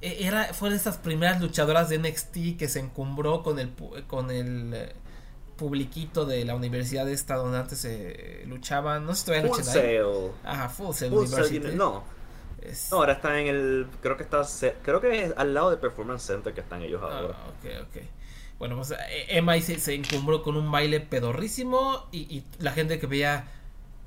e- 0.00 0.26
era, 0.26 0.52
fue 0.52 0.70
de 0.70 0.76
esas 0.76 0.96
primeras 0.98 1.40
luchadoras 1.40 1.88
de 1.88 1.98
NXT 1.98 2.56
que 2.58 2.68
se 2.68 2.80
encumbró 2.80 3.42
con 3.42 3.58
el, 3.58 3.70
con 4.08 4.30
el 4.32 4.72
eh, 4.74 4.92
publiquito 5.56 6.26
de 6.26 6.44
la 6.44 6.56
universidad 6.56 7.08
esta 7.08 7.36
donde 7.36 7.58
antes 7.58 7.78
se 7.78 8.42
luchaban, 8.46 9.06
no 9.06 9.14
sé 9.14 9.20
si 9.20 9.26
todavía 9.26 9.48
Full 9.48 9.58
luchan 9.60 9.74
ahí. 9.78 9.82
Ajá, 10.44 10.68
Full 10.68 10.92
Sail 10.94 11.10
Full 11.12 11.18
University. 11.26 11.76
no, 11.76 12.02
Es- 12.60 12.90
no, 12.90 12.96
ahora 12.96 13.12
está 13.12 13.38
en 13.40 13.46
el, 13.46 13.86
creo 14.02 14.16
que 14.16 14.24
está, 14.24 14.42
creo 14.82 15.00
que 15.00 15.24
es 15.26 15.32
al 15.36 15.54
lado 15.54 15.70
del 15.70 15.78
Performance 15.78 16.22
Center 16.24 16.52
que 16.52 16.62
están 16.62 16.82
ellos 16.82 17.00
Ah, 17.04 17.18
ahora. 17.18 17.36
ok, 17.48 17.86
ok. 17.88 18.02
Bueno, 18.64 18.76
pues 18.76 18.92
eh, 18.92 19.26
Emma 19.28 19.60
se, 19.60 19.78
se 19.78 19.92
encumbró 19.92 20.42
con 20.42 20.56
un 20.56 20.72
baile 20.72 20.98
pedorrísimo 20.98 22.08
y, 22.12 22.44
la 22.60 22.72
gente 22.72 22.98
que 22.98 23.06
veía 23.06 23.46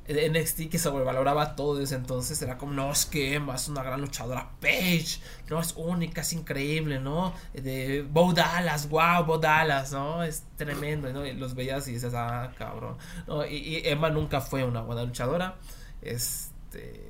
NXT 0.10 0.72
que 0.72 0.80
sobrevaloraba 0.80 1.56
todo 1.56 1.76
desde 1.76 1.96
entonces 1.96 2.42
era 2.42 2.58
como, 2.58 2.74
no, 2.74 2.92
es 2.92 3.06
que 3.06 3.36
Emma 3.36 3.54
es 3.54 3.68
una 3.68 3.84
gran 3.84 4.02
luchadora, 4.02 4.50
Paige, 4.60 5.22
no, 5.52 5.60
es 5.62 5.76
única, 5.78 6.22
es 6.22 6.34
increíble, 6.34 7.00
¿no? 7.00 7.36
De 7.54 8.02
Bo 8.02 8.34
Dallas, 8.34 8.90
wow, 8.90 9.26
Bo 9.28 9.38
Dallas, 9.38 9.92
¿no? 9.92 10.24
Es 10.24 10.44
tremendo, 10.56 11.14
¿no? 11.14 11.24
Y 11.24 11.34
los 11.34 11.54
veías 11.54 11.88
y 11.88 11.92
dices, 11.92 12.16
ah, 12.16 12.52
cabrón. 12.58 12.98
¿no? 13.28 13.46
Y 13.46 13.84
Emma 13.86 14.10
nunca 14.10 14.42
fue 14.42 14.64
una 14.64 14.82
buena 14.82 15.04
luchadora, 15.04 15.58
este... 16.02 17.06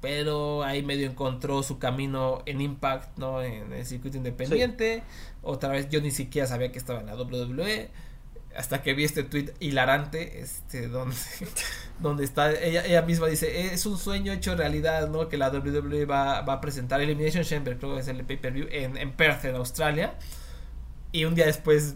Pero 0.00 0.62
ahí 0.62 0.82
medio 0.82 1.10
encontró 1.10 1.62
su 1.62 1.78
camino 1.78 2.40
en 2.46 2.62
Impact, 2.62 3.18
¿no? 3.18 3.42
En 3.42 3.70
el 3.70 3.84
circuito 3.84 4.16
independiente. 4.16 5.02
Otra 5.42 5.70
vez 5.70 5.88
yo 5.88 6.00
ni 6.00 6.10
siquiera 6.10 6.46
sabía 6.46 6.72
que 6.72 6.78
estaba 6.78 7.00
en 7.00 7.06
la 7.06 7.16
WWE. 7.16 7.90
Hasta 8.56 8.82
que 8.82 8.94
vi 8.94 9.04
este 9.04 9.22
tweet 9.22 9.54
hilarante, 9.60 10.40
este, 10.40 10.88
donde, 10.88 11.14
donde 12.00 12.24
está, 12.24 12.52
ella, 12.52 12.84
ella 12.84 13.02
misma 13.02 13.28
dice, 13.28 13.72
es 13.72 13.86
un 13.86 13.96
sueño 13.96 14.32
hecho 14.32 14.56
realidad, 14.56 15.08
¿no? 15.08 15.28
Que 15.28 15.38
la 15.38 15.50
WWE 15.50 16.04
va, 16.04 16.40
va 16.42 16.54
a 16.54 16.60
presentar 16.60 17.00
Elimination 17.00 17.44
Chamber, 17.44 17.78
creo 17.78 17.94
que 17.94 18.00
es 18.00 18.08
el 18.08 18.24
pay-per-view, 18.24 18.66
en, 18.70 18.96
en 18.96 19.12
Perth, 19.12 19.44
en 19.44 19.54
Australia. 19.54 20.14
Y 21.12 21.24
un 21.24 21.34
día 21.34 21.46
después, 21.46 21.94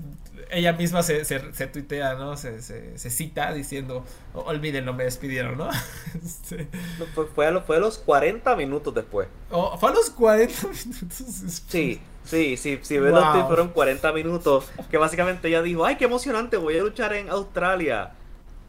ella 0.51 0.73
misma 0.73 1.03
se, 1.03 1.25
se, 1.25 1.53
se 1.53 1.67
tuitea, 1.67 2.15
¿no? 2.15 2.37
Se, 2.37 2.61
se, 2.63 2.97
se 2.99 3.11
cita 3.11 3.53
diciendo, 3.53 4.05
"Oh, 4.35 4.41
olvídenlo, 4.43 4.93
me 4.95 5.05
despidieron, 5.05 5.57
¿no? 5.59 5.69
Este, 6.25 6.69
No, 6.99 7.07
Fue, 7.15 7.27
fue 7.27 7.47
a 7.47 7.51
los, 7.51 7.65
fue 7.65 7.77
a 7.77 7.81
los 7.81 7.99
40 7.99 8.55
minutos 8.57 8.95
después. 8.95 9.29
oh, 9.51 9.77
fue 9.79 9.91
a 9.91 9.95
los 9.95 10.11
40 10.11 10.55
minutos. 10.69 11.63
Sí, 11.69 12.01
sí, 12.25 12.57
sí, 12.57 12.79
sí, 12.83 12.99
ves 12.99 13.13
Wow. 13.13 13.47
fueron 13.47 13.69
40 13.69 14.13
minutos. 14.13 14.71
Que 14.91 14.99
básicamente 14.99 15.49
ella 15.49 15.63
dijo, 15.63 15.85
ay, 15.85 15.97
qué 15.97 16.05
emocionante, 16.05 16.57
voy 16.57 16.79
a 16.79 16.83
luchar 16.83 17.13
en 17.15 17.29
Australia. 17.31 18.13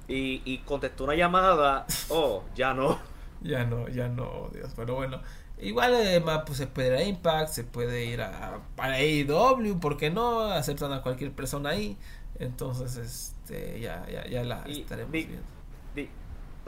Y, 0.08 0.42
y 0.46 0.60
contestó 0.60 1.04
una 1.06 1.16
llamada, 1.16 1.86
oh, 2.10 2.44
ya 2.56 2.74
no. 2.74 3.00
Ya 3.42 3.64
no, 3.66 3.88
ya 3.90 4.08
no, 4.08 4.50
Dios. 4.54 4.72
Pero 4.76 4.96
bueno, 4.96 5.22
igual 5.62 5.94
además 5.96 6.44
pues 6.46 6.58
se 6.58 6.68
puede 6.68 6.88
ir 6.90 6.94
a 6.96 7.04
Impact, 7.04 7.50
se 7.50 7.64
puede 7.64 8.06
ir 8.06 8.22
a, 8.22 8.56
a 8.78 8.86
AEW, 8.86 9.80
¿por 9.80 9.98
qué 9.98 10.10
no? 10.12 10.42
Aceptan 10.52 10.92
a 10.94 11.02
cualquier 11.02 11.32
persona 11.32 11.70
ahí. 11.72 11.98
Entonces, 12.40 12.98
este, 12.98 13.80
ya, 13.80 14.06
ya, 14.12 14.26
ya 14.28 14.44
la 14.44 14.64
Y 14.68 14.82
estaremos 14.82 15.12
di- 15.12 15.24
viendo. 15.26 15.46
Di- 15.96 16.10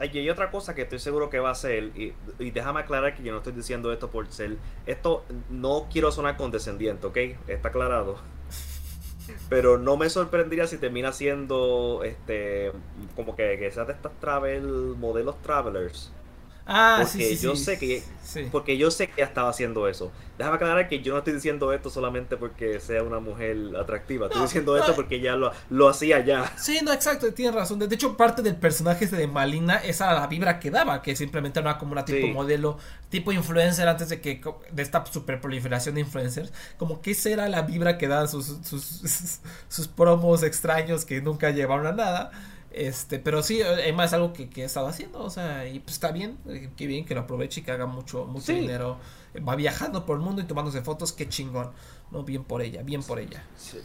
Y 0.00 0.18
hay 0.18 0.30
otra 0.30 0.50
cosa 0.50 0.74
que 0.74 0.82
estoy 0.82 0.98
seguro 1.00 1.28
que 1.28 1.40
va 1.40 1.50
a 1.50 1.54
ser, 1.54 1.84
y, 1.96 2.14
y 2.38 2.50
déjame 2.52 2.80
aclarar 2.80 3.14
que 3.16 3.22
yo 3.22 3.32
no 3.32 3.38
estoy 3.38 3.52
diciendo 3.52 3.92
esto 3.92 4.10
por 4.10 4.30
ser, 4.32 4.56
esto 4.86 5.24
no 5.50 5.88
quiero 5.92 6.10
sonar 6.12 6.36
condescendiente, 6.36 7.06
¿ok? 7.06 7.16
Está 7.48 7.68
aclarado. 7.68 8.16
Pero 9.48 9.76
no 9.78 9.96
me 9.96 10.08
sorprendería 10.08 10.66
si 10.66 10.78
termina 10.78 11.12
siendo, 11.12 12.02
este, 12.04 12.72
como 13.16 13.36
que, 13.36 13.58
que 13.58 13.70
sea 13.70 13.84
de 13.84 13.92
estas 13.92 14.12
travel, 14.20 14.62
modelos 14.98 15.40
travelers. 15.42 16.12
Ah, 16.70 16.98
porque 17.02 17.12
sí, 17.30 17.36
sí, 17.36 17.42
yo 17.44 17.56
sí, 17.56 17.64
sé 17.64 17.78
que-. 17.78 18.02
Porque 18.52 18.76
yo 18.76 18.90
sé 18.90 19.06
que 19.06 19.14
ella 19.22 19.24
estaba 19.24 19.48
haciendo 19.48 19.88
eso. 19.88 20.12
Déjame 20.36 20.56
aclarar 20.56 20.86
que 20.86 21.00
yo 21.02 21.12
no 21.14 21.18
estoy 21.18 21.32
diciendo 21.32 21.72
esto 21.72 21.88
solamente 21.88 22.36
porque 22.36 22.78
sea 22.78 23.02
una 23.02 23.20
mujer 23.20 23.56
atractiva. 23.80 24.26
Estoy 24.26 24.40
No, 24.40 24.46
diciendo 24.46 24.72
no. 24.74 24.78
esto 24.78 24.94
porque 24.94 25.16
ella 25.16 25.34
lo, 25.34 25.50
lo 25.70 25.88
hacía 25.88 26.22
ya. 26.22 26.52
Sí, 26.58 26.80
no, 26.84 26.92
exacto, 26.92 27.32
tienes 27.32 27.54
razón. 27.54 27.78
De 27.78 27.92
hecho, 27.92 28.18
parte 28.18 28.42
del 28.42 28.54
personaje 28.56 29.06
de 29.06 29.26
Malina, 29.26 29.76
esa 29.76 30.10
era 30.10 30.20
la 30.20 30.26
vibra 30.26 30.60
que 30.60 30.70
daba, 30.70 31.00
que 31.00 31.16
simplemente 31.16 31.58
era 31.58 31.78
como 31.78 31.92
una 31.92 32.04
tipo 32.04 32.26
Sí. 32.26 32.32
modelo, 32.32 32.76
tipo 33.08 33.32
influencer 33.32 33.88
antes 33.88 34.10
de 34.10 34.20
que 34.20 34.42
de 34.70 34.82
esta 34.82 35.04
super 35.06 35.40
proliferación 35.40 35.94
de 35.94 36.02
influencers. 36.02 36.52
Como 36.76 37.00
que 37.00 37.12
esa 37.12 37.30
era 37.30 37.48
la 37.48 37.62
vibra 37.62 37.96
que 37.96 38.08
daban 38.08 38.28
sus, 38.28 38.58
sus, 38.62 39.40
sus 39.70 39.88
promos 39.88 40.42
extraños 40.42 41.06
que 41.06 41.22
nunca 41.22 41.48
llevaron 41.50 41.86
a 41.86 41.92
nada. 41.92 42.30
Este, 42.70 43.18
pero 43.18 43.42
sí, 43.42 43.60
Emma 43.62 44.04
es 44.04 44.12
algo 44.12 44.32
que, 44.32 44.50
que 44.50 44.62
he 44.62 44.64
estado 44.64 44.86
haciendo, 44.88 45.20
o 45.22 45.30
sea, 45.30 45.66
y 45.66 45.78
pues 45.80 45.94
está 45.94 46.12
bien, 46.12 46.36
eh, 46.48 46.70
qué 46.76 46.86
bien 46.86 47.04
que 47.06 47.14
lo 47.14 47.22
aproveche 47.22 47.60
y 47.60 47.64
que 47.64 47.70
haga 47.72 47.86
mucho, 47.86 48.24
mucho 48.26 48.46
Sí. 48.46 48.54
dinero. 48.60 48.98
Va 49.46 49.56
viajando 49.56 50.04
por 50.04 50.16
el 50.18 50.22
mundo 50.22 50.42
y 50.42 50.44
tomándose 50.44 50.82
fotos, 50.82 51.12
qué 51.12 51.28
chingón. 51.28 51.70
No, 52.10 52.24
bien 52.24 52.44
por 52.44 52.60
ella, 52.62 52.82
bien 52.82 53.02
por 53.02 53.18
ella. 53.20 53.44
Si, 53.56 53.78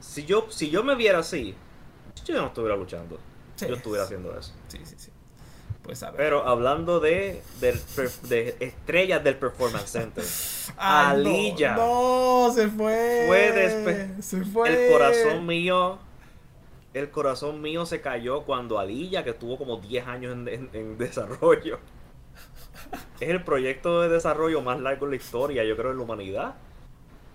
si 0.00 0.24
yo, 0.24 0.46
si 0.50 0.70
yo 0.70 0.82
me 0.84 0.94
viera 0.94 1.18
así, 1.18 1.54
yo 2.24 2.34
no 2.40 2.46
estuviera 2.48 2.76
luchando. 2.76 3.18
Sí. 3.56 3.66
Yo 3.68 3.74
estuviera 3.74 4.04
haciendo 4.04 4.36
eso. 4.38 4.52
Sí, 4.68 4.78
sí, 4.84 4.94
sí. 4.98 5.10
Pues 5.82 6.02
a 6.02 6.10
ver. 6.10 6.18
Pero 6.18 6.46
hablando 6.46 7.00
de, 7.00 7.42
de 7.60 8.56
estrellas 8.60 9.24
del 9.24 9.36
Performance 9.36 9.88
Center, 9.90 10.24
Ah, 10.76 11.16
no, 11.16 12.52
se 12.54 12.68
fue. 12.68 13.24
Fue 13.26 13.52
despe- 13.54 14.20
Se 14.22 14.44
fue. 14.44 14.86
el 14.86 14.92
corazón 14.92 15.46
mío, 15.46 15.98
el 16.98 17.10
corazón 17.10 17.60
mío 17.62 17.86
se 17.86 18.00
cayó 18.00 18.42
cuando 18.42 18.78
Alilla, 18.78 19.24
que 19.24 19.30
estuvo 19.30 19.56
como 19.58 19.78
10 19.78 20.06
años 20.06 20.32
en, 20.34 20.48
en- 20.48 20.70
en 20.72 20.98
desarrollo, 20.98 21.78
es 23.20 23.28
el 23.28 23.42
proyecto 23.44 24.02
de 24.02 24.08
desarrollo 24.08 24.60
más 24.62 24.80
largo 24.80 25.06
en 25.06 25.10
la 25.10 25.16
historia, 25.16 25.64
yo 25.64 25.76
creo, 25.76 25.90
en 25.92 25.98
la 25.98 26.02
humanidad. 26.04 26.54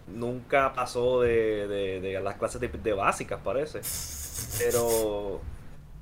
Nunca 0.07 0.73
pasó 0.73 1.21
de, 1.21 1.67
de- 1.67 2.01
de 2.01 2.19
las 2.21 2.35
clases 2.37 2.59
de, 2.61 2.67
de 2.67 2.93
básicas, 2.93 3.39
parece. 3.43 3.81
Pero 4.59 5.41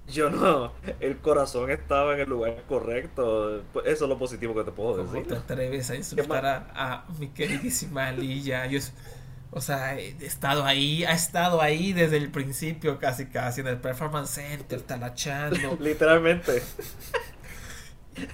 yo 0.07 0.30
no, 0.30 0.72
el 0.99 1.18
corazón 1.18 1.70
estaba 1.72 2.14
en 2.16 2.22
el 2.22 2.30
lugar 2.30 2.64
correcto. 2.68 3.62
Pues 3.74 3.86
eso 3.88 4.05
es 4.05 4.09
lo 4.09 4.18
positivo 4.18 4.55
que 4.55 4.64
te 4.64 4.72
puedo 4.72 4.97
¿Cómo 4.97 5.12
decir. 5.12 5.28
te 5.28 5.36
atreves 5.36 5.89
a 5.91 5.95
insultar 5.95 6.45
a, 6.45 6.66
a 6.76 7.05
mi 7.20 7.28
queridísima 7.30 8.07
Alilla? 8.07 8.66
Yo, 8.68 8.80
o 9.52 9.62
sea, 9.62 9.97
he 9.99 10.16
estado 10.26 10.66
ahí, 10.66 11.04
ha 11.04 11.12
estado 11.14 11.62
ahí 11.62 11.93
desde 11.93 12.18
el 12.18 12.32
principio, 12.32 12.99
casi 12.99 13.28
casi, 13.28 13.62
en 13.62 13.68
el 13.68 13.78
Performance 13.78 14.32
Center, 14.32 14.82
talachando. 14.82 15.78
Literalmente. 15.80 16.64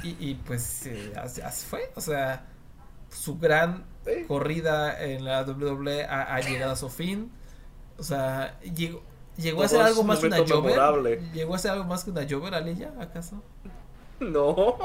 Y, 0.03 0.15
y 0.19 0.35
pues 0.35 0.85
eh, 0.87 1.13
así, 1.15 1.41
así 1.41 1.65
fue, 1.67 1.91
o 1.95 2.01
sea, 2.01 2.45
su 3.09 3.37
gran 3.37 3.85
Sí. 4.07 4.23
corrida 4.25 5.03
en 5.03 5.25
la 5.25 5.43
WWE 5.43 6.05
ha, 6.05 6.33
ha 6.35 6.39
llegado 6.39 6.71
a 6.71 6.75
su 6.77 6.89
fin. 6.89 7.29
O 7.97 8.03
sea, 8.03 8.57
llegó, 8.61 9.03
llegó 9.35 9.63
a 9.63 9.67
ser 9.67 9.81
algo 9.81 10.03
más 10.03 10.19
que 10.19 10.27
una 10.27 10.37
Jover. 10.47 11.19
Llegó 11.33 11.55
a 11.55 11.59
ser 11.59 11.71
algo 11.71 11.83
más 11.83 12.05
que 12.05 12.11
una 12.11 12.25
Jover, 12.29 12.53
Alilla, 12.55 12.93
¿acaso? 13.01 13.43
No, 14.21 14.77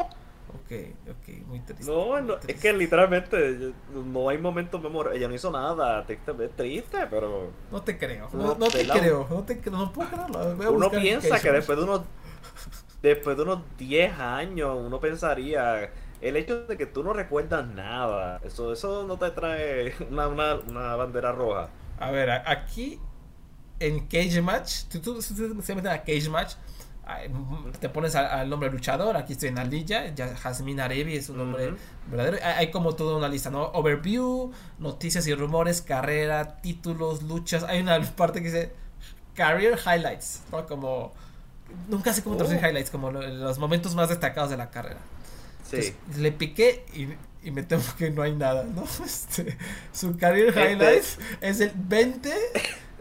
Ok, 0.55 0.73
ok, 1.09 1.47
muy 1.47 1.61
triste. 1.61 1.91
no, 1.91 2.07
muy 2.07 2.23
no, 2.23 2.35
es 2.47 2.61
que 2.61 2.73
literalmente 2.73 3.73
no 3.95 4.29
hay 4.29 4.39
momentos 4.39 4.83
memorables. 4.83 5.19
Ella 5.19 5.29
no 5.29 5.35
hizo 5.35 5.51
nada, 5.51 6.05
triste, 6.05 6.33
triste 6.57 7.07
pero 7.09 7.51
No 7.71 7.83
te 7.83 7.97
creo, 7.99 8.29
no, 8.35 8.55
te 8.71 8.87
creo, 8.87 9.27
no 9.31 9.45
te 9.45 9.61
creo, 9.61 9.77
no 9.77 9.93
puedo 9.93 10.11
creerlo. 10.11 10.73
Uno 10.73 10.91
piensa 10.91 11.41
que 11.41 11.51
después 11.51 11.79
de 11.79 11.85
unos 11.85 12.03
después 13.03 13.37
de 13.37 13.43
unos 13.43 13.61
10 13.79 14.19
años 14.19 14.77
uno 14.79 15.01
pensaría 15.01 15.91
el 16.21 16.37
hecho 16.37 16.67
de 16.67 16.77
que 16.77 16.87
tú 16.87 17.03
no 17.03 17.13
recuerdas 17.13 17.67
nada 17.67 18.41
eso 18.45 18.73
eso 18.73 19.05
no 19.07 19.19
te 19.19 19.31
trae 19.33 19.93
una, 20.11 20.29
una, 20.29 20.55
una 20.55 20.95
bandera 20.97 21.33
roja 21.33 21.69
A 21.99 22.11
ver, 22.13 22.31
aquí 22.31 23.01
en 23.81 24.07
Cage 24.07 24.41
Match, 24.41 24.85
tú, 24.85 25.01
tú 25.01 25.21
se 25.21 25.35
se 25.35 25.75
meten 25.75 25.91
a 25.91 25.99
Cage 25.99 26.29
Match, 26.29 26.55
te 27.81 27.89
pones 27.89 28.15
al 28.15 28.49
nombre 28.49 28.71
luchador, 28.71 29.17
aquí 29.17 29.33
estoy 29.33 29.49
en 29.51 29.59
Alilla, 29.59 30.15
ya 30.15 30.35
Jasmine 30.37 30.83
Arevi 30.83 31.17
es 31.17 31.29
un 31.29 31.39
nombre 31.39 31.75
verdadero. 32.11 32.39
Hay, 32.43 32.53
hay 32.67 32.71
como 32.71 32.95
toda 32.95 33.17
una 33.17 33.29
lista, 33.29 33.51
¿no? 33.51 33.65
Overview, 33.65 34.53
noticias 34.79 35.27
y 35.27 35.35
rumores, 35.35 35.83
carrera, 35.83 36.61
títulos, 36.63 37.23
luchas. 37.23 37.65
Hay 37.65 37.81
una 37.81 38.01
parte 38.03 38.41
que 38.41 38.47
dice 38.47 38.73
Career 39.35 39.79
Highlights, 39.85 40.43
¿no? 40.53 40.67
Como. 40.67 41.13
Nunca 41.89 42.13
sé 42.13 42.23
cómo 42.23 42.37
traducir 42.37 42.61
Oh. 42.63 42.69
highlights, 42.69 42.91
como 42.91 43.11
lo- 43.11 43.27
los 43.27 43.59
momentos 43.59 43.95
más 43.95 44.09
destacados 44.11 44.51
de 44.51 44.57
la 44.59 44.71
carrera. 44.71 45.01
sí 45.69 45.77
Entonces, 45.77 46.19
le 46.19 46.31
piqué 46.33 46.85
y, 46.95 47.09
y 47.49 47.51
me 47.51 47.63
temo 47.63 47.83
que 47.99 48.11
no 48.11 48.23
hay 48.23 48.35
nada, 48.35 48.65
¿no? 48.65 48.85
Este, 49.05 49.57
su 49.93 50.17
career 50.19 50.49
Este- 50.49 50.73
highlights 50.73 51.19
es 51.41 51.61
el 51.61 51.73
20 51.75 52.31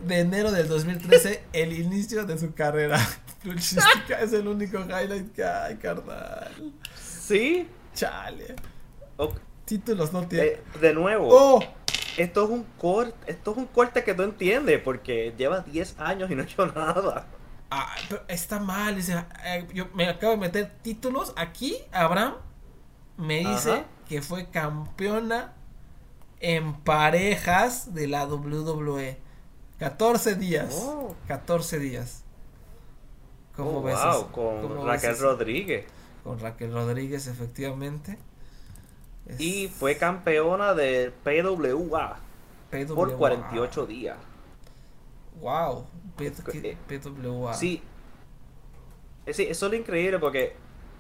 de 0.08 0.20
enero 0.20 0.52
del 0.52 0.68
2013, 0.70 1.44
el 1.54 1.74
inicio 1.74 2.26
de 2.26 2.38
su 2.40 2.54
carrera 2.54 2.98
luchística. 3.44 4.20
es 4.22 4.34
el 4.34 4.48
único 4.48 4.80
highlight 4.80 5.32
que 5.34 5.44
hay, 5.44 5.76
carnal. 5.78 6.74
sí 6.96 7.68
Chale. 7.94 8.56
Títulos 9.66 10.12
no 10.14 10.28
tiene. 10.28 10.46
eh, 10.46 10.64
de 10.82 10.94
nuevo 10.94 11.28
¡Oh! 11.32 11.64
esto 12.18 12.44
es 12.44 12.50
un 12.50 12.64
corte 12.78 13.14
esto 13.32 13.52
es 13.52 13.58
un 13.58 13.66
corte 13.68 14.04
que 14.04 14.14
tú 14.14 14.24
entiendes 14.24 14.82
porque 14.84 15.34
lleva 15.38 15.62
10 15.62 16.00
años 16.00 16.30
y 16.32 16.36
no 16.36 16.42
ha 16.42 16.46
hecho 16.46 16.66
nada 16.68 17.28
Ah, 17.74 17.96
pero 18.10 18.22
está 18.28 18.60
mal. 18.60 18.98
eh, 19.00 19.66
yo 19.74 19.88
me 19.94 20.10
acabo 20.10 20.34
de 20.34 20.40
meter 20.40 20.74
títulos. 20.82 21.32
Aquí, 21.38 21.78
Abraham 21.94 22.34
me 23.16 23.38
dice 23.40 23.72
Ajá. 23.72 23.86
que 24.10 24.22
fue 24.22 24.50
campeona 24.50 25.54
en 26.42 26.74
parejas 26.82 27.94
de 27.94 28.08
la 28.10 28.26
WWE. 28.26 29.18
14 29.80 30.36
días. 30.36 30.74
Oh. 30.82 31.16
14 31.30 31.80
días. 31.80 32.26
¿Cómo 33.56 33.80
Oh, 33.80 33.84
ves 33.84 33.96
wow 34.04 34.32
con 34.32 34.62
¿Cómo 34.62 34.76
ves 34.86 35.04
Raquel? 35.04 35.20
Rodríguez 35.20 35.86
Con 36.24 36.40
Raquel 36.40 36.72
Rodríguez, 36.74 37.28
efectivamente. 37.28 38.18
Es 39.28 39.40
y 39.40 39.68
fue 39.68 39.98
campeona 39.98 40.74
de 40.74 41.12
PWA 41.24 42.20
PWA. 42.72 42.96
por 42.96 43.18
48 43.18 43.86
días 43.86 44.18
Wow. 45.40 45.86
P- 46.18 46.28
Eh, 46.54 46.78
PWA. 46.88 47.54
Sí. 47.54 47.82
Sí, 49.28 49.44
eso 49.44 49.66
es 49.68 49.72
lo 49.72 49.78
increíble 49.78 50.20
porque 50.20 50.56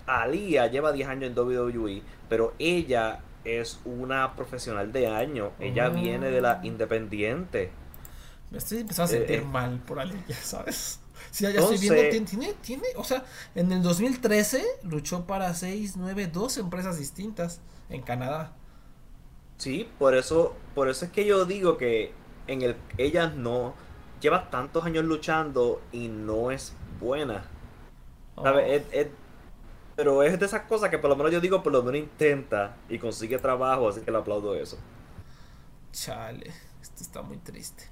Alía 0.07 0.67
lleva 0.67 0.91
10 0.91 1.07
años 1.09 1.25
en 1.25 1.35
WWE, 1.37 2.01
pero 2.29 2.53
ella 2.59 3.19
es 3.43 3.79
una 3.85 4.35
profesional 4.35 4.91
de 4.91 5.07
año. 5.07 5.51
Ella 5.59 5.89
Oh. 5.89 5.93
viene 5.93 6.31
de 6.31 6.41
la 6.41 6.59
independiente. 6.63 7.71
Me 8.51 8.57
estoy 8.59 8.79
empezando 8.79 9.11
a 9.11 9.15
Eh, 9.15 9.17
sentir 9.19 9.39
eh. 9.39 9.45
mal 9.45 9.79
por 9.85 9.99
Aliyah, 9.99 10.35
¿sabes? 10.41 11.00
Sí, 11.29 11.51
ya 11.51 11.59
estoy 11.59 11.77
viendo, 11.77 12.07
tiene, 12.07 12.53
tiene, 12.61 12.83
o 12.97 13.03
sea, 13.03 13.23
en 13.55 13.71
el 13.71 13.81
2013 13.83 14.63
luchó 14.83 15.25
para 15.27 15.53
6, 15.53 15.95
9, 15.97 16.27
2 16.27 16.57
empresas 16.57 16.97
distintas 16.97 17.61
en 17.89 18.01
Canadá. 18.01 18.53
Sí, 19.57 19.87
por 19.99 20.15
eso, 20.15 20.55
por 20.73 20.89
eso 20.89 21.05
es 21.05 21.11
que 21.11 21.25
yo 21.25 21.45
digo 21.45 21.77
que 21.77 22.13
en 22.47 22.61
el 22.63 22.75
ella 22.97 23.27
no 23.29 23.75
lleva 24.19 24.49
tantos 24.49 24.85
años 24.85 25.05
luchando 25.05 25.81
y 25.91 26.07
no 26.07 26.51
es 26.51 26.75
buena. 26.99 27.45
¿sabes? 28.43 28.65
Oh, 28.65 28.83
Es- 28.91 28.93
es- 29.07 29.11
pero 29.95 30.23
es 30.23 30.39
de 30.39 30.45
esas 30.47 30.63
cosas 30.63 30.89
que 30.91 30.99
por 30.99 31.09
lo 31.09 31.15
menos 31.17 31.31
yo 31.33 31.41
digo, 31.41 31.63
por 31.63 31.73
lo 31.73 31.83
menos 31.83 32.01
intenta 32.01 32.77
y 32.89 32.99
consigue 32.99 33.39
trabajo, 33.39 33.89
así 33.89 34.01
que 34.01 34.11
le 34.11 34.17
aplaudo 34.19 34.55
eso. 34.55 34.77
chale, 35.91 36.51
esto 36.81 37.03
está 37.03 37.21
muy 37.21 37.37
triste. 37.37 37.83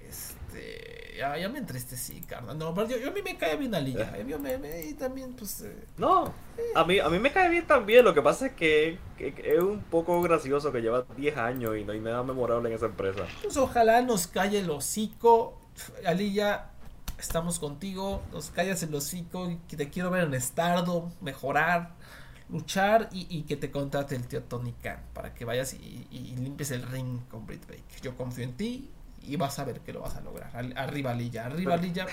Este, 0.00 0.95
ya, 1.16 1.36
ya 1.38 1.48
me 1.48 1.58
entristecí, 1.58 2.20
carnal. 2.22 2.56
No, 2.58 2.74
pero 2.74 2.88
yo, 2.88 2.98
yo 2.98 3.08
a 3.08 3.12
mí 3.12 3.20
me 3.22 3.36
cae 3.36 3.56
bien 3.56 3.74
Aliyah. 3.74 4.18
eh, 4.18 4.24
yo 4.28 4.38
me, 4.38 4.58
me- 4.58 4.84
y 4.86 4.94
también, 4.94 5.34
pues, 5.34 5.62
eh, 5.62 5.86
No, 5.98 6.32
a 6.74 6.84
mí, 6.84 6.98
a 6.98 7.08
mí 7.08 7.18
me 7.18 7.32
cae 7.32 7.48
bien 7.48 7.66
también. 7.66 8.04
Lo 8.04 8.14
que 8.14 8.22
pasa 8.22 8.46
es 8.46 8.52
que, 8.52 8.98
que- 9.18 9.34
que 9.34 9.54
es 9.56 9.62
un 9.62 9.80
poco 9.82 10.20
gracioso 10.22 10.70
que 10.72 10.80
lleva 10.82 11.04
10 11.16 11.36
años 11.36 11.76
y 11.76 11.84
no 11.84 11.92
hay 11.92 12.00
nada 12.00 12.22
memorable 12.22 12.68
en 12.68 12.74
esa 12.74 12.86
empresa. 12.86 13.24
pues 13.42 13.56
ojalá 13.56 14.02
nos 14.02 14.26
calle 14.26 14.58
el 14.60 14.70
hocico. 14.70 15.60
Aliyah, 16.04 16.70
estamos 17.18 17.58
contigo. 17.58 18.22
Nos 18.32 18.50
callas 18.50 18.82
el 18.82 18.94
hocico. 18.94 19.50
que 19.68 19.76
te 19.76 19.88
quiero 19.90 20.10
ver 20.10 20.24
en 20.24 20.40
Stardom, 20.40 21.10
mejorar, 21.20 21.94
luchar 22.48 23.08
y, 23.12 23.26
y 23.28 23.42
que 23.42 23.56
te 23.56 23.70
contrate 23.70 24.14
el 24.14 24.26
tío 24.28 24.42
Tony 24.44 24.72
Khan 24.82 25.02
para 25.12 25.34
que 25.34 25.44
vayas 25.44 25.74
y, 25.74 26.06
y- 26.10 26.18
y 26.32 26.36
limpies 26.36 26.70
el 26.70 26.82
ring 26.82 27.20
con 27.30 27.44
Britt 27.46 27.62
Baker. 27.66 28.00
Yo 28.02 28.16
confío 28.16 28.44
en 28.44 28.52
ti 28.56 28.90
y 29.26 29.36
vas 29.36 29.58
a 29.58 29.64
ver 29.64 29.80
que 29.80 29.92
lo 29.92 30.00
vas 30.00 30.16
a 30.16 30.20
lograr. 30.20 30.50
Arriba 30.76 31.10
Aliyah, 31.12 31.46
arriba 31.46 31.74
Aliyah. 31.74 32.06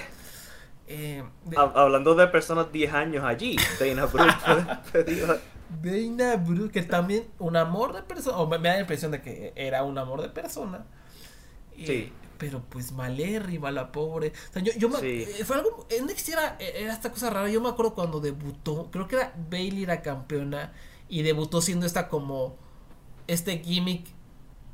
Eh, 0.88 1.24
de- 1.46 1.58
Ha- 1.58 1.72
hablando 1.76 2.14
de 2.16 2.28
personas 2.28 2.72
10 2.72 2.94
años 2.94 3.24
allí, 3.24 3.56
Dana 3.80 4.06
Brooke. 4.06 4.34
Dana 5.82 6.36
Brooke, 6.36 6.72
que 6.72 6.82
también 6.84 7.28
un 7.40 7.56
amor 7.56 7.94
de 7.94 8.04
persona, 8.04 8.38
o 8.38 8.48
me, 8.48 8.60
me 8.60 8.70
da 8.70 8.76
la 8.76 8.82
impresión 8.82 9.12
de 9.12 9.22
que 9.22 9.54
era 9.56 9.84
un 9.84 9.98
amor 9.98 10.22
de 10.22 10.30
persona. 10.30 10.86
Eh, 11.78 11.86
Sí. 11.88 12.12
Pero 12.38 12.62
pues 12.68 12.92
malérrima 12.92 13.72
la 13.72 13.92
pobre. 13.92 14.34
O 14.50 14.54
sea, 14.54 14.62
yo, 14.62 14.74
yo 14.78 14.90
me- 14.90 15.00
Sí. 15.00 15.24
eh, 15.40 15.46
fue 15.46 15.56
algo, 15.56 15.86
en 15.90 16.06
NXT 16.08 16.30
era, 16.34 16.58
era 16.60 16.92
esta 16.92 17.10
cosa 17.12 17.30
rara. 17.30 17.50
Yo 17.50 17.62
me 17.62 17.70
acuerdo 17.70 17.94
cuando 17.94 18.20
debutó, 18.20 18.90
creo 18.92 19.08
que 19.08 19.16
era 19.16 19.34
Bailey 19.50 19.86
la 19.86 20.02
campeona 20.02 20.74
y 21.08 21.22
debutó 21.22 21.62
siendo 21.62 21.86
esta 21.86 22.10
como 22.10 22.58
este 23.28 23.60
gimmick 23.60 24.08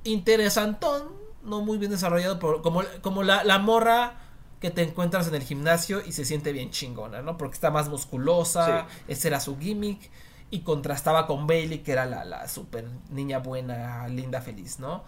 interesantón, 0.03 1.03
no 1.43 1.61
muy 1.61 1.77
bien 1.77 1.91
desarrollado, 1.91 2.39
pero 2.39 2.61
como, 2.61 2.83
como 3.01 3.23
la, 3.23 3.43
la 3.43 3.59
morra 3.59 4.13
que 4.59 4.71
te 4.71 4.81
encuentras 4.83 5.27
en 5.27 5.35
el 5.35 5.43
gimnasio 5.43 6.01
y 6.05 6.11
se 6.11 6.25
siente 6.25 6.51
bien 6.51 6.69
chingona, 6.71 7.21
¿no? 7.21 7.37
Porque 7.37 7.53
está 7.55 7.71
más 7.71 7.87
musculosa, 7.89 8.87
ese 9.07 9.27
era 9.29 9.39
su 9.39 9.57
gimmick, 9.57 10.09
y 10.51 10.61
contrastaba 10.61 11.27
con 11.27 11.47
Bailey, 11.47 11.79
que 11.79 11.91
era 11.93 12.05
la, 12.05 12.25
la 12.25 12.47
super 12.47 12.85
niña 13.09 13.39
buena, 13.39 14.07
linda, 14.09 14.41
feliz, 14.41 14.79
¿no? 14.79 15.03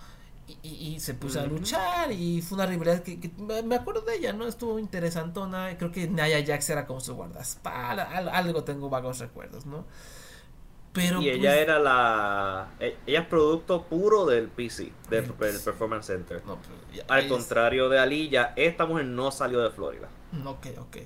Y, 0.47 0.57
y- 0.63 0.95
y 0.95 0.99
se 0.99 1.13
puso 1.15 1.39
a 1.39 1.45
luchar 1.45 2.11
y 2.11 2.41
fue 2.41 2.55
una 2.57 2.65
rivalidad 2.65 3.03
que, 3.03 3.19
que 3.19 3.29
me 3.63 3.75
acuerdo 3.75 4.01
de 4.01 4.15
ella, 4.15 4.33
¿no? 4.33 4.47
Estuvo 4.47 4.79
interesantona, 4.79 5.77
creo 5.77 5.91
que 5.91 6.07
Nia 6.07 6.43
Jax 6.45 6.69
era 6.69 6.85
como 6.87 6.99
su 6.99 7.15
guardaespaldas, 7.15 8.07
al- 8.13 8.29
algo 8.29 8.63
tengo 8.63 8.89
vagos 8.89 9.19
recuerdos, 9.19 9.65
¿no? 9.65 9.85
Pero 10.93 11.21
Y 11.21 11.29
ella 11.29 11.51
pues, 11.51 11.61
era 11.61 11.79
la. 11.79 12.71
e- 12.79 12.97
Ella 13.07 13.19
es 13.21 13.27
producto 13.27 13.83
puro 13.83 14.25
del 14.25 14.49
PC, 14.49 14.91
del, 15.09 15.25
del 15.37 15.59
Performance 15.63 16.07
Center. 16.07 16.41
no, 16.45 16.57
pero 16.61 16.75
ya- 16.93 17.03
Al 17.07 17.19
ahí 17.19 17.25
es- 17.25 17.31
contrario 17.31 17.87
de 17.87 17.97
Aliyah, 17.99 18.53
esta 18.57 18.85
mujer 18.85 19.05
no 19.05 19.31
salió 19.31 19.61
de 19.61 19.69
Florida. 19.69 20.09
Ok, 20.45 20.67
ok. 20.79 20.97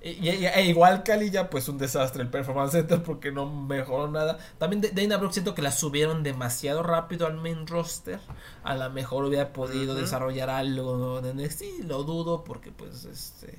E, 0.00 0.10
y- 0.12 0.28
y- 0.30 0.46
e 0.46 0.64
igual 0.66 1.02
que 1.02 1.12
Aliyah, 1.12 1.50
pues 1.50 1.68
un 1.68 1.76
desastre 1.78 2.22
el 2.22 2.28
Performance 2.30 2.72
Center 2.72 3.02
porque 3.02 3.30
no 3.32 3.44
mejoró 3.50 4.08
nada. 4.08 4.38
También 4.58 4.80
de- 4.80 4.90
Dana 4.90 5.18
Brooke 5.18 5.34
siento 5.34 5.54
que 5.54 5.62
la 5.62 5.72
subieron 5.72 6.22
demasiado 6.22 6.82
rápido 6.82 7.26
al 7.26 7.36
main 7.36 7.66
roster. 7.66 8.20
A 8.62 8.74
lo 8.74 8.88
mejor 8.90 9.24
hubiera 9.24 9.52
podido 9.52 9.94
desarrollar 9.94 10.48
algo 10.48 11.18
en 11.18 11.26
NXT, 11.38 11.82
lo 11.86 12.04
dudo 12.04 12.42
porque 12.44 12.72
pues 12.72 13.04
este 13.04 13.58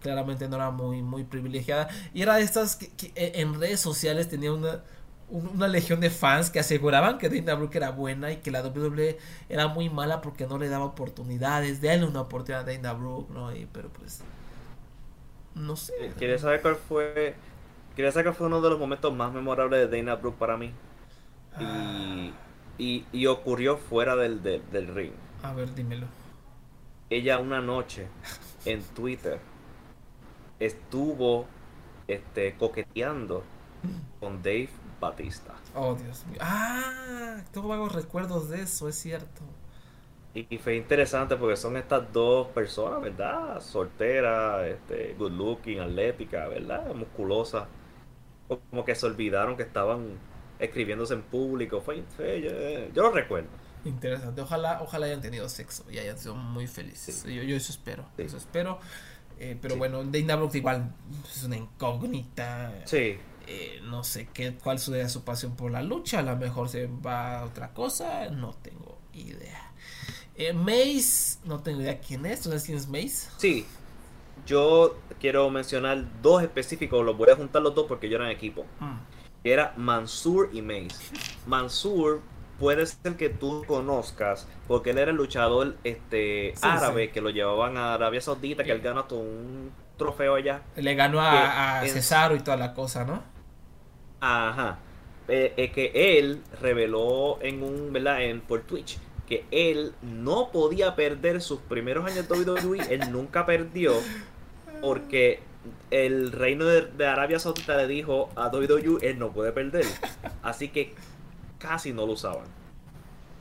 claramente 0.00 0.48
no 0.48 0.56
era 0.56 0.70
muy 0.70 1.00
muy 1.02 1.24
privilegiada 1.24 1.88
y 2.12 2.20
era 2.20 2.34
de 2.36 2.42
estas 2.42 2.76
que, 2.76 2.88
que 2.90 3.12
en 3.16 3.58
redes 3.58 3.80
sociales 3.80 4.28
tenía 4.28 4.52
una 4.52 4.72
un- 4.72 4.82
una 5.34 5.68
legión 5.68 6.00
de 6.00 6.10
fans 6.10 6.50
que 6.50 6.60
aseguraban 6.60 7.18
que 7.18 7.28
Dana 7.28 7.54
Brooke 7.54 7.76
era 7.76 7.90
buena 7.90 8.32
y 8.32 8.38
que 8.38 8.50
la 8.50 8.62
WWE 8.62 9.18
era 9.48 9.68
muy 9.68 9.90
mala 9.90 10.20
porque 10.20 10.46
no 10.46 10.58
le 10.58 10.68
daba 10.68 10.84
oportunidades, 10.86 11.80
denle 11.80 12.06
una 12.06 12.22
oportunidad 12.22 12.68
a 12.68 12.72
Dana 12.72 12.92
Brooke, 12.94 13.30
¿no? 13.32 13.54
Y, 13.54 13.66
pero 13.66 13.92
pues 13.92 14.24
No 15.54 15.76
sé. 15.76 15.92
¿Quieres 16.16 16.40
saber 16.42 16.62
cuál 16.62 16.76
fue? 16.76 17.42
Quería 17.94 18.12
saber 18.12 18.26
cuál 18.26 18.34
fue 18.36 18.46
uno 18.48 18.60
de 18.60 18.70
los 18.70 18.78
momentos 18.78 19.14
más 19.14 19.32
memorables 19.32 19.90
de 19.90 19.96
Dana 19.98 20.16
Brooke 20.16 20.38
para 20.38 20.56
mí. 20.56 20.72
Y, 21.58 21.64
Ah. 21.64 22.34
y, 22.78 23.08
y 23.12 23.26
ocurrió 23.26 23.78
fuera 23.78 24.16
del, 24.16 24.42
del, 24.42 24.70
del 24.70 24.88
ring. 24.94 25.14
A 25.42 25.52
ver, 25.54 25.72
dímelo. 25.74 26.08
Ella 27.08 27.38
una 27.38 27.62
noche 27.62 28.12
en 28.66 28.92
Twitter 28.92 29.40
estuvo 30.58 31.54
este, 32.06 32.56
coqueteando 32.56 33.50
con 34.20 34.42
Dave 34.42 34.70
Batista. 35.10 35.54
Oh, 35.74 35.94
Dios 35.94 36.24
mío. 36.26 36.38
Ah, 36.40 37.42
tengo 37.52 37.68
vagos 37.68 37.92
recuerdos 37.92 38.48
de 38.50 38.62
eso, 38.62 38.88
es 38.88 38.96
cierto. 38.96 39.42
Y, 40.34 40.46
y 40.54 40.58
fue 40.58 40.76
interesante 40.76 41.36
porque 41.36 41.56
son 41.56 41.76
estas 41.76 42.12
dos 42.12 42.48
personas, 42.48 43.00
¿verdad? 43.02 43.60
Solteras, 43.60 44.66
este, 44.66 45.14
good 45.18 45.32
looking, 45.32 45.80
atlética, 45.80 46.48
¿verdad? 46.48 46.92
Musculosa. 46.94 47.68
Como 48.48 48.84
que 48.84 48.94
se 48.94 49.06
olvidaron 49.06 49.56
que 49.56 49.62
estaban 49.62 50.18
escribiéndose 50.58 51.14
en 51.14 51.22
público. 51.22 51.80
Fue, 51.80 52.02
fue- 52.16 52.40
yo, 52.42 52.50
yo 52.94 53.02
lo 53.02 53.10
recuerdo. 53.12 53.48
Interesante. 53.84 54.40
Ojalá, 54.40 54.80
ojalá 54.82 55.06
hayan 55.06 55.20
tenido 55.20 55.48
sexo 55.48 55.84
y 55.90 55.98
hayan 55.98 56.18
sido 56.18 56.34
muy 56.34 56.66
felices. 56.66 57.24
Sí. 57.24 57.34
Yo, 57.34 57.42
yo 57.42 57.56
eso 57.56 57.70
espero. 57.72 58.04
Sí. 58.16 58.22
Eso 58.22 58.36
espero. 58.38 58.78
Eh, 59.38 59.58
pero 59.60 59.74
Sí. 59.74 59.78
bueno, 59.78 60.02
Brooke 60.04 60.56
igual 60.58 60.94
es 61.30 61.44
una 61.44 61.56
incógnita. 61.56 62.72
Sí, 62.84 63.18
Eh, 63.46 63.80
no 63.84 64.04
sé 64.04 64.28
qué, 64.32 64.54
cuál 64.54 64.78
sería 64.78 65.08
su 65.08 65.22
pasión 65.24 65.54
por 65.56 65.70
la 65.70 65.82
lucha. 65.82 66.20
A 66.20 66.22
lo 66.22 66.36
mejor 66.36 66.68
se 66.68 66.86
va 66.86 67.40
a 67.40 67.44
otra 67.44 67.72
cosa. 67.72 68.28
No 68.30 68.52
tengo 68.62 68.98
idea. 69.12 69.70
Eh, 70.36 70.52
Mace, 70.52 71.38
no 71.44 71.60
tengo 71.60 71.80
idea 71.82 72.00
quién 72.00 72.26
es. 72.26 72.40
¿Tú 72.40 72.48
sabes 72.48 72.64
quién 72.64 72.78
es 72.78 72.88
Mace? 72.88 73.28
sí. 73.38 73.66
Yo 74.46 74.96
quiero 75.20 75.48
mencionar 75.48 76.04
dos 76.20 76.42
específicos, 76.42 77.02
los 77.04 77.16
voy 77.16 77.30
a 77.30 77.36
juntar 77.36 77.62
los 77.62 77.74
dos 77.74 77.86
porque 77.88 78.08
ellos 78.08 78.18
eran 78.20 78.30
equipo. 78.32 78.66
Mm. 78.80 78.96
era 79.44 79.72
Mansur 79.76 80.50
y 80.52 80.60
Mace. 80.60 80.96
Mansur 81.46 82.20
puede 82.58 82.84
ser 82.84 83.16
que 83.16 83.30
tú 83.30 83.64
conozcas 83.66 84.46
porque 84.66 84.90
él 84.90 84.98
era 84.98 85.12
el 85.12 85.16
luchador 85.16 85.76
este 85.84 86.52
Sí, 86.56 86.60
árabe 86.62 87.06
sí. 87.06 87.12
que 87.12 87.20
lo 87.20 87.30
llevaban 87.30 87.76
a 87.78 87.94
Arabia 87.94 88.20
Saudita, 88.20 88.64
que 88.64 88.72
él 88.72 88.80
ganó 88.80 89.00
hasta 89.00 89.14
un 89.14 89.70
trofeo 89.96 90.34
allá. 90.34 90.62
Le 90.76 90.94
ganó 90.94 91.20
a, 91.20 91.78
a 91.80 91.86
en- 91.86 91.92
Cesaro 91.92 92.34
y 92.36 92.40
toda 92.40 92.56
la 92.58 92.74
cosa, 92.74 93.04
¿no? 93.04 93.22
Ajá. 94.20 94.78
Eh, 95.26 95.70
que 95.74 96.18
él 96.18 96.42
reveló 96.60 97.38
en 97.40 97.62
un, 97.62 97.92
¿verdad? 97.92 98.22
En, 98.22 98.40
por 98.40 98.60
Twitch 98.62 98.98
que 99.26 99.46
él 99.50 99.94
no 100.02 100.50
podía 100.52 100.94
perder 100.94 101.40
sus 101.40 101.60
primeros 101.60 102.04
años 102.04 102.28
de 102.28 102.34
WWE, 102.34 102.78
él 102.90 103.10
nunca 103.10 103.46
perdió 103.46 103.94
porque 104.80 105.40
el 105.90 106.32
reino 106.32 106.66
de, 106.66 106.82
de 106.82 107.06
Arabia 107.06 107.38
Saudita 107.38 107.76
le 107.76 107.86
dijo 107.86 108.28
a 108.36 108.48
WWE, 108.48 108.98
él 109.00 109.18
no 109.18 109.32
puede 109.32 109.52
perder. 109.52 109.86
Así 110.42 110.68
que 110.68 110.94
casi 111.58 111.92
no 111.92 112.06
lo 112.06 112.12
usaban. 112.12 112.44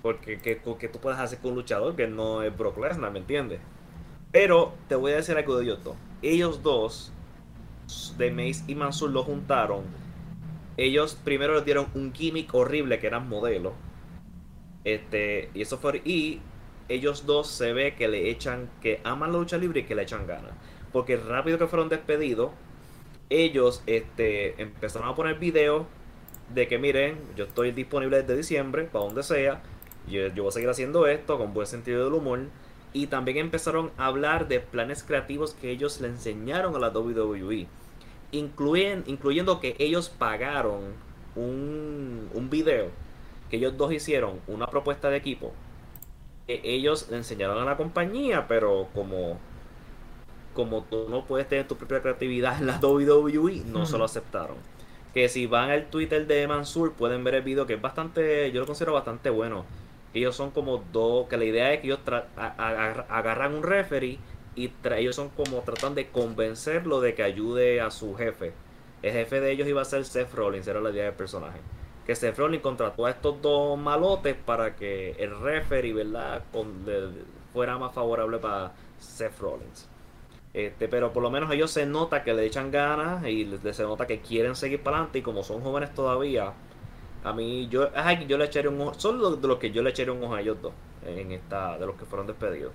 Porque 0.01 0.39
que, 0.39 0.61
que 0.79 0.87
tú 0.87 0.99
puedes 0.99 1.19
hacer 1.19 1.39
con 1.39 1.51
un 1.51 1.57
luchador 1.57 1.95
que 1.95 2.07
no 2.07 2.43
es 2.43 2.55
Brock 2.55 2.77
Lesnar, 2.77 3.11
¿me 3.11 3.19
entiendes? 3.19 3.59
Pero 4.31 4.73
te 4.87 4.95
voy 4.95 5.11
a 5.11 5.17
decir 5.17 5.37
algo 5.37 5.57
de 5.57 5.65
ellos 5.65 5.83
dos. 5.83 5.95
Ellos 6.21 6.63
dos, 6.63 7.11
de 8.17 8.31
Mace 8.31 8.63
y 8.67 8.75
Mansur, 8.75 9.11
lo 9.11 9.23
juntaron 9.23 9.83
ellos 10.77 11.15
primero 11.23 11.55
les 11.55 11.65
dieron 11.65 11.87
un 11.93 12.13
gimmick 12.13 12.53
horrible 12.53 12.99
que 12.99 13.07
eran 13.07 13.27
modelos. 13.29 13.73
Este, 14.83 15.49
y 15.53 15.61
eso 15.61 15.77
fue. 15.77 16.01
Y 16.03 16.41
ellos 16.89 17.25
dos 17.25 17.47
se 17.47 17.73
ve 17.73 17.95
que 17.95 18.07
le 18.07 18.29
echan, 18.29 18.69
que 18.81 18.99
aman 19.03 19.31
la 19.31 19.39
lucha 19.39 19.57
libre 19.57 19.81
y 19.81 19.83
que 19.83 19.95
le 19.95 20.03
echan 20.03 20.27
ganas. 20.27 20.51
Porque 20.91 21.17
rápido 21.17 21.57
que 21.57 21.67
fueron 21.67 21.89
despedidos, 21.89 22.51
ellos 23.29 23.83
este, 23.87 24.61
empezaron 24.61 25.07
a 25.09 25.15
poner 25.15 25.39
videos 25.39 25.85
de 26.53 26.67
que 26.67 26.77
miren, 26.77 27.19
yo 27.35 27.45
estoy 27.45 27.71
disponible 27.71 28.21
desde 28.21 28.35
diciembre, 28.35 28.83
para 28.83 29.05
donde 29.05 29.23
sea. 29.23 29.61
Yo, 30.07 30.27
yo 30.27 30.43
voy 30.43 30.49
a 30.49 30.51
seguir 30.51 30.69
haciendo 30.69 31.07
esto 31.07 31.37
con 31.37 31.53
buen 31.53 31.67
sentido 31.67 32.03
del 32.03 32.13
humor. 32.13 32.41
Y 32.91 33.07
también 33.07 33.37
empezaron 33.37 33.91
a 33.97 34.05
hablar 34.07 34.47
de 34.47 34.59
planes 34.59 35.03
creativos 35.03 35.55
que 35.55 35.71
ellos 35.71 35.99
le 36.01 36.09
enseñaron 36.09 36.75
a 36.75 36.79
la 36.79 36.89
WWE 36.89 37.67
incluyen, 38.33 39.03
incluyendo 39.07 39.59
que 39.59 39.75
ellos 39.79 40.09
pagaron 40.09 40.81
un, 41.35 42.29
un 42.33 42.49
video 42.49 42.89
que 43.49 43.57
ellos 43.57 43.77
dos 43.77 43.93
hicieron, 43.93 44.39
una 44.47 44.67
propuesta 44.67 45.09
de 45.09 45.17
equipo, 45.17 45.53
que 46.47 46.59
ellos 46.63 47.07
le 47.11 47.17
enseñaron 47.17 47.59
a 47.59 47.65
la 47.65 47.77
compañía, 47.77 48.47
pero 48.47 48.87
como, 48.95 49.37
como 50.55 50.83
tú 50.83 51.07
no 51.09 51.25
puedes 51.25 51.47
tener 51.47 51.67
tu 51.67 51.77
propia 51.77 52.01
creatividad 52.01 52.59
en 52.59 52.67
la 52.67 52.79
WWE, 52.81 53.63
no 53.65 53.85
se 53.85 53.97
lo 53.97 54.05
aceptaron. 54.05 54.57
Que 55.13 55.29
si 55.29 55.45
van 55.45 55.69
al 55.69 55.85
Twitter 55.85 56.25
de 56.25 56.47
Mansur 56.47 56.93
pueden 56.93 57.23
ver 57.23 57.35
el 57.35 57.43
video 57.43 57.67
que 57.67 57.75
es 57.75 57.81
bastante, 57.81 58.51
yo 58.51 58.61
lo 58.61 58.65
considero 58.65 58.93
bastante 58.93 59.29
bueno. 59.29 59.65
Ellos 60.15 60.35
son 60.35 60.51
como 60.51 60.83
dos, 60.91 61.27
que 61.27 61.37
la 61.37 61.45
idea 61.45 61.73
es 61.73 61.81
que 61.81 61.87
ellos 61.87 61.99
agarran 62.35 63.53
un 63.53 63.63
referee 63.63 64.17
y 64.55 64.71
ellos 64.95 65.15
son 65.15 65.29
como 65.29 65.61
tratan 65.61 65.95
de 65.95 66.09
convencerlo 66.09 67.01
de 67.01 67.15
que 67.15 67.23
ayude 67.23 67.81
a 67.81 67.91
su 67.91 68.15
jefe. 68.15 68.53
El 69.01 69.13
jefe 69.13 69.41
de 69.41 69.51
ellos 69.51 69.67
iba 69.67 69.81
a 69.81 69.85
ser 69.85 70.05
Seth 70.05 70.33
Rollins, 70.33 70.67
era 70.67 70.79
la 70.81 70.91
idea 70.91 71.05
del 71.05 71.13
personaje. 71.13 71.59
Que 72.05 72.15
Seth 72.15 72.37
Rollins 72.37 72.61
contrató 72.61 73.05
a 73.05 73.11
estos 73.11 73.41
dos 73.41 73.77
malotes 73.77 74.35
para 74.35 74.75
que 74.75 75.11
el 75.11 75.39
referee, 75.39 75.93
¿verdad? 75.93 76.43
Fuera 77.53 77.77
más 77.77 77.93
favorable 77.93 78.37
para 78.37 78.73
Seth 78.99 79.39
Rollins. 79.39 79.89
Este, 80.53 80.87
pero 80.87 81.11
por 81.11 81.23
lo 81.23 81.31
menos 81.31 81.51
ellos 81.51 81.71
se 81.71 81.85
nota 81.85 82.23
que 82.23 82.33
le 82.33 82.45
echan 82.45 82.69
ganas 82.69 83.25
y 83.25 83.49
se 83.71 83.83
nota 83.83 84.05
que 84.05 84.21
quieren 84.21 84.55
seguir 84.55 84.83
para 84.83 84.97
adelante 84.97 85.19
y 85.19 85.21
como 85.23 85.41
son 85.41 85.61
jóvenes 85.61 85.93
todavía, 85.95 86.53
a 87.23 87.33
mí 87.33 87.67
yo, 87.69 87.89
ay, 87.95 88.25
yo 88.27 88.37
le 88.37 88.45
echaré 88.45 88.67
un 88.67 88.79
ojo, 88.81 88.93
son 88.99 89.41
de 89.41 89.47
los 89.47 89.57
que 89.57 89.71
yo 89.71 89.81
le 89.81 89.89
echaré 89.89 90.11
un 90.11 90.23
ojo 90.23 90.35
a 90.35 90.41
ellos 90.41 90.61
dos 90.61 90.73
en 91.05 91.31
esta, 91.31 91.77
de 91.79 91.85
los 91.87 91.95
que 91.95 92.05
fueron 92.05 92.27
despedidos. 92.27 92.71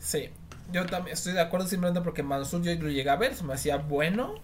Sí, 0.00 0.30
yo 0.72 0.84
también 0.86 1.14
estoy 1.14 1.34
de 1.34 1.40
acuerdo 1.40 1.68
simplemente 1.68 2.00
porque 2.02 2.22
Mansur 2.24 2.62
yo 2.62 2.74
lo 2.74 2.88
llegué 2.88 3.10
a 3.10 3.16
ver, 3.16 3.34
se 3.36 3.44
me 3.44 3.54
hacía 3.54 3.76
bueno, 3.76 4.34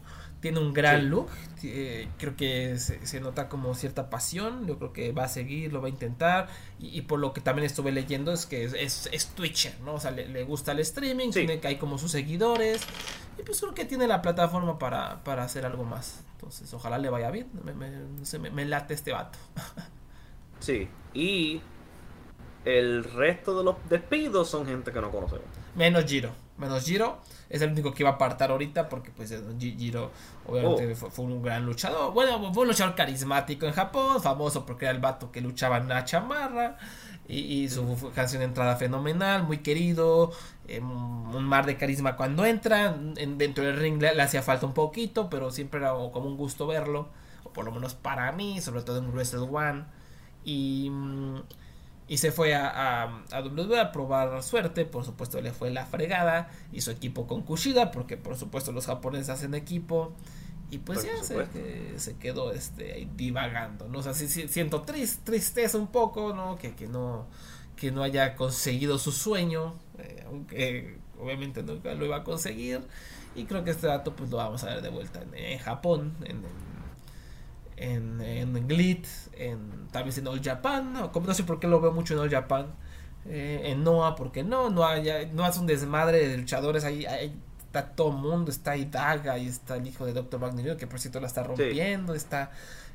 tiene 0.40 0.58
un 0.60 0.72
gran 0.74 1.00
Sí. 1.00 1.06
look, 1.08 1.28
eh, 1.64 2.08
creo 2.18 2.36
que 2.36 2.78
se, 2.78 3.04
se 3.06 3.20
nota 3.20 3.48
como 3.48 3.74
cierta 3.74 4.10
pasión, 4.10 4.66
yo 4.66 4.78
creo 4.78 4.92
que 4.92 5.12
va 5.12 5.24
a 5.24 5.28
seguir, 5.28 5.72
lo 5.72 5.80
va 5.80 5.86
a 5.86 5.90
intentar, 5.90 6.48
y, 6.78 6.96
y 6.98 7.02
por 7.02 7.18
lo 7.20 7.32
que 7.32 7.40
también 7.40 7.64
estuve 7.64 7.90
leyendo 7.90 8.32
es 8.32 8.44
que 8.46 8.64
es, 8.64 8.74
es, 8.74 9.08
es 9.12 9.28
Twitcher, 9.28 9.80
¿no? 9.80 9.94
O 9.94 10.00
sea, 10.00 10.10
le, 10.10 10.28
le 10.28 10.44
gusta 10.44 10.72
el 10.72 10.80
streaming, 10.80 11.28
Sí. 11.32 11.40
tiene 11.46 11.58
que 11.58 11.68
hay 11.68 11.76
como 11.78 11.96
sus 11.98 12.10
seguidores, 12.12 12.82
y 13.38 13.42
pues 13.42 13.60
creo 13.60 13.74
que 13.74 13.84
tiene 13.86 14.06
la 14.06 14.20
plataforma 14.22 14.78
para, 14.78 15.24
para 15.24 15.42
hacer 15.42 15.64
algo 15.64 15.84
más, 15.84 16.22
entonces 16.32 16.72
ojalá 16.74 16.98
le 16.98 17.08
vaya 17.08 17.30
bien, 17.30 17.48
me, 17.64 17.72
me, 17.72 17.88
no 17.90 18.24
sé, 18.24 18.38
me- 18.38 18.50
me 18.50 18.64
late 18.66 18.92
este 18.94 19.12
vato. 19.12 19.38
Sí, 20.58 20.88
y 21.12 21.60
el 22.66 23.04
resto 23.04 23.56
de 23.56 23.64
los 23.64 23.76
despidos 23.88 24.48
son 24.50 24.66
gente 24.66 24.92
que 24.92 25.00
no 25.00 25.10
conocemos. 25.10 25.44
Menos 25.74 26.04
Giro. 26.04 26.30
Menos 26.58 26.84
Giro. 26.84 27.18
Es 27.48 27.62
el 27.62 27.70
único 27.70 27.94
que 27.94 28.02
iba 28.02 28.10
a 28.10 28.14
apartar 28.14 28.50
ahorita 28.50 28.88
porque 28.88 29.10
pues 29.12 29.30
Gi- 29.58 29.76
Giro 29.78 30.10
obviamente 30.46 30.92
Oh. 30.92 30.96
fue, 30.96 31.10
fue 31.10 31.24
un 31.26 31.42
gran 31.42 31.64
luchador. 31.64 32.12
Bueno, 32.12 32.52
fue 32.52 32.62
un 32.62 32.68
luchador 32.68 32.94
carismático 32.96 33.66
en 33.66 33.72
Japón, 33.72 34.20
famoso 34.20 34.66
porque 34.66 34.86
era 34.86 34.94
el 34.94 35.00
vato 35.00 35.30
que 35.30 35.40
luchaba 35.40 35.76
en 35.78 35.88
la 35.88 36.04
chamarra. 36.04 36.76
Y, 37.28 37.38
y 37.64 37.68
su 37.68 37.96
fu- 37.96 38.10
canción 38.12 38.38
de 38.40 38.46
entrada 38.46 38.76
fenomenal, 38.76 39.42
muy 39.44 39.58
querido, 39.58 40.30
eh, 40.68 40.80
un 40.80 41.44
mar 41.44 41.66
de 41.66 41.76
carisma 41.76 42.16
cuando 42.16 42.44
entra. 42.44 42.96
En, 43.16 43.36
dentro 43.38 43.64
del 43.64 43.76
ring 43.76 44.00
le, 44.00 44.14
le 44.14 44.22
hacía 44.22 44.42
falta 44.42 44.64
un 44.66 44.74
poquito, 44.74 45.28
pero 45.30 45.50
siempre 45.50 45.80
era 45.80 45.90
como 45.90 46.26
un 46.26 46.36
gusto 46.36 46.66
verlo. 46.66 47.08
O 47.44 47.52
por 47.52 47.64
lo 47.64 47.70
menos 47.72 47.94
para 47.94 48.32
mí, 48.32 48.60
sobre 48.60 48.82
todo 48.82 48.98
en 48.98 49.10
Wrestle 49.12 49.40
One. 49.40 49.84
Y, 50.44 50.88
mm, 50.90 51.36
y 52.08 52.18
se 52.18 52.30
fue 52.32 52.54
a, 52.54 52.68
a, 52.68 53.24
a 53.32 53.40
WWE 53.42 53.80
a 53.80 53.92
probar 53.92 54.42
suerte. 54.42 54.84
Por 54.84 55.04
supuesto, 55.04 55.40
le 55.40 55.52
fue 55.52 55.70
la 55.70 55.86
fregada. 55.86 56.50
Y 56.72 56.80
su 56.82 56.90
equipo 56.90 57.26
con 57.26 57.42
Kushida, 57.42 57.90
porque 57.90 58.16
por 58.16 58.36
supuesto 58.36 58.72
los 58.72 58.86
japoneses 58.86 59.28
hacen 59.30 59.54
equipo. 59.54 60.12
Y 60.70 60.78
pues 60.78 61.00
Por 61.00 61.08
ya 61.08 61.22
se, 61.22 61.34
que- 61.52 61.94
se 61.96 62.16
quedó 62.16 62.52
este, 62.52 63.08
divagando. 63.16 63.88
¿no? 63.88 63.98
O 64.00 64.02
sea, 64.02 64.14
sí, 64.14 64.28
sí, 64.28 64.48
siento 64.48 64.82
tris- 64.82 65.18
tristeza 65.24 65.78
un 65.78 65.86
poco, 65.88 66.32
¿no? 66.32 66.56
Que, 66.58 66.74
que 66.74 66.86
no 66.88 67.26
que 67.76 67.90
no 67.92 68.02
haya 68.02 68.36
conseguido 68.36 68.98
su 68.98 69.12
sueño. 69.12 69.74
eh, 69.98 70.24
aunque 70.26 70.98
obviamente 71.20 71.62
nunca 71.62 71.92
lo 71.94 72.04
iba 72.06 72.16
a 72.16 72.24
conseguir. 72.24 72.80
Y 73.34 73.44
creo 73.44 73.64
que 73.64 73.70
este 73.70 73.86
dato 73.86 74.16
pues 74.16 74.30
lo 74.30 74.38
vamos 74.38 74.64
a 74.64 74.66
ver 74.68 74.80
de 74.82 74.88
vuelta 74.88 75.20
en, 75.22 75.34
en 75.34 75.58
Japón. 75.58 76.14
En, 76.24 76.42
en, 77.76 78.20
en 78.20 78.68
Glit, 78.68 79.06
en, 79.32 79.88
tal 79.92 80.04
vez 80.04 80.18
en 80.18 80.26
All 80.28 80.42
Japan, 80.42 80.92
no, 80.92 81.12
no 81.12 81.34
sé 81.34 81.44
por 81.44 81.60
qué 81.60 81.66
lo 81.66 81.80
veo 81.80 81.92
mucho 81.92 82.14
en 82.14 82.20
All 82.20 82.30
Japan, 82.30 82.74
eh, 83.26 83.62
en 83.64 83.84
Noah, 83.84 84.14
porque 84.14 84.42
no, 84.42 84.70
Noah, 84.70 84.98
ya, 84.98 85.26
Noah 85.26 85.48
es 85.48 85.58
un 85.58 85.66
desmadre 85.66 86.28
de 86.28 86.38
luchadores, 86.38 86.84
ahí, 86.84 87.04
ahí 87.06 87.34
está 87.66 87.90
todo 87.94 88.10
el 88.10 88.16
mundo, 88.16 88.50
está 88.50 88.72
ahí 88.72 88.86
Daga, 88.86 89.38
y 89.38 89.46
está 89.48 89.76
el 89.76 89.86
hijo 89.86 90.06
de 90.06 90.12
Dr. 90.12 90.40
Wagner, 90.40 90.76
que 90.76 90.86
por 90.86 91.00
cierto 91.00 91.20
la 91.20 91.26
está 91.26 91.42
rompiendo, 91.42 92.14
está 92.14 92.50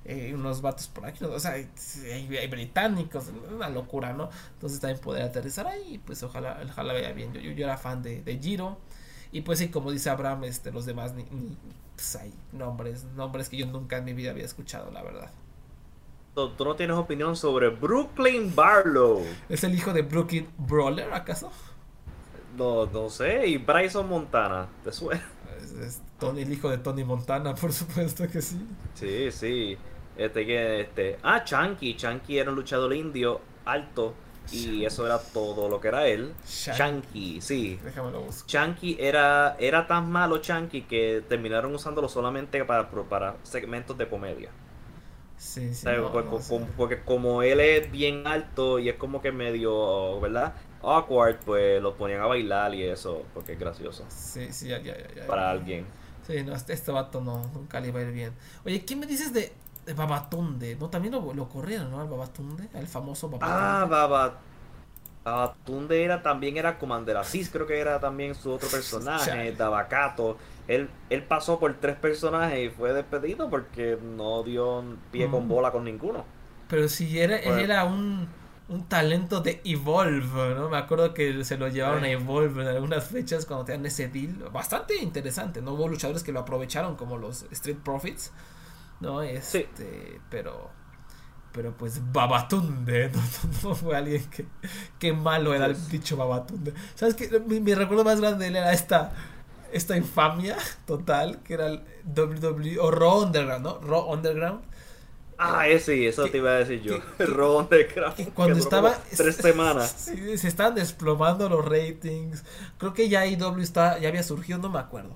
eh, 0.06 0.32
unos 0.34 0.62
vatos 0.62 0.88
por 0.88 1.06
aquí, 1.06 1.24
o 1.24 1.40
sea, 1.40 1.52
hay, 1.52 1.68
hay 2.12 2.48
británicos, 2.48 3.26
una 3.54 3.70
locura, 3.70 4.14
¿no? 4.14 4.30
Entonces 4.54 4.80
también 4.80 5.00
poder 5.00 5.24
aterrizar 5.24 5.68
ahí, 5.68 6.02
pues 6.04 6.24
ojalá, 6.24 6.60
ojalá 6.68 6.94
vaya 6.94 7.12
bien, 7.12 7.34
yo, 7.34 7.40
yo, 7.40 7.52
yo 7.52 7.66
era 7.66 7.78
fan 7.78 8.02
de, 8.02 8.24
de 8.24 8.40
Giro, 8.40 8.80
Y 9.32 9.42
pues 9.42 9.60
sí, 9.60 9.70
como 9.70 9.92
dice 9.92 10.10
Abraham, 10.10 10.46
este, 10.46 10.72
los 10.72 10.86
demás 10.86 11.14
ni, 11.14 11.24
ni 11.26 11.58
pues 12.02 12.16
hay 12.16 12.34
nombres, 12.52 13.04
nombres 13.16 13.48
que 13.48 13.58
yo 13.58 13.68
nunca 13.68 13.98
en 13.98 14.06
mi 14.06 14.14
vida 14.14 14.32
había 14.32 14.46
escuchado, 14.46 14.90
la 14.90 15.04
verdad. 15.04 15.30
¿Tú 16.34 16.66
no 16.66 16.76
tienes 16.76 16.98
opinión 16.98 17.36
sobre 17.36 17.70
Brooklyn 17.70 18.56
Barlow? 18.56 19.24
¿Es 19.48 19.64
el 19.64 19.76
hijo 19.76 19.94
de 19.94 20.02
Brooklyn 20.02 20.48
Brawler, 20.58 21.14
acaso? 21.14 21.52
No, 22.58 22.88
no 22.88 23.08
sé. 23.10 23.46
¿Y 23.46 23.58
Bryson 23.58 24.10
Montana? 24.10 24.68
¿Te 24.84 24.92
suena? 24.92 25.24
Es, 25.62 25.72
es 25.74 26.02
Tony, 26.20 26.42
el 26.42 26.52
hijo 26.52 26.70
de 26.70 26.80
Tony 26.80 27.04
Montana, 27.04 27.54
por 27.62 27.72
supuesto 27.72 28.28
que 28.28 28.42
sí. 28.42 28.58
Sí, 28.96 29.32
sí. 29.32 29.78
Este 30.18 30.46
que 30.46 30.82
este. 30.82 31.20
Ah, 31.22 31.44
Chanky. 31.44 31.96
Chanky 31.96 32.40
era 32.40 32.50
un 32.50 32.56
luchador 32.56 32.96
indio 32.96 33.42
alto. 33.66 34.16
Y 34.52 34.86
eso 34.86 35.06
era 35.06 35.20
todo 35.20 35.70
lo 35.70 35.80
que 35.80 35.88
era 35.88 36.08
él. 36.08 36.34
Shanky. 36.46 37.42
Sí. 37.42 37.80
Déjame 37.84 38.12
lo 38.12 38.22
busco. 38.22 38.48
Chanky 38.48 38.98
era, 39.00 39.56
era 39.60 39.88
tan 39.88 40.12
malo 40.12 40.40
Chanky 40.40 40.84
que 40.84 41.24
terminaron 41.28 41.74
usándolo 41.74 42.10
solamente 42.10 42.64
para, 42.66 42.90
para 42.90 43.36
segmentos 43.44 43.98
de 43.98 44.08
comedia. 44.08 44.50
Sí, 45.38 45.74
sí. 45.74 45.84
¿Sabes? 45.84 46.02
no, 46.02 46.12
porque, 46.12 46.30
no 46.30 46.40
sé. 46.40 46.50
como, 46.50 46.66
porque 46.78 47.02
como 47.04 47.42
él 47.44 47.60
es 47.60 47.92
bien 47.92 48.28
alto 48.28 48.78
y 48.78 48.90
es 48.90 48.96
como 48.96 49.22
que 49.22 49.32
medio, 49.32 50.20
¿verdad? 50.20 50.54
Awkward, 50.84 51.40
pues 51.46 51.82
lo 51.82 51.96
ponían 51.96 52.22
a 52.22 52.26
bailar 52.28 52.74
y 52.76 52.84
eso, 52.84 53.24
porque 53.34 53.54
es 53.54 53.60
gracioso 53.60 54.06
Sí, 54.10 54.52
sí, 54.52 54.68
ya, 54.70 54.80
ya, 54.80 54.98
ya, 54.98 55.16
ya. 55.16 55.28
para 55.28 55.50
alguien. 55.50 55.86
Sí, 56.26 56.44
no, 56.44 56.54
este, 56.56 56.74
este 56.74 56.92
vato 56.92 57.22
no, 57.22 57.44
nunca 57.54 57.80
le 57.80 57.88
iba 57.88 58.00
a 58.00 58.04
ir 58.04 58.12
bien. 58.12 58.34
Oye, 58.66 58.86
¿qué 58.86 58.96
me 58.96 59.08
dices 59.08 59.34
de, 59.34 59.52
de 59.86 59.94
Babatunde? 59.94 60.76
¿No? 60.80 60.90
También 60.90 61.14
lo, 61.14 61.34
lo 61.34 61.50
corrieron, 61.50 61.92
¿no? 61.92 62.02
Al 62.02 62.08
Babatunde, 62.08 62.70
al 62.74 62.88
famoso 62.88 63.30
Babatunde. 63.30 63.56
Ah, 63.58 63.86
Baba. 63.90 64.40
Babatunde 65.24 66.04
era 66.04 66.24
también 66.24 66.58
era 66.58 66.80
Commander 66.80 67.16
Aziz, 67.18 67.50
creo 67.52 67.68
que 67.68 67.80
era 67.80 68.00
también 68.00 68.34
su 68.34 68.52
otro 68.52 68.68
personaje, 68.70 69.30
Chale. 69.30 69.52
Dabacato. 69.56 70.38
Él, 70.68 70.90
él 71.10 71.24
pasó 71.24 71.60
por 71.60 71.80
tres 71.80 71.96
personajes 71.98 72.60
y 72.68 72.70
fue 72.76 72.94
despedido 72.94 73.50
porque 73.50 73.98
no 74.02 74.42
dio 74.44 74.84
pie 75.12 75.30
con 75.30 75.46
Mm. 75.46 75.48
bola 75.48 75.72
con 75.72 75.84
ninguno. 75.84 76.26
Pero 76.68 76.88
si 76.90 77.20
era, 77.20 77.36
él 77.38 77.46
Bueno. 77.50 77.62
era 77.62 77.84
un, 77.86 78.28
un 78.70 78.86
talento 78.88 79.42
de 79.42 79.62
Evolve, 79.64 80.56
¿no? 80.56 80.70
Me 80.70 80.78
acuerdo 80.78 81.14
que 81.14 81.44
se 81.44 81.58
lo 81.58 81.68
llevaron 81.68 82.04
a 82.04 82.08
Eh. 82.08 82.14
Evolve 82.14 82.64
en 82.64 82.70
algunas 82.70 83.04
fechas 83.04 83.46
cuando 83.46 83.66
tenían 83.66 83.86
ese 83.86 84.08
deal. 84.08 84.50
Bastante 84.52 84.96
interesante, 84.98 85.62
¿no? 85.62 85.74
Hubo 85.74 85.88
luchadores 85.88 86.24
que 86.24 86.32
lo 86.32 86.40
aprovecharon 86.40 86.96
como 86.96 87.18
los 87.18 87.44
Street 87.52 87.78
Profits, 87.84 88.32
¿no? 89.02 89.22
Este, 89.22 89.70
pero... 90.30 90.70
Pero 91.52 91.74
pues 91.76 92.00
Babatunde, 92.14 93.10
no, 93.14 93.20
no, 93.20 93.70
no 93.70 93.76
fue 93.76 93.98
alguien 93.98 94.24
que... 94.30 94.46
Qué 94.98 95.12
malo 95.12 95.54
era 95.54 95.66
el 95.66 95.76
Sí. 95.76 95.92
dicho 95.92 96.16
Babatunde. 96.16 96.74
¿Sabes 96.96 97.16
qué? 97.16 97.40
Mi, 97.46 97.60
mi 97.60 97.74
recuerdo 97.74 98.06
más 98.06 98.22
grande 98.22 98.46
de 98.46 98.50
él 98.52 98.56
era 98.56 98.72
esta... 98.72 99.12
Esta 99.74 99.96
infamia 99.98 100.58
total, 100.86 101.40
que 101.44 101.54
era 101.54 101.68
el 101.68 101.82
WWE, 102.06 102.78
o 102.80 102.92
Raw 102.92 103.22
Underground, 103.24 103.64
¿no? 103.66 103.80
Raw 103.80 104.12
Underground. 104.12 104.62
Ah, 105.38 105.68
ese, 105.68 106.08
eso 106.08 106.26
Que- 106.26 106.30
te 106.32 106.38
iba 106.38 106.52
a 106.52 106.56
decir 106.56 106.82
yo. 106.82 107.00
que- 107.18 107.88
Craft. 107.88 108.16
que 108.18 108.28
cuando 108.28 108.60
estaba 108.60 108.96
tres 109.16 109.36
semanas. 109.38 109.92
Sí, 110.14 110.38
se 110.38 110.48
estaban 110.50 110.76
desplomando 110.76 111.48
los 111.50 111.64
ratings. 111.66 112.44
Creo 112.78 112.94
que 112.94 113.08
ya 113.10 113.26
IW 113.26 113.60
está, 113.62 113.98
ya 113.98 114.10
había 114.10 114.24
surgido, 114.24 114.60
no 114.60 114.70
me 114.70 114.80
acuerdo. 114.80 115.16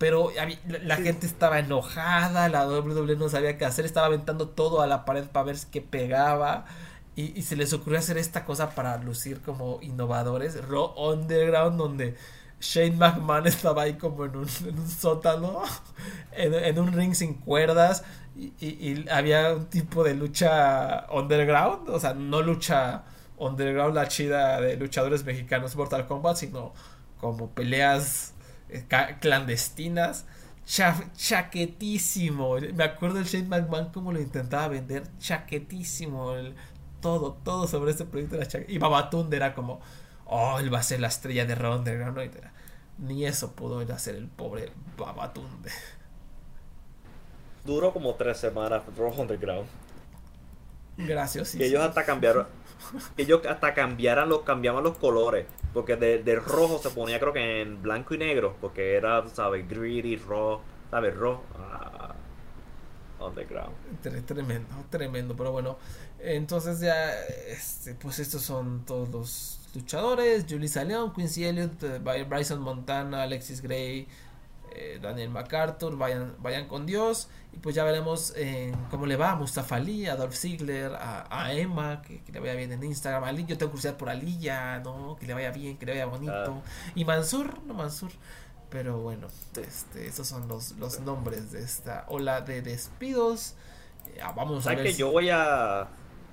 Pero 0.00 0.30
la, 0.34 0.78
la 0.80 0.96
Sí. 0.96 1.02
gente 1.04 1.26
estaba 1.26 1.58
enojada, 1.60 2.48
la 2.48 2.66
WWE 2.66 3.16
no 3.16 3.28
sabía 3.28 3.58
qué 3.58 3.66
hacer, 3.66 3.84
estaba 3.84 4.06
aventando 4.08 4.48
todo 4.48 4.80
a 4.82 4.86
la 4.88 5.04
pared 5.04 5.26
para 5.28 5.44
ver 5.44 5.56
qué 5.70 5.82
pegaba. 5.82 6.64
Y, 7.16 7.38
y 7.38 7.42
se 7.42 7.54
les 7.56 7.72
ocurrió 7.74 7.98
hacer 7.98 8.16
esta 8.18 8.44
cosa 8.46 8.70
para 8.74 8.96
lucir 8.98 9.42
como 9.42 9.78
innovadores. 9.82 10.56
Raw 10.68 10.94
Underground, 10.96 11.76
donde 11.78 12.16
Shane 12.60 12.96
McMahon 12.96 13.46
estaba 13.54 13.82
ahí 13.82 13.94
como 13.94 14.24
en 14.24 14.36
un, 14.36 14.48
en 14.66 14.78
un 14.78 14.88
sótano, 14.88 15.62
en, 16.32 16.54
en 16.54 16.78
un 16.78 16.92
ring 16.92 17.14
sin 17.14 17.34
cuerdas. 17.34 18.02
Y, 18.36 18.54
y- 18.60 18.92
y 19.04 19.08
había 19.10 19.54
un 19.54 19.66
tipo 19.66 20.02
de 20.04 20.14
lucha 20.14 21.06
underground, 21.12 21.90
o 21.90 22.00
sea, 22.00 22.14
no 22.14 22.40
lucha 22.42 23.02
underground 23.38 23.94
la 23.94 24.08
chida 24.08 24.60
de 24.62 24.76
luchadores 24.76 25.24
mexicanos 25.24 25.76
Mortal 25.76 26.06
Kombat, 26.06 26.36
sino 26.36 26.72
como 27.20 27.50
peleas 27.50 28.32
clandestinas. 29.20 30.26
Cha- 30.66 31.10
chaquetísimo. 31.16 32.56
Me 32.74 32.84
acuerdo 32.84 33.18
el 33.18 33.24
Shane 33.24 33.48
McMahon 33.48 33.90
como 33.92 34.12
lo 34.12 34.20
intentaba 34.20 34.68
vender. 34.68 35.04
Chaquetísimo. 35.18 36.34
el- 36.34 36.54
todo, 37.00 37.32
todo 37.42 37.66
sobre 37.66 37.92
este 37.92 38.04
proyecto 38.04 38.36
era 38.36 38.46
chaque- 38.46 38.66
Y 38.70 38.76
Babatunde 38.78 39.36
era 39.36 39.54
como, 39.54 39.80
oh, 40.26 40.58
él 40.58 40.72
va 40.72 40.80
a 40.80 40.82
ser 40.82 41.00
la 41.00 41.08
estrella 41.08 41.46
de 41.46 41.54
Raw 41.54 41.76
Underground. 41.78 42.16
¿no? 42.16 42.22
Y 42.22 42.26
era- 42.28 42.52
Ni 42.98 43.24
eso 43.24 43.52
pudo 43.52 43.80
él 43.80 43.90
hacer 43.90 44.14
el 44.16 44.28
pobre 44.28 44.70
Babatunde. 44.98 45.70
Duró 47.64 47.92
como 47.92 48.14
tres 48.14 48.38
semanas 48.38 48.82
Raw 48.96 49.12
Underground. 49.20 49.66
Gracias. 50.98 51.52
Que 51.52 51.66
ellos 51.66 51.82
hasta 51.82 52.04
cambiaron. 52.04 52.46
Ellos 53.16 53.44
hasta 53.46 53.74
cambiaran 53.74 54.28
los, 54.28 54.42
cambiaban 54.42 54.84
los 54.84 54.96
colores. 54.98 55.46
Porque 55.72 55.96
de, 55.96 56.22
de 56.22 56.36
rojo 56.36 56.78
se 56.82 56.90
ponía 56.90 57.18
creo 57.20 57.32
que 57.32 57.62
en 57.62 57.82
blanco 57.82 58.14
y 58.14 58.18
negro. 58.18 58.56
Porque 58.60 58.94
era, 58.94 59.26
¿sabes? 59.28 59.68
Greedy, 59.68 60.16
raw. 60.16 60.60
¿Sabes? 60.90 61.16
Raw. 61.16 61.40
Ah, 61.58 62.14
underground. 63.20 63.74
Tre- 64.02 64.24
Tremendo, 64.24 64.74
tremendo, 64.88 65.36
pero 65.36 65.52
bueno, 65.52 65.78
entonces 66.20 66.80
ya, 66.80 67.12
este, 67.48 67.94
pues 67.94 68.18
estos 68.18 68.42
son 68.42 68.84
todos 68.86 69.10
los 69.10 69.60
luchadores, 69.74 70.46
Julissa 70.48 70.84
León, 70.84 71.12
Quincy 71.12 71.44
Elliott, 71.44 71.82
eh, 71.82 72.00
Bry- 72.02 72.26
Bryson 72.26 72.60
Montana, 72.62 73.22
Alexis 73.22 73.60
Gray, 73.60 74.08
eh, 74.80 74.98
Daniel 75.00 75.28
MacArthur, 75.30 75.96
vayan, 75.96 76.34
vayan 76.38 76.66
con 76.68 76.86
Dios, 76.86 77.28
y 77.52 77.58
pues 77.58 77.74
ya 77.74 77.84
veremos 77.84 78.32
eh, 78.36 78.72
cómo 78.90 79.06
le 79.06 79.16
va 79.16 79.32
a 79.32 79.34
Mustafa 79.36 79.76
Ali, 79.76 80.06
a 80.06 80.16
Dolph 80.16 80.34
Ziggler, 80.34 80.92
a, 80.94 81.26
a 81.30 81.52
Emma, 81.52 82.00
que, 82.02 82.22
que 82.22 82.32
le 82.32 82.40
vaya 82.40 82.54
bien 82.54 82.72
en 82.72 82.82
Instagram, 82.82 83.24
Ali, 83.24 83.44
yo 83.44 83.58
tengo 83.58 83.72
curiosidad 83.72 83.96
por 83.96 84.08
Aliyah, 84.08 84.80
¿no? 84.80 85.16
Que 85.20 85.26
le 85.26 85.34
vaya 85.34 85.50
bien, 85.50 85.76
que 85.78 85.86
le 85.86 85.92
vaya 85.92 86.06
bonito, 86.06 86.62
y 86.94 87.04
Mansur, 87.04 87.60
no 87.66 87.74
Mansur, 87.74 88.10
pero 88.70 88.98
bueno, 88.98 89.26
este, 89.60 90.06
esos 90.06 90.26
son 90.28 90.46
los, 90.48 90.72
los 90.78 91.00
nombres 91.00 91.50
de 91.52 91.60
esta 91.62 92.04
ola 92.08 92.40
de 92.40 92.62
despidos. 92.62 93.54
Eh, 94.06 94.20
ah, 94.22 94.32
vamos 94.36 94.60
a 94.60 94.62
¿Sabes 94.70 94.78
ver. 94.78 94.86
que 94.86 94.92
si- 94.92 94.98
yo 95.00 95.10
voy 95.10 95.28
a. 95.30 95.88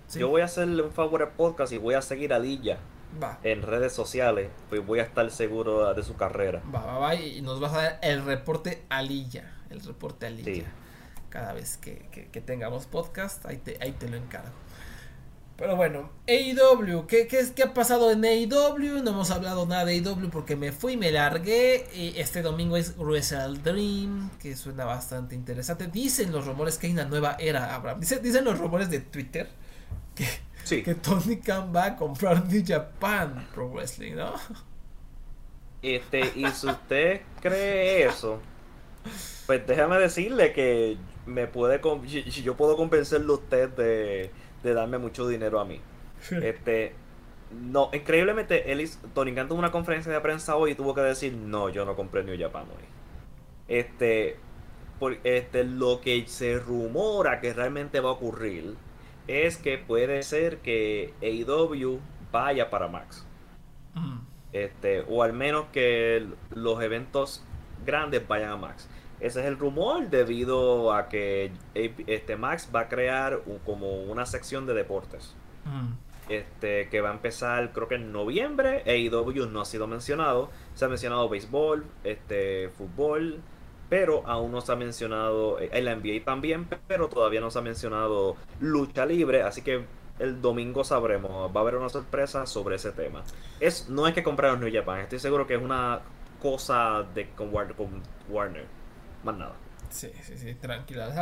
Sí. 0.08 0.20
Yo 0.20 0.30
voy 0.30 0.42
a 0.42 0.46
hacerle 0.46 0.84
un 0.84 0.92
favor 0.92 1.22
al 1.22 1.32
podcast 1.32 1.74
y 1.74 1.78
voy 1.80 1.96
a 1.96 2.02
seguir 2.02 2.32
a 2.34 2.40
Lilla 2.40 2.78
Va, 3.22 3.40
en 3.44 3.62
redes 3.64 3.94
sociales. 3.94 4.50
Pues 4.70 4.86
voy 4.86 5.00
a 5.00 5.04
estar 5.04 5.30
seguro 5.32 5.94
de 5.94 6.04
su 6.04 6.16
carrera. 6.16 6.62
va, 6.74 6.86
va, 6.86 7.00
va, 7.00 7.16
y 7.16 7.42
nos 7.42 7.60
vas 7.60 7.74
a 7.74 7.82
dar 7.82 8.00
el 8.04 8.24
reporte 8.26 8.84
Alilla. 8.90 9.54
El 9.70 9.82
reporte 9.82 10.28
Alilla. 10.28 10.54
Sí. 10.54 10.64
Cada 11.30 11.54
vez 11.54 11.78
que, 11.78 12.08
que- 12.12 12.28
que 12.30 12.42
tengamos 12.42 12.86
podcast, 12.86 13.46
ahí 13.46 13.58
te, 13.58 13.78
ahí 13.82 13.92
te 13.92 14.08
lo 14.10 14.18
encargo. 14.18 14.52
Pero 15.58 15.76
bueno, 15.76 16.12
AEW, 16.28 17.08
¿qué, 17.08 17.26
qué, 17.26 17.44
¿qué 17.56 17.64
ha 17.64 17.74
pasado 17.74 18.12
en 18.12 18.24
AEW? 18.24 19.02
No 19.04 19.10
hemos 19.12 19.32
hablado 19.32 19.66
nada 19.66 19.86
de 19.86 19.94
AEW 19.96 20.30
porque 20.30 20.56
me 20.56 20.72
fui, 20.72 20.98
me 20.98 21.12
largué. 21.12 21.88
Y 21.96 22.14
este 22.20 22.44
domingo 22.44 22.78
es 22.78 22.94
Wrestle 22.98 23.58
Dream, 23.64 24.30
que 24.40 24.56
suena 24.56 24.86
bastante 24.86 25.34
interesante. 25.34 25.88
Dicen 25.88 26.32
los 26.32 26.46
rumores 26.46 26.78
que 26.78 26.86
hay 26.86 26.94
una 26.94 27.06
nueva 27.06 27.38
era, 27.40 27.74
Abraham. 27.74 28.00
Dicen, 28.02 28.22
dicen 28.22 28.46
los 28.46 28.60
rumores 28.60 28.92
de 28.92 29.00
Twitter 29.00 29.48
que, 30.14 30.28
Sí. 30.68 30.84
que 30.84 30.96
Tony 30.96 31.38
Khan 31.38 31.72
va 31.74 31.86
a 31.86 31.96
comprar 31.96 32.46
New 32.46 32.64
Japan 32.66 33.48
Pro 33.54 33.70
Wrestling, 33.70 34.16
¿no? 34.16 34.34
Este, 35.82 36.20
y 36.36 36.46
si 36.48 36.68
usted 36.68 37.22
cree 37.42 38.06
eso, 38.06 38.40
pues 39.46 39.66
déjame 39.68 39.98
decirle 40.00 40.52
que 40.52 40.98
me 41.26 41.48
puede 41.48 41.80
yo 42.44 42.58
puedo 42.58 42.76
convencerle 42.76 43.32
a 43.32 43.36
usted 43.36 43.70
de, 43.70 44.32
de 44.64 44.74
darme 44.74 44.98
mucho 44.98 45.28
dinero 45.28 45.60
a 45.60 45.66
mí. 45.66 45.80
Este, 46.32 46.94
no, 47.52 47.90
increíblemente, 47.94 48.72
él 48.72 48.82
hizo- 48.82 49.00
Tony 49.14 49.34
Khan 49.34 49.48
tuvo 49.48 49.60
una 49.60 49.72
conferencia 49.72 50.12
de 50.12 50.20
prensa 50.20 50.56
hoy 50.56 50.72
y 50.72 50.76
tuvo 50.76 50.94
que 50.94 51.02
decir, 51.02 51.34
no, 51.34 51.70
yo 51.70 51.86
no 51.86 51.96
compré 51.96 52.24
New 52.24 52.38
Japan 52.38 52.64
hoy. 52.64 52.84
Este, 53.68 54.38
por, 55.00 55.18
este, 55.24 55.64
lo 55.64 56.02
que 56.02 56.26
se 56.28 56.58
rumora 56.60 57.40
que 57.40 57.54
realmente 57.54 58.00
va 58.00 58.10
a 58.10 58.14
ocurrir 58.14 58.76
es 59.28 59.58
que 59.58 59.78
puede 59.78 60.24
ser 60.24 60.58
que 60.60 61.14
AEW 61.22 62.00
vaya 62.32 62.70
para 62.70 62.88
Max. 62.88 63.26
Mm. 63.94 64.20
Este, 64.54 65.02
o 65.10 65.24
al 65.24 65.34
menos 65.34 65.66
que 65.72 66.18
el- 66.18 66.36
los 66.54 66.82
eventos 66.82 67.44
grandes 67.86 68.28
vayan 68.28 68.50
a 68.52 68.58
Max. 68.58 68.90
Ese 69.20 69.40
es 69.42 69.46
el 69.48 69.58
rumor 69.58 70.10
debido 70.10 70.94
a 70.94 71.10
que 71.10 71.52
este 71.74 72.36
Max 72.38 72.70
va 72.74 72.82
a 72.82 72.88
crear 72.88 73.42
un- 73.46 73.60
como 73.60 74.04
una 74.04 74.26
sección 74.26 74.66
de 74.66 74.74
deportes. 74.74 75.36
Mm. 75.66 75.94
Este, 76.30 76.90
que 76.90 77.00
va 77.02 77.10
a 77.10 77.14
empezar 77.14 77.72
creo 77.74 77.88
que 77.88 77.96
en 77.96 78.12
noviembre. 78.12 78.84
AEW 78.86 79.48
no 79.48 79.62
ha 79.62 79.66
sido 79.66 79.88
mencionado. 79.88 80.50
Se 80.76 80.86
ha 80.86 80.88
mencionado 80.90 81.28
béisbol, 81.30 81.86
este, 82.04 82.70
fútbol, 82.78 83.40
pero 83.90 84.26
aún 84.28 84.52
no 84.52 84.62
se 84.62 84.72
ha 84.72 84.76
mencionado 84.76 85.60
eh, 85.60 85.70
el 85.74 85.86
NBA 85.86 86.26
también, 86.26 86.68
pero 86.88 87.08
todavía 87.08 87.42
no 87.42 87.52
se 87.52 87.60
ha 87.60 87.62
mencionado 87.62 88.36
lucha 88.60 89.06
libre, 89.06 89.44
así 89.44 89.62
que 89.62 89.86
el 90.20 90.42
domingo 90.42 90.84
sabremos, 90.84 91.56
va 91.56 91.60
a 91.60 91.64
haber 91.64 91.76
una 91.76 91.90
sorpresa 91.90 92.46
sobre 92.46 92.78
ese 92.78 92.92
tema. 92.92 93.24
Es, 93.60 93.90
no 93.90 94.08
es 94.08 94.14
que 94.14 94.24
compraron 94.24 94.60
New 94.60 94.74
Japan, 94.74 95.00
estoy 95.02 95.20
seguro 95.20 95.46
que 95.46 95.56
es 95.56 95.62
una 95.62 96.02
cosa 96.42 97.04
de 97.14 97.30
con 97.32 97.54
Warner, 97.54 97.76
con 97.76 98.02
Warner. 98.30 98.66
Más 99.24 99.36
nada. 99.36 99.56
Sí, 99.90 100.12
sí, 100.22 100.38
sí, 100.38 100.54
tranquila. 100.56 101.14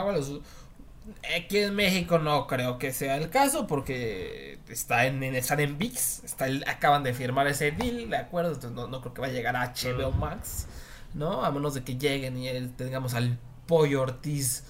Aquí 1.38 1.60
en 1.60 1.76
México 1.76 2.18
no 2.18 2.48
creo 2.48 2.80
que 2.80 2.92
sea 2.92 3.18
el 3.18 3.30
caso 3.30 3.68
porque 3.68 4.58
está 4.68 5.06
en, 5.06 5.24
están 5.24 5.60
en 5.60 5.78
VIX, 5.78 6.24
está 6.24 6.48
acaban 6.66 7.04
de 7.04 7.14
firmar 7.14 7.48
ese 7.48 7.72
deal, 7.72 8.10
¿de 8.10 8.18
acuerdo? 8.18 8.54
Entonces 8.54 8.72
no, 8.72 8.88
no 8.88 9.02
creo 9.02 9.14
que 9.14 9.22
va 9.22 9.28
a 9.28 9.32
llegar 9.32 9.56
a 9.56 9.72
HBO 9.72 10.12
Max, 10.12 10.68
¿no? 11.16 11.44
A 11.44 11.52
menos 11.52 11.74
de 11.74 11.84
que 11.84 11.98
lleguen 11.98 12.38
y 12.38 12.68
tengamos 12.76 13.14
al 13.14 13.40
Pollo 13.66 14.02
Ortiz 14.02 14.64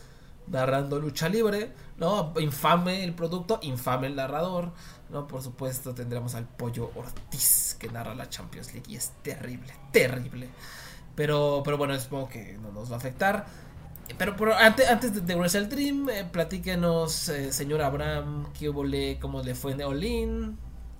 narrando 0.47 0.99
lucha 0.99 1.27
libre, 1.27 1.71
¿no? 1.97 2.33
Infame 2.39 3.03
el 3.03 3.13
producto, 3.13 3.59
infame 3.63 4.07
el 4.07 4.15
narrador, 4.15 4.71
¿no? 5.09 5.27
Por 5.27 5.41
supuesto 5.41 5.93
tendremos 5.93 6.35
al 6.35 6.47
Pollo 6.47 6.91
Ortiz 6.95 7.75
que 7.79 7.89
narra 7.89 8.13
la 8.13 8.29
Champions 8.29 8.73
League 8.73 8.91
y 8.91 8.95
es 8.95 9.11
terrible, 9.23 9.73
terrible. 9.91 10.49
Pero, 11.15 11.61
pero 11.65 11.77
bueno, 11.77 11.99
supongo 11.99 12.29
que 12.29 12.57
no 12.61 12.71
nos 12.71 12.91
va 12.91 12.95
a 12.95 12.97
afectar. 12.97 13.45
Pero, 14.19 14.55
antes, 14.55 14.87
antes 14.87 15.25
de 15.25 15.35
Wrestle 15.35 15.65
Dream, 15.65 16.09
eh, 16.09 16.25
platíquenos, 16.31 17.27
eh, 17.29 17.51
señor 17.51 17.81
Abraham, 17.81 18.51
qué 18.53 18.69
hubo 18.69 18.83
le, 18.83 19.17
cómo 19.17 19.41
le 19.41 19.55
fue 19.55 19.71
en 19.71 19.81
All 19.81 20.47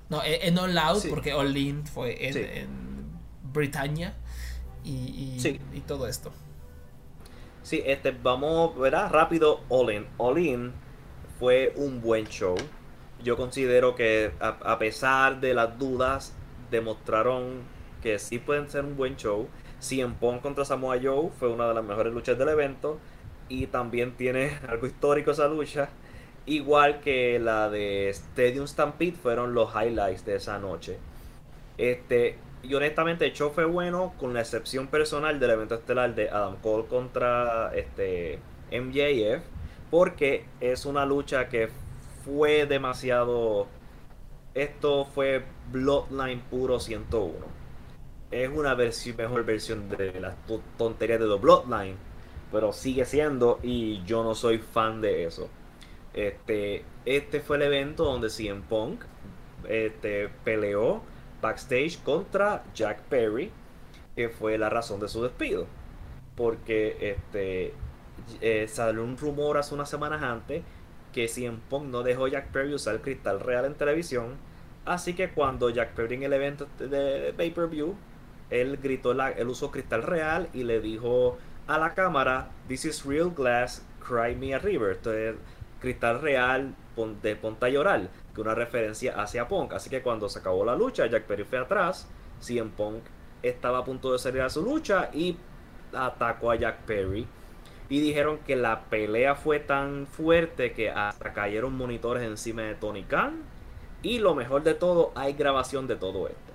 No, 0.10 0.24
eh, 0.24 0.48
en 0.48 0.58
All 0.58 0.76
Out, 0.76 1.06
porque 1.10 1.34
All 1.34 1.56
In 1.56 1.86
fue 1.86 2.30
en, 2.30 2.38
en 2.38 3.06
Britannia 3.54 4.16
y, 4.86 5.38
y, 5.74 5.80
todo 5.82 6.08
esto. 6.08 6.32
Sí, 7.64 7.82
este, 7.86 8.12
vamos, 8.12 8.78
¿verdad? 8.78 9.12
Rápido, 9.12 9.62
All 9.70 9.92
In. 9.92 10.06
All 10.18 10.38
In 10.38 10.74
fue 11.40 11.74
un 11.76 12.02
buen 12.02 12.28
show. 12.28 12.56
Yo 13.24 13.36
considero 13.36 13.96
que 13.96 14.32
a, 14.40 14.78
pesar 14.78 15.40
de 15.40 15.54
las 15.56 15.80
dudas, 15.80 16.34
demostraron 16.70 17.64
que 18.04 18.20
sí 18.20 18.38
pueden 18.38 18.70
ser 18.70 18.86
un 18.86 18.96
buen 18.96 19.16
show. 19.16 19.48
CM 19.80 20.14
Punk 20.20 20.42
contra 20.42 20.64
Samoa 20.64 20.98
Joe 21.02 21.32
fue 21.40 21.50
una 21.50 21.68
de 21.68 21.74
las 21.74 21.84
mejores 21.84 22.14
luchas 22.14 22.38
del 22.38 22.50
evento. 22.50 23.00
Y 23.50 23.68
también 23.68 24.16
tiene 24.16 24.60
algo 24.68 24.86
histórico 24.86 25.32
esa 25.32 25.48
lucha. 25.48 25.90
Igual 26.46 27.00
que 27.00 27.40
la 27.40 27.70
de 27.72 28.10
Stadium 28.10 28.68
Stampede 28.68 29.14
fueron 29.14 29.56
los 29.56 29.74
highlights 29.74 30.24
de 30.26 30.36
esa 30.36 30.60
noche. 30.60 31.00
Este, 31.80 32.38
y 32.68 32.74
honestamente 32.74 33.26
el 33.26 33.34
show 33.34 33.52
fue 33.54 33.66
bueno 33.66 34.14
con 34.20 34.34
la 34.34 34.42
excepción 34.42 34.88
personal 34.88 35.40
del 35.40 35.52
evento 35.52 35.76
estelar 35.76 36.16
de 36.16 36.30
Adam 36.30 36.58
Cole 36.62 36.86
contra 36.88 37.72
este 37.76 38.40
MJF. 38.72 39.44
Porque 39.92 40.46
es 40.60 40.86
una 40.86 41.06
lucha 41.06 41.48
que 41.48 41.70
fue 42.24 42.66
demasiado... 42.66 43.68
Esto 44.54 45.06
fue 45.06 45.44
Bloodline 45.72 46.40
puro 46.40 46.80
101 46.80 47.66
es 48.32 48.50
una 48.50 48.76
mejor 48.76 49.46
versión 49.46 49.90
de 49.90 50.20
las 50.20 50.36
tonterías 50.78 51.20
de 51.20 51.28
The 51.28 51.36
Bloodline, 51.36 51.96
pero 52.52 52.74
sigue 52.74 53.06
siendo 53.06 53.60
y 53.64 54.04
yo 54.04 54.24
no 54.24 54.36
soy 54.36 54.58
fan 54.58 55.02
de 55.02 55.26
eso. 55.26 55.50
Este, 56.14 56.84
este 57.06 57.40
fue 57.42 57.58
el 57.58 57.64
evento 57.64 58.04
donde 58.04 58.30
CM 58.30 58.62
Punk 58.68 59.04
este, 59.68 60.30
peleó 60.44 61.02
backstage 61.46 62.02
contra 62.04 62.64
Jack 62.74 63.02
Perry, 63.04 63.52
que 64.16 64.30
fue 64.30 64.58
la 64.58 64.70
razón 64.70 65.00
de 65.00 65.08
su 65.08 65.22
despido. 65.24 65.68
Porque 66.36 66.98
este, 67.00 67.74
eh, 68.42 68.68
salió 68.68 69.04
un 69.04 69.18
rumor 69.18 69.58
hace 69.58 69.74
unas 69.74 69.90
semanas 69.90 70.22
antes 70.24 70.64
que 71.14 71.28
CM 71.28 71.60
Punk 71.70 71.86
no 71.86 72.04
dejó 72.04 72.26
a 72.26 72.30
Jack 72.30 72.48
Perry 72.52 72.74
usar 72.74 72.96
el 72.96 73.02
cristal 73.02 73.40
real 73.40 73.66
en 73.66 73.76
televisión. 73.76 74.36
Así 74.86 75.14
que 75.14 75.30
cuando 75.30 75.70
Jack 75.70 75.94
Perry 75.94 76.16
en 76.16 76.24
el 76.24 76.34
evento 76.34 76.68
de 76.78 77.34
pay-per-view 77.36 77.96
él 78.50 78.78
gritó 78.82 79.14
la, 79.14 79.32
el 79.32 79.48
uso 79.48 79.72
cristal 79.72 80.04
real 80.04 80.50
y 80.54 80.64
le 80.64 80.80
dijo 80.80 81.38
a 81.68 81.78
la 81.80 81.94
cámara, 81.94 82.50
This 82.68 82.86
is 82.86 83.06
real 83.06 83.32
glass, 83.32 83.84
cry 84.06 84.36
me 84.36 84.54
a 84.54 84.60
river. 84.60 84.96
Entonces, 84.98 85.36
cristal 85.80 86.22
real 86.22 86.76
de 87.22 87.36
ponta 87.36 87.70
llorar, 87.70 88.10
que 88.36 88.42
una 88.42 88.54
referencia 88.54 89.20
hacia 89.20 89.48
Punk. 89.48 89.74
Así 89.74 89.90
que 89.90 90.02
cuando 90.02 90.30
se 90.30 90.40
acabó 90.40 90.64
la 90.66 90.76
lucha, 90.76 91.08
Jack 91.08 91.24
Perry 91.24 91.46
fue 91.46 91.58
atrás, 91.58 92.08
en 92.48 92.70
Punk 92.70 93.04
estaba 93.42 93.80
a 93.80 93.86
punto 93.86 94.12
de 94.12 94.20
salir 94.20 94.42
a 94.42 94.50
su 94.50 94.62
lucha 94.62 95.10
y 95.14 95.38
atacó 95.94 96.52
a 96.52 96.56
Jack 96.56 96.80
Perry. 96.86 97.28
Y 97.88 98.00
dijeron 98.00 98.40
que 98.40 98.56
la 98.56 98.86
pelea 98.86 99.36
fue 99.36 99.60
tan 99.60 100.08
fuerte 100.08 100.74
que 100.74 100.90
hasta 100.90 101.34
cayeron 101.34 101.78
monitores 101.78 102.24
encima 102.24 102.64
de 102.64 102.76
Tony 102.76 103.04
Khan. 103.04 103.44
Y 104.02 104.20
lo 104.20 104.36
mejor 104.36 104.64
de 104.64 104.74
todo, 104.74 105.12
hay 105.16 105.34
grabación 105.34 105.88
de 105.88 105.96
todo 105.96 106.28
esto. 106.28 106.46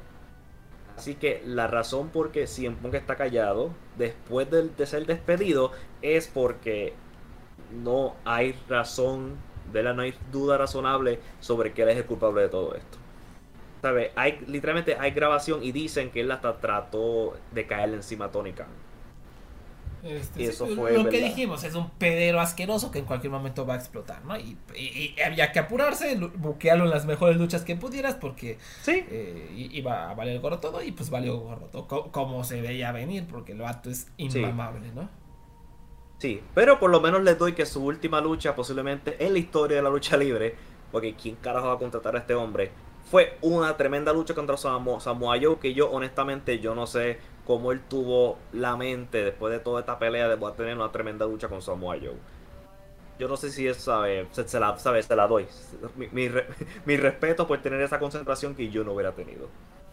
Así 0.96 1.14
que 1.14 1.42
la 1.46 1.66
razón 1.66 2.10
por 2.10 2.30
qué 2.30 2.46
CM 2.46 2.76
Punk 2.76 2.94
está 2.94 3.16
callado 3.16 3.70
después 3.96 4.48
de, 4.50 4.86
ser 4.86 5.06
despedido 5.06 5.72
es 6.02 6.28
porque 6.28 6.92
no 7.72 8.16
hay 8.24 8.54
razón, 8.68 9.36
de 9.72 9.82
la 9.82 9.92
no 9.92 10.02
hay 10.02 10.14
duda 10.32 10.58
razonable 10.58 11.20
sobre 11.40 11.72
que 11.72 11.82
él 11.82 11.90
es 11.90 11.96
el 11.96 12.06
culpable 12.06 12.42
de 12.42 12.48
todo 12.48 12.74
esto. 12.74 12.98
¿Sabe? 13.82 14.12
Hay, 14.14 14.38
literalmente 14.46 14.96
hay 14.98 15.12
grabación 15.12 15.62
y 15.62 15.72
dicen 15.72 16.10
que 16.10 16.20
él 16.20 16.30
hasta 16.30 16.58
trató 16.60 17.36
de 17.52 17.66
caerle 17.66 17.96
encima 17.96 18.26
a 18.26 18.30
Tony 18.30 18.52
Khan. 18.52 18.68
Este, 20.02 20.44
eso 20.44 20.66
fue 20.66 20.92
lo 20.92 21.10
que 21.10 21.22
dijimos, 21.22 21.62
es 21.64 21.74
un 21.74 21.90
pedero 21.90 22.40
asqueroso 22.40 22.90
que 22.90 23.00
en 23.00 23.04
cualquier 23.04 23.30
momento 23.30 23.66
va 23.66 23.74
a 23.74 23.76
explotar, 23.76 24.24
¿no? 24.24 24.38
Y, 24.38 24.56
había 25.24 25.52
que 25.52 25.58
apurarse, 25.58 26.16
buquearlo 26.16 26.84
en 26.84 26.90
las 26.90 27.04
mejores 27.04 27.36
luchas 27.36 27.62
que 27.62 27.76
pudieras 27.76 28.14
porque 28.14 28.56
¿Sí? 28.82 29.04
Eh, 29.10 29.68
iba 29.72 30.10
a 30.10 30.14
valer 30.14 30.40
gorro 30.40 30.58
todo 30.58 30.82
y 30.82 30.92
pues 30.92 31.10
valió 31.10 31.38
gorro 31.38 31.66
todo, 31.66 32.10
como 32.10 32.44
se 32.44 32.62
veía 32.62 32.92
venir, 32.92 33.26
porque 33.26 33.52
el 33.52 33.58
vato 33.58 33.90
es 33.90 34.08
inmamable, 34.16 34.90
¿no? 34.94 35.08
Sí, 36.20 36.42
pero 36.54 36.78
por 36.78 36.90
lo 36.90 37.00
menos 37.00 37.22
les 37.22 37.38
doy 37.38 37.54
que 37.54 37.64
su 37.64 37.82
última 37.82 38.20
lucha, 38.20 38.54
posiblemente 38.54 39.16
en 39.24 39.32
la 39.32 39.38
historia 39.38 39.78
de 39.78 39.82
la 39.82 39.88
lucha 39.88 40.18
libre, 40.18 40.54
porque 40.92 41.14
¿quién 41.14 41.36
carajo 41.36 41.68
va 41.68 41.72
a 41.72 41.78
contratar 41.78 42.14
a 42.14 42.18
este 42.18 42.34
hombre? 42.34 42.70
Fue 43.10 43.38
una 43.40 43.74
tremenda 43.78 44.12
lucha 44.12 44.34
contra 44.34 44.58
Samoa, 44.58 45.00
Samoa 45.00 45.38
Joe 45.40 45.58
que 45.58 45.72
yo 45.72 45.90
honestamente 45.90 46.58
yo 46.58 46.74
no 46.74 46.86
sé 46.86 47.18
cómo 47.46 47.72
él 47.72 47.80
tuvo 47.88 48.36
la 48.52 48.76
mente 48.76 49.24
después 49.24 49.50
de 49.50 49.60
toda 49.60 49.80
esta 49.80 49.98
pelea 49.98 50.28
de 50.28 50.46
a 50.46 50.52
tener 50.52 50.76
una 50.76 50.92
tremenda 50.92 51.24
lucha 51.24 51.48
con 51.48 51.62
Samoa 51.62 51.96
Joe. 51.96 52.18
Yo 53.18 53.26
no 53.26 53.38
sé 53.38 53.50
si 53.50 53.66
eso 53.66 53.80
sabe, 53.80 54.26
se, 54.32 54.60
la, 54.60 54.78
sabe, 54.78 55.02
se 55.02 55.16
la 55.16 55.26
doy. 55.26 55.46
Mi, 56.12 56.96
respeto 56.98 57.46
por 57.46 57.62
tener 57.62 57.80
esa 57.80 57.98
concentración 57.98 58.54
que 58.54 58.68
yo 58.68 58.84
no 58.84 58.92
hubiera 58.92 59.12
tenido. 59.12 59.48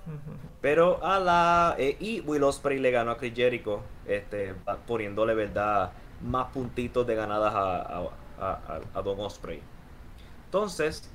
Pero 0.61 1.01
a 1.05 1.19
la. 1.19 1.75
Eh, 1.77 1.95
y 2.01 2.19
Will 2.19 2.43
Ospreay 2.43 2.79
le 2.79 2.91
ganó 2.91 3.11
a 3.11 3.17
Chris 3.17 3.33
Jericho, 3.33 3.81
este, 4.05 4.53
poniéndole 4.85 5.33
verdad 5.33 5.93
más 6.21 6.47
puntitos 6.51 7.05
de 7.05 7.15
ganadas 7.15 7.53
a, 7.55 9.01
Don 9.03 9.19
Osprey. 9.19 9.61
Entonces, 10.45 11.09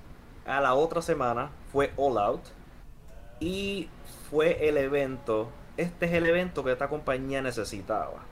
a 0.47 0.61
la 0.61 0.75
otra 0.75 1.03
semana 1.03 1.51
fue 1.71 1.93
All 1.97 2.19
Out. 2.19 2.43
Y 3.41 3.89
fue 4.31 4.69
el 4.69 4.77
evento 4.77 5.49
este 5.77 6.07
es 6.07 6.13
el 6.13 6.27
evento 6.27 6.63
que 6.65 6.73
esta 6.73 6.89
compañía 6.89 7.41
necesitaba. 7.41 8.23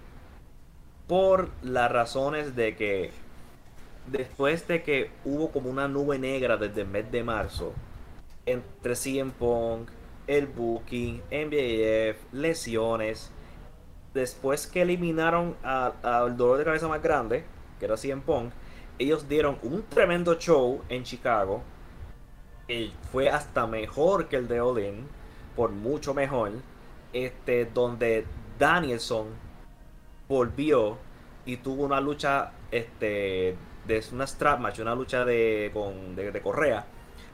Por 1.07 1.51
las 1.63 1.91
razones 1.91 2.55
de 2.55 2.77
que 2.77 3.11
después 4.07 4.69
de 4.69 4.83
que 4.83 5.11
hubo 5.25 5.51
como 5.51 5.71
una 5.71 5.89
nube 5.89 6.19
negra 6.19 6.57
desde 6.57 6.83
el 6.83 6.89
mes 6.89 7.11
de 7.11 7.25
marzo 7.25 7.73
entre 8.47 8.95
CM 8.95 9.33
Punk, 9.33 9.89
el 10.27 10.47
Booking, 10.47 11.23
MBF, 11.31 12.33
lesiones, 12.33 13.31
después 14.15 14.67
que 14.67 14.83
eliminaron 14.83 15.57
al 15.63 16.37
dolor 16.37 16.59
de 16.59 16.65
cabeza 16.65 16.89
más 16.89 17.03
grande, 17.03 17.45
que 17.79 17.85
era 17.85 17.97
CM 17.97 18.23
Punk, 18.23 18.53
ellos 18.99 19.29
dieron 19.29 19.59
un 19.63 19.83
tremendo 19.83 20.35
show 20.35 20.83
en 20.89 21.05
Chicago, 21.05 21.63
que 22.67 22.91
fue 23.11 23.29
hasta 23.29 23.67
mejor 23.67 24.29
que 24.29 24.37
el 24.37 24.49
de 24.49 24.61
Odin, 24.61 25.07
por 25.57 25.71
mucho 25.71 26.15
mejor 26.15 26.53
este, 27.13 27.67
donde 27.67 28.25
Danielson 28.59 29.27
volvió 30.29 30.99
y 31.45 31.57
tuvo 31.57 31.85
una 31.85 32.01
lucha 32.01 32.53
este, 32.71 33.57
de 33.87 34.05
una 34.13 34.27
strap 34.27 34.61
match, 34.61 34.79
una 34.79 34.95
lucha 34.95 35.25
de, 35.25 35.71
con, 35.73 36.15
de, 36.15 36.41
correa 36.41 36.85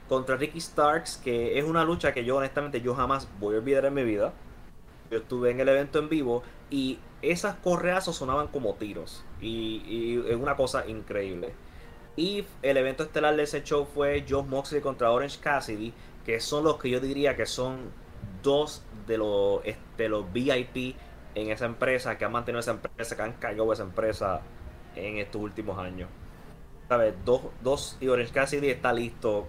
contra 0.09 0.37
Ricky 0.37 0.59
Starks, 0.59 1.17
que 1.17 1.59
es 1.59 1.65
una 1.65 1.83
lucha 1.83 2.13
que 2.13 2.23
yo 2.23 2.37
honestamente 2.37 2.81
yo 2.81 2.95
jamás 2.95 3.27
voy 3.39 3.55
a 3.55 3.57
olvidar 3.59 3.85
en 3.85 3.93
mi 3.93 4.03
vida. 4.03 4.33
Yo 5.09 5.19
estuve 5.19 5.51
en 5.51 5.59
el 5.59 5.69
evento 5.69 5.99
en 5.99 6.09
vivo 6.09 6.43
y 6.69 6.99
esas 7.21 7.55
correas 7.55 8.05
sonaban 8.05 8.47
como 8.47 8.75
tiros 8.75 9.23
y, 9.41 10.21
es 10.27 10.35
una 10.35 10.55
cosa 10.55 10.87
increíble. 10.87 11.53
Y 12.15 12.45
el 12.63 12.77
evento 12.77 13.03
estelar 13.03 13.35
de 13.35 13.43
ese 13.43 13.63
show 13.63 13.85
fue 13.85 14.25
John 14.27 14.49
Moxley 14.49 14.81
contra 14.81 15.11
Orange 15.11 15.39
Cassidy, 15.39 15.93
que 16.25 16.39
son 16.39 16.63
los 16.63 16.77
que 16.77 16.89
yo 16.89 16.99
diría 16.99 17.35
que 17.35 17.45
son 17.45 17.91
dos 18.41 18.83
de 19.05 19.17
los, 19.17 19.61
este, 19.63 20.09
los 20.09 20.31
VIP 20.33 20.95
en 21.35 21.51
esa 21.51 21.65
empresa, 21.65 22.17
que 22.17 22.25
han 22.25 22.31
mantenido 22.31 22.59
esa 22.59 22.71
empresa, 22.71 23.15
que 23.15 23.21
han 23.21 23.33
cargado 23.33 23.71
esa 23.71 23.83
empresa 23.83 24.41
en 24.95 25.17
estos 25.17 25.41
últimos 25.41 25.77
años. 25.77 26.09
¿Sabes? 26.89 27.13
Dos, 27.23 27.41
dos 27.61 27.97
y 27.99 28.07
Orange 28.07 28.33
Cassidy 28.33 28.69
está 28.69 28.93
listo 28.93 29.47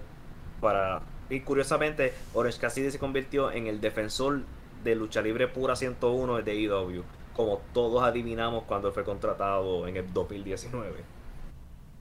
para... 0.60 1.02
Y 1.30 1.40
curiosamente, 1.40 2.12
Orange 2.34 2.58
Cassidy 2.58 2.90
se 2.90 2.98
convirtió 2.98 3.50
en 3.50 3.66
el 3.66 3.80
defensor 3.80 4.42
de 4.88 4.96
lucha 4.96 5.22
libre 5.22 5.48
pura 5.48 5.76
101 5.76 6.42
de 6.42 6.54
IW, 6.54 7.02
como 7.34 7.60
todos 7.72 8.02
adivinamos 8.02 8.64
cuando 8.64 8.92
fue 8.92 9.04
contratado 9.04 9.86
en 9.86 9.96
el 9.96 10.12
2019. 10.12 11.04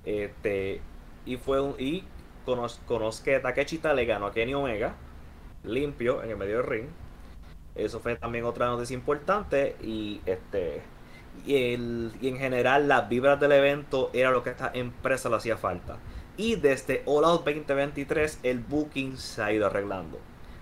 Este, 0.05 0.81
y 1.25 1.37
fue 1.37 1.61
un, 1.61 1.75
y 1.77 2.03
conozco 2.45 3.23
que 3.23 3.39
Takechita 3.39 3.93
le 3.93 4.05
ganó 4.05 4.27
a 4.27 4.31
Kenny 4.31 4.53
Omega 4.53 4.95
limpio 5.63 6.23
en 6.23 6.31
el 6.31 6.37
medio 6.37 6.57
del 6.57 6.65
ring. 6.65 6.87
Eso 7.75 7.99
fue 7.99 8.15
también 8.15 8.45
otra 8.45 8.67
noticia 8.67 8.93
importante 8.93 9.75
y 9.81 10.21
este 10.25 10.81
y, 11.45 11.73
el, 11.73 12.13
y 12.21 12.29
en 12.29 12.37
general 12.37 12.87
las 12.87 13.07
vibras 13.09 13.39
del 13.39 13.51
evento 13.51 14.09
era 14.13 14.31
lo 14.31 14.43
que 14.43 14.49
a 14.49 14.53
esta 14.53 14.71
empresa 14.73 15.29
le 15.29 15.35
hacía 15.35 15.57
falta. 15.57 15.97
Y 16.37 16.55
desde 16.55 17.03
All 17.05 17.25
Out 17.25 17.45
2023 17.45 18.39
el 18.43 18.59
booking 18.59 19.17
se 19.17 19.41
ha 19.43 19.51
ido 19.51 19.65
arreglando. 19.65 20.19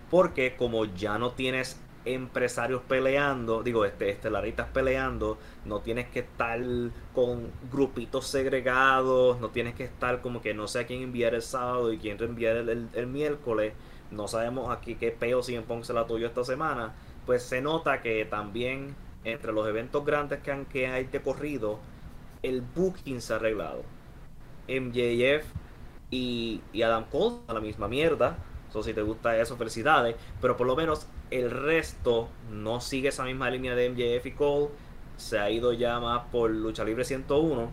Porque 0.10 0.56
como 0.56 0.86
ya 0.86 1.18
no 1.18 1.32
tienes 1.32 1.80
empresarios 2.06 2.82
peleando, 2.88 3.64
digo, 3.64 3.84
este, 3.84 4.10
estelaritas 4.10 4.68
peleando, 4.68 5.38
no 5.66 5.80
tienes 5.80 6.08
que 6.08 6.20
estar 6.20 6.60
con 7.14 7.52
grupitos 7.72 8.28
segregados, 8.28 9.40
no 9.40 9.50
tienes 9.50 9.76
que 9.76 9.84
estar 9.84 10.22
como 10.22 10.42
que 10.42 10.54
no 10.54 10.68
sé 10.68 10.80
a 10.80 10.86
quién 10.86 11.02
enviar 11.02 11.34
el 11.34 11.42
sábado 11.42 11.92
y 11.92 11.98
quién 11.98 12.22
enviar 12.22 12.58
el, 12.58 12.90
el, 12.94 13.08
miércoles, 13.08 13.74
no 14.12 14.28
sabemos 14.28 14.70
aquí 14.70 14.96
qué 14.96 15.12
peo 15.12 15.42
si 15.42 15.56
en 15.56 15.66
la 15.68 16.06
tuyo 16.06 16.28
esta 16.28 16.44
semana, 16.44 16.94
pues 17.26 17.44
se 17.44 17.62
nota 17.62 18.02
que 18.02 18.24
también 18.26 18.96
entre 19.24 19.52
los 19.52 19.68
eventos 19.68 20.06
grandes 20.06 20.40
que, 20.42 20.52
han, 20.52 20.66
que 20.66 20.88
hay 20.88 21.06
corrido, 21.24 21.80
el 22.44 22.62
booking 22.62 23.22
se 23.22 23.34
ha 23.34 23.38
arreglado. 23.38 23.84
MJF 24.68 25.46
y, 26.12 26.62
y 26.72 26.82
Adam 26.84 27.06
Cole 27.12 27.38
a 27.48 27.54
la 27.54 27.60
misma 27.60 27.88
mierda. 27.88 28.38
So, 28.76 28.84
si 28.84 28.94
te 28.94 29.04
gusta 29.04 29.38
eso, 29.38 29.56
felicidades. 29.56 30.18
Pero 30.42 30.58
por 30.58 30.68
lo 30.68 30.76
menos 30.76 31.08
el 31.32 31.50
resto 31.50 32.28
no 32.52 32.82
sigue 32.82 33.08
esa 33.08 33.24
misma 33.24 33.50
línea 33.50 33.74
de 33.74 33.90
MJF 33.90 34.26
y 34.26 34.32
Cole. 34.32 34.68
Se 35.16 35.40
ha 35.40 35.50
ido 35.50 35.72
ya 35.72 36.02
más 36.02 36.24
por 36.30 36.52
Lucha 36.52 36.84
Libre 36.84 37.06
101. 37.06 37.72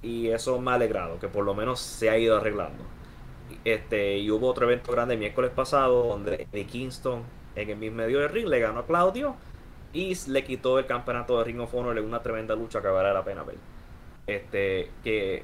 Y 0.00 0.28
eso 0.28 0.60
me 0.60 0.70
ha 0.70 0.74
alegrado, 0.74 1.18
que 1.18 1.26
por 1.26 1.44
lo 1.44 1.56
menos 1.56 1.80
se 1.80 2.08
ha 2.08 2.16
ido 2.16 2.36
arreglando. 2.36 2.84
Este, 3.64 4.18
y 4.18 4.30
hubo 4.30 4.46
otro 4.46 4.66
evento 4.66 4.92
grande 4.92 5.14
el 5.14 5.20
miércoles 5.20 5.50
pasado 5.50 6.04
donde 6.04 6.46
Eddie 6.52 6.66
Kingston 6.66 7.24
en 7.56 7.70
el 7.70 7.76
mismo 7.76 7.96
medio 7.96 8.20
del 8.20 8.28
ring 8.28 8.46
le 8.46 8.60
ganó 8.60 8.80
a 8.80 8.86
Claudio 8.86 9.34
y 9.92 10.14
le 10.30 10.44
quitó 10.44 10.78
el 10.78 10.86
campeonato 10.86 11.36
de 11.38 11.44
Ring 11.46 11.58
of 11.58 11.74
Honor 11.74 11.98
en 11.98 12.04
una 12.04 12.22
tremenda 12.22 12.54
lucha 12.54 12.80
que 12.80 12.86
vale 12.86 13.12
la 13.12 13.24
pena 13.24 13.42
ver. 13.42 13.56
Este, 14.28 14.92
que 15.02 15.42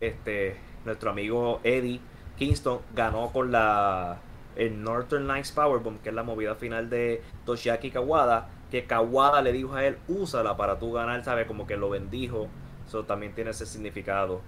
este, 0.00 0.56
nuestro 0.86 1.10
amigo 1.10 1.60
Eddie 1.62 2.00
Kingston 2.38 2.80
ganó 2.94 3.30
con 3.32 3.52
la 3.52 4.18
el 4.56 4.82
Northern 4.82 5.26
Lights 5.28 5.52
Powerbomb, 5.52 6.00
que 6.02 6.08
es 6.08 6.14
la 6.14 6.24
movida 6.24 6.56
final 6.56 6.90
de 6.90 7.22
Toshiaki 7.46 7.90
Kawada, 7.92 8.48
que 8.70 8.84
Kawada 8.84 9.40
le 9.40 9.52
dijo 9.52 9.74
a 9.74 9.84
él, 9.84 9.98
úsala 10.08 10.56
para 10.56 10.78
tú 10.78 10.92
ganar, 10.92 11.24
¿sabes? 11.24 11.46
Como 11.46 11.66
que 11.66 11.76
lo 11.76 11.90
bendijo. 11.90 12.48
Eso 12.86 13.04
también 13.04 13.34
tiene 13.34 13.50
ese 13.50 13.66
significado. 13.66 14.40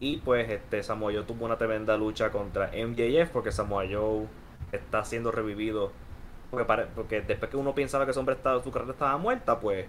Y 0.00 0.18
pues 0.18 0.48
este 0.48 0.82
Samoa 0.84 1.12
Joe 1.12 1.24
tuvo 1.24 1.44
una 1.44 1.58
tremenda 1.58 1.96
lucha 1.96 2.30
contra 2.30 2.68
MJF 2.68 3.30
porque 3.32 3.50
Samoa 3.50 3.84
Joe 3.90 4.26
está 4.70 5.04
siendo 5.04 5.32
revivido. 5.32 5.90
Porque, 6.50 6.64
porque 6.94 7.20
después 7.20 7.50
que 7.50 7.56
uno 7.56 7.74
pensaba 7.74 8.04
que 8.04 8.12
ese 8.12 8.20
hombre 8.20 8.36
estaba, 8.36 8.62
su 8.62 8.70
carrera 8.70 8.92
estaba 8.92 9.18
muerta, 9.18 9.58
pues 9.58 9.86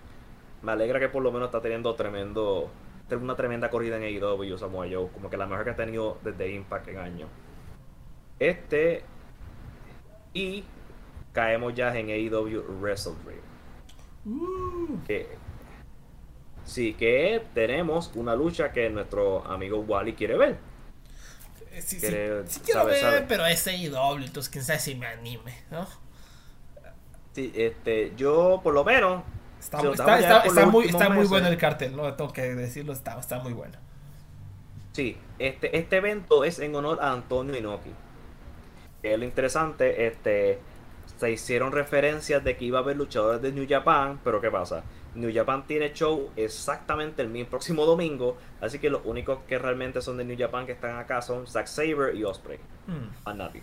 me 0.64 0.72
alegra 0.72 1.00
que 1.00 1.10
por 1.10 1.22
lo 1.22 1.32
menos 1.32 1.48
está 1.48 1.62
teniendo 1.62 1.94
tremendo 1.94 2.70
una 3.16 3.36
tremenda 3.36 3.70
corrida 3.70 3.98
en 3.98 4.04
AEW 4.04 4.58
Samoa 4.58 4.88
Joe, 4.90 5.10
como 5.10 5.30
que 5.30 5.38
la 5.38 5.46
mejor 5.46 5.66
que 5.66 5.72
ha 5.72 5.76
tenido 5.76 6.18
desde 6.24 6.52
Impact 6.52 6.88
en 6.90 6.98
años. 6.98 7.30
Este 8.40 9.04
y 10.34 10.64
caemos 11.34 11.74
ya 11.74 11.96
en 11.98 12.10
AEW 12.10 12.64
Wrestle 12.80 13.14
Dream. 13.24 15.02
Que, 15.08 15.28
sí, 16.66 16.94
que 16.94 17.44
tenemos 17.54 18.12
una 18.16 18.36
lucha 18.36 18.72
que 18.72 18.90
nuestro 18.90 19.46
amigo 19.46 19.80
Wally 19.80 20.14
quiere 20.14 20.38
ver. 20.38 20.58
Eh, 21.72 21.82
sí, 21.82 22.00
sí, 22.00 22.62
quiero 22.66 22.86
ver, 22.86 23.26
pero 23.28 23.46
es 23.46 23.66
AEW, 23.68 24.24
entonces 24.24 24.50
quién 24.50 24.64
sabe 24.64 24.80
si 24.80 24.96
me 24.96 25.08
anime, 25.08 25.56
¿no? 25.72 25.88
Sí, 27.34 27.52
este, 27.56 28.14
yo 28.16 28.60
por 28.64 28.74
lo 28.74 28.84
menos 28.84 29.24
Está, 29.60 30.66
muy, 30.66 30.86
está 30.86 31.10
muy 31.10 31.28
bueno 31.28 31.48
el 31.48 31.58
cartel, 31.58 31.96
¿no? 31.96 32.14
Tengo 32.14 32.32
que 32.32 32.56
decirlo, 32.56 32.94
está, 32.94 33.20
está 33.20 33.40
muy 33.40 33.54
bueno. 33.54 33.78
Sí, 34.94 35.18
este, 35.38 35.78
este 35.78 35.98
evento 35.98 36.44
es 36.44 36.60
en 36.60 36.76
honor 36.76 37.00
a 37.02 37.12
Antonio 37.12 37.56
Inoki. 37.56 37.92
Es 39.04 39.18
lo 39.18 39.26
interesante, 39.26 40.08
este, 40.08 40.60
se 41.18 41.32
hicieron 41.32 41.72
referencias 41.72 42.44
de 42.44 42.58
que 42.58 42.66
iba 42.66 42.80
a 42.80 42.82
haber 42.82 42.98
luchadores 42.98 43.42
de 43.42 43.52
New 43.52 43.66
Japan, 43.68 44.20
pero 44.24 44.42
¿qué 44.42 44.50
pasa? 44.50 44.84
New 45.16 45.34
Japan 45.34 45.66
tiene 45.66 45.94
show 45.94 46.30
exactamente 46.36 47.22
el 47.22 47.30
mismo 47.30 47.50
próximo 47.52 47.86
domingo, 47.86 48.38
así 48.62 48.80
que 48.80 48.90
los 48.90 49.02
únicos 49.06 49.40
que 49.48 49.58
realmente 49.58 50.02
son 50.02 50.18
de 50.18 50.26
New 50.26 50.38
Japan 50.38 50.66
que 50.66 50.74
están 50.74 50.98
acá 50.98 51.22
son 51.22 51.48
Zack 51.48 51.68
Saber 51.68 52.16
y 52.16 52.24
Osprey. 52.24 52.60
Hmm. 52.88 53.10
A 53.26 53.34
nadie. 53.34 53.62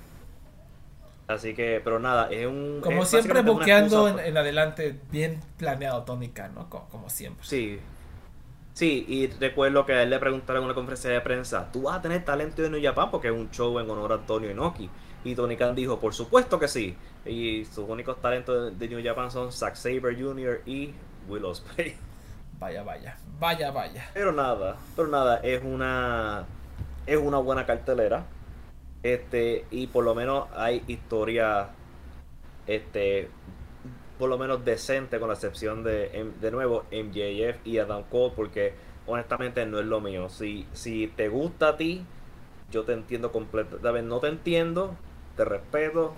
Así 1.29 1.55
que, 1.55 1.81
pero 1.83 1.99
nada, 1.99 2.29
es 2.31 2.47
un. 2.47 2.81
Como 2.83 3.05
siempre, 3.05 3.43
buqueando 3.43 4.09
en, 4.09 4.21
en, 4.21 4.37
adelante, 4.37 4.97
bien 5.11 5.41
planeado, 5.57 6.05
tónica, 6.05 6.49
¿no? 6.49 6.71
Como, 6.71 7.11
siempre. 7.11 7.45
Sí. 7.45 7.81
Sí, 8.75 9.07
y 9.09 9.27
recuerdo 9.27 9.87
que 9.87 9.95
a 9.95 10.03
él 10.03 10.11
le 10.11 10.19
preguntaron 10.19 10.63
en 10.63 10.67
una 10.67 10.75
conferencia 10.75 11.11
de 11.11 11.21
prensa: 11.21 11.71
¿Tú 11.73 11.83
vas 11.83 11.97
a 11.97 12.03
tener 12.03 12.25
talento 12.25 12.63
de 12.63 12.71
New 12.71 12.81
Japan? 12.83 13.11
Porque 13.11 13.29
es 13.29 13.35
un 13.35 13.51
show 13.51 13.79
en 13.81 13.91
honor 13.91 14.13
a 14.13 14.15
Antonio 14.17 14.51
Inoki. 14.51 14.89
Y 15.25 15.35
Tony 15.35 15.57
Khan 15.57 15.75
dijo: 15.75 15.99
Por 15.99 16.15
supuesto 16.15 16.61
que 16.61 16.69
sí. 16.69 16.97
Y 17.25 17.65
sus 17.65 17.89
únicos 17.89 18.21
talentos 18.21 18.79
de 18.79 18.89
New 18.89 19.03
Japan 19.03 19.31
son 19.31 19.51
Zack 19.51 19.75
Saber 19.75 20.17
Jr. 20.17 20.61
y 20.65 20.95
Will 21.29 21.45
Ospreay. 21.45 21.97
Vaya, 22.59 22.83
vaya, 22.83 23.19
vaya, 23.39 23.71
vaya. 23.71 24.11
Pero 24.15 24.33
nada, 24.33 24.77
pero 24.95 25.09
nada, 25.09 25.41
es 25.43 25.63
una. 25.63 26.47
Es 27.07 27.19
una 27.19 27.37
buena 27.37 27.67
cartelera 27.67 28.25
este, 29.15 29.65
y 29.71 29.87
por 29.89 30.05
lo 30.05 30.15
menos 30.15 30.49
hay 30.55 30.83
historia, 30.87 31.71
este, 32.67 33.29
por 34.19 34.29
lo 34.29 34.39
menos 34.39 34.65
decente, 34.65 35.19
con 35.19 35.29
la 35.29 35.35
excepción 35.35 35.83
de, 35.85 36.33
de 36.41 36.51
nuevo, 36.51 36.85
MJF 36.91 37.67
y 37.67 37.79
Adam 37.79 38.05
Cole, 38.11 38.33
porque 38.35 38.75
honestamente 39.07 39.65
no 39.67 39.79
es 39.79 39.87
lo 39.87 40.01
mío. 40.01 40.29
Si, 40.29 40.67
si 40.73 41.07
te 41.09 41.29
gusta 41.29 41.69
a 41.71 41.77
ti, 41.77 42.05
yo 42.71 42.85
te 42.85 42.93
entiendo 42.93 43.33
completamente. 43.33 44.09
No 44.09 44.21
te 44.21 44.29
entiendo, 44.29 44.97
te 45.37 45.45
respeto. 45.45 46.15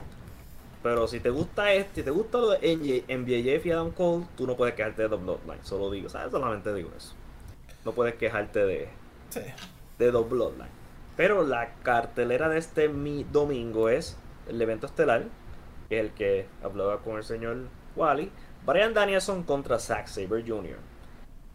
Pero 0.83 1.09
si 1.09 1.19
te 1.21 1.31
gusta 1.31 1.73
este, 1.73 1.97
si 1.97 2.03
te 2.05 2.11
gusta 2.11 2.39
lo 2.39 2.51
de 2.51 3.05
MJF 3.09 3.67
y 3.67 3.71
Adam 3.73 3.91
Cole, 3.91 4.27
tú 4.37 4.47
no 4.47 4.57
puedes 4.57 4.75
quejarte 4.75 5.03
de 5.03 5.09
The 5.09 5.17
Bloodline. 5.17 5.65
Solo 5.65 5.91
digo, 5.91 6.09
¿sabes? 6.09 6.31
Solamente 6.31 6.73
digo 6.73 6.91
eso. 6.97 7.15
No 7.85 7.93
puedes 7.93 8.15
quejarte 8.15 8.65
de, 8.65 8.89
de 9.99 10.13
The 10.13 10.19
Bloodline. 10.19 10.78
Pero 11.19 11.43
la 11.43 11.75
cartelera 11.83 12.49
de 12.49 12.59
este 12.59 12.89
mi 12.89 13.25
domingo 13.25 13.89
es 13.89 14.17
el 14.47 14.63
evento 14.63 14.87
estelar, 14.87 15.25
que 15.89 15.99
es 15.99 16.05
el 16.05 16.13
que 16.13 16.47
hablaba 16.63 16.99
con 16.99 17.17
el 17.17 17.25
señor 17.25 17.57
Wally. 17.97 18.31
Brian 18.65 18.95
Danielson 18.95 19.43
contra 19.43 19.81
Zack 19.81 20.07
Saber 20.07 20.49
Jr. 20.49 20.79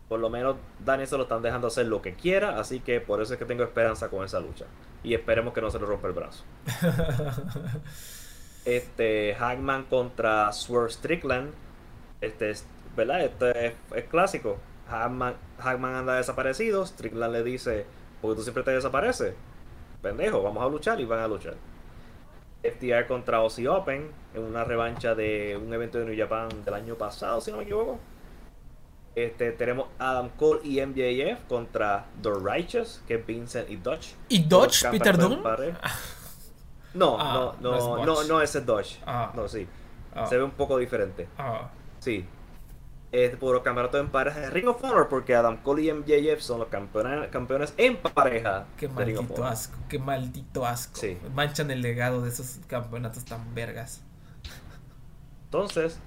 Por 0.10 0.20
lo 0.20 0.30
menos 0.30 0.58
Danielson 0.84 1.20
lo 1.20 1.24
están 1.24 1.42
dejando 1.42 1.68
hacer 1.68 1.86
lo 1.86 2.02
que 2.02 2.14
quiera, 2.14 2.60
así 2.60 2.82
que 2.82 3.00
por 3.00 3.22
eso 3.22 3.32
es 3.32 3.40
que 3.40 3.46
tengo 3.46 3.64
esperanza 3.64 4.10
con 4.10 4.26
esa 4.26 4.42
lucha. 4.42 4.66
Y 5.02 5.14
esperemos 5.14 5.54
que 5.54 5.62
no 5.62 5.72
se 5.72 5.80
le 5.80 5.86
rompa 5.86 6.10
el 6.10 6.14
brazo. 6.14 6.44
este 8.66 9.34
Hagman 9.36 9.86
contra 9.86 10.52
Swerve 10.52 10.92
Strickland. 10.92 11.54
Este 12.20 12.50
es, 12.50 12.66
¿verdad? 12.98 13.22
Este 13.22 13.68
es, 13.68 14.04
clásico. 14.10 14.58
Hagman, 14.90 15.36
Hagman 15.58 15.96
anda 15.96 16.16
desaparecido. 16.16 16.86
Strickland 16.86 17.32
le 17.32 17.44
dice, 17.44 17.86
porque 18.22 18.36
tú 18.36 18.44
siempre 18.44 18.64
te 18.64 18.72
desapareces 18.72 19.36
pendejo, 20.04 20.44
vamos 20.44 20.64
a 20.64 20.68
luchar 20.68 21.02
y 21.02 21.06
van 21.06 21.22
a 21.22 21.28
luchar. 21.28 21.56
FTR 22.62 23.08
contra 23.08 23.38
Aussie 23.38 23.68
Open 23.68 24.12
en 24.36 24.44
una 24.44 24.64
revancha 24.64 25.16
de 25.16 25.58
un 25.58 25.74
evento 25.74 25.98
de 25.98 26.06
New 26.06 26.18
Japan 26.18 26.50
del 26.64 26.74
año 26.76 26.96
pasado, 26.96 27.42
si 27.42 27.50
no 27.52 27.58
me 27.58 27.64
equivoco. 27.64 27.98
Este, 29.16 29.52
tenemos 29.52 29.88
Adam 30.00 30.30
Cole 30.38 30.62
y 30.64 30.86
MJF 30.86 31.48
contra 31.48 32.06
The 32.22 32.30
Righteous, 32.32 33.02
que 33.08 33.16
es 33.16 33.26
Vincent 33.26 33.70
y 33.70 33.78
Dodge. 33.78 34.16
¿Y 34.30 34.44
Dodge? 34.44 34.90
¿Peter 34.92 35.18
Dunne? 35.18 35.38
No, 36.94 37.18
ah, 37.20 37.56
no, 37.60 37.72
no, 37.72 38.06
no, 38.06 38.24
no, 38.24 38.42
es, 38.42 38.66
Dodge. 38.66 39.00
Ah. 39.06 39.32
No, 39.34 39.48
sí. 39.48 39.68
Ah. 40.14 40.28
Se 40.28 40.38
ve 40.38 40.44
un 40.44 40.52
poco 40.52 40.78
diferente. 40.78 41.28
Sí 42.00 42.26
es 43.14 43.36
por 43.36 43.54
los 43.54 43.64
campeonatos 43.64 44.02
en 44.02 44.10
pareja 44.10 44.40
de 44.40 44.50
Ring 44.50 44.68
of 44.68 44.84
Honor 44.84 45.08
porque 45.08 45.36
Adam 45.36 45.58
Cole 45.58 45.84
y 45.84 45.94
MJF 45.94 46.42
son 46.42 46.60
los 46.60 46.68
campeones, 46.68 47.30
campeones 47.30 47.74
en 47.78 47.96
pareja. 47.98 48.66
Qué 48.76 48.90
maldito 48.90 49.46
asco, 49.46 49.78
qué 49.88 50.00
maldito 50.00 50.66
asco. 50.66 51.00
Manchan 51.36 51.70
el 51.70 51.84
legado 51.84 52.22
de 52.22 52.30
esos 52.30 52.60
campeonatos 52.68 53.24
tan 53.24 53.54
vergas. 53.54 54.02
Entonces, 55.46 56.00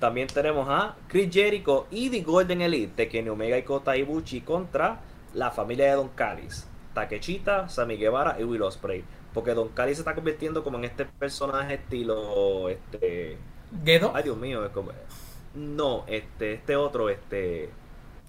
también 0.00 0.28
tenemos 0.28 0.66
a 0.70 0.96
Chris 1.08 1.28
Jericho 1.30 1.86
y 1.90 2.08
The 2.08 2.22
Golden 2.22 2.62
Elite 2.62 2.94
de 2.96 3.08
Kenny 3.10 3.28
Omega 3.28 3.58
y 3.58 3.62
Kota 3.62 3.94
Ibushi 3.94 4.40
contra 4.40 5.00
la 5.34 5.50
familia 5.50 5.86
de 5.86 5.92
Don 5.92 6.08
Callis. 6.08 6.66
Takechita, 6.94 7.68
Sammy 7.68 7.98
Guevara 7.98 8.40
y 8.40 8.44
Will 8.44 8.62
Ospreay. 8.62 9.04
Porque 9.34 9.52
Don 9.52 9.68
Callis 9.68 9.98
se 9.98 10.00
está 10.00 10.14
convirtiendo 10.14 10.64
como 10.64 10.78
en 10.78 10.86
este 10.86 11.04
personaje 11.04 11.74
estilo 11.74 12.70
este 12.70 13.36
¿Gedo? 13.84 14.12
Ay, 14.14 14.22
Dios 14.22 14.38
mío, 14.38 14.64
es 14.64 14.72
como. 14.72 14.92
No, 15.56 16.04
este, 16.06 16.52
este 16.54 16.76
otro, 16.76 17.08
este. 17.08 17.70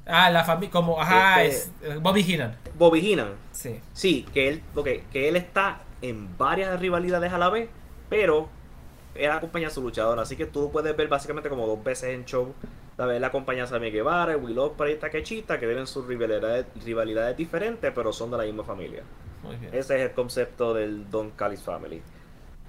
Ah, 0.05 0.29
la 0.31 0.45
familia, 0.45 0.71
como, 0.71 1.01
ajá, 1.01 1.43
Este- 1.43 1.57
es 1.57 1.93
eh, 1.93 1.99
Bobby 2.01 2.21
Heenan. 2.23 2.55
Bobby 2.77 3.01
Heenan. 3.01 3.33
Sí. 3.51 3.81
Sí, 3.93 4.25
que 4.33 4.47
él, 4.47 4.63
ok, 4.73 4.87
que 5.11 5.27
él 5.27 5.35
está 5.35 5.81
en 6.01 6.37
varias 6.37 6.79
rivalidades 6.79 7.33
a 7.33 7.37
la 7.37 7.49
vez, 7.49 7.69
pero 8.09 8.47
él 9.15 9.29
acompaña 9.29 9.67
a 9.67 9.71
su 9.71 9.81
luchador. 9.81 10.17
Así 10.19 10.37
que 10.37 10.45
tú 10.45 10.61
lo 10.61 10.69
puedes 10.69 10.95
ver 10.95 11.09
básicamente 11.09 11.49
como 11.49 11.67
dos 11.67 11.83
veces 11.83 12.11
en 12.15 12.23
show. 12.25 12.53
¿Sabes? 12.95 13.17
Él 13.17 13.23
acompaña 13.25 13.65
a 13.65 13.67
Sammy 13.67 13.91
Guevara, 13.91 14.37
Will 14.37 14.57
Ospreay 14.57 14.93
y 14.93 14.97
Takeshita, 14.97 15.59
que 15.59 15.67
tienen 15.67 15.85
sus 15.85 16.07
rivalidades, 16.07 16.65
rivalidades 16.83 17.37
diferentes, 17.37 17.91
pero 17.93 18.11
son 18.11 18.31
de 18.31 18.37
la 18.37 18.43
misma 18.43 18.63
familia. 18.63 19.03
Muy 19.43 19.55
bien. 19.57 19.71
Ese 19.73 19.97
es 19.97 20.01
el 20.09 20.11
concepto 20.13 20.73
del 20.73 21.07
Don 21.11 21.29
Callis 21.31 21.61
Family. 21.61 22.01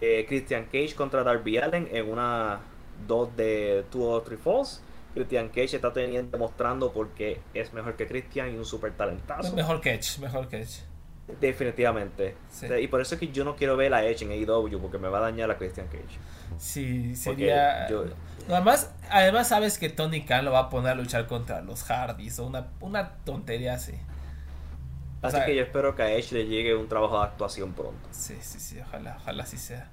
Eh, 0.03 0.27
Christian 0.29 0.65
Cage 0.67 0.95
contra 0.95 1.23
Darby 1.25 1.57
Allen 1.57 1.89
en 1.91 2.11
una 2.11 2.61
2 3.07 3.37
de 3.37 3.85
2 3.93 4.03
o 4.03 4.23
3 4.23 4.41
Falls. 4.41 4.83
Christian 5.15 5.49
Cage 5.49 5.77
está 5.77 5.93
teniendo, 5.93 6.31
demostrando 6.33 6.93
porque 6.93 7.41
es 7.55 7.73
mejor 7.73 7.97
que 7.97 8.07
Christian 8.07 8.53
y 8.55 8.57
un 8.57 8.65
super 8.65 8.93
talentazo. 8.93 9.55
Mejor 9.57 9.81
catch, 9.81 10.19
mejor 10.19 10.49
catch. 10.49 10.81
Definitivamente. 11.41 12.37
Sí. 12.51 12.67
Y 12.81 12.89
por 12.89 13.01
eso 13.01 13.15
es 13.15 13.21
que 13.21 13.29
yo 13.29 13.45
no 13.45 13.57
quiero 13.57 13.77
ver 13.77 13.93
a 13.95 14.05
Edge 14.05 14.23
en 14.25 14.31
AEW 14.33 14.81
porque 14.81 14.99
me 14.99 15.09
va 15.09 15.19
a 15.19 15.23
dañar 15.23 15.51
a 15.51 15.57
Christian 15.59 15.87
Cage. 15.89 16.19
Sí, 16.59 17.15
sería. 17.17 17.89
yo- 17.89 18.07
Además, 18.49 18.91
además 19.11 19.49
sabes 19.49 19.79
que 19.79 19.91
Tony 19.91 20.25
Khan 20.25 20.45
lo 20.45 20.53
va 20.53 20.61
a 20.61 20.71
poner 20.71 20.93
a 20.93 20.95
luchar 20.95 21.27
contra 21.27 21.61
los 21.61 21.83
Hardys 21.85 22.39
o 22.39 22.47
una, 22.47 22.69
una 22.81 23.11
tontería 23.25 23.75
así. 23.75 23.93
O 25.23 25.27
Así 25.27 25.37
sea- 25.37 25.47
que 25.47 25.55
yo 25.57 25.63
espero 25.63 25.95
que 25.95 26.03
a 26.03 26.13
Edge 26.13 26.33
le 26.33 26.47
llegue 26.47 26.75
un 26.75 26.89
trabajo 26.89 27.19
de 27.19 27.25
actuación 27.27 27.73
pronto. 27.75 28.09
Sí, 28.11 28.37
sí, 28.41 28.59
sí, 28.61 28.79
ojalá, 28.81 29.17
ojalá 29.21 29.43
así 29.43 29.59
sea. 29.59 29.91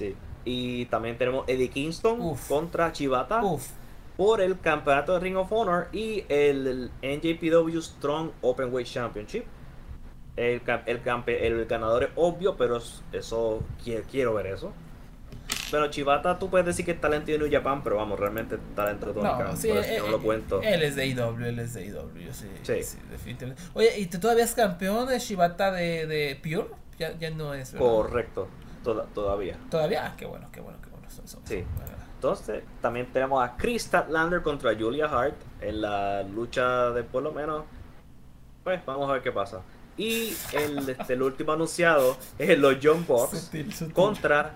Sí. 0.00 0.16
Y 0.44 0.86
también 0.86 1.16
tenemos 1.18 1.44
Eddie 1.48 1.68
Kingston 1.68 2.20
Uf. 2.20 2.48
contra 2.48 2.90
Chivata 2.92 3.44
Uf, 3.44 3.68
por 4.16 4.40
el 4.40 4.58
campeonato 4.58 5.12
de 5.14 5.20
Ring 5.20 5.36
of 5.36 5.52
Honor 5.52 5.88
y 5.92 6.24
el 6.28 6.90
NJPW 7.02 7.78
Strong 7.80 8.30
Openweight 8.40 8.88
Championship. 8.88 9.44
El, 10.36 10.62
el, 10.86 11.02
campe- 11.04 11.42
el 11.42 11.66
ganador 11.66 12.04
es 12.04 12.10
obvio, 12.16 12.56
pero 12.56 12.78
es- 12.78 13.02
eso 13.12 13.62
quiero, 13.84 14.04
quiero 14.10 14.34
ver 14.34 14.46
eso. 14.46 14.72
Bueno, 15.70 15.88
Chivata, 15.88 16.38
tú 16.38 16.48
puedes 16.50 16.66
decir 16.66 16.84
que 16.84 16.92
es 16.92 17.00
talento 17.00 17.30
de 17.30 17.38
New 17.38 17.48
Japan, 17.50 17.82
pero 17.84 17.96
vamos, 17.96 18.18
realmente 18.18 18.56
es 18.56 18.60
talento 18.74 19.06
de 19.06 19.12
Tony 19.12 19.24
no, 19.28 19.38
Khan, 19.38 19.56
sí, 19.56 19.68
por 19.68 19.76
eso 19.78 19.92
eh, 19.92 19.96
yo 19.98 20.04
no 20.06 20.10
lo 20.12 20.16
eh, 20.16 20.20
cuento. 20.22 20.62
Él 20.62 20.82
es 20.82 20.96
de 20.96 21.06
IW, 21.06 21.44
él 21.44 21.58
es 21.60 21.74
de 21.74 21.86
IW, 21.86 22.32
sí, 22.32 22.46
sí. 22.62 22.82
Sí. 22.82 22.98
definitivamente. 23.10 23.62
Oye, 23.74 23.98
¿y 24.00 24.06
tú 24.06 24.18
todavía 24.18 24.44
es 24.44 24.54
campeón 24.54 25.06
de 25.06 25.18
Shibata 25.18 25.70
de, 25.70 26.06
de 26.06 26.36
Pure? 26.42 26.68
Ya, 26.98 27.16
ya 27.18 27.30
no 27.30 27.54
es, 27.54 27.72
¿verdad? 27.72 27.86
Correcto, 27.86 28.48
toda- 28.82 29.04
todavía. 29.06 29.58
Todavía, 29.70 30.06
ah, 30.06 30.14
qué 30.16 30.26
bueno, 30.26 30.48
qué 30.52 30.60
bueno, 30.60 30.78
qué 30.82 30.88
bueno. 30.90 31.06
Sí. 31.44 31.64
Entonces, 32.14 32.62
también 32.80 33.06
tenemos 33.12 33.42
a 33.42 33.56
Chris 33.56 33.82
Statlander 33.84 34.42
contra 34.42 34.74
Julia 34.78 35.06
Hart 35.06 35.34
en 35.60 35.80
la 35.80 36.22
lucha 36.22 36.90
de 36.90 37.02
por 37.02 37.22
lo 37.22 37.32
menos. 37.32 37.64
Pues 38.62 38.84
vamos 38.84 39.08
a 39.08 39.14
ver 39.14 39.22
qué 39.22 39.32
pasa. 39.32 39.62
Y 39.96 40.34
el, 40.52 40.88
este, 40.88 41.14
el 41.14 41.22
último 41.22 41.52
anunciado 41.52 42.16
es 42.38 42.58
los 42.58 42.76
John 42.82 43.04
Box 43.06 43.38
Sutil, 43.40 43.72
sutil. 43.72 43.94
contra 43.94 44.52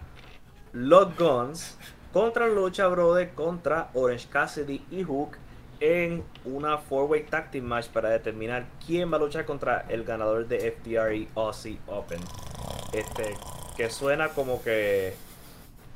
los 0.73 1.17
Guns 1.17 1.79
contra 2.13 2.47
lucha 2.49 2.87
brother 2.87 3.33
contra 3.35 3.91
Orange 3.95 4.29
Cassidy 4.29 4.85
y 4.91 5.03
Hook 5.03 5.37
en 5.81 6.23
una 6.45 6.79
four-way 6.79 7.27
team 7.51 7.65
match 7.65 7.89
para 7.89 8.09
determinar 8.11 8.67
quién 8.87 9.13
va 9.13 9.17
a 9.17 9.21
luchar 9.21 9.45
contra 9.45 9.85
el 9.89 10.05
ganador 10.05 10.47
de 10.47 10.71
FTR 10.71 11.29
Aussie 11.35 11.81
Open. 11.89 12.21
Este 12.93 13.35
que 13.77 13.91
suena 13.91 14.29
como 14.31 14.63
que 14.63 15.15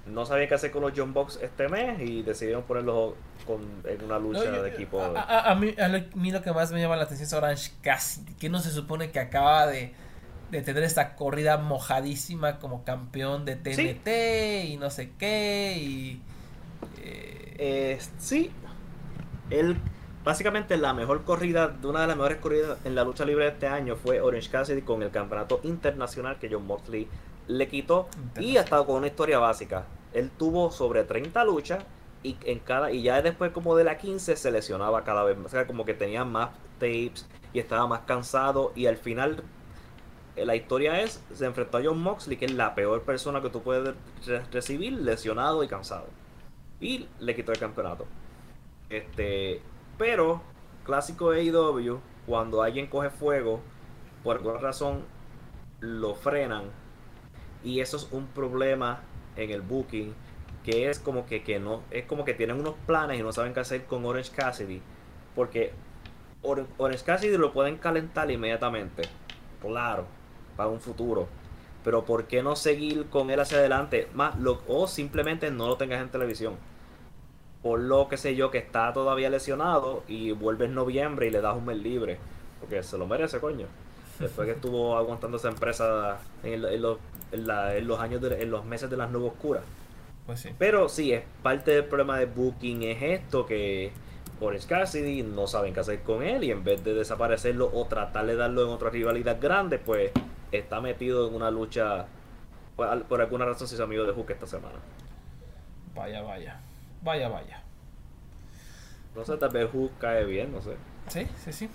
no 0.07 0.25
sabía 0.27 0.49
qué 0.49 0.55
hacer 0.55 0.71
con 0.71 0.83
los 0.83 0.93
John 0.97 1.13
Box 1.13 1.39
este 1.43 1.69
mes 1.69 2.01
y 2.01 2.23
decidieron 2.23 2.63
ponerlos 2.63 3.15
con, 3.47 3.61
en 3.85 4.03
una 4.05 4.19
lucha 4.19 4.45
No, 4.51 4.57
yo- 4.57 4.63
de 4.63 4.71
equipo. 4.71 5.01
A, 5.01 5.21
a- 5.21 5.51
a 5.51 5.55
mí, 5.55 5.75
a 5.79 5.89
mí 6.17 6.31
lo 6.31 6.43
que 6.43 6.53
más 6.53 6.73
me 6.73 6.81
llama 6.81 6.97
la 6.97 7.05
atención 7.05 7.27
es 7.27 7.33
Orange 7.35 7.73
Cassidy, 7.83 8.35
que 8.35 8.49
no 8.49 8.59
se 8.61 8.71
supone 8.71 9.11
que 9.11 9.21
acaba 9.21 9.67
de, 9.67 9.93
de 10.51 10.63
tener 10.63 10.83
esta 10.83 11.15
corrida 11.15 11.59
mojadísima 11.59 12.59
como 12.59 12.85
campeón 12.85 13.45
de 13.45 13.57
TNT 13.57 14.65
y 14.71 14.77
no 14.79 14.91
sé 14.91 15.11
qué 15.19 15.75
y 15.79 16.23
eh, 17.03 17.55
Eh, 17.59 17.99
sí, 18.19 18.51
él 19.51 19.77
básicamente 20.25 20.77
la 20.77 20.93
mejor 20.95 21.25
corrida, 21.25 21.69
de 21.69 21.87
una 21.87 22.03
de 22.03 22.07
las 22.07 22.17
mejores 22.17 22.39
corridas 22.39 22.79
en 22.85 22.95
la 22.95 23.05
lucha 23.05 23.25
libre 23.25 23.45
de 23.45 23.51
este 23.51 23.67
año 23.67 23.97
fue 23.97 24.21
Orange 24.21 24.49
Cassidy 24.51 24.83
con 24.83 25.03
el 25.03 25.11
campeonato 25.11 25.61
internacional 25.65 26.39
que 26.39 26.49
John 26.51 26.67
Moxley 26.67 27.09
le 27.49 27.67
quitó 27.69 28.09
y 28.39 28.57
ha 28.57 28.61
estado 28.63 28.87
con 28.87 28.97
una 28.97 29.09
historia 29.09 29.39
básica. 29.41 29.85
Él 30.13 30.31
tuvo 30.31 30.71
sobre 30.71 31.03
30 31.05 31.45
luchas 31.45 31.85
y 32.23 32.37
en 32.45 32.61
cada 32.61 32.91
y 32.93 33.03
ya 33.03 33.21
después 33.23 33.51
como 33.53 33.77
de 33.77 33.85
la 33.85 33.99
15 33.99 34.37
se 34.37 34.51
lesionaba 34.51 35.05
cada 35.05 35.25
vez 35.25 35.37
más, 35.37 35.47
o 35.47 35.49
sea, 35.51 35.67
como 35.67 35.85
que 35.85 35.95
tenía 35.95 36.25
más 36.25 36.51
tapes 36.79 37.27
y 37.53 37.59
estaba 37.59 37.87
más 37.87 38.01
cansado 38.03 38.73
y 38.77 38.87
al 38.87 38.97
final 38.97 39.43
eh, 40.37 40.45
la 40.47 40.55
historia 40.57 41.01
es 41.01 41.23
se 41.35 41.47
enfrentó 41.47 41.79
a 41.79 41.83
John 41.85 42.01
Moxley 42.01 42.37
que 42.37 42.45
es 42.47 42.53
la 42.55 42.75
peor 42.75 43.03
persona 43.03 43.41
que 43.43 43.51
tú 43.51 43.63
puedes 43.63 43.95
re- 44.27 44.43
recibir 44.53 44.93
lesionado 44.95 45.63
y 45.65 45.69
cansado 45.69 46.07
y 46.81 47.09
le 47.21 47.35
quitó 47.35 47.53
el 47.53 47.59
campeonato. 47.59 48.07
Este, 48.91 49.61
pero 49.99 50.41
clásico 50.85 51.31
AEW 51.31 51.99
cuando 52.27 52.63
alguien 52.63 52.87
coge 52.87 53.11
fuego 53.11 53.61
por 54.25 54.37
alguna 54.39 54.59
razón 54.59 55.05
lo 55.81 56.15
frenan 56.15 56.65
y 57.65 57.81
eso 57.81 57.97
es 57.97 58.09
un 58.13 58.27
problema 58.27 59.01
en 59.37 59.51
el 59.51 59.63
booking 59.63 60.15
que 60.65 60.89
es 60.91 60.99
como 60.99 61.27
que, 61.27 61.43
que 61.43 61.59
no 61.59 61.83
es 61.91 62.05
como 62.05 62.25
que 62.25 62.35
tienen 62.35 62.59
unos 62.61 62.75
planes 62.87 63.19
y 63.19 63.23
no 63.23 63.33
saben 63.33 63.55
qué 63.55 63.61
hacer 63.61 63.85
con 63.85 64.05
Orange 64.05 64.33
Cassidy 64.35 64.81
porque 65.35 65.73
Or- 66.43 66.67
Orange 66.77 67.05
Cassidy 67.05 67.37
lo 67.37 67.53
pueden 67.53 67.77
calentar 67.77 68.31
inmediatamente 68.31 69.03
claro 69.61 70.07
para 70.57 70.69
un 70.69 70.81
futuro 70.81 71.29
pero 71.85 72.05
por 72.05 72.27
qué 72.27 72.43
no 72.43 72.57
seguir 72.57 73.07
con 73.07 73.31
él 73.31 73.41
hacia 73.41 73.59
adelante 73.59 74.09
más 74.15 74.39
lo, 74.39 74.61
o 74.69 74.87
simplemente 74.87 75.51
no 75.51 75.69
lo 75.69 75.77
tengas 75.77 76.03
en 76.03 76.11
televisión. 76.11 76.57
Por 77.63 77.81
lo 77.81 78.09
que 78.09 78.17
sé 78.17 78.37
yo 78.37 78.51
que 78.51 78.59
está 78.59 78.93
todavía 78.93 79.31
lesionado 79.31 80.03
y 80.07 80.33
vuelve 80.33 80.67
en 80.67 80.75
noviembre 80.75 81.27
y 81.27 81.31
le 81.31 81.41
das 81.41 81.57
un 81.57 81.65
mes 81.65 81.79
libre 81.79 82.19
porque 82.61 82.83
se 82.83 82.99
lo 82.99 83.07
merece 83.07 83.41
coño 83.41 83.67
después 84.19 84.47
que 84.47 84.53
estuvo 84.55 84.97
aguantando 84.97 85.37
esa 85.37 85.49
empresa 85.49 86.19
en, 86.43 86.53
el- 86.55 86.65
en 86.67 86.83
los, 86.83 86.99
en 87.33 87.47
la- 87.47 87.77
en 87.77 87.87
los 87.87 88.01
años 88.01 88.21
de- 88.21 88.43
en 88.43 88.51
los 88.51 88.65
meses 88.65 88.89
de 88.91 88.97
las 88.97 89.11
nubes 89.11 89.33
oscuras 89.33 89.63
pues 90.27 90.41
sí. 90.41 90.51
pero 90.59 90.89
sí 90.89 91.13
es 91.13 91.23
parte 91.43 91.71
del 91.71 91.85
problema 91.85 92.19
de 92.19 92.27
booking 92.27 92.83
es 92.83 93.03
esto 93.03 93.47
que 93.47 93.93
Orange 94.41 94.67
Cassidy 94.69 95.23
no 95.23 95.47
saben 95.47 95.73
qué 95.75 95.81
hacer 95.81 96.03
con 96.03 96.23
él 96.23 96.45
y 96.45 96.51
en 96.51 96.63
vez 96.65 96.83
de 96.85 96.95
desaparecerlo 96.95 97.71
o 97.73 97.87
tratar 97.87 98.27
de 98.27 98.37
darlo 98.37 98.63
en 98.63 98.69
otra 98.69 98.91
rivalidad 98.91 99.39
grande 99.41 99.79
pues 99.79 100.11
está 100.53 100.81
metido 100.81 101.29
en 101.29 101.35
una 101.35 101.51
lucha 101.51 102.07
por, 102.77 102.89
al- 102.89 103.03
por 103.03 103.21
alguna 103.21 103.45
razón 103.47 103.67
se 103.69 103.75
hizo 103.75 103.85
amigo 103.85 104.05
de 104.05 104.13
Hook 104.13 104.31
esta 104.31 104.47
semana 104.47 104.77
Vaya, 105.95 106.23
vaya. 106.23 106.61
Vaya, 107.03 107.29
vaya. 107.29 107.63
no 109.17 109.25
sé 109.25 109.37
tal 109.37 109.51
vez 109.51 109.69
Hook 109.71 109.93
cae 110.01 110.25
bien 110.25 110.53
no 110.53 110.61
sé 110.63 110.77
Sí, 111.09 111.27
sí, 111.43 111.53
sí. 111.53 111.71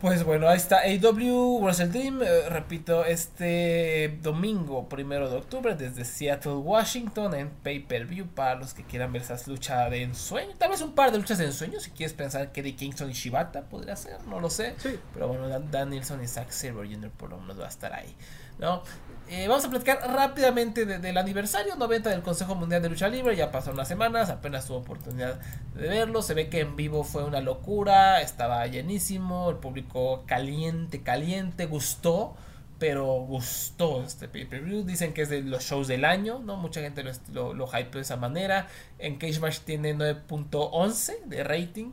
Pues 0.00 0.22
bueno, 0.22 0.48
ahí 0.48 0.56
está 0.56 0.82
AW 0.82 1.58
Wrestle 1.60 1.88
Dream. 1.88 2.22
eh, 2.22 2.48
repito, 2.48 3.04
este 3.04 4.16
domingo, 4.22 4.88
primero 4.88 5.28
de 5.28 5.36
octubre, 5.36 5.74
desde 5.74 6.04
Seattle, 6.04 6.52
Washington, 6.52 7.34
en 7.34 7.50
pay-per-view 7.50 8.28
para 8.28 8.54
los 8.54 8.74
que 8.74 8.84
quieran 8.84 9.12
ver 9.12 9.22
esas 9.22 9.48
luchas 9.48 9.90
de 9.90 10.04
ensueño. 10.04 10.54
Tal 10.56 10.70
vez 10.70 10.82
un 10.82 10.94
par 10.94 11.10
de 11.10 11.18
luchas 11.18 11.38
de 11.38 11.46
ensueño, 11.46 11.80
si 11.80 11.90
quieres 11.90 12.12
pensar 12.12 12.52
que 12.52 12.62
de 12.62 12.76
Kingston 12.76 13.10
y 13.10 13.14
Shibata 13.14 13.62
podría 13.62 13.96
ser, 13.96 14.22
no 14.28 14.38
lo 14.38 14.50
sé. 14.50 14.74
Sí. 14.78 15.00
Pero 15.12 15.26
bueno, 15.26 15.48
Dan, 15.48 15.68
Dan 15.72 15.90
Nilsson 15.90 16.22
y 16.22 16.28
Zack 16.28 16.50
Silver 16.50 16.86
Jr. 16.86 17.10
por 17.10 17.30
lo 17.30 17.38
menos 17.38 17.58
va 17.58 17.66
a 17.66 17.68
estar 17.68 17.92
ahí. 17.92 18.14
¿no? 18.58 18.82
Eh, 19.30 19.46
vamos 19.46 19.64
a 19.66 19.70
platicar 19.70 19.98
rápidamente 20.10 20.86
de- 20.86 20.98
del 20.98 21.18
aniversario 21.18 21.76
90 21.76 22.08
del 22.08 22.22
Consejo 22.22 22.54
Mundial 22.54 22.80
de 22.80 22.88
Lucha 22.88 23.08
Libre. 23.08 23.36
Ya 23.36 23.50
pasaron 23.50 23.76
unas 23.76 23.88
semanas, 23.88 24.30
apenas 24.30 24.66
tuve 24.66 24.78
oportunidad 24.78 25.38
de 25.74 25.88
verlo. 25.88 26.22
Se 26.22 26.32
ve 26.34 26.48
que 26.48 26.60
en 26.60 26.76
vivo 26.76 27.04
fue 27.04 27.24
una 27.24 27.40
locura, 27.42 28.22
estaba 28.22 28.66
llenísimo, 28.66 29.50
el 29.50 29.56
público 29.56 30.24
caliente, 30.26 31.02
caliente, 31.02 31.66
gustó. 31.66 32.36
Pero 32.78 33.04
gustó 33.26 34.04
este 34.04 34.28
pay-per-view. 34.28 34.84
Dicen 34.84 35.12
que 35.12 35.22
es 35.22 35.28
de 35.28 35.42
los 35.42 35.64
shows 35.64 35.88
del 35.88 36.04
año, 36.04 36.38
¿no? 36.38 36.56
Mucha 36.56 36.80
gente 36.80 37.02
lo, 37.02 37.10
lo, 37.32 37.52
lo 37.54 37.66
de 37.70 38.00
esa 38.00 38.16
manera. 38.16 38.68
En 38.98 39.16
Cage 39.18 39.40
Match 39.40 39.58
tiene 39.60 39.94
9.11 39.94 41.24
de 41.26 41.42
rating 41.44 41.92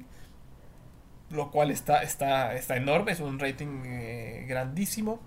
lo 1.31 1.49
cual 1.51 1.71
está, 1.71 2.03
está, 2.03 2.53
está 2.53 2.77
enorme, 2.77 3.11
es 3.11 3.19
un 3.19 3.39
rating 3.39 3.81
eh, 3.85 4.45
grandísimo. 4.47 5.19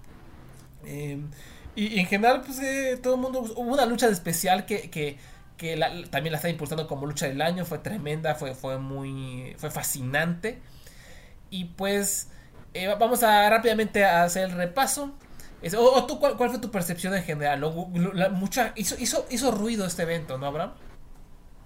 Eh, 0.86 1.18
y, 1.86 2.00
en 2.00 2.06
general, 2.06 2.42
pues 2.42 2.58
eh, 2.60 2.98
todo 3.02 3.14
el 3.14 3.20
mundo. 3.20 3.40
Hubo 3.40 3.72
una 3.72 3.86
lucha 3.86 4.06
de 4.06 4.12
especial 4.12 4.66
que, 4.66 4.90
que, 4.90 5.18
que 5.56 5.76
la- 5.76 5.90
también 6.10 6.32
la 6.32 6.36
está 6.38 6.48
impulsando 6.48 6.86
como 6.86 7.06
lucha 7.06 7.26
del 7.28 7.40
año, 7.42 7.64
fue 7.64 7.78
tremenda, 7.78 8.34
fue, 8.34 8.54
fue 8.54 8.78
muy. 8.78 9.54
fue 9.58 9.70
fascinante. 9.70 10.60
Y 11.50 11.66
pues. 11.66 12.30
eh, 12.74 12.88
vamos 12.98 13.22
a 13.22 13.48
rápidamente 13.50 14.04
a 14.04 14.24
hacer 14.24 14.44
el 14.50 14.52
repaso. 14.52 15.14
o, 15.78 16.06
tú, 16.06 16.18
¿cuál, 16.20 16.36
fue 16.50 16.58
tu 16.60 16.70
percepción 16.70 17.14
en 17.14 17.22
general? 17.24 17.60
mucha, 18.32 18.72
hizo, 18.76 18.96
hizo, 18.98 19.26
hizo 19.30 19.50
ruido 19.50 19.86
este 19.86 20.02
evento, 20.02 20.38
¿no, 20.38 20.46
Abraham? 20.46 20.72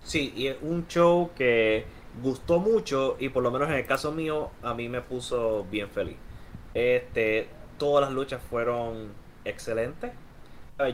Sí, 0.02 0.32
y 0.36 0.48
un 0.64 0.86
show 0.88 1.32
que 1.34 1.86
gustó 2.12 2.58
mucho 2.60 3.16
y 3.20 3.28
por 3.28 3.42
lo 3.42 3.50
menos 3.50 3.68
en 3.68 3.74
el 3.76 3.86
caso 3.86 4.12
mío 4.12 4.50
a 4.62 4.74
mí 4.74 4.88
me 4.88 5.00
puso 5.02 5.64
bien 5.64 5.90
feliz. 5.90 6.18
Este, 6.74 7.48
todas 7.78 8.04
las 8.04 8.12
luchas 8.12 8.42
fueron 8.42 9.14
excelentes. 9.44 10.12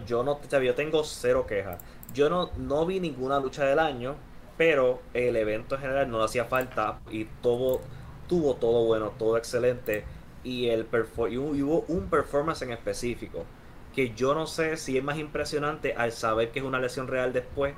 Yo 0.07 0.23
no, 0.23 0.41
yo 0.43 0.75
tengo 0.75 1.05
cero 1.05 1.47
quejas. 1.47 1.81
Yo 2.13 2.29
no, 2.29 2.51
no 2.57 2.85
vi 2.85 3.01
ninguna 3.01 3.41
lucha 3.41 3.65
del 3.65 3.79
año, 3.79 4.17
pero 4.57 5.01
el 5.15 5.37
evento 5.37 5.77
en 5.77 5.83
general 5.83 6.11
no 6.11 6.23
hacía 6.23 6.45
falta 6.45 7.01
y 7.11 7.25
todo 7.43 7.81
tuvo 8.27 8.57
todo 8.57 8.85
bueno, 8.85 9.13
todo 9.19 9.39
excelente 9.39 10.05
y 10.45 10.69
el 10.69 10.87
y 11.31 11.37
hubo 11.39 11.85
un 11.89 12.09
performance 12.11 12.63
en 12.63 12.73
específico 12.73 13.47
que 13.95 14.15
yo 14.15 14.35
no 14.35 14.47
sé 14.47 14.77
si 14.77 14.97
es 14.97 15.03
más 15.03 15.19
impresionante 15.19 15.95
al 15.95 16.13
saber 16.13 16.51
que 16.51 16.61
es 16.61 16.65
una 16.65 16.79
lesión 16.79 17.09
real 17.09 17.33
después, 17.33 17.75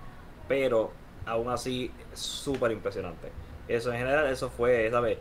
pero 0.49 0.93
aún 1.25 1.49
así 1.49 1.91
súper 2.12 2.73
impresionante. 2.73 3.31
Eso 3.68 3.93
en 3.93 3.99
general, 3.99 4.27
eso 4.27 4.51
fue, 4.51 4.91
¿sabes? 4.91 5.18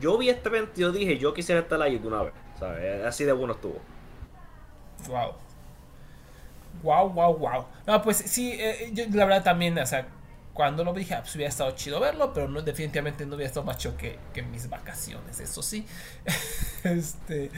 Yo 0.00 0.18
vi 0.18 0.28
este 0.28 0.48
evento 0.48 0.72
y 0.76 0.80
yo 0.80 0.92
dije, 0.92 1.18
yo 1.18 1.32
quisiera 1.32 1.60
estar 1.60 1.80
ahí 1.80 1.98
de 1.98 2.06
una 2.06 2.24
vez, 2.24 2.34
¿sabes? 2.58 3.04
Así 3.04 3.24
de 3.24 3.32
bueno 3.32 3.54
estuvo. 3.54 3.80
Wow. 5.08 5.34
Wow, 6.82 7.10
wow, 7.10 7.36
wow. 7.36 7.66
No, 7.86 8.02
pues 8.02 8.18
sí, 8.18 8.52
eh, 8.52 8.90
yo 8.92 9.04
la 9.12 9.24
verdad 9.24 9.44
también, 9.44 9.78
o 9.78 9.86
sea, 9.86 10.06
cuando 10.54 10.84
lo 10.84 10.92
dije, 10.92 11.16
pues 11.16 11.34
hubiera 11.34 11.48
estado 11.48 11.72
chido 11.72 11.98
verlo, 11.98 12.32
pero 12.32 12.48
no, 12.48 12.62
definitivamente 12.62 13.26
no 13.26 13.34
hubiera 13.34 13.48
estado 13.48 13.66
más 13.66 13.76
chido 13.76 13.96
que, 13.96 14.18
que 14.32 14.42
mis 14.42 14.68
vacaciones, 14.68 15.40
eso 15.40 15.62
sí. 15.62 15.84
este, 16.84 17.50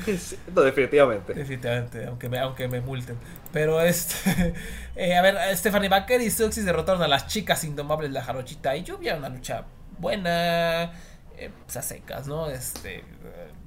no, 0.55 0.63
definitivamente. 0.63 1.35
Definitivamente, 1.35 2.07
aunque 2.07 2.29
me, 2.29 2.39
aunque 2.39 2.69
me 2.69 2.81
multen. 2.81 3.19
Pero 3.53 3.81
este, 3.83 4.55
eh, 4.97 5.15
a 5.15 5.23
ver, 5.23 5.37
Stephanie 5.57 5.91
Baker 5.91 6.21
y 6.23 6.31
Suxis 6.31 6.65
derrotaron 6.65 7.03
a 7.03 7.09
las 7.09 7.27
chicas 7.27 7.65
indomables 7.65 8.11
de 8.11 8.15
la 8.15 8.23
jarochita 8.23 8.75
y 8.77 8.83
yo 8.83 8.97
vi 8.97 9.11
una 9.11 9.29
lucha 9.29 9.65
buena, 9.99 10.85
eh, 11.37 11.51
pues 11.65 11.77
a 11.77 11.83
secas, 11.83 12.27
¿no? 12.27 12.49
Este, 12.49 13.05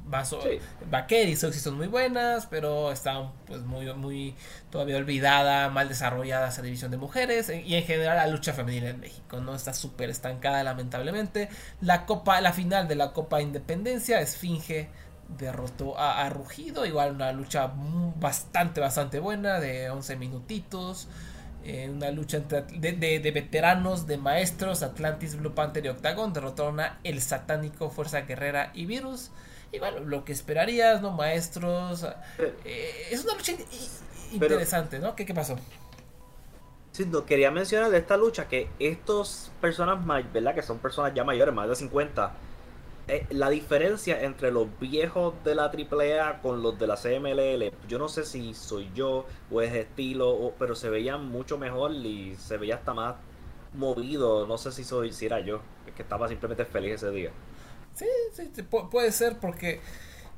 más 0.09 0.29
sí. 0.29 1.15
y 1.15 1.35
Soxy 1.35 1.59
son 1.59 1.77
muy 1.77 1.87
buenas, 1.87 2.47
pero 2.47 2.91
están 2.91 3.31
pues 3.45 3.61
muy, 3.61 3.93
muy 3.93 4.35
todavía 4.71 4.97
olvidada, 4.97 5.69
mal 5.69 5.87
desarrollada 5.87 6.49
esa 6.49 6.61
división 6.61 6.89
de 6.91 6.97
mujeres 6.97 7.49
y 7.49 7.75
en 7.75 7.83
general 7.83 8.17
la 8.17 8.27
lucha 8.27 8.53
femenina 8.53 8.89
en 8.89 8.99
México, 8.99 9.39
¿no? 9.39 9.55
Está 9.55 9.73
súper 9.73 10.09
estancada 10.09 10.63
lamentablemente. 10.63 11.49
La 11.81 12.05
copa, 12.05 12.41
la 12.41 12.53
final 12.53 12.87
de 12.87 12.95
la 12.95 13.13
Copa 13.13 13.41
Independencia, 13.41 14.19
Esfinge 14.19 14.89
derrotó 15.37 15.97
a, 15.99 16.27
Rugido, 16.29 16.85
igual 16.85 17.11
una 17.11 17.31
lucha 17.31 17.71
bastante, 18.15 18.81
bastante 18.81 19.19
buena 19.19 19.59
de 19.59 19.91
11 19.91 20.15
minutitos. 20.15 21.07
Eh, 21.63 21.89
una 21.93 22.09
lucha 22.09 22.37
entre, 22.37 22.61
de, 22.61 23.19
de, 23.19 23.31
veteranos, 23.31 24.07
de 24.07 24.17
maestros, 24.17 24.81
Atlantis, 24.81 25.35
Blue 25.35 25.53
Panther 25.53 25.85
y 25.85 25.89
Octagon 25.89 26.33
derrotaron 26.33 26.79
a 26.79 26.99
El 27.03 27.21
Satánico, 27.21 27.89
Fuerza 27.89 28.21
Guerrera 28.21 28.71
y 28.73 28.85
Virus. 28.85 29.29
Y 29.71 29.79
bueno, 29.79 29.99
lo 29.99 30.25
que 30.25 30.31
esperarías, 30.31 31.01
¿no? 31.01 31.11
Maestros. 31.11 32.05
Eh, 32.65 33.07
es 33.11 33.23
una 33.23 33.35
lucha 33.35 33.53
interesante, 34.31 34.99
¿no? 34.99 35.15
¿Qué, 35.15 35.25
¿Qué 35.25 35.33
pasó? 35.33 35.57
Sí, 36.91 37.05
no, 37.05 37.25
quería 37.25 37.51
mencionar 37.51 37.91
de 37.91 37.97
esta 37.97 38.17
lucha 38.17 38.47
que 38.47 38.67
estos 38.79 39.51
personas, 39.61 40.03
¿verdad? 40.33 40.55
Que 40.55 40.63
son 40.63 40.79
personas 40.79 41.13
ya 41.13 41.23
mayores, 41.23 41.53
más 41.53 41.69
de 41.69 41.75
50. 41.75 42.33
Eh, 43.07 43.25
la 43.31 43.49
diferencia 43.49 44.21
entre 44.21 44.51
los 44.51 44.67
viejos 44.79 45.33
de 45.43 45.55
la 45.55 45.65
AAA 45.65 46.41
con 46.41 46.61
los 46.61 46.77
de 46.77 46.85
la 46.85 46.95
CMLL, 46.95 47.71
yo 47.87 47.97
no 47.97 48.07
sé 48.07 48.23
si 48.23 48.53
soy 48.53 48.91
yo 48.93 49.25
o 49.49 49.61
es 49.61 49.73
estilo, 49.73 50.53
pero 50.59 50.75
se 50.75 50.89
veían 50.89 51.27
mucho 51.27 51.57
mejor 51.57 51.91
y 51.91 52.35
se 52.35 52.57
veía 52.57 52.75
hasta 52.75 52.93
más 52.93 53.15
movido. 53.73 54.45
No 54.45 54.57
sé 54.57 54.71
si 54.71 54.83
soy 54.83 55.11
si 55.11 55.25
era 55.25 55.39
yo, 55.39 55.61
es 55.87 55.93
que 55.93 56.03
estaba 56.03 56.27
simplemente 56.27 56.65
feliz 56.65 56.95
ese 56.95 57.09
día. 57.11 57.31
Sí, 57.99 58.05
sí, 58.53 58.61
puede 58.63 59.11
ser 59.11 59.37
porque, 59.39 59.81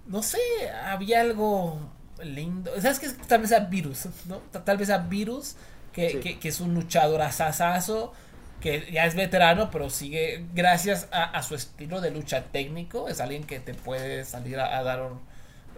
no 0.08 0.24
sé, 0.24 0.40
había 0.86 1.22
algo 1.22 1.80
lindo. 2.24 2.72
¿Sabes 2.82 3.00
que 3.00 3.10
Tal 3.28 3.42
vez 3.42 3.52
a 3.52 3.60
Virus, 3.60 4.08
¿no? 4.26 4.38
Tal 4.38 4.78
vez 4.78 4.90
a 4.90 4.98
Virus, 5.00 5.56
que, 5.94 6.38
que, 6.40 6.48
es 6.48 6.60
un 6.60 6.74
luchador 6.74 7.22
asasazo, 7.22 8.14
que 8.62 8.92
ya 8.92 9.06
es 9.06 9.16
veterano, 9.16 9.70
pero 9.72 9.90
sigue, 9.90 10.46
gracias 10.54 11.08
a, 11.12 11.42
su 11.44 11.56
estilo 11.56 12.02
de 12.02 12.12
lucha 12.12 12.46
técnico, 12.46 13.08
es 13.10 13.20
alguien 13.20 13.44
que 13.44 13.60
te 13.60 13.74
puede 13.74 14.24
salir 14.26 14.60
a, 14.60 14.82
dar 14.84 15.10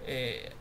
eh, 0.06 0.52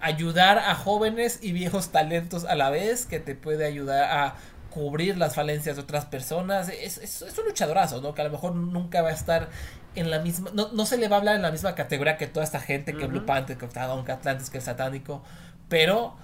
ayudar 0.00 0.58
a 0.58 0.74
jóvenes 0.74 1.38
y 1.42 1.52
viejos 1.52 1.90
talentos 1.90 2.44
a 2.44 2.54
la 2.54 2.70
vez, 2.70 3.06
que 3.06 3.20
te 3.20 3.34
puede 3.34 3.66
ayudar 3.66 4.04
a 4.04 4.34
cubrir 4.70 5.16
las 5.18 5.34
falencias 5.34 5.76
de 5.76 5.82
otras 5.82 6.06
personas. 6.06 6.68
Es, 6.68 6.98
es, 6.98 7.22
es, 7.22 7.38
un 7.38 7.46
luchadorazo, 7.46 8.00
¿no? 8.00 8.14
Que 8.14 8.22
a 8.22 8.24
lo 8.24 8.30
mejor 8.30 8.54
nunca 8.54 9.02
va 9.02 9.08
a 9.10 9.12
estar 9.12 9.48
en 9.94 10.10
la 10.10 10.20
misma, 10.20 10.50
no, 10.54 10.72
no, 10.72 10.86
se 10.86 10.96
le 10.96 11.08
va 11.08 11.16
a 11.16 11.18
hablar 11.18 11.36
en 11.36 11.42
la 11.42 11.50
misma 11.50 11.74
categoría 11.74 12.16
que 12.16 12.26
toda 12.26 12.44
esta 12.44 12.60
gente, 12.60 12.94
que 12.94 13.06
Blue 13.06 13.26
Panther, 13.26 13.56
que 13.56 13.64
Octagon, 13.64 14.04
que 14.04 14.12
Atlantis, 14.12 14.50
que 14.50 14.58
el 14.58 14.64
satánico, 14.64 15.22
pero 15.68 16.16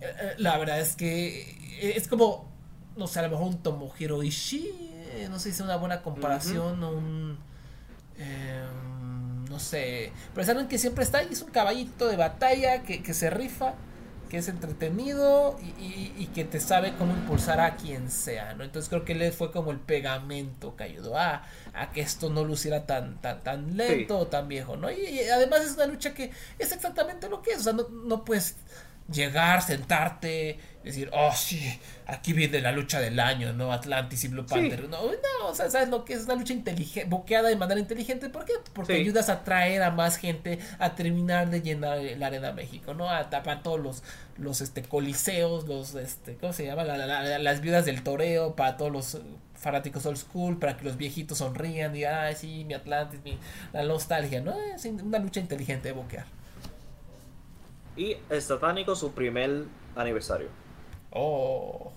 eh, 0.00 0.06
eh, 0.20 0.34
la 0.38 0.56
verdad 0.58 0.80
es 0.80 0.94
que 0.94 1.56
es 1.96 2.08
como, 2.08 2.48
no 2.96 3.06
sé, 3.06 3.20
a 3.20 3.22
lo 3.22 3.30
mejor 3.30 3.46
un 3.48 3.58
Tomohiro 3.58 4.22
Ishii, 4.22 4.70
eh, 5.14 5.28
no 5.30 5.38
sé 5.38 5.44
si 5.44 5.56
es 5.56 5.60
una 5.60 5.76
buena 5.76 6.02
comparación, 6.02 6.82
o 6.82 6.90
un, 6.90 7.38
em, 8.18 9.44
no 9.46 9.58
sé, 9.58 10.12
pero 10.34 10.46
saben 10.46 10.68
que 10.68 10.78
siempre 10.78 11.04
está 11.04 11.18
ahí, 11.18 11.28
es 11.30 11.42
un 11.42 11.50
caballito 11.50 12.06
de 12.06 12.16
batalla 12.16 12.82
que, 12.82 13.02
que 13.02 13.14
se 13.14 13.30
rifa 13.30 13.74
que 14.28 14.38
es 14.38 14.48
entretenido 14.48 15.58
y, 15.78 16.26
que 16.34 16.44
te 16.44 16.60
sabe 16.60 16.94
cómo 16.96 17.14
impulsar 17.14 17.60
a 17.60 17.76
quien 17.76 18.10
sea, 18.10 18.54
¿no? 18.54 18.62
Entonces 18.62 18.88
creo 18.88 19.04
que 19.04 19.12
él 19.12 19.32
fue 19.32 19.50
como 19.50 19.70
el 19.70 19.80
pegamento 19.80 20.76
que 20.76 20.84
ayudó 20.84 21.16
a, 21.16 21.44
a 21.72 21.90
que 21.90 22.00
esto 22.00 22.28
no 22.28 22.44
luciera 22.44 22.86
tan, 22.86 23.20
tan, 23.20 23.42
tan 23.42 23.76
lento 23.76 24.18
o 24.18 24.26
tan 24.26 24.46
viejo, 24.46 24.76
¿no? 24.76 24.90
Y, 24.90 25.20
además 25.32 25.62
es 25.62 25.74
una 25.74 25.86
lucha 25.86 26.14
que 26.14 26.30
es 26.58 26.72
exactamente 26.72 27.28
lo 27.28 27.42
que 27.42 27.52
es, 27.52 27.60
o 27.60 27.62
sea, 27.62 27.72
no, 27.72 27.88
no 27.88 28.24
puedes 28.24 28.56
llegar, 29.10 29.62
sentarte, 29.62 30.58
decir, 30.84 31.10
oh 31.12 31.32
sí, 31.34 31.60
aquí 32.06 32.32
viene 32.32 32.60
la 32.60 32.72
lucha 32.72 33.00
del 33.00 33.18
año, 33.20 33.52
¿no? 33.52 33.72
Atlantis 33.72 34.24
y 34.24 34.28
Blue 34.28 34.46
Panther. 34.46 34.88
No, 34.88 35.02
no, 35.02 35.48
o 35.48 35.54
sea, 35.54 35.70
¿sabes 35.70 35.88
lo 35.88 36.04
que 36.04 36.14
es 36.14 36.24
una 36.24 36.34
lucha 36.34 36.52
inteligente, 36.52 37.08
boqueada 37.08 37.48
de 37.48 37.56
manera 37.56 37.80
inteligente? 37.80 38.28
¿Por 38.28 38.44
qué? 38.44 38.54
Porque 38.72 38.94
ayudas 38.94 39.28
a 39.28 39.44
traer 39.44 39.82
a 39.82 39.90
más 39.90 40.16
gente 40.16 40.58
a 40.78 40.94
terminar 40.94 41.50
de 41.50 41.62
llenar 41.62 41.98
la 42.16 42.26
Arena 42.26 42.52
México, 42.52 42.94
¿no? 42.94 43.10
A 43.10 43.30
tapar 43.30 43.62
todos 43.62 43.80
los, 43.80 44.02
los 44.36 44.60
este, 44.60 44.82
coliseos, 44.82 45.66
los, 45.66 45.94
este, 45.94 46.36
¿cómo 46.36 46.52
se 46.52 46.66
llama? 46.66 46.84
las 46.84 47.60
viudas 47.60 47.84
del 47.84 48.02
toreo, 48.02 48.56
para 48.56 48.76
todos 48.76 48.92
los 48.92 49.18
fanáticos 49.54 50.06
old 50.06 50.18
school, 50.18 50.58
para 50.58 50.76
que 50.76 50.84
los 50.84 50.96
viejitos 50.96 51.38
sonrían 51.38 51.92
y 51.92 51.98
digan, 51.98 52.14
ay, 52.26 52.36
sí, 52.36 52.64
mi 52.64 52.74
Atlantis, 52.74 53.20
mi, 53.24 53.38
la 53.72 53.82
nostalgia, 53.82 54.40
¿no? 54.40 54.54
Es 54.74 54.84
una 54.84 55.18
lucha 55.18 55.40
inteligente 55.40 55.88
de 55.88 55.92
boquear. 55.92 56.37
Y 57.98 58.16
el 58.30 58.40
satánico 58.40 58.94
su 58.94 59.10
primer 59.10 59.64
aniversario. 59.96 60.46
Oh. 61.10 61.90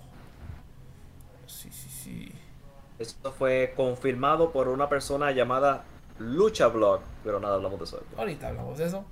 Sí, 1.46 1.70
sí, 1.72 1.90
sí. 1.90 2.32
Esto 2.98 3.32
fue 3.32 3.74
confirmado 3.78 4.52
por 4.52 4.68
una 4.68 4.90
persona 4.90 5.32
llamada 5.32 5.84
Lucha 6.18 6.68
Blog, 6.68 7.02
pero 7.24 7.40
nada, 7.40 7.56
hablamos 7.56 7.78
de 7.78 7.86
eso. 7.86 8.04
Ahorita 8.18 8.48
hablamos 8.48 8.80
de 8.80 8.86
eso. 8.88 9.06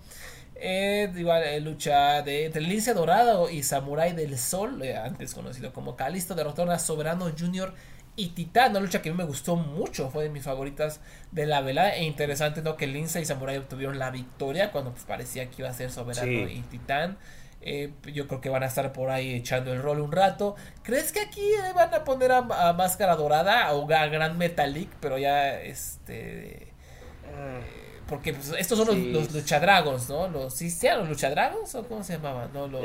Eh, 0.55 1.13
igual, 1.15 1.43
eh, 1.43 1.59
lucha 1.61 2.23
de, 2.23 2.45
entre 2.45 2.61
Lince 2.61 2.95
Dorado 2.95 3.51
y 3.51 3.61
Samurai 3.61 4.13
del 4.13 4.37
Sol, 4.37 4.81
eh, 4.81 4.97
antes 4.97 5.35
conocido 5.35 5.71
como 5.71 5.95
Calisto, 5.95 6.33
derrotaron 6.33 6.73
a 6.73 6.79
Soberano 6.79 7.31
Junior 7.37 7.73
y 8.19 8.27
Titán, 8.29 8.71
una 8.71 8.81
lucha 8.81 9.01
que 9.01 9.09
a 9.09 9.11
mí 9.13 9.17
me 9.17 9.23
gustó 9.23 9.55
mucho, 9.55 10.09
fue 10.09 10.23
de 10.23 10.29
mis 10.29 10.43
favoritas 10.43 10.99
de 11.31 11.45
la 11.45 11.61
velada. 11.61 11.95
E 11.95 12.03
interesante, 12.03 12.61
¿no? 12.61 12.75
Que 12.75 12.85
Lince 12.85 13.21
y 13.21 13.25
Samurai 13.25 13.57
obtuvieron 13.57 13.97
la 13.97 14.11
victoria 14.11 14.73
cuando 14.73 14.91
pues, 14.91 15.05
parecía 15.05 15.49
que 15.49 15.61
iba 15.61 15.69
a 15.69 15.73
ser 15.73 15.89
Soberano 15.89 16.49
y 16.49 16.61
Titán. 16.69 17.17
Eh, 17.61 17.93
yo 18.13 18.27
creo 18.27 18.41
que 18.41 18.49
van 18.49 18.63
a 18.63 18.65
estar 18.65 18.91
por 18.91 19.09
ahí 19.09 19.33
echando 19.33 19.71
el 19.71 19.81
rol 19.81 20.01
un 20.01 20.11
rato. 20.11 20.55
¿Crees 20.83 21.13
que 21.13 21.21
aquí 21.21 21.41
eh, 21.41 21.71
van 21.73 21.93
a 21.93 22.03
poner 22.03 22.31
a, 22.33 22.41
Máscara 22.73 23.15
Dorada 23.15 23.73
o 23.73 23.89
a 23.89 24.07
Gran 24.07 24.37
Metalik? 24.37 24.89
Pero 24.99 25.17
ya, 25.17 25.57
este. 25.61 26.63
Eh, 26.63 27.61
porque 28.05 28.33
pues, 28.33 28.53
estos 28.57 28.77
son 28.79 29.13
los, 29.13 29.33
Luchadragons, 29.33 30.09
¿no? 30.09 30.27
Los, 30.27 30.55
¿Sí 30.55 30.69
sean 30.69 30.99
los 30.99 31.09
Luchadragons 31.09 31.73
o 31.75 31.83
cómo 31.87 32.03
se 32.03 32.13
llamaban? 32.13 32.51
¿no? 32.53 32.67
Los, 32.67 32.81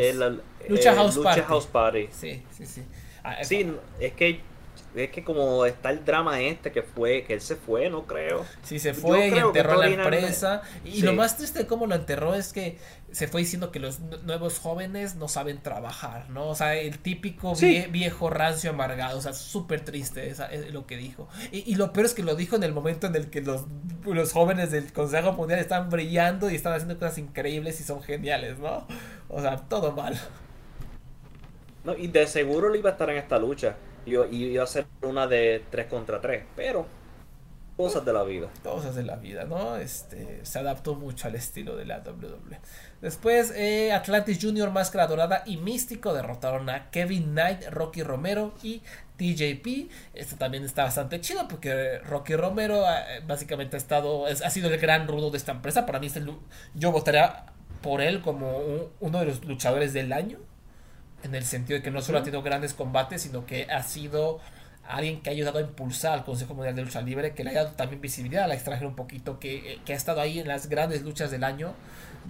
Lucha, 0.69 0.95
House, 0.95 1.19
House 1.49 1.67
Party. 1.67 2.09
Sí, 2.13 2.43
sí, 2.53 2.67
sí. 2.67 2.85
Ah, 3.25 3.43
sí, 3.43 3.67
es 3.99 4.13
que 4.13 4.41
es 4.95 5.11
que 5.11 5.25
como 5.25 5.67
está 5.67 5.91
el 5.91 6.05
drama 6.05 6.41
este 6.41 6.71
que 6.71 6.83
fue, 6.83 7.25
que 7.25 7.35
él 7.35 7.41
se 7.41 7.57
fue, 7.57 7.91
no 7.91 8.07
creo. 8.07 8.45
Sí, 8.63 8.79
se 8.79 8.95
fue 8.95 9.29
y 9.29 9.33
enterró 9.33 9.77
la 9.77 9.89
empresa. 9.89 10.63
Y 10.85 11.03
lo 11.03 11.13
más 11.15 11.37
triste 11.37 11.61
de 11.61 11.67
cómo 11.67 11.87
lo 11.87 11.95
enterró 11.95 12.35
es 12.35 12.53
que 12.53 12.79
se 13.11 13.29
fue 13.29 13.43
diciendo 13.43 13.71
que 13.71 13.79
los 13.79 14.01
nuevos 14.01 14.59
jóvenes 14.59 15.17
no 15.17 15.29
saben 15.29 15.63
trabajar, 15.63 16.31
¿no? 16.31 16.49
O 16.49 16.55
sea, 16.55 16.75
el 16.75 16.99
típico 16.99 17.55
viejo 17.91 18.31
rancio 18.31 18.71
amargado, 18.71 19.19
o 19.19 19.23
sea, 19.23 19.33
súper 19.33 19.85
triste, 19.85 20.29
es 20.29 20.41
lo 20.73 20.87
que 20.87 20.97
dijo. 20.97 21.29
Y, 21.53 21.75
lo 21.75 21.93
peor 21.93 22.07
es 22.07 22.15
que 22.15 22.23
lo 22.23 22.37
dijo 22.37 22.57
en 22.57 22.63
el 22.63 22.73
momento 22.73 23.07
en 23.07 23.17
el 23.17 23.31
que 23.31 23.41
los, 23.41 23.67
los 24.05 24.33
jóvenes 24.33 24.71
del 24.71 24.93
Consejo 24.93 25.33
Mundial 25.33 25.61
están 25.61 25.91
brillando 25.91 26.51
y 26.51 26.57
están 26.57 26.73
haciendo 26.73 26.99
cosas 26.99 27.19
increíbles 27.19 27.81
y 27.81 27.85
son 27.85 28.03
geniales, 28.03 28.59
¿no? 28.59 28.87
O 29.29 29.41
sea, 29.41 29.57
todo 29.57 29.93
mal. 29.93 30.21
No, 31.85 31.97
y 31.97 32.07
de 32.07 32.27
seguro 32.27 32.71
le 32.71 32.79
iba 32.79 32.91
a 32.91 32.93
estar 32.93 33.11
en 33.11 33.19
esta 33.19 33.39
lucha. 33.39 33.77
Y 34.07 34.45
iba 34.45 34.65
a 34.65 34.67
ser 34.67 34.87
una 35.03 35.27
de 35.27 35.63
3 35.71 35.87
contra 35.87 36.21
3. 36.21 36.45
Pero 36.57 36.87
cosas 37.77 38.05
de 38.05 38.13
la 38.13 38.23
vida. 38.23 38.49
Cosas 38.63 38.95
de 38.95 39.03
la 39.03 39.17
vida, 39.17 39.45
¿no? 39.45 39.77
Este, 39.77 40.45
se 40.45 40.59
adaptó 40.59 40.95
mucho 40.95 41.29
al 41.29 41.35
estilo 41.35 41.77
de 41.77 41.85
la 41.85 41.99
WWE. 41.99 42.59
Después, 43.01 43.53
eh, 43.57 43.93
Atlantis 43.93 44.39
Junior, 44.41 44.71
Máscara 44.71 45.07
Dorada 45.07 45.43
y 45.47 45.57
Místico 45.57 46.15
derrotaron 46.15 46.71
a 46.71 46.91
Kevin 46.91 47.33
Knight, 47.33 47.69
Rocky 47.71 48.03
Romero 48.03 48.55
y 48.63 48.83
TJP. 49.17 49.91
Este 50.15 50.37
también 50.37 50.65
está 50.65 50.85
bastante 50.85 51.21
chido 51.21 51.49
porque 51.49 51.99
Rocky 51.99 52.37
Romero 52.37 52.85
eh, 52.85 53.21
básicamente 53.27 53.77
ha 53.77 53.79
estado, 53.79 54.27
ha 54.27 54.51
sido 54.51 54.73
el 54.73 54.79
gran 54.79 55.09
rudo 55.09 55.31
de 55.31 55.39
esta 55.39 55.53
empresa. 55.53 55.87
Para 55.87 55.99
mí, 55.99 56.09
yo 56.75 56.93
votaría 56.93 57.47
por 57.83 58.01
él 58.01 58.23
como 58.23 58.91
uno 59.01 59.19
de 59.21 59.27
los 59.27 59.45
luchadores 59.45 59.93
del 59.93 60.13
año. 60.13 60.39
En 61.25 61.35
el 61.35 61.45
sentido 61.45 61.79
de 61.79 61.83
que 61.83 61.91
no 61.91 62.01
solo 62.03 62.19
ha 62.19 62.23
tenido 62.23 62.43
grandes 62.43 62.75
combates, 62.75 63.23
sino 63.23 63.47
que 63.47 63.65
ha 63.65 63.83
sido 63.83 64.41
alguien 64.87 65.23
que 65.23 65.31
ha 65.31 65.33
ayudado 65.33 65.59
a 65.59 65.63
impulsar 65.63 66.13
al 66.13 66.25
Consejo 66.25 66.55
Mundial 66.55 66.77
de 66.77 66.83
Lucha 66.83 67.01
Libre, 67.01 67.35
que 67.35 67.43
le 67.43 67.51
ha 67.51 67.65
dado 67.65 67.71
también 67.73 68.01
visibilidad 68.01 68.45
a 68.45 68.47
la 68.47 68.55
extranjera 68.55 68.87
un 68.89 68.95
poquito, 68.95 69.41
que, 69.41 69.81
que 69.85 69.95
ha 69.95 69.97
estado 69.97 70.21
ahí 70.21 70.39
en 70.39 70.47
las 70.47 70.69
grandes 70.69 71.03
luchas 71.03 71.31
del 71.31 71.43
año 71.43 71.75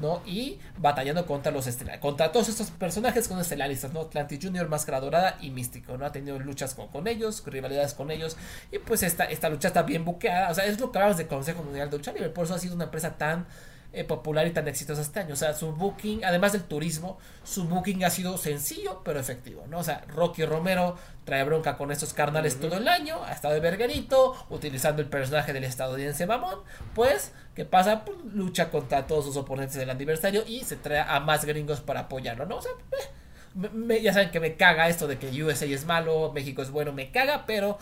¿no? 0.01 0.23
Y 0.27 0.59
batallando 0.79 1.27
contra 1.27 1.53
los 1.53 1.67
estelares, 1.67 2.01
contra 2.01 2.33
todos 2.33 2.49
estos 2.49 2.71
personajes 2.71 3.29
con 3.29 3.39
estelaristas, 3.39 3.93
¿no? 3.93 4.01
Atlantis 4.01 4.39
Junior, 4.43 4.69
Máscara 4.69 5.01
Dorada 5.01 5.37
y 5.41 5.51
Místico, 5.51 5.97
¿no? 5.97 6.07
Ha 6.07 6.13
tenido 6.13 6.39
luchas 6.39 6.75
con, 6.75 6.89
con 6.89 7.07
ellos, 7.07 7.43
rivalidades 7.47 7.95
con 7.95 8.11
ellos, 8.11 8.37
y 8.73 8.79
pues 8.79 9.03
esta, 9.03 9.25
esta 9.25 9.49
lucha 9.49 9.69
está 9.69 9.83
bien 9.83 10.05
buqueada, 10.05 10.51
o 10.51 10.55
sea, 10.55 10.65
es 10.65 10.81
lo 10.81 10.91
que 10.91 10.99
hablamos 10.99 11.19
del 11.19 11.29
Consejo 11.29 11.63
Mundial 11.63 11.91
de 11.91 11.99
Lucha 11.99 12.13
Libre, 12.13 12.31
por 12.31 12.45
eso 12.45 12.55
ha 12.55 12.59
sido 12.59 12.75
una 12.75 12.85
empresa 12.85 13.17
tan 13.17 13.47
eh, 13.95 14.05
popular 14.05 14.47
y 14.47 14.51
tan 14.51 14.69
exitosa 14.69 15.03
este 15.03 15.21
año. 15.21 15.35
O 15.35 15.37
sea, 15.37 15.55
su 15.55 15.73
booking, 15.73 16.25
además 16.25 16.53
del 16.53 16.65
turismo, 16.65 17.19
su 17.43 17.65
booking 17.69 18.05
ha 18.05 18.11
sido 18.11 18.37
sencillo 18.39 19.03
pero 19.05 19.21
efectivo, 19.21 19.65
¿no? 19.69 19.79
O 19.79 19.85
sea, 19.85 20.05
Rocky 20.09 20.45
Romero 20.45 20.97
trae 21.25 21.45
bronca 21.45 21.77
con 21.77 21.91
estos 21.91 22.13
carnales 22.13 22.61
todo 22.61 22.77
el 22.77 22.89
año, 22.89 23.23
ha 23.25 23.33
estado 23.33 23.55
de 23.55 23.61
verguerito, 23.61 24.35
utilizando 24.51 25.01
el 25.01 25.09
personaje 25.09 25.53
del 25.53 25.65
estadounidense 25.65 26.27
Mamón, 26.27 26.61
pues, 26.95 27.33
¿qué 27.55 27.65
pasa? 27.65 28.05
Pues, 28.05 28.19
lucha 28.33 28.71
contra 28.71 29.07
todos 29.07 29.25
sus 29.25 29.37
oponentes 29.37 29.77
del 29.77 29.91
aniversario 29.91 30.45
y 30.47 30.61
se 30.65 30.77
trae 30.77 31.01
a 31.01 31.21
más 31.21 31.45
gringos 31.45 31.81
para 31.81 32.01
apoyarlo, 32.01 32.47
¿no? 32.47 32.57
O 32.57 32.63
sea, 32.63 32.73
eh, 32.93 34.03
ya 34.03 34.13
saben 34.13 34.31
que 34.31 34.41
me 34.41 34.57
caga 34.57 34.89
esto 34.89 35.07
de 35.07 35.19
que 35.19 35.43
USA 35.43 35.65
es 35.67 35.87
malo, 35.87 36.33
México 36.33 36.61
es 36.63 36.71
bueno, 36.71 36.93
me 36.93 37.11
caga, 37.11 37.45
pero 37.47 37.79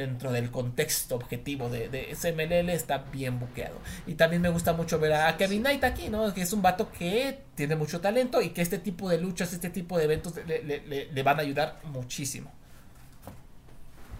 dentro 0.00 0.32
del 0.32 0.50
contexto 0.50 1.16
objetivo 1.16 1.68
de, 1.68 1.88
de 1.88 2.14
SMLL 2.14 2.70
está 2.70 2.98
bien 3.12 3.38
buqueado. 3.40 3.76
Y 4.06 4.14
también 4.14 4.42
me 4.42 4.48
gusta 4.48 4.72
mucho 4.72 4.98
ver 4.98 5.14
a 5.14 5.36
Kevin 5.36 5.62
Knight 5.62 5.84
aquí, 5.84 6.08
¿no? 6.08 6.32
Que 6.32 6.42
es 6.42 6.52
un 6.52 6.62
vato 6.62 6.90
que 6.90 7.40
tiene 7.54 7.74
mucho 7.76 8.00
talento 8.00 8.40
y 8.40 8.50
que 8.50 8.62
este 8.62 8.78
tipo 8.78 9.08
de 9.08 9.18
luchas, 9.18 9.52
este 9.52 9.70
tipo 9.70 9.98
de 9.98 10.04
eventos 10.04 10.34
le, 10.46 11.22
van 11.22 11.38
a 11.38 11.42
ayudar 11.42 11.80
muchísimo. 11.84 12.52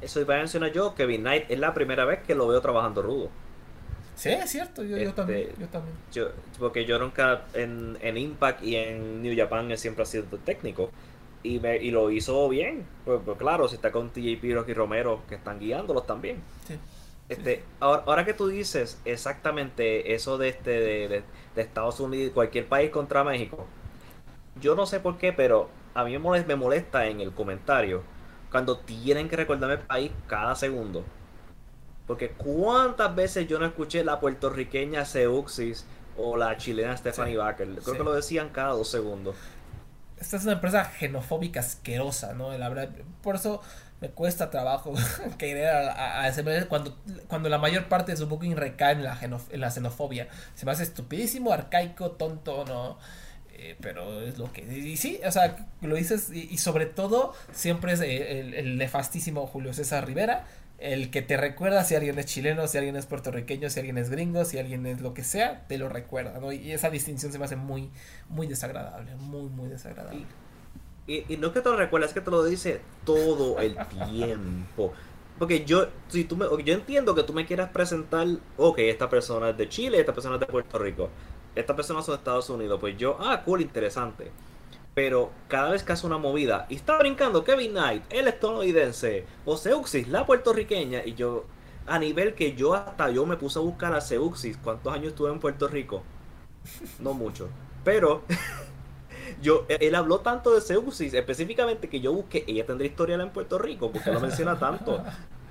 Eso 0.01 0.21
iba 0.21 0.35
a 0.35 0.39
mencionar 0.39 0.73
yo, 0.73 0.95
Kevin 0.95 1.23
Knight 1.23 1.51
es 1.51 1.59
la 1.59 1.73
primera 1.73 2.05
vez 2.05 2.21
que 2.27 2.35
lo 2.35 2.49
veo 2.49 2.61
trabajando 2.61 3.03
rudo. 3.03 3.31
Sí, 4.15 4.31
es 4.31 4.51
cierto, 4.51 4.83
yo, 4.83 4.97
este, 4.97 5.13
también. 5.13 5.51
Yo 6.11 6.31
porque 6.59 6.87
yo 6.87 6.99
nunca 6.99 7.45
en, 7.53 7.99
en 8.01 8.17
Impact 8.17 8.63
y 8.63 8.77
en 8.77 9.23
New 9.23 9.37
Japan 9.37 9.77
siempre 9.77 10.05
ha 10.05 10.07
sido 10.07 10.25
técnico 10.39 10.91
y, 11.43 11.61
me, 11.61 11.77
y 11.77 11.91
lo 11.91 12.11
hizo 12.11 12.49
bien. 12.49 12.87
Pues, 13.05 13.21
pues 13.25 13.39
claro, 13.39 13.69
si 13.69 13.77
está 13.77 13.93
con 13.93 14.11
TJP, 14.11 14.45
y 14.45 14.75
Romero, 14.75 15.23
que 15.29 15.37
están 15.37 15.59
guiándolos 15.59 16.07
también. 16.07 16.43
Este, 17.29 17.65
Ahora, 17.81 18.25
que 18.25 18.35
tú 18.35 18.49
dices 18.49 19.01
exactamente 19.05 20.15
eso 20.15 20.39
de 20.39 20.49
este 20.49 20.71
de, 20.71 21.23
de, 21.55 21.63
Estados 21.63 21.99
Unidos, 22.01 22.33
cualquier 22.33 22.67
país 22.67 22.91
contra 22.91 23.25
México, 23.25 23.67
yo 24.61 24.75
no 24.75 24.87
sé 24.87 25.01
por 25.01 25.19
qué, 25.19 25.33
pero 25.33 25.69
a 25.95 26.05
mí 26.05 26.17
me 26.19 26.57
molesta, 26.57 27.07
en 27.07 27.21
el 27.21 27.33
comentario 27.33 28.03
cuando 28.51 28.79
tienen 28.79 29.29
que 29.29 29.37
recordarme 29.37 29.75
el 29.75 29.81
país 29.81 30.13
cada 30.27 30.55
segundo. 30.55 31.05
Porque 32.07 32.31
cuántas 32.31 33.15
veces 33.15 33.49
yo 33.49 33.59
no 33.59 33.67
escuché 33.67 34.05
la 34.05 34.21
puertorriqueña 34.21 35.05
Seuxis 35.05 35.85
o 36.17 36.37
la 36.37 36.57
chilena 36.57 36.97
Stephanie 36.97 37.37
Baker. 37.37 37.69
Creo 37.85 37.97
que 37.97 38.05
lo 38.05 38.15
decían 38.15 38.49
cada 38.51 38.71
dos 38.71 38.89
segundos 38.89 39.37
esta 40.19 40.37
es 40.37 40.45
una 40.45 40.53
empresa 40.53 40.85
xenofóbica 40.99 41.61
asquerosa, 41.61 42.35
¿no? 42.35 42.57
La 42.57 42.69
verdad, 42.69 42.89
por 43.23 43.37
eso 43.37 43.61
me 44.01 44.11
cuesta 44.11 44.51
trabajo 44.51 44.95
querer 45.39 45.69
a, 45.69 46.25
a, 46.25 46.67
cuando, 46.69 46.97
cuando 47.29 47.49
la 47.49 47.59
mayor 47.59 47.89
parte 47.89 48.13
de 48.13 48.17
su 48.17 48.27
booking 48.27 48.57
recae 48.57 48.93
en 48.93 49.05
la, 49.05 49.19
en 49.21 49.61
la 49.61 49.71
xenofobia. 49.71 50.29
Se 50.55 50.67
me 50.67 50.73
hace 50.73 50.83
estupidísimo, 50.83 51.53
arcaico, 51.53 52.13
tonto, 52.13 52.65
¿no? 52.67 52.99
Eh, 53.59 53.77
pero 53.81 54.21
es 54.21 54.37
lo 54.39 54.53
que... 54.53 54.63
Y, 54.63 54.97
sí, 54.99 55.19
o 55.27 55.33
sea, 55.33 55.57
lo 55.81 55.95
dices, 55.95 56.31
y, 56.31 56.59
sobre 56.59 56.85
todo 56.85 57.33
siempre 57.53 57.93
es 57.93 58.01
el, 58.01 58.77
nefastísimo 58.77 59.47
Julio 59.47 59.73
César 59.73 60.07
Rivera, 60.07 60.45
el 60.79 61.11
que 61.11 61.23
te 61.23 61.37
recuerda 61.37 61.85
si 61.85 61.95
alguien 61.95 62.19
es 62.19 62.27
chileno, 62.27 62.67
si 62.69 62.79
alguien 62.79 62.97
es 62.97 63.07
puertorriqueño, 63.07 63.71
si 63.71 63.81
alguien 63.81 63.99
es 63.99 64.11
gringo, 64.11 64.45
si 64.45 64.59
alguien 64.59 64.87
es 64.87 65.01
lo 65.01 65.15
que 65.15 65.25
sea, 65.25 65.67
te 65.69 65.79
lo 65.79 65.89
recuerda, 65.89 66.39
¿no? 66.39 66.53
Y 66.53 66.73
esa 66.73 66.91
distinción 66.91 67.33
se 67.33 67.39
me 67.39 67.47
hace 67.47 67.57
muy, 67.57 67.91
muy 68.29 68.47
desagradable, 68.47 69.15
muy, 69.17 69.49
muy 69.49 69.69
desagradable. 69.69 70.27
Y, 71.07 71.25
y, 71.33 71.37
no 71.37 71.49
es 71.49 71.53
que 71.53 71.61
te 71.61 71.71
lo 71.71 71.77
recuerda, 71.77 72.07
es 72.07 72.13
que 72.13 72.21
te 72.21 72.31
lo 72.31 72.45
dice 72.45 72.81
todo 73.05 73.59
el 73.59 73.77
tiempo. 74.11 74.93
Porque 75.39 75.65
yo, 75.65 75.87
si 76.09 76.25
tú 76.25 76.37
me, 76.37 76.47
yo 76.65 76.75
entiendo 76.75 77.15
que 77.15 77.23
tú 77.23 77.33
me 77.33 77.47
quieras 77.47 77.71
presentar, 77.71 78.27
ok, 78.57 78.79
esta 78.81 79.09
persona 79.09 79.51
es 79.51 79.57
de 79.57 79.69
Chile, 79.69 80.01
esta 80.01 80.13
persona 80.13 80.35
es 80.35 80.41
de 80.41 80.47
Puerto 80.47 80.79
Rico, 80.79 81.11
esta 81.55 81.77
persona 81.77 82.01
es 82.01 82.07
de 82.07 82.15
Estados 82.15 82.51
Unidos, 82.51 82.79
pues 82.81 82.97
yo, 82.97 83.17
ah, 83.21 83.43
cool, 83.45 83.61
interesante 83.61 84.31
pero 84.97 85.31
cada 85.47 85.73
vez 85.73 85.83
que 85.83 85.93
hace 85.93 86.07
una 86.07 86.17
movida 86.17 86.65
y 86.71 86.77
está 86.77 86.97
brincando 86.97 87.45
Kevin 87.45 87.73
Knight, 87.73 88.05
el 88.09 88.29
estadounidense, 88.29 89.27
o 89.45 89.59
Seuxis, 89.59 90.09
la 90.09 90.25
puertorriqueña, 90.25 91.05
y 91.05 91.13
yo, 91.13 91.45
a 91.87 91.99
nivel 91.99 92.33
que 92.33 92.55
yo 92.55 92.73
hasta 92.73 93.11
yo 93.11 93.27
me 93.27 93.37
puse 93.37 93.59
a 93.59 93.63
buscar 93.63 93.93
a 93.93 94.01
Seuxis, 94.01 94.57
¿cuántos 94.57 94.91
años 94.95 95.09
estuve 95.09 95.31
en 95.31 95.39
Puerto 95.39 95.69
Rico? 95.69 96.03
No 96.99 97.13
mucho, 97.13 97.51
pero 97.85 98.23
yo, 99.43 99.67
él 99.69 99.95
habló 99.95 100.21
tanto 100.21 100.55
de 100.55 100.63
Seuxis, 100.63 101.13
específicamente 101.13 101.91
que 101.91 102.01
yo 102.01 102.15
busqué, 102.15 102.45
ella 102.47 102.65
tendrá 102.65 102.87
historia 102.87 103.17
en 103.17 103.29
Puerto 103.29 103.59
Rico, 103.59 103.93
porque 103.93 104.11
lo 104.11 104.19
menciona 104.19 104.59
tanto. 104.59 105.05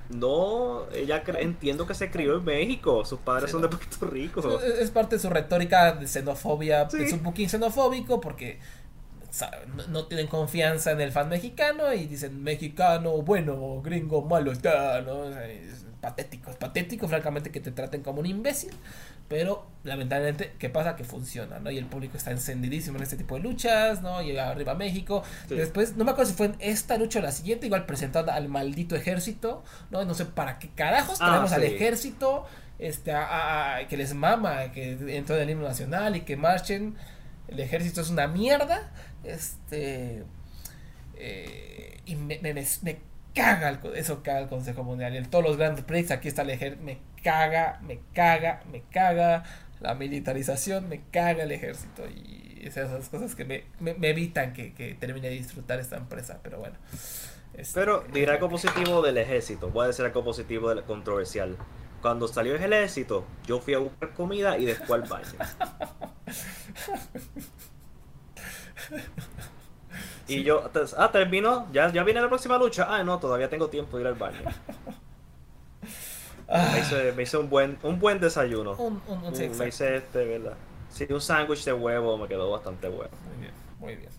No, 0.09 0.87
ella 0.91 1.23
entiendo 1.37 1.85
que 1.85 1.93
se 1.93 2.09
crió 2.09 2.37
en 2.37 2.45
México, 2.45 3.05
sus 3.05 3.19
padres 3.19 3.51
son 3.51 3.61
de 3.61 3.67
Puerto 3.67 4.07
Rico. 4.07 4.59
Es, 4.59 4.89
parte 4.89 5.17
de 5.17 5.21
su 5.21 5.29
retórica 5.29 5.93
de 5.93 6.07
xenofobia, 6.07 6.87
es 6.97 7.13
un 7.13 7.21
booking 7.21 7.49
xenofóbico 7.49 8.19
porque 8.19 8.59
no, 9.89 10.05
tienen 10.05 10.27
confianza 10.27 10.91
en 10.91 11.01
el 11.01 11.11
fan 11.11 11.29
mexicano 11.29 11.93
y 11.93 12.05
dicen 12.05 12.43
mexicano, 12.43 13.21
bueno, 13.21 13.81
gringo, 13.81 14.21
malo 14.21 14.51
está, 14.51 15.01
¿no? 15.01 15.29
Es 15.29 15.85
patético, 16.01 16.51
es 16.51 16.57
patético, 16.57 17.07
francamente, 17.07 17.51
que 17.51 17.59
te 17.59 17.71
traten 17.71 18.03
como 18.03 18.19
un 18.19 18.27
imbécil, 18.27 18.71
pero 19.27 19.65
lamentablemente, 19.83 20.53
¿qué 20.59 20.69
pasa? 20.69 20.95
Que 20.95 21.03
funciona, 21.03 21.59
¿no? 21.59 21.71
Y 21.71 21.79
el 21.79 21.85
público 21.85 22.15
está 22.15 22.29
encendidísimo 22.29 22.97
en 22.97 23.03
este 23.03 23.17
tipo 23.17 23.35
de 23.35 23.41
luchas, 23.41 24.03
¿no? 24.03 24.21
Llega 24.21 24.49
arriba 24.49 24.73
a 24.73 24.75
México. 24.75 25.23
Después, 25.49 25.95
no 25.95 26.05
me 26.05 26.11
acuerdo 26.11 26.29
si 26.29 26.37
fue 26.37 26.45
en 26.47 26.55
esta 26.59 26.97
lucha 26.97 27.19
o 27.19 27.21
la 27.23 27.31
siguiente, 27.31 27.65
igual 27.65 27.87
presentando 27.87 28.31
al 28.31 28.49
maldito 28.49 28.95
ejército, 28.95 29.63
¿no? 29.89 30.05
No 30.05 30.13
sé 30.13 30.25
para 30.25 30.59
qué 30.59 30.69
carajos 30.69 31.17
ah, 31.21 31.31
tenemos 31.31 31.51
al 31.53 31.63
ejército, 31.63 32.45
este, 32.77 33.13
que 33.89 33.97
les 33.97 34.13
mama, 34.13 34.71
que 34.71 34.91
entren 34.91 35.37
en 35.37 35.43
el 35.43 35.49
himno 35.49 35.67
nacional 35.67 36.15
y 36.15 36.21
que 36.21 36.37
marchen. 36.37 36.95
El 37.47 37.59
ejército 37.59 38.01
es 38.01 38.09
una 38.09 38.27
mierda 38.27 38.91
este. 39.25 40.23
Eh, 41.17 41.99
y 42.05 42.15
me, 42.15 42.39
me, 42.41 42.53
me, 42.53 42.97
caga 43.33 43.69
el, 43.69 43.79
eso 43.95 44.23
caga 44.23 44.39
el 44.39 44.47
Consejo 44.47 44.83
Mundial. 44.83 45.15
En 45.15 45.29
todos 45.29 45.43
los 45.43 45.57
grandes 45.57 45.83
proyectos, 45.83 46.17
aquí 46.17 46.27
está 46.27 46.43
el 46.43 46.51
ejército. 46.51 46.83
Me 46.83 46.99
caga, 47.23 47.79
me 47.83 47.99
caga, 48.13 48.61
me 48.71 48.81
caga. 48.91 49.43
La 49.81 49.93
militarización, 49.93 50.87
me 50.87 51.01
caga 51.11 51.43
el 51.43 51.51
ejército. 51.51 52.07
Y 52.07 52.61
esas 52.63 53.09
cosas 53.09 53.35
que 53.35 53.43
me, 53.43 53.65
me, 53.79 54.09
evitan 54.09 54.53
que, 54.53 54.73
que, 54.73 54.93
termine 54.95 55.29
de 55.29 55.35
disfrutar 55.35 55.79
esta 55.79 55.97
empresa. 55.97 56.39
Pero 56.41 56.59
bueno. 56.59 56.75
Este, 57.53 57.79
pero 57.79 58.03
dirá 58.13 58.33
algo 58.33 58.49
positivo 58.49 59.01
del 59.01 59.17
ejército. 59.17 59.69
Voy 59.69 59.85
a 59.85 59.87
decir 59.87 60.05
algo 60.05 60.23
positivo 60.23 60.69
del 60.69 60.83
controversial. 60.83 61.57
Cuando 62.05 62.27
salió 62.27 62.55
el 62.55 62.61
ejército, 62.61 63.25
yo 63.47 63.59
fui 63.59 63.73
a 63.73 63.79
buscar 63.79 64.13
comida 64.13 64.59
y 64.59 64.65
después 64.65 65.01
al 65.01 65.09
baño. 65.09 65.27
y 70.27 70.43
yo, 70.43 70.69
ah, 70.97 71.11
terminó, 71.11 71.67
ya, 71.73 71.91
ya 71.91 72.03
viene 72.03 72.21
la 72.21 72.27
próxima 72.27 72.59
lucha. 72.59 72.85
Ah, 72.87 73.03
no, 73.03 73.17
todavía 73.17 73.49
tengo 73.49 73.69
tiempo 73.69 73.97
de 73.97 74.03
ir 74.03 74.07
al 74.07 74.13
baño. 74.13 74.37
Me 77.15 77.23
hice, 77.23 77.37
un 77.37 77.49
buen 77.49 77.79
un 77.81 77.99
buen 77.99 78.19
desayuno. 78.19 78.73
Un, 78.73 79.01
me 79.57 79.67
hice 79.67 79.95
este, 79.95 80.25
¿verdad? 80.25 80.53
Sí, 80.89 81.07
un 81.09 81.21
sándwich 81.21 81.65
de 81.65 81.73
huevo 81.73 82.19
me 82.19 82.27
quedó 82.27 82.51
bastante 82.51 82.87
bueno. 82.87 83.09
Muy 83.27 83.37
bien, 83.41 83.53
muy 83.79 83.95
bien. 83.95 84.11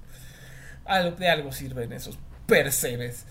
Algo, 0.84 1.16
de 1.16 1.28
algo 1.28 1.52
sirven 1.52 1.92
esos 1.92 2.18
percebes. 2.46 3.26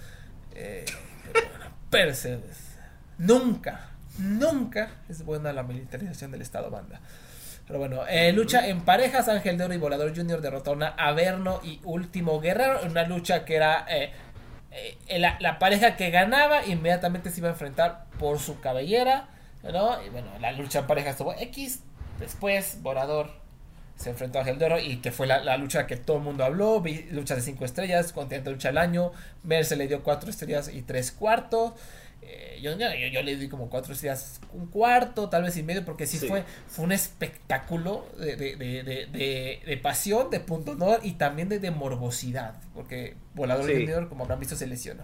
Eh, 0.53 0.85
percebes. 1.89 2.77
Nunca, 3.17 3.94
nunca 4.17 4.89
es 5.09 5.23
buena 5.23 5.53
la 5.53 5.63
militarización 5.63 6.31
del 6.31 6.41
Estado 6.41 6.69
banda. 6.69 7.01
Pero 7.67 7.79
bueno, 7.79 8.05
eh, 8.07 8.31
lucha 8.31 8.67
en 8.67 8.81
parejas, 8.81 9.27
Ángel 9.27 9.57
de 9.57 9.65
Oro 9.65 9.73
y 9.73 9.77
Volador 9.77 10.15
Junior 10.15 10.41
derrotaron 10.41 10.83
a 10.83 10.89
Averno 10.89 11.59
y 11.63 11.79
Último 11.83 12.39
Guerrero. 12.39 12.81
Una 12.83 13.07
lucha 13.07 13.43
que 13.43 13.55
era 13.55 13.85
eh, 13.89 14.13
eh, 14.71 15.19
la, 15.19 15.37
la, 15.39 15.57
pareja 15.57 15.95
que 15.95 16.11
ganaba 16.11 16.65
inmediatamente 16.65 17.31
se 17.31 17.39
iba 17.39 17.49
a 17.49 17.53
enfrentar 17.53 18.05
por 18.19 18.39
su 18.39 18.59
cabellera. 18.59 19.29
¿no? 19.63 20.03
Y 20.03 20.09
bueno, 20.09 20.27
la 20.39 20.51
lucha 20.51 20.79
en 20.79 20.87
parejas 20.87 21.11
estuvo 21.11 21.33
X. 21.33 21.79
Después, 22.19 22.83
Volador 22.83 23.31
se 23.95 24.11
enfrentó 24.11 24.37
a 24.37 24.41
Ángel 24.41 24.59
de 24.59 24.65
Oro 24.65 24.79
y 24.79 24.97
que 24.97 25.11
fue 25.11 25.25
la, 25.25 25.43
la 25.43 25.57
lucha 25.57 25.87
que 25.87 25.95
todo 25.95 26.17
el 26.17 26.23
mundo 26.23 26.43
habló. 26.43 26.83
Lucha 27.11 27.35
de 27.35 27.41
5 27.41 27.65
estrellas, 27.65 28.13
continente 28.13 28.51
lucha 28.51 28.67
del 28.67 28.77
año. 28.77 29.11
Mer 29.41 29.65
se 29.65 29.75
le 29.75 29.87
dio 29.87 30.03
4 30.03 30.29
estrellas 30.29 30.69
y 30.71 30.83
3 30.83 31.11
cuartos. 31.13 31.73
Eh, 32.27 32.59
yo, 32.61 32.77
yo, 32.77 32.87
yo, 33.11 33.21
le 33.21 33.35
di 33.35 33.47
como 33.47 33.69
cuatro 33.69 33.93
días, 33.93 34.41
un 34.51 34.67
cuarto, 34.67 35.29
tal 35.29 35.43
vez 35.43 35.55
y 35.57 35.63
medio, 35.63 35.85
porque 35.85 36.07
sí, 36.07 36.17
sí. 36.17 36.27
Fue, 36.27 36.43
fue 36.67 36.85
un 36.85 36.91
espectáculo 36.91 38.07
de, 38.17 38.35
de, 38.35 38.55
de, 38.55 39.61
de, 39.65 39.77
pasión, 39.77 40.29
de 40.31 40.39
punto 40.39 40.71
honor 40.71 40.99
y 41.03 41.13
también 41.13 41.49
de, 41.49 41.71
morbosidad, 41.71 42.55
porque 42.73 43.15
Volador 43.35 43.65
sí. 43.65 43.73
Junior, 43.73 44.09
como 44.09 44.23
habrán 44.23 44.39
visto, 44.39 44.55
se 44.55 44.65
lesionó. 44.65 45.03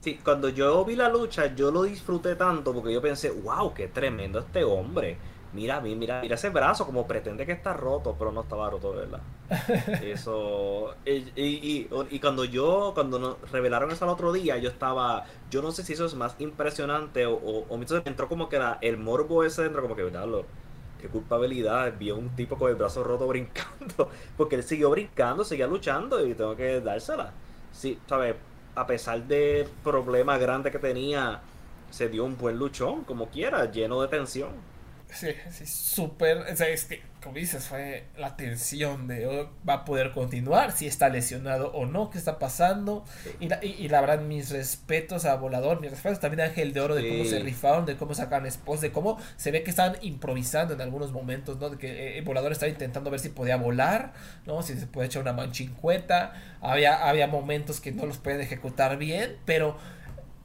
Sí, 0.00 0.18
cuando 0.24 0.48
yo 0.48 0.84
vi 0.84 0.96
la 0.96 1.08
lucha, 1.08 1.54
yo 1.54 1.70
lo 1.70 1.84
disfruté 1.84 2.34
tanto 2.34 2.72
porque 2.72 2.92
yo 2.92 3.00
pensé, 3.00 3.30
wow, 3.30 3.72
qué 3.74 3.86
tremendo 3.88 4.40
este 4.40 4.64
hombre 4.64 5.18
mira, 5.52 5.80
mira, 5.80 6.20
mira 6.22 6.34
ese 6.34 6.50
brazo, 6.50 6.86
como 6.86 7.06
pretende 7.06 7.46
que 7.46 7.52
está 7.52 7.72
roto, 7.72 8.14
pero 8.18 8.32
no 8.32 8.42
estaba 8.42 8.70
roto, 8.70 8.92
¿verdad? 8.92 9.20
Eso. 10.02 10.94
Y, 11.04 11.12
y, 11.36 11.88
y, 12.10 12.18
cuando 12.20 12.44
yo, 12.44 12.92
cuando 12.94 13.18
nos 13.18 13.50
revelaron 13.50 13.90
eso 13.90 14.04
al 14.04 14.10
otro 14.10 14.32
día, 14.32 14.56
yo 14.58 14.70
estaba. 14.70 15.24
Yo 15.50 15.62
no 15.62 15.72
sé 15.72 15.82
si 15.84 15.92
eso 15.92 16.06
es 16.06 16.14
más 16.14 16.36
impresionante 16.38 17.26
o, 17.26 17.34
o, 17.34 17.66
o 17.68 17.74
entonces 17.74 18.02
entró 18.06 18.28
como 18.28 18.48
que 18.48 18.58
la, 18.58 18.78
el 18.80 18.96
morbo 18.96 19.44
ese 19.44 19.62
dentro, 19.62 19.82
como 19.82 19.94
que, 19.94 20.04
¿verdad? 20.04 20.26
Lo, 20.26 20.46
qué 21.02 21.08
culpabilidad. 21.08 21.92
Vio 21.98 22.16
un 22.16 22.30
tipo 22.34 22.56
con 22.56 22.70
el 22.70 22.76
brazo 22.76 23.04
roto 23.04 23.26
brincando. 23.28 24.08
Porque 24.36 24.56
él 24.56 24.62
siguió 24.62 24.90
brincando, 24.90 25.44
seguía 25.44 25.66
luchando 25.66 26.24
y 26.24 26.34
tengo 26.34 26.56
que 26.56 26.80
dársela. 26.80 27.32
Sí, 27.72 27.98
¿sabes? 28.08 28.36
A 28.74 28.86
pesar 28.86 29.22
de 29.24 29.68
problemas 29.84 30.40
grandes 30.40 30.72
que 30.72 30.78
tenía, 30.78 31.42
se 31.90 32.08
dio 32.08 32.24
un 32.24 32.38
buen 32.38 32.58
luchón, 32.58 33.04
como 33.04 33.28
quiera, 33.28 33.70
lleno 33.70 34.00
de 34.00 34.08
tensión. 34.08 34.50
Sí, 35.12 35.28
sí, 35.50 35.66
súper. 35.66 36.38
O 36.38 36.56
sea, 36.56 36.68
es 36.68 36.86
que, 36.86 37.02
como 37.22 37.36
dices, 37.36 37.66
fue 37.66 38.04
la 38.16 38.34
tensión 38.36 39.06
de 39.06 39.26
oh, 39.26 39.50
va 39.68 39.74
a 39.74 39.84
poder 39.84 40.12
continuar, 40.12 40.72
si 40.72 40.86
está 40.86 41.08
lesionado 41.10 41.70
o 41.72 41.84
no, 41.86 42.10
qué 42.10 42.18
está 42.18 42.38
pasando. 42.38 43.04
Y 43.38 43.48
la, 43.48 43.58
y, 43.62 43.76
y 43.78 43.88
la 43.88 44.00
verdad, 44.00 44.20
mis 44.22 44.50
respetos 44.50 45.26
a 45.26 45.36
Volador, 45.36 45.80
mis 45.80 45.90
respetos 45.90 46.18
también 46.18 46.40
a 46.40 46.44
Ángel 46.44 46.72
de 46.72 46.80
Oro, 46.80 46.94
de 46.94 47.08
cómo 47.08 47.24
se 47.24 47.40
rifaron, 47.40 47.84
de 47.84 47.96
cómo 47.96 48.14
sacan 48.14 48.46
esposos, 48.46 48.80
de 48.80 48.92
cómo 48.92 49.18
se 49.36 49.50
ve 49.50 49.62
que 49.62 49.70
están 49.70 49.96
improvisando 50.00 50.74
en 50.74 50.80
algunos 50.80 51.12
momentos, 51.12 51.58
¿no? 51.58 51.68
De 51.68 51.76
que 51.76 52.18
eh, 52.18 52.22
Volador 52.22 52.52
estaba 52.52 52.70
intentando 52.70 53.10
ver 53.10 53.20
si 53.20 53.28
podía 53.28 53.56
volar, 53.56 54.14
¿no? 54.46 54.62
Si 54.62 54.74
se 54.78 54.86
puede 54.86 55.08
echar 55.08 55.22
una 55.22 55.34
manchincueta. 55.34 56.32
Había, 56.62 57.08
había 57.08 57.26
momentos 57.26 57.80
que 57.80 57.92
no 57.92 58.06
los 58.06 58.18
pueden 58.18 58.40
ejecutar 58.40 58.96
bien, 58.96 59.36
pero 59.44 59.76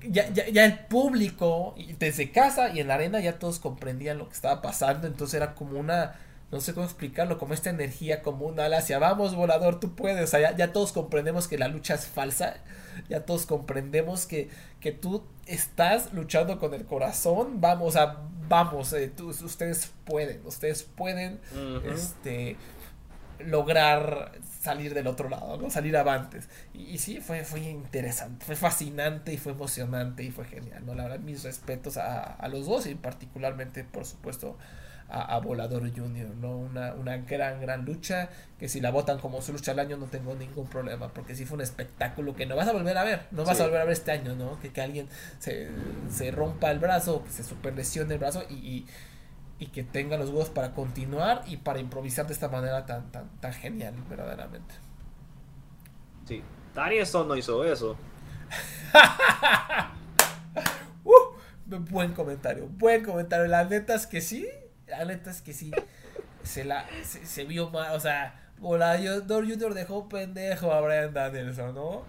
ya, 0.02 0.30
ya, 0.30 0.48
ya, 0.50 0.66
el 0.66 0.80
público, 0.80 1.76
desde 2.00 2.32
casa 2.32 2.70
y 2.70 2.80
en 2.80 2.88
la 2.88 2.96
arena, 2.96 3.20
ya 3.20 3.40
todos 3.40 3.60
comprendían 3.60 4.18
lo 4.18 4.28
que 4.28 4.36
estaba 4.36 4.62
pasando. 4.62 5.08
Entonces 5.08 5.36
era 5.36 5.56
como 5.56 5.80
una, 5.80 6.16
no 6.52 6.60
sé 6.62 6.74
cómo 6.74 6.86
explicarlo, 6.86 7.38
como 7.38 7.54
esta 7.54 7.70
energía 7.70 8.22
como 8.22 8.46
un 8.46 8.60
ala 8.60 8.78
hacia, 8.78 9.00
vamos 9.00 9.36
volador, 9.36 9.80
tú 9.80 9.96
puedes. 9.96 10.24
O 10.24 10.28
sea, 10.28 10.40
ya, 10.40 10.56
ya, 10.56 10.74
todos 10.74 10.92
comprendemos 10.92 11.48
que 11.48 11.58
la 11.58 11.68
lucha 11.68 11.96
es 11.96 12.06
falsa. 12.06 12.58
Ya 13.10 13.26
todos 13.26 13.46
comprendemos 13.46 14.26
que, 14.26 14.50
que 14.80 14.92
tú 14.92 15.24
estás 15.46 16.14
luchando 16.14 16.60
con 16.60 16.74
el 16.74 16.86
corazón. 16.86 17.62
Vamos, 17.62 17.90
o 17.90 17.92
sea, 17.92 18.18
vamos, 18.48 18.94
eh, 18.94 19.12
tú, 19.16 19.30
ustedes 19.30 19.92
pueden, 20.06 20.42
ustedes 20.46 20.84
pueden, 20.84 21.40
uh 21.54 21.58
-huh. 21.58 21.94
este 21.94 22.58
lograr 23.40 24.34
salir 24.62 24.94
del 24.94 25.08
otro 25.08 25.30
lado, 25.30 25.58
¿no? 25.58 25.70
Salir 25.70 25.96
avantes. 25.98 26.50
Y, 26.74 26.84
y, 26.84 26.98
sí, 26.98 27.22
fue, 27.22 27.44
fue 27.44 27.62
interesante, 27.62 28.46
fue 28.46 28.56
fascinante 28.56 29.34
y 29.34 29.38
fue 29.38 29.54
emocionante 29.54 30.24
y 30.24 30.32
fue 30.32 30.46
genial, 30.46 30.86
¿no? 30.86 30.96
La 30.96 31.04
verdad, 31.04 31.20
mis 31.20 31.44
respetos 31.44 31.98
a, 31.98 32.24
a 32.24 32.48
los 32.48 32.66
dos 32.66 32.88
y 32.88 32.96
particularmente, 32.96 33.84
por 33.84 34.06
supuesto, 34.06 34.58
a, 35.10 35.36
a 35.36 35.40
Volador 35.40 35.90
Junior, 35.96 36.30
¿no? 36.36 36.58
Una, 36.58 36.94
una, 36.94 37.18
gran, 37.18 37.62
gran 37.62 37.86
lucha 37.86 38.30
que 38.60 38.68
si 38.68 38.82
la 38.82 38.92
votan 38.92 39.20
como 39.20 39.42
su 39.42 39.54
lucha 39.54 39.72
al 39.72 39.80
año 39.80 39.98
no 39.98 40.08
tengo 40.08 40.36
ningún 40.36 40.68
problema, 40.68 41.10
porque 41.14 41.36
sí 41.36 41.46
fue 41.46 41.56
un 41.56 41.62
espectáculo 41.62 42.36
que 42.36 42.46
no 42.46 42.56
vas 42.56 42.68
a 42.68 42.74
volver 42.74 42.98
a 42.98 43.04
ver, 43.04 43.22
no 43.32 43.46
vas 43.46 43.58
sí. 43.58 43.64
a 43.64 43.66
volver 43.68 43.82
a 43.82 43.86
ver 43.86 43.94
este 43.94 44.12
año, 44.12 44.36
¿no? 44.36 44.60
Que, 44.60 44.70
que 44.70 44.82
alguien 44.82 45.08
se, 45.40 45.70
se 46.10 46.32
rompa 46.32 46.72
el 46.72 46.80
brazo, 46.80 47.24
que 47.24 47.32
se 47.32 47.44
super 47.44 47.74
lesione 47.76 48.14
el 48.14 48.20
brazo 48.20 48.44
y, 48.50 48.54
y 48.56 48.86
y 49.60 49.68
que 49.68 49.84
tenga 49.84 50.18
los 50.18 50.30
huevos 50.30 50.50
para 50.50 50.74
continuar 50.74 51.44
y 51.48 51.58
para 51.58 51.80
improvisar 51.80 52.28
de 52.28 52.34
esta 52.34 52.48
manera 52.48 52.86
tan 52.86 53.12
tan 53.12 53.30
tan 53.40 53.54
genial 53.54 53.94
verdaderamente. 54.10 54.76
Sí. 56.26 56.44
Danielson 56.76 57.28
no 57.28 57.36
hizo 57.36 57.64
eso. 57.64 57.98
Uh, 61.04 61.78
buen 61.90 62.14
comentario 62.14 62.68
buen 62.68 63.04
comentario. 63.04 63.48
La 63.48 63.64
neta 63.64 63.96
es 63.96 64.08
que 64.08 64.20
sí 64.20 64.48
la 64.88 65.06
neta 65.06 65.32
es 65.32 65.42
que 65.42 65.54
sí. 65.54 65.72
Se 66.44 66.66
la 66.66 66.86
se, 67.04 67.26
se 67.26 67.44
vio 67.46 67.70
mal 67.70 67.96
o 67.96 68.00
sea 68.00 68.52
Volador 68.58 69.48
Junior 69.48 69.74
dejó 69.74 70.10
pendejo 70.10 70.72
a 70.74 70.82
Brian 70.82 71.14
Danielson 71.14 71.76
no 71.76 71.88
o 71.88 72.06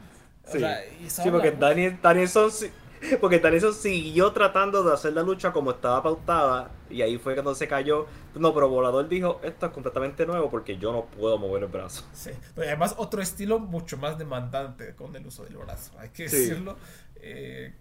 sí, 0.47 0.59
sea, 0.61 0.81
sí 1.07 1.31
porque 1.31 1.53
Daniel, 1.53 1.99
Danielson 2.03 2.51
sí 2.51 2.71
porque 3.21 3.39
Danielson 3.39 3.75
siguió 3.75 4.33
tratando 4.33 4.83
de 4.83 4.93
hacer 4.93 5.13
la 5.13 5.23
lucha 5.23 5.53
como 5.53 5.71
estaba 5.73 6.03
pautada. 6.03 6.71
Y 6.91 7.03
ahí 7.03 7.19
fue 7.19 7.35
cuando 7.35 7.55
se 7.55 7.69
cayó. 7.69 8.07
No, 8.35 8.55
pero 8.55 8.69
Volador 8.69 9.09
dijo: 9.09 9.41
Esto 9.43 9.67
es 9.67 9.73
completamente 9.73 10.27
nuevo 10.27 10.51
porque 10.51 10.79
yo 10.79 10.93
no 10.93 11.07
puedo 11.07 11.39
mover 11.39 11.65
el 11.65 11.69
brazo. 11.69 12.05
Sí, 12.13 12.31
pero 12.55 12.67
además 12.67 12.95
otro 12.99 13.23
estilo 13.23 13.59
mucho 13.59 13.97
más 13.97 14.19
demandante 14.19 14.95
con 14.95 15.15
el 15.15 15.27
uso 15.27 15.45
del 15.45 15.57
brazo. 15.57 15.93
Hay 15.99 16.11
que 16.11 16.25
decirlo. 16.25 16.77
Eh, 17.17 17.75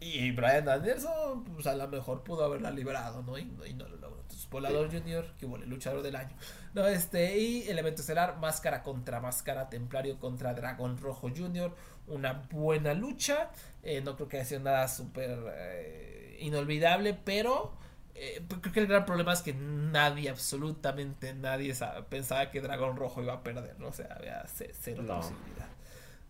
y 0.00 0.32
Brian 0.32 0.68
Anderson, 0.68 1.44
pues 1.44 1.66
a 1.66 1.74
lo 1.74 1.88
mejor 1.88 2.22
pudo 2.22 2.44
haberla 2.44 2.70
librado, 2.70 3.22
¿no? 3.22 3.38
Y, 3.38 3.42
y 3.66 3.74
no 3.74 3.88
lo 3.88 3.96
logró. 3.96 4.20
Entonces, 4.20 4.48
Volador 4.50 4.90
sí. 4.90 4.98
Junior, 4.98 5.26
que 5.38 5.46
bueno, 5.46 5.64
luchador 5.66 6.02
del 6.02 6.16
año. 6.16 6.36
No, 6.74 6.86
este, 6.86 7.38
y 7.38 7.68
elemento 7.68 8.02
estelar, 8.02 8.38
máscara 8.38 8.82
contra 8.82 9.20
máscara, 9.20 9.70
templario 9.70 10.18
contra 10.18 10.52
dragón 10.52 10.98
rojo 10.98 11.30
Junior. 11.34 11.74
Una 12.06 12.32
buena 12.50 12.94
lucha. 12.94 13.50
Eh, 13.82 14.00
no 14.00 14.16
creo 14.16 14.28
que 14.28 14.36
haya 14.38 14.46
sido 14.46 14.60
nada 14.60 14.88
súper 14.88 15.38
eh, 15.56 16.38
inolvidable, 16.40 17.14
pero 17.14 17.72
eh, 18.14 18.42
creo 18.48 18.72
que 18.72 18.80
el 18.80 18.86
gran 18.86 19.04
problema 19.04 19.32
es 19.32 19.42
que 19.42 19.54
nadie, 19.54 20.30
absolutamente 20.30 21.34
nadie, 21.34 21.74
sabe, 21.74 22.02
pensaba 22.04 22.50
que 22.50 22.60
Dragón 22.60 22.96
Rojo 22.96 23.22
iba 23.22 23.34
a 23.34 23.42
perder, 23.42 23.78
¿no? 23.78 23.88
O 23.88 23.92
sea, 23.92 24.14
había 24.16 24.44
cero 24.46 25.02
no. 25.02 25.16
posibilidad, 25.16 25.68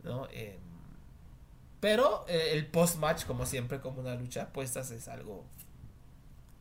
¿no? 0.03 0.27
Eh, 0.33 0.59
pero 1.81 2.25
el 2.29 2.67
post-match, 2.67 3.27
como 3.27 3.45
siempre, 3.45 3.79
como 3.81 4.01
una 4.01 4.15
lucha 4.15 4.41
de 4.41 4.47
apuestas, 4.47 4.91
es 4.91 5.07
algo 5.07 5.45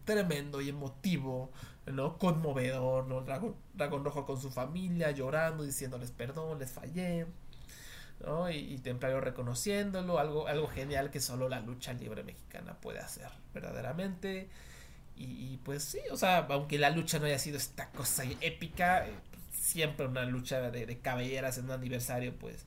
tremendo 0.03 0.60
y 0.60 0.69
emotivo, 0.69 1.49
¿no? 1.85 2.18
Conmovedor, 2.18 3.07
¿no? 3.07 3.22
Dragón, 3.22 3.56
Dragón 3.73 4.03
Rojo 4.03 4.26
con 4.26 4.40
su 4.40 4.52
familia, 4.52 5.11
llorando, 5.11 5.64
diciéndoles 5.64 6.11
perdón, 6.11 6.60
les 6.60 6.72
fallé, 6.72 7.26
¿no? 8.24 8.50
Y, 8.50 8.56
y, 8.56 8.78
Templario 8.80 9.22
reconociéndolo, 9.22 10.18
algo, 10.18 10.48
algo 10.48 10.68
genial 10.68 11.12
que 11.12 11.20
solo 11.20 11.50
la 11.50 11.60
lucha 11.60 11.94
libre 11.94 12.24
mexicana 12.24 12.76
puede 12.80 13.00
hacer, 13.00 13.30
verdaderamente. 13.54 14.50
Y, 15.16 15.26
y, 15.26 15.60
pues 15.64 15.84
sí, 15.84 16.00
o 16.12 16.18
sea, 16.18 16.48
aunque 16.50 16.80
la 16.80 16.90
lucha 16.90 17.20
no 17.20 17.26
haya 17.26 17.40
sido 17.40 17.58
esta 17.58 17.90
cosa 17.91 18.24
épica, 18.41 19.08
eh, 19.08 19.14
siempre 19.52 20.08
una 20.08 20.26
lucha 20.26 20.72
de, 20.72 20.86
de, 20.86 21.00
cabelleras 21.00 21.58
en 21.58 21.66
un 21.66 21.72
aniversario, 21.72 22.34
pues 22.38 22.66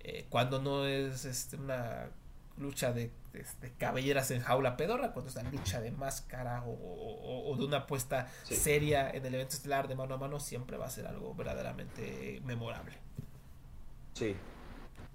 eh, 0.00 0.26
cuando 0.30 0.60
no 0.60 0.86
es 0.86 1.24
este, 1.24 1.56
una 1.56 2.08
lucha 2.56 2.92
de, 2.92 3.10
de, 3.32 3.44
de, 3.60 3.72
cabelleras 3.72 4.30
en 4.30 4.40
jaula 4.40 4.76
pedorra, 4.76 5.12
cuando 5.12 5.30
es 5.30 5.36
una 5.36 5.50
lucha 5.50 5.80
de 5.80 5.90
máscara 5.90 6.62
o, 6.64 6.72
o, 6.72 7.52
o 7.52 7.56
de 7.56 7.64
una 7.64 7.78
apuesta 7.78 8.28
sí. 8.44 8.56
seria 8.56 9.10
en 9.10 9.26
el 9.26 9.34
evento 9.34 9.54
estelar 9.54 9.88
de 9.88 9.94
mano 9.94 10.14
a 10.14 10.18
mano, 10.18 10.40
siempre 10.40 10.76
va 10.76 10.86
a 10.86 10.90
ser 10.90 11.06
algo 11.06 11.34
verdaderamente 11.34 12.40
memorable. 12.44 12.96
Sí, 14.14 14.36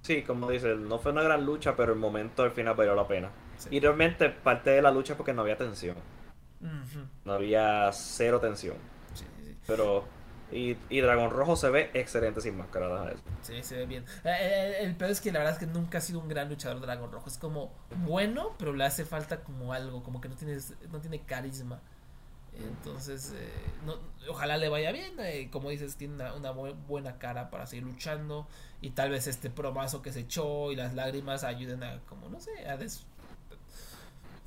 Sí, 0.01 0.23
como 0.23 0.49
dices, 0.49 0.77
no 0.77 0.99
fue 0.99 1.11
una 1.11 1.21
gran 1.21 1.45
lucha, 1.45 1.75
pero 1.75 1.93
el 1.93 1.99
momento 1.99 2.43
al 2.43 2.51
final 2.51 2.75
valió 2.75 2.95
la 2.95 3.07
pena. 3.07 3.29
Sí. 3.57 3.69
Y 3.71 3.79
realmente 3.79 4.29
parte 4.29 4.69
de 4.69 4.81
la 4.81 4.91
lucha 4.91 5.15
porque 5.15 5.33
no 5.33 5.41
había 5.41 5.57
tensión. 5.57 5.97
Uh 6.61 6.65
-huh. 6.65 7.07
No 7.25 7.33
había 7.33 7.91
cero 7.91 8.39
tensión. 8.39 8.77
Sí, 9.13 9.25
sí. 9.43 9.57
Pero. 9.67 10.05
Y, 10.49 10.77
y, 10.89 11.01
Dragón 11.01 11.29
Rojo 11.29 11.57
se 11.57 11.69
ve 11.69 11.91
excelente 11.93 12.39
sin 12.39 12.57
máscara. 12.57 13.13
Sí, 13.41 13.61
se 13.63 13.75
ve 13.75 13.85
bien. 13.85 14.05
El, 14.23 14.31
el, 14.31 14.73
el, 14.75 14.95
peor 14.95 15.11
es 15.11 15.19
que 15.19 15.29
la 15.33 15.39
verdad 15.39 15.55
es 15.55 15.59
que 15.59 15.65
nunca 15.65 15.97
ha 15.97 16.01
sido 16.01 16.21
un 16.21 16.29
gran 16.29 16.47
luchador 16.47 16.79
Dragón 16.79 17.11
Rojo. 17.11 17.27
Es 17.27 17.37
como 17.37 17.73
bueno, 18.05 18.55
pero 18.57 18.71
le 18.71 18.85
hace 18.85 19.03
falta 19.03 19.43
como 19.43 19.73
algo, 19.73 20.03
como 20.03 20.21
que 20.21 20.29
no 20.29 20.35
tiene, 20.35 20.57
no 20.89 21.01
tiene 21.01 21.19
carisma. 21.23 21.81
Entonces, 22.63 23.33
eh, 23.35 23.51
no, 23.85 23.95
ojalá 24.29 24.57
le 24.57 24.69
vaya 24.69 24.91
bien. 24.91 25.13
Eh, 25.19 25.49
como 25.51 25.69
dices, 25.69 25.95
tiene 25.95 26.15
una, 26.31 26.51
buena 26.51 27.17
cara 27.17 27.49
para 27.49 27.65
seguir 27.67 27.85
luchando. 27.85 28.47
Y 28.81 28.91
tal 28.91 29.09
vez 29.11 29.27
este 29.27 29.49
promazo 29.49 30.01
que 30.01 30.11
se 30.11 30.21
echó 30.21 30.71
y 30.71 30.75
las 30.75 30.93
lágrimas 30.93 31.43
ayuden 31.43 31.83
a, 31.83 31.99
como 32.07 32.29
no 32.29 32.39
sé, 32.39 32.67
a 32.67 32.77
des 32.77 33.05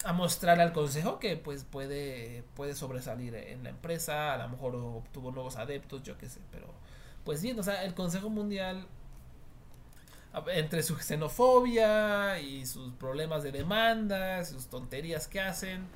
a 0.02 0.14
mostrar 0.14 0.60
al 0.60 0.72
consejo 0.72 1.18
que 1.18 1.36
pues 1.36 1.64
puede, 1.64 2.42
puede 2.54 2.74
sobresalir 2.74 3.34
en 3.34 3.64
la 3.64 3.68
empresa, 3.68 4.32
a 4.32 4.38
lo 4.38 4.48
mejor 4.48 4.74
obtuvo 4.74 5.30
nuevos 5.30 5.56
adeptos, 5.56 6.02
yo 6.02 6.16
qué 6.16 6.26
sé, 6.26 6.40
pero 6.50 6.68
pues 7.24 7.42
bien, 7.42 7.58
o 7.58 7.62
sea, 7.62 7.84
el 7.84 7.94
Consejo 7.94 8.30
Mundial 8.30 8.86
entre 10.52 10.82
su 10.82 10.96
xenofobia 10.96 12.38
y 12.40 12.64
sus 12.64 12.92
problemas 12.94 13.42
de 13.42 13.52
demanda, 13.52 14.44
sus 14.44 14.68
tonterías 14.68 15.26
que 15.26 15.40
hacen, 15.40 15.86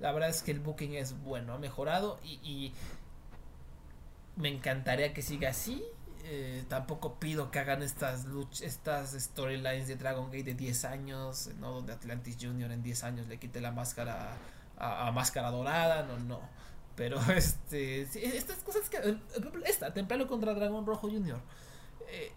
la 0.00 0.12
verdad 0.12 0.28
es 0.28 0.42
que 0.42 0.50
el 0.50 0.60
booking 0.60 0.94
es 0.94 1.20
bueno, 1.22 1.54
ha 1.54 1.58
mejorado 1.58 2.18
y, 2.22 2.72
me 4.36 4.48
encantaría 4.50 5.12
que 5.12 5.20
siga 5.20 5.50
así. 5.50 5.82
Eh, 6.30 6.64
tampoco 6.68 7.18
pido 7.18 7.50
que 7.50 7.58
hagan 7.58 7.82
estas 7.82 8.26
estas 8.60 9.12
storylines 9.12 9.88
de 9.88 9.96
Dragon 9.96 10.26
Gate 10.26 10.44
de 10.44 10.54
10 10.54 10.84
años, 10.84 11.50
¿no? 11.58 11.72
donde 11.72 11.92
Atlantis 11.92 12.36
Jr. 12.40 12.70
en 12.70 12.82
10 12.82 13.04
años 13.04 13.26
le 13.26 13.38
quite 13.38 13.60
la 13.60 13.72
máscara 13.72 14.36
a, 14.78 15.10
Máscara 15.10 15.50
Dorada, 15.50 16.04
no, 16.04 16.18
no. 16.18 16.40
Pero 16.94 17.20
este, 17.32 18.02
estas 18.02 18.58
cosas 18.58 18.88
que... 18.88 19.18
Esta, 19.64 19.92
Templario 19.92 20.26
contra 20.28 20.54
Dragón 20.54 20.86
Rojo 20.86 21.08
Jr. 21.08 21.40
Eh, 22.08 22.32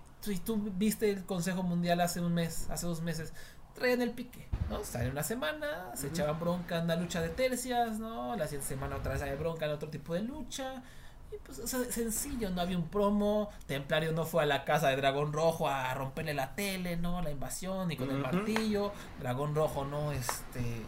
tú 0.45 0.57
viste 0.75 1.09
el 1.09 1.25
Consejo 1.25 1.63
Mundial 1.63 2.01
hace 2.01 2.21
un 2.21 2.33
mes, 2.33 2.69
hace 2.69 2.85
dos 2.85 3.01
meses, 3.01 3.33
traían 3.73 4.01
el 4.01 4.11
pique, 4.11 4.47
¿no? 4.69 4.83
Sale 4.83 5.09
una 5.09 5.23
semana, 5.23 5.91
se 5.95 6.07
echaban 6.07 6.39
bronca 6.39 6.79
en 6.79 6.87
la 6.87 6.95
lucha 6.95 7.21
de 7.21 7.29
tercias, 7.29 7.99
¿no? 7.99 8.35
La 8.35 8.45
siguiente 8.45 8.67
semana 8.67 8.95
otra 8.97 9.13
vez 9.13 9.21
hay 9.21 9.35
bronca 9.35 9.65
en 9.65 9.71
otro 9.71 9.89
tipo 9.89 10.13
de 10.13 10.21
lucha. 10.21 10.83
Y 11.31 11.37
pues, 11.45 11.59
o 11.59 11.67
sea, 11.67 11.83
sencillo, 11.85 12.49
no 12.49 12.61
había 12.61 12.77
un 12.77 12.89
promo, 12.89 13.49
Templario 13.65 14.11
no 14.11 14.25
fue 14.25 14.43
a 14.43 14.45
la 14.45 14.65
casa 14.65 14.89
de 14.89 14.97
Dragón 14.97 15.31
Rojo 15.31 15.69
a 15.69 15.93
romperle 15.93 16.33
la 16.33 16.55
tele, 16.55 16.97
¿no? 16.97 17.21
La 17.21 17.31
invasión, 17.31 17.89
y 17.91 17.95
con 17.95 18.11
el 18.11 18.17
martillo, 18.17 18.91
Dragón 19.19 19.55
Rojo 19.55 19.85
no, 19.85 20.11
este 20.11 20.81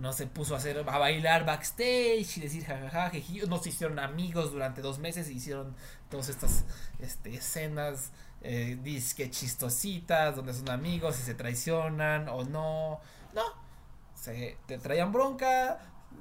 no 0.00 0.12
se 0.12 0.26
puso 0.26 0.54
a 0.54 0.58
hacer 0.58 0.78
a 0.78 0.98
bailar 0.98 1.46
backstage 1.46 2.38
y 2.38 2.40
decir 2.40 2.64
jajaja, 2.64 3.12
no 3.48 3.58
se 3.58 3.68
hicieron 3.68 3.98
amigos 3.98 4.52
durante 4.52 4.82
dos 4.82 4.98
meses 4.98 5.30
y 5.30 5.34
hicieron 5.34 5.74
todas 6.10 6.28
estas 6.28 6.64
este, 6.98 7.34
escenas 7.34 8.10
eh, 8.46 8.78
disque 8.82 9.30
chistositas 9.30 10.36
donde 10.36 10.52
son 10.52 10.68
amigos 10.68 11.18
y 11.18 11.22
se 11.22 11.34
traicionan 11.34 12.28
o 12.28 12.44
no. 12.44 13.00
No. 13.32 13.42
Se 14.14 14.58
te 14.66 14.76
traían 14.76 15.12
bronca, 15.12 15.80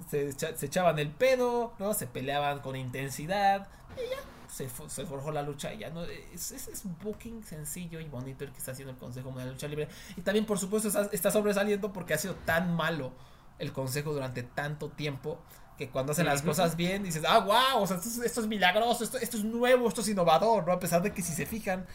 se, 0.09 0.29
echaban 0.61 0.99
el 0.99 1.09
pedo, 1.11 1.73
¿no? 1.79 1.93
Se 1.93 2.07
peleaban 2.07 2.59
con 2.59 2.77
intensidad 2.77 3.67
y 3.97 4.09
ya. 4.09 4.17
Se, 4.49 4.69
se 4.69 5.05
forjó 5.05 5.31
la 5.31 5.41
lucha 5.41 5.73
y 5.73 5.79
ya 5.79 5.89
no 5.89 6.03
es, 6.03 6.51
es, 6.51 6.85
un 6.85 6.95
booking 7.03 7.43
sencillo 7.43 7.99
y 7.99 8.05
bonito 8.05 8.45
el 8.45 8.51
que 8.51 8.59
está 8.59 8.71
haciendo 8.71 8.93
el 8.93 8.99
Consejo 8.99 9.31
de 9.31 9.45
la 9.45 9.51
Lucha 9.51 9.67
Libre 9.67 9.87
y 10.15 10.21
también 10.21 10.45
por 10.45 10.59
supuesto 10.59 10.89
está, 10.89 11.09
está 11.11 11.31
sobresaliendo 11.31 11.91
porque 11.91 12.13
ha 12.13 12.19
sido 12.19 12.35
tan 12.45 12.71
malo 12.75 13.13
el 13.57 13.73
Consejo 13.73 14.13
durante 14.13 14.43
tanto 14.43 14.89
tiempo 14.89 15.39
que 15.77 15.89
cuando 15.89 16.11
hacen 16.11 16.25
las 16.25 16.41
cosas 16.41 16.75
bien 16.75 17.03
dices, 17.03 17.23
ah, 17.27 17.39
wow, 17.39 17.81
o 17.81 17.87
sea, 17.87 17.97
esto, 17.97 18.41
es 18.41 18.47
milagroso, 18.47 19.03
esto, 19.03 19.17
esto, 19.17 19.37
es 19.37 19.43
nuevo, 19.43 19.87
esto 19.87 20.01
es 20.01 20.09
innovador, 20.09 20.67
¿no? 20.67 20.73
A 20.73 20.79
pesar 20.79 21.01
de 21.01 21.11
que 21.11 21.21
si 21.21 21.33
se 21.33 21.45
fijan, 21.45 21.85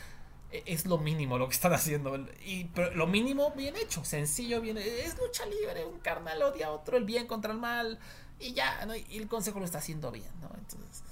es 0.51 0.87
lo 0.87 0.99
mínimo 0.99 1.39
lo 1.39 1.49
que 1.49 1.55
están 1.55 1.73
haciendo. 1.73 2.16
Y 2.45 2.65
pero 2.75 2.95
lo 2.95 3.07
mínimo 3.07 3.51
bien 3.53 3.77
hecho, 3.77 4.05
sencillo, 4.05 4.61
bien. 4.61 4.79
Es 4.79 5.16
lucha 5.19 5.45
libre, 5.47 5.85
un 5.85 5.99
carnal 6.01 6.43
odia 6.43 6.69
a 6.69 6.70
otro, 6.70 6.97
el 6.97 7.05
bien 7.05 7.27
contra 7.27 7.53
el 7.53 7.59
mal. 7.59 7.99
Y 8.41 8.55
ya, 8.55 8.85
¿no? 8.87 8.95
Y 8.95 9.19
el 9.19 9.29
consejo 9.29 9.59
lo 9.59 9.65
está 9.65 9.79
haciendo 9.79 10.11
bien, 10.11 10.31
¿no? 10.41 10.49
Entonces, 10.57 11.03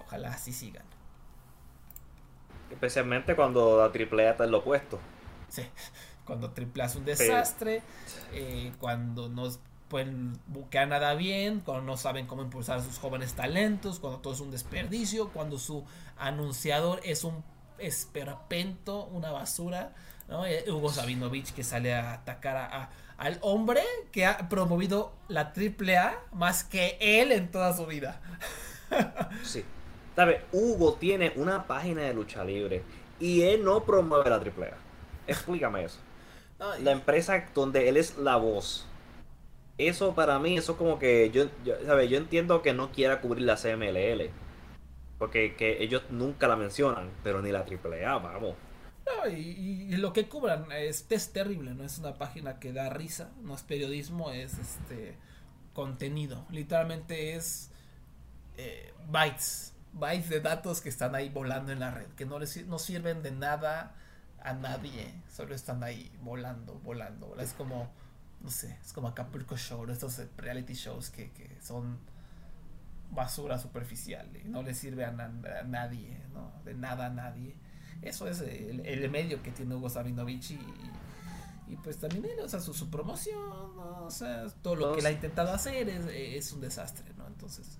ojalá 0.00 0.32
así 0.32 0.52
sigan. 0.52 0.84
Especialmente 2.70 3.34
cuando 3.34 3.78
la 3.78 3.90
triple 3.90 4.28
A 4.28 4.32
está 4.32 4.44
en 4.44 4.50
lo 4.50 4.58
opuesto. 4.58 4.98
Sí, 5.48 5.62
cuando 6.26 6.50
triple 6.50 6.82
A 6.82 6.86
es 6.86 6.96
un 6.96 7.04
desastre, 7.04 7.82
eh, 8.32 8.72
cuando 8.78 9.28
no 9.28 9.48
pueden 9.88 10.38
buscar 10.46 10.88
nada 10.88 11.14
bien, 11.14 11.60
cuando 11.60 11.84
no 11.84 11.96
saben 11.96 12.26
cómo 12.26 12.42
impulsar 12.42 12.78
a 12.78 12.82
sus 12.82 12.98
jóvenes 12.98 13.34
talentos, 13.34 14.00
cuando 14.00 14.20
todo 14.20 14.34
es 14.34 14.40
un 14.40 14.50
desperdicio, 14.50 15.28
cuando 15.30 15.58
su 15.58 15.84
anunciador 16.16 17.00
es 17.04 17.24
un 17.24 17.44
esperpento, 17.78 19.04
una 19.06 19.30
basura. 19.30 19.92
¿no? 20.28 20.46
Eh, 20.46 20.64
Hugo 20.68 20.90
Sabinovich 20.90 21.52
que 21.52 21.64
sale 21.64 21.94
a 21.94 22.14
atacar 22.14 22.56
a, 22.56 22.90
al 23.18 23.38
hombre 23.42 23.82
que 24.12 24.26
ha 24.26 24.48
promovido 24.48 25.12
la 25.28 25.52
AAA 25.54 26.14
más 26.32 26.64
que 26.64 26.96
él 27.00 27.32
en 27.32 27.50
toda 27.50 27.76
su 27.76 27.86
vida. 27.86 28.20
sí. 29.42 29.64
¿Sabe? 30.16 30.42
Hugo 30.52 30.94
tiene 30.94 31.32
una 31.36 31.66
página 31.66 32.02
de 32.02 32.14
lucha 32.14 32.44
libre 32.44 32.82
y 33.18 33.42
él 33.42 33.64
no 33.64 33.84
promueve 33.84 34.30
la 34.30 34.36
AAA. 34.36 34.76
Explícame 35.26 35.84
eso. 35.84 35.98
La 36.80 36.92
empresa 36.92 37.44
donde 37.54 37.88
él 37.88 37.96
es 37.96 38.16
la 38.16 38.36
voz. 38.36 38.86
Eso 39.76 40.14
para 40.14 40.38
mí, 40.38 40.56
eso 40.56 40.76
como 40.78 41.00
que 41.00 41.30
yo, 41.30 41.46
yo, 41.64 41.74
yo 42.02 42.16
entiendo 42.16 42.62
que 42.62 42.72
no 42.72 42.92
quiera 42.92 43.20
cubrir 43.20 43.42
la 43.42 43.56
CMLL 43.56 44.30
porque 45.18 45.54
que 45.56 45.82
ellos 45.82 46.02
nunca 46.10 46.48
la 46.48 46.56
mencionan, 46.56 47.10
pero 47.22 47.40
ni 47.42 47.50
la 47.50 47.60
AAA, 47.60 48.18
vamos. 48.18 48.54
y, 49.30 49.96
lo 49.96 50.12
que 50.12 50.28
cubran 50.28 50.70
es, 50.72 51.06
es 51.08 51.32
terrible, 51.32 51.74
no 51.74 51.84
es 51.84 51.98
una 51.98 52.14
página 52.14 52.58
que 52.58 52.72
da 52.72 52.90
risa, 52.90 53.30
no 53.42 53.54
es 53.54 53.62
periodismo, 53.62 54.30
es 54.30 54.58
este 54.58 55.16
contenido. 55.72 56.46
Literalmente 56.50 57.34
es 57.34 57.70
eh, 58.56 58.92
bytes, 59.08 59.74
bytes 59.92 60.28
de 60.28 60.40
datos 60.40 60.80
que 60.80 60.88
están 60.88 61.14
ahí 61.14 61.28
volando 61.28 61.72
en 61.72 61.80
la 61.80 61.90
red, 61.90 62.08
que 62.16 62.26
no 62.26 62.38
les 62.38 62.66
no 62.66 62.78
sirven 62.78 63.22
de 63.22 63.30
nada 63.30 63.94
a 64.42 64.52
nadie, 64.52 65.14
solo 65.30 65.54
están 65.54 65.82
ahí 65.82 66.12
volando, 66.22 66.74
volando. 66.80 67.34
Es 67.38 67.52
como, 67.54 67.90
no 68.40 68.50
sé, 68.50 68.78
es 68.84 68.92
como 68.92 69.08
Acapulco 69.08 69.56
Show, 69.56 69.88
estos 69.90 70.20
reality 70.36 70.74
shows 70.74 71.10
que, 71.10 71.30
que 71.32 71.58
son 71.62 71.98
basura 73.10 73.58
superficial 73.58 74.28
y 74.44 74.48
no 74.48 74.62
le 74.62 74.74
sirve 74.74 75.04
a, 75.04 75.12
nadie, 75.12 76.18
¿no? 76.32 76.52
De 76.64 76.74
nada 76.74 77.06
a 77.06 77.10
nadie. 77.10 77.54
Eso 78.02 78.28
es 78.28 78.40
el, 78.40 79.10
medio 79.10 79.42
que 79.42 79.50
tiene 79.50 79.74
Hugo 79.74 79.88
Sabinovich 79.88 80.50
y, 80.50 80.58
y, 81.68 81.76
pues 81.76 81.98
también 81.98 82.38
o 82.44 82.48
sea, 82.48 82.60
su, 82.60 82.90
promoción, 82.90 83.38
o 83.78 84.10
sea, 84.10 84.46
todo 84.62 84.76
lo 84.76 84.92
que 84.92 85.00
él 85.00 85.06
ha 85.06 85.12
intentado 85.12 85.52
hacer 85.52 85.88
es, 85.88 86.06
es 86.06 86.52
un 86.52 86.60
desastre, 86.60 87.06
¿no? 87.16 87.26
Entonces, 87.26 87.78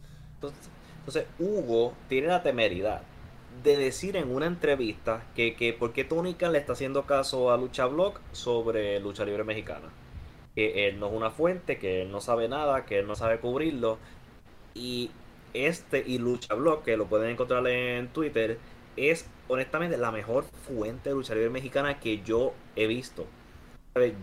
entonces, 0.98 1.26
Hugo 1.38 1.94
tiene 2.08 2.28
la 2.28 2.42
temeridad 2.42 3.02
de 3.62 3.76
decir 3.76 4.16
en 4.16 4.34
una 4.34 4.46
entrevista 4.46 5.24
que, 5.34 5.54
que 5.54 5.72
por 5.72 5.92
qué 5.92 6.04
Tony 6.04 6.34
le 6.38 6.58
está 6.58 6.72
haciendo 6.72 7.04
caso 7.04 7.52
a 7.52 7.56
Lucha 7.56 7.86
Blog 7.86 8.14
sobre 8.32 8.98
lucha 9.00 9.24
libre 9.24 9.44
mexicana. 9.44 9.90
Que 10.54 10.88
él 10.88 11.00
no 11.00 11.08
es 11.08 11.12
una 11.12 11.30
fuente, 11.30 11.78
que 11.78 12.02
él 12.02 12.12
no 12.12 12.20
sabe 12.20 12.48
nada, 12.48 12.84
que 12.84 13.00
él 13.00 13.06
no 13.06 13.16
sabe 13.16 13.38
cubrirlo. 13.40 13.98
Y 14.74 15.10
este 15.52 16.02
y 16.06 16.18
Lucha 16.18 16.54
Blog, 16.54 16.82
que 16.82 16.96
lo 16.96 17.06
pueden 17.06 17.30
encontrar 17.30 17.66
en 17.68 18.08
Twitter, 18.08 18.58
es 18.96 19.26
honestamente 19.48 19.96
la 19.96 20.10
mejor 20.10 20.44
fuente 20.44 21.10
de 21.10 21.14
lucha 21.14 21.34
libre 21.34 21.50
mexicana 21.50 22.00
que 22.00 22.22
yo 22.22 22.52
he 22.76 22.86
visto. 22.86 23.26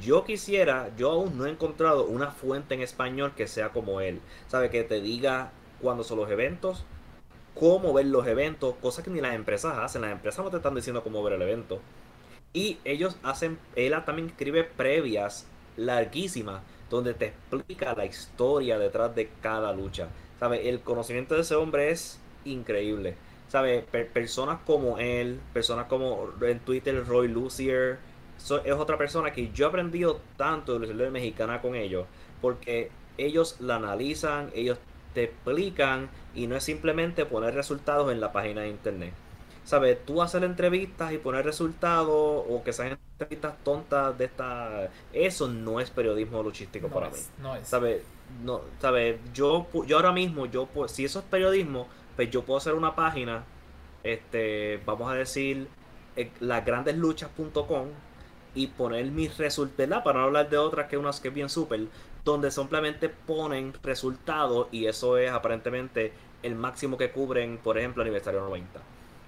Yo 0.01 0.25
quisiera, 0.25 0.91
yo 0.97 1.11
aún 1.11 1.37
no 1.37 1.45
he 1.45 1.49
encontrado 1.49 2.05
una 2.05 2.31
fuente 2.31 2.75
en 2.75 2.81
español 2.81 3.33
que 3.35 3.47
sea 3.47 3.69
como 3.69 4.01
él. 4.01 4.19
¿Sabe? 4.47 4.69
Que 4.69 4.83
te 4.83 4.99
diga 4.99 5.53
cuándo 5.81 6.03
son 6.03 6.17
los 6.17 6.29
eventos, 6.29 6.83
cómo 7.55 7.93
ver 7.93 8.07
los 8.07 8.27
eventos, 8.27 8.75
cosas 8.81 9.05
que 9.05 9.11
ni 9.11 9.21
las 9.21 9.33
empresas 9.33 9.77
hacen. 9.77 10.01
Las 10.01 10.11
empresas 10.11 10.43
no 10.43 10.51
te 10.51 10.57
están 10.57 10.75
diciendo 10.75 11.03
cómo 11.03 11.23
ver 11.23 11.33
el 11.33 11.41
evento. 11.43 11.79
Y 12.51 12.79
ellos 12.83 13.15
hacen, 13.23 13.59
él 13.77 13.95
también 14.05 14.27
escribe 14.27 14.65
previas 14.65 15.47
larguísimas 15.77 16.61
donde 16.89 17.13
te 17.13 17.27
explica 17.27 17.93
la 17.95 18.05
historia 18.05 18.77
detrás 18.77 19.15
de 19.15 19.29
cada 19.41 19.71
lucha. 19.71 20.09
¿Sabe? 20.41 20.67
El 20.69 20.79
conocimiento 20.81 21.35
de 21.35 21.41
ese 21.41 21.53
hombre 21.53 21.91
es 21.91 22.19
increíble. 22.45 23.13
¿Sabe? 23.47 23.81
personas 24.11 24.59
como 24.65 24.97
él, 24.97 25.39
personas 25.53 25.85
como 25.85 26.29
en 26.41 26.59
Twitter 26.61 27.05
Roy 27.05 27.27
Lucier, 27.27 27.99
es 28.65 28.73
otra 28.73 28.97
persona 28.97 29.31
que 29.31 29.51
yo 29.51 29.65
he 29.65 29.69
aprendido 29.69 30.19
tanto 30.37 30.79
de 30.79 30.91
la 30.91 31.11
mexicana 31.11 31.61
con 31.61 31.75
ellos, 31.75 32.07
porque 32.41 32.89
ellos 33.19 33.57
la 33.59 33.75
analizan, 33.75 34.49
ellos 34.55 34.79
te 35.13 35.25
explican 35.25 36.09
y 36.33 36.47
no 36.47 36.55
es 36.55 36.63
simplemente 36.63 37.25
poner 37.27 37.53
resultados 37.53 38.11
en 38.11 38.19
la 38.19 38.31
página 38.31 38.61
de 38.61 38.69
internet. 38.69 39.13
¿Sabes? 39.63 40.03
Tú 40.07 40.23
hacer 40.23 40.43
entrevistas 40.43 41.13
y 41.13 41.19
poner 41.19 41.45
resultados 41.45 42.45
o 42.49 42.63
que 42.65 42.73
sean 42.73 42.97
entrevistas 43.19 43.53
tontas 43.63 44.17
de 44.17 44.25
esta... 44.25 44.89
Eso 45.13 45.47
no 45.47 45.79
es 45.79 45.91
periodismo 45.91 46.41
luchístico 46.41 46.87
para 46.87 47.11
mí. 47.11 47.17
No 47.39 47.55
es. 47.55 47.67
¿Sabes? 47.67 48.01
No, 48.43 48.61
¿sabes? 48.79 49.19
Yo, 49.33 49.67
yo 49.85 49.97
ahora 49.97 50.11
mismo, 50.11 50.45
yo 50.45 50.67
si 50.87 51.05
eso 51.05 51.19
es 51.19 51.25
periodismo, 51.25 51.87
pues 52.15 52.29
yo 52.29 52.43
puedo 52.43 52.57
hacer 52.57 52.73
una 52.73 52.95
página, 52.95 53.43
este, 54.03 54.81
vamos 54.85 55.11
a 55.11 55.15
decir, 55.15 55.67
eh, 56.15 56.31
lasgrandesluchas.com 56.39 57.87
y 58.53 58.67
poner 58.67 59.05
mis 59.05 59.37
resultados, 59.37 60.03
para 60.03 60.19
no 60.19 60.25
hablar 60.25 60.49
de 60.49 60.57
otras 60.57 60.87
que 60.87 60.97
unas 60.97 61.19
que 61.19 61.29
es 61.29 61.33
bien 61.33 61.49
súper, 61.49 61.87
donde 62.25 62.51
simplemente 62.51 63.09
ponen 63.09 63.73
resultados 63.81 64.67
y 64.71 64.85
eso 64.85 65.17
es 65.17 65.31
aparentemente 65.31 66.13
el 66.43 66.55
máximo 66.55 66.97
que 66.97 67.11
cubren, 67.11 67.57
por 67.57 67.77
ejemplo, 67.77 68.01
aniversario 68.01 68.41
90. 68.41 68.81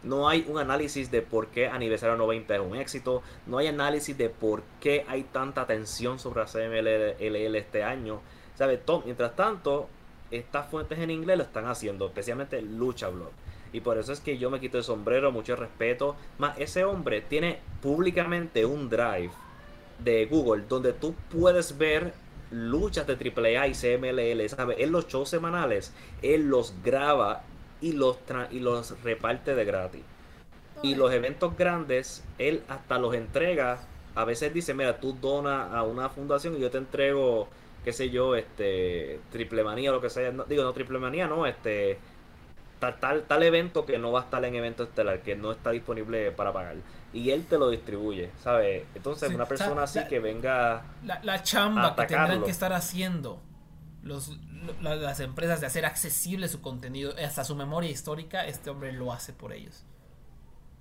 No 0.03 0.27
hay 0.27 0.45
un 0.49 0.59
análisis 0.59 1.09
de 1.11 1.21
por 1.21 1.47
qué 1.47 1.67
aniversario 1.67 2.17
90 2.17 2.55
es 2.55 2.61
un 2.61 2.75
éxito. 2.75 3.23
No 3.47 3.57
hay 3.57 3.67
análisis 3.67 4.17
de 4.17 4.30
por 4.30 4.63
qué 4.81 5.05
hay 5.07 5.23
tanta 5.23 5.61
atención 5.61 6.19
sobre 6.19 6.41
la 6.41 6.45
CMLL 6.45 7.55
este 7.55 7.84
año. 7.84 8.19
¿Sabe? 8.55 8.81
Mientras 9.05 9.35
tanto, 9.35 9.88
estas 10.31 10.69
fuentes 10.69 10.99
en 10.99 11.11
inglés 11.11 11.38
lo 11.38 11.43
están 11.43 11.65
haciendo, 11.65 12.07
especialmente 12.07 12.61
Lucha 12.61 13.09
Blog. 13.09 13.31
Y 13.71 13.81
por 13.81 13.97
eso 13.97 14.13
es 14.13 14.19
que 14.19 14.38
yo 14.38 14.51
me 14.51 14.59
quito 14.59 14.77
el 14.77 14.84
sombrero, 14.84 15.31
mucho 15.31 15.55
respeto. 15.55 16.15
Más 16.38 16.57
ese 16.59 16.85
hombre 16.85 17.21
tiene 17.21 17.59
públicamente 17.81 18.65
un 18.65 18.89
drive 18.89 19.31
de 19.99 20.25
Google 20.27 20.65
donde 20.69 20.93
tú 20.93 21.15
puedes 21.31 21.77
ver 21.77 22.13
luchas 22.51 23.07
de 23.07 23.13
AAA 23.13 23.67
y 23.67 23.73
CMLL, 23.73 24.49
¿sabes? 24.49 24.77
En 24.80 24.91
los 24.91 25.07
shows 25.07 25.30
semanales, 25.30 25.91
él 26.21 26.49
los 26.49 26.75
graba 26.84 27.43
y 27.81 27.93
los, 27.93 28.19
y 28.51 28.59
los 28.59 29.01
reparte 29.01 29.55
de 29.55 29.65
gratis. 29.65 30.01
Y 30.84 30.95
los 30.95 31.11
eventos 31.11 31.57
grandes, 31.57 32.23
él 32.38 32.63
hasta 32.67 32.99
los 32.99 33.15
entrega. 33.15 33.80
A 34.15 34.25
veces 34.25 34.53
dice, 34.53 34.73
mira, 34.73 34.99
tú 34.99 35.17
donas 35.19 35.71
a 35.73 35.81
una 35.84 36.09
fundación 36.09 36.55
y 36.55 36.59
yo 36.59 36.69
te 36.69 36.77
entrego, 36.77 37.47
qué 37.84 37.93
sé 37.93 38.10
yo, 38.10 38.35
este, 38.35 39.19
triple 39.31 39.64
manía, 39.64 39.91
lo 39.91 40.01
que 40.01 40.10
sea. 40.10 40.31
digo, 40.47 40.64
no 40.64 40.73
triple 40.73 40.99
manía, 40.99 41.27
no, 41.27 41.45
este, 41.45 41.99
tal, 42.80 43.23
tal, 43.23 43.43
evento 43.43 43.85
que 43.85 43.97
no 43.97 44.11
va 44.11 44.22
a 44.22 44.23
estar 44.23 44.43
en 44.43 44.55
evento 44.55 44.84
estelar, 44.84 45.22
que 45.22 45.35
no 45.35 45.51
está 45.51 45.72
disponible 45.72 46.31
para 46.31 46.51
pagar. 46.51 46.76
Y 47.14 47.31
él 47.31 47.45
te 47.45 47.57
lo 47.57 47.69
distribuye, 47.69 48.31
¿sabes? 48.41 48.85
Entonces, 48.95 49.34
una 49.34 49.45
persona 49.45 49.84
así 49.84 49.99
que 50.07 50.19
venga. 50.19 50.84
La, 51.03 51.43
chamba 51.43 51.95
que 51.95 52.05
tendrán 52.07 52.43
que 52.43 52.51
estar 52.51 52.73
haciendo 52.73 53.41
los, 54.01 54.38
las 54.81 55.19
empresas 55.19 55.61
de 55.61 55.68
hacer 55.68 55.85
accesible 55.85 56.47
su 56.47 56.61
contenido, 56.61 57.14
hasta 57.23 57.43
su 57.43 57.55
memoria 57.55 57.89
histórica, 57.89 58.45
este 58.45 58.69
hombre 58.69 58.91
lo 58.91 59.14
hace 59.14 59.34
por 59.34 59.53
ellos. 59.53 59.85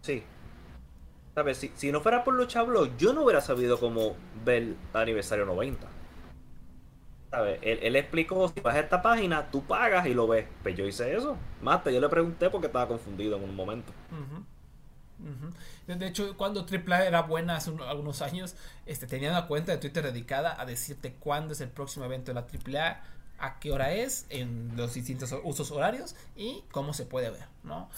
Sí. 0.01 0.25
¿Sabes? 1.35 1.59
Si, 1.59 1.73
si 1.77 1.93
no 1.93 2.01
fuera 2.01 2.25
por 2.25 2.35
los 2.35 2.49
chablos, 2.49 2.91
yo 2.99 3.13
no 3.13 3.23
hubiera 3.23 3.41
sabido 3.41 3.79
cómo 3.79 4.17
ver 4.45 4.63
el 4.63 4.77
aniversario 4.93 5.47
90. 5.47 6.02
Él, 7.63 7.97
explicó, 7.97 8.49
si 8.49 8.61
vas 8.61 8.75
a 8.75 8.81
esta 8.81 9.01
página, 9.01 9.51
tú 9.51 9.63
pagas 9.65 10.07
y 10.07 10.15
lo 10.15 10.27
ves. 10.29 10.47
Pues 10.63 10.77
yo 10.77 10.87
hice 10.87 11.17
eso. 11.17 11.37
Mate, 11.63 11.93
yo 11.93 12.01
le 12.01 12.09
pregunté 12.09 12.51
porque 12.51 12.67
estaba 12.67 12.87
confundido 12.87 13.37
en 13.37 13.45
un 13.45 13.57
momento. 13.57 13.93
De 15.87 16.07
hecho, 16.07 16.37
cuando 16.37 16.67
AAA 16.67 17.07
era 17.07 17.23
buena 17.23 17.57
hace 17.57 17.71
algunos 17.89 18.23
años, 18.23 18.55
este, 18.87 19.07
tenía 19.07 19.31
una 19.31 19.47
cuenta 19.47 19.73
de 19.73 19.79
Twitter 19.79 20.05
dedicada 20.05 20.61
a 20.61 20.67
decirte 20.67 21.15
cuándo 21.15 21.53
es 21.53 21.61
el 21.61 21.71
próximo 21.71 22.05
evento 22.05 22.33
de 22.33 22.41
la 22.41 22.47
AAA, 22.81 23.03
a 23.39 23.59
qué 23.59 23.73
hora 23.73 23.93
es, 23.93 24.27
en 24.29 24.77
los 24.77 24.95
distintos 24.95 25.35
usos 25.43 25.71
horarios 25.71 26.15
y 26.37 26.63
cómo 26.71 26.93
se 26.93 27.07
puede 27.07 27.31
ver, 27.31 27.47
¿no? 27.65 27.89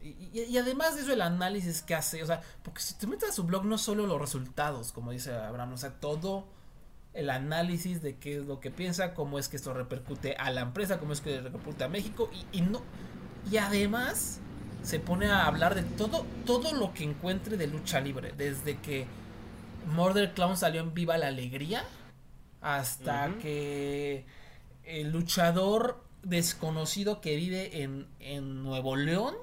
Y, 0.00 0.30
y, 0.32 0.56
además 0.56 0.94
de 0.94 1.02
eso, 1.02 1.12
el 1.12 1.22
análisis 1.22 1.82
que 1.82 1.94
hace, 1.94 2.22
o 2.22 2.26
sea, 2.26 2.40
porque 2.62 2.80
si 2.80 2.94
te 2.94 3.06
metes 3.06 3.30
a 3.30 3.32
su 3.32 3.44
blog, 3.44 3.64
no 3.64 3.78
solo 3.78 4.06
los 4.06 4.20
resultados, 4.20 4.92
como 4.92 5.10
dice 5.10 5.34
Abraham, 5.34 5.72
o 5.72 5.76
sea, 5.76 5.98
todo 5.98 6.46
el 7.14 7.30
análisis 7.30 8.02
de 8.02 8.16
qué 8.16 8.38
es 8.38 8.46
lo 8.46 8.60
que 8.60 8.70
piensa, 8.70 9.14
cómo 9.14 9.38
es 9.38 9.48
que 9.48 9.56
esto 9.56 9.74
repercute 9.74 10.34
a 10.36 10.50
la 10.50 10.60
empresa, 10.60 10.98
cómo 10.98 11.12
es 11.12 11.20
que 11.20 11.40
repercute 11.40 11.84
a 11.84 11.88
México 11.88 12.30
y, 12.52 12.60
no 12.60 12.82
y 13.50 13.56
además 13.56 14.40
se 14.82 15.00
pone 15.00 15.26
a 15.26 15.46
hablar 15.46 15.74
de 15.74 15.82
todo 15.82 16.24
todo 16.46 16.72
lo 16.72 16.94
que 16.94 17.04
encuentre 17.04 17.56
de 17.56 17.66
lucha 17.66 18.00
libre, 18.00 18.32
desde 18.36 18.78
que 18.78 19.06
Murder 19.86 20.34
Clown 20.34 20.56
salió 20.56 20.80
en 20.80 20.94
Viva 20.94 21.18
la 21.18 21.28
Alegría 21.28 21.84
hasta 22.60 23.30
que 23.40 24.26
el 24.84 25.10
luchador 25.10 26.04
desconocido 26.22 27.20
que 27.20 27.36
vive 27.36 27.82
en, 27.82 28.06
en 28.20 28.62
Nuevo 28.62 28.96
León, 28.96 29.34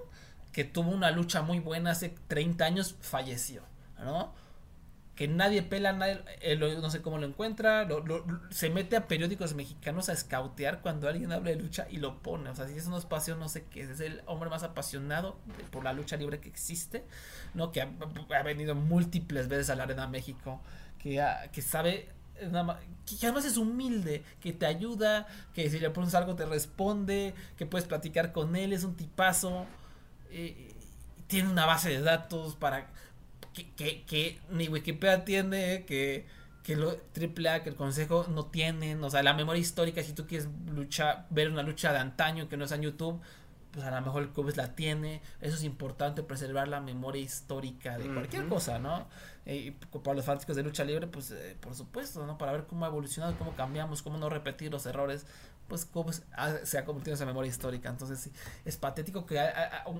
que 0.51 0.63
tuvo 0.63 0.91
una 0.91 1.11
lucha 1.11 1.41
muy 1.41 1.59
buena 1.59 1.91
hace 1.91 2.15
30 2.27 2.65
años, 2.65 2.95
falleció, 3.01 3.63
¿no? 3.99 4.33
Que 5.15 5.27
nadie 5.27 5.63
pela, 5.63 5.93
nadie, 5.93 6.21
eh, 6.41 6.57
no 6.57 6.89
sé 6.89 7.01
cómo 7.01 7.17
lo 7.17 7.25
encuentra, 7.25 7.87
se 8.49 8.69
mete 8.69 8.97
a 8.97 9.07
periódicos 9.07 9.53
mexicanos 9.53 10.09
a 10.09 10.13
escautear 10.13 10.81
cuando 10.81 11.07
alguien 11.07 11.31
habla 11.31 11.51
de 11.51 11.55
lucha 11.55 11.87
y 11.89 11.97
lo 11.97 12.21
pone, 12.21 12.49
o 12.49 12.55
sea, 12.55 12.67
si 12.67 12.75
es 12.75 12.85
un 12.87 12.95
espacio, 12.95 13.35
no 13.35 13.47
sé 13.47 13.65
qué, 13.65 13.81
es 13.81 13.99
el 14.01 14.21
hombre 14.25 14.49
más 14.49 14.63
apasionado 14.63 15.37
por 15.71 15.83
la 15.85 15.93
lucha 15.93 16.17
libre 16.17 16.41
que 16.41 16.49
existe, 16.49 17.05
¿no? 17.53 17.71
Que 17.71 17.81
ha, 17.81 18.43
venido 18.43 18.75
múltiples 18.75 19.47
veces 19.47 19.69
a 19.69 19.75
la 19.75 19.83
Arena 19.83 20.07
México, 20.07 20.61
que, 20.99 21.23
que 21.51 21.61
sabe 21.61 22.09
que 22.37 23.25
además 23.25 23.45
es 23.45 23.57
humilde, 23.57 24.23
que 24.41 24.51
te 24.51 24.65
ayuda, 24.65 25.27
que 25.53 25.69
si 25.69 25.79
le 25.79 25.89
pones 25.89 26.13
algo 26.15 26.35
te 26.35 26.45
responde, 26.45 27.33
que 27.57 27.65
puedes 27.65 27.87
platicar 27.87 28.33
con 28.33 28.55
él, 28.55 28.73
es 28.73 28.83
un 28.83 28.95
tipazo, 28.95 29.65
eh, 30.31 30.73
tiene 31.27 31.49
una 31.49 31.65
base 31.65 31.89
de 31.89 32.01
datos 32.01 32.55
para 32.55 32.87
que, 33.55 34.03
que, 34.03 34.39
ni 34.49 34.67
Wikipedia 34.67 35.23
tiene, 35.23 35.85
que, 35.85 36.25
que 36.63 36.75
lo 36.75 36.89
AAA, 36.89 37.63
que 37.63 37.69
el 37.69 37.75
consejo 37.75 38.25
no 38.29 38.47
tienen, 38.47 39.03
o 39.03 39.09
sea, 39.09 39.23
la 39.23 39.33
memoria 39.33 39.61
histórica, 39.61 40.03
si 40.03 40.13
tú 40.13 40.27
quieres 40.27 40.49
luchar, 40.73 41.27
ver 41.29 41.49
una 41.49 41.63
lucha 41.63 41.93
de 41.93 41.99
antaño 41.99 42.49
que 42.49 42.57
no 42.57 42.65
es 42.65 42.71
en 42.71 42.81
YouTube, 42.81 43.21
pues 43.71 43.85
a 43.85 43.91
lo 43.91 44.01
mejor 44.01 44.23
el 44.23 44.29
Cubes 44.29 44.55
la 44.55 44.73
tiene, 44.73 45.21
eso 45.41 45.55
es 45.57 45.63
importante, 45.63 46.23
preservar 46.23 46.67
la 46.67 46.79
memoria 46.79 47.21
histórica 47.21 47.97
de 47.97 48.07
cualquier 48.13 48.47
cosa, 48.47 48.79
¿no? 48.79 49.05
Y 49.45 49.71
para 49.71 50.15
los 50.15 50.25
fanáticos 50.25 50.55
de 50.55 50.63
lucha 50.63 50.83
libre, 50.85 51.07
pues 51.07 51.31
eh, 51.31 51.57
por 51.59 51.75
supuesto, 51.75 52.25
¿no? 52.25 52.37
Para 52.37 52.53
ver 52.53 52.65
cómo 52.67 52.85
ha 52.85 52.87
evolucionado, 52.87 53.37
cómo 53.37 53.53
cambiamos, 53.55 54.01
cómo 54.01 54.17
no 54.17 54.29
repetir 54.29 54.71
los 54.71 54.85
errores, 54.85 55.25
pues 55.67 55.85
cómo 55.85 56.11
se 56.13 56.77
ha 56.77 56.85
convertido 56.85 57.13
en 57.13 57.15
esa 57.15 57.25
memoria 57.25 57.49
histórica. 57.49 57.89
Entonces, 57.89 58.29
es 58.63 58.77
patético 58.77 59.25
que 59.25 59.39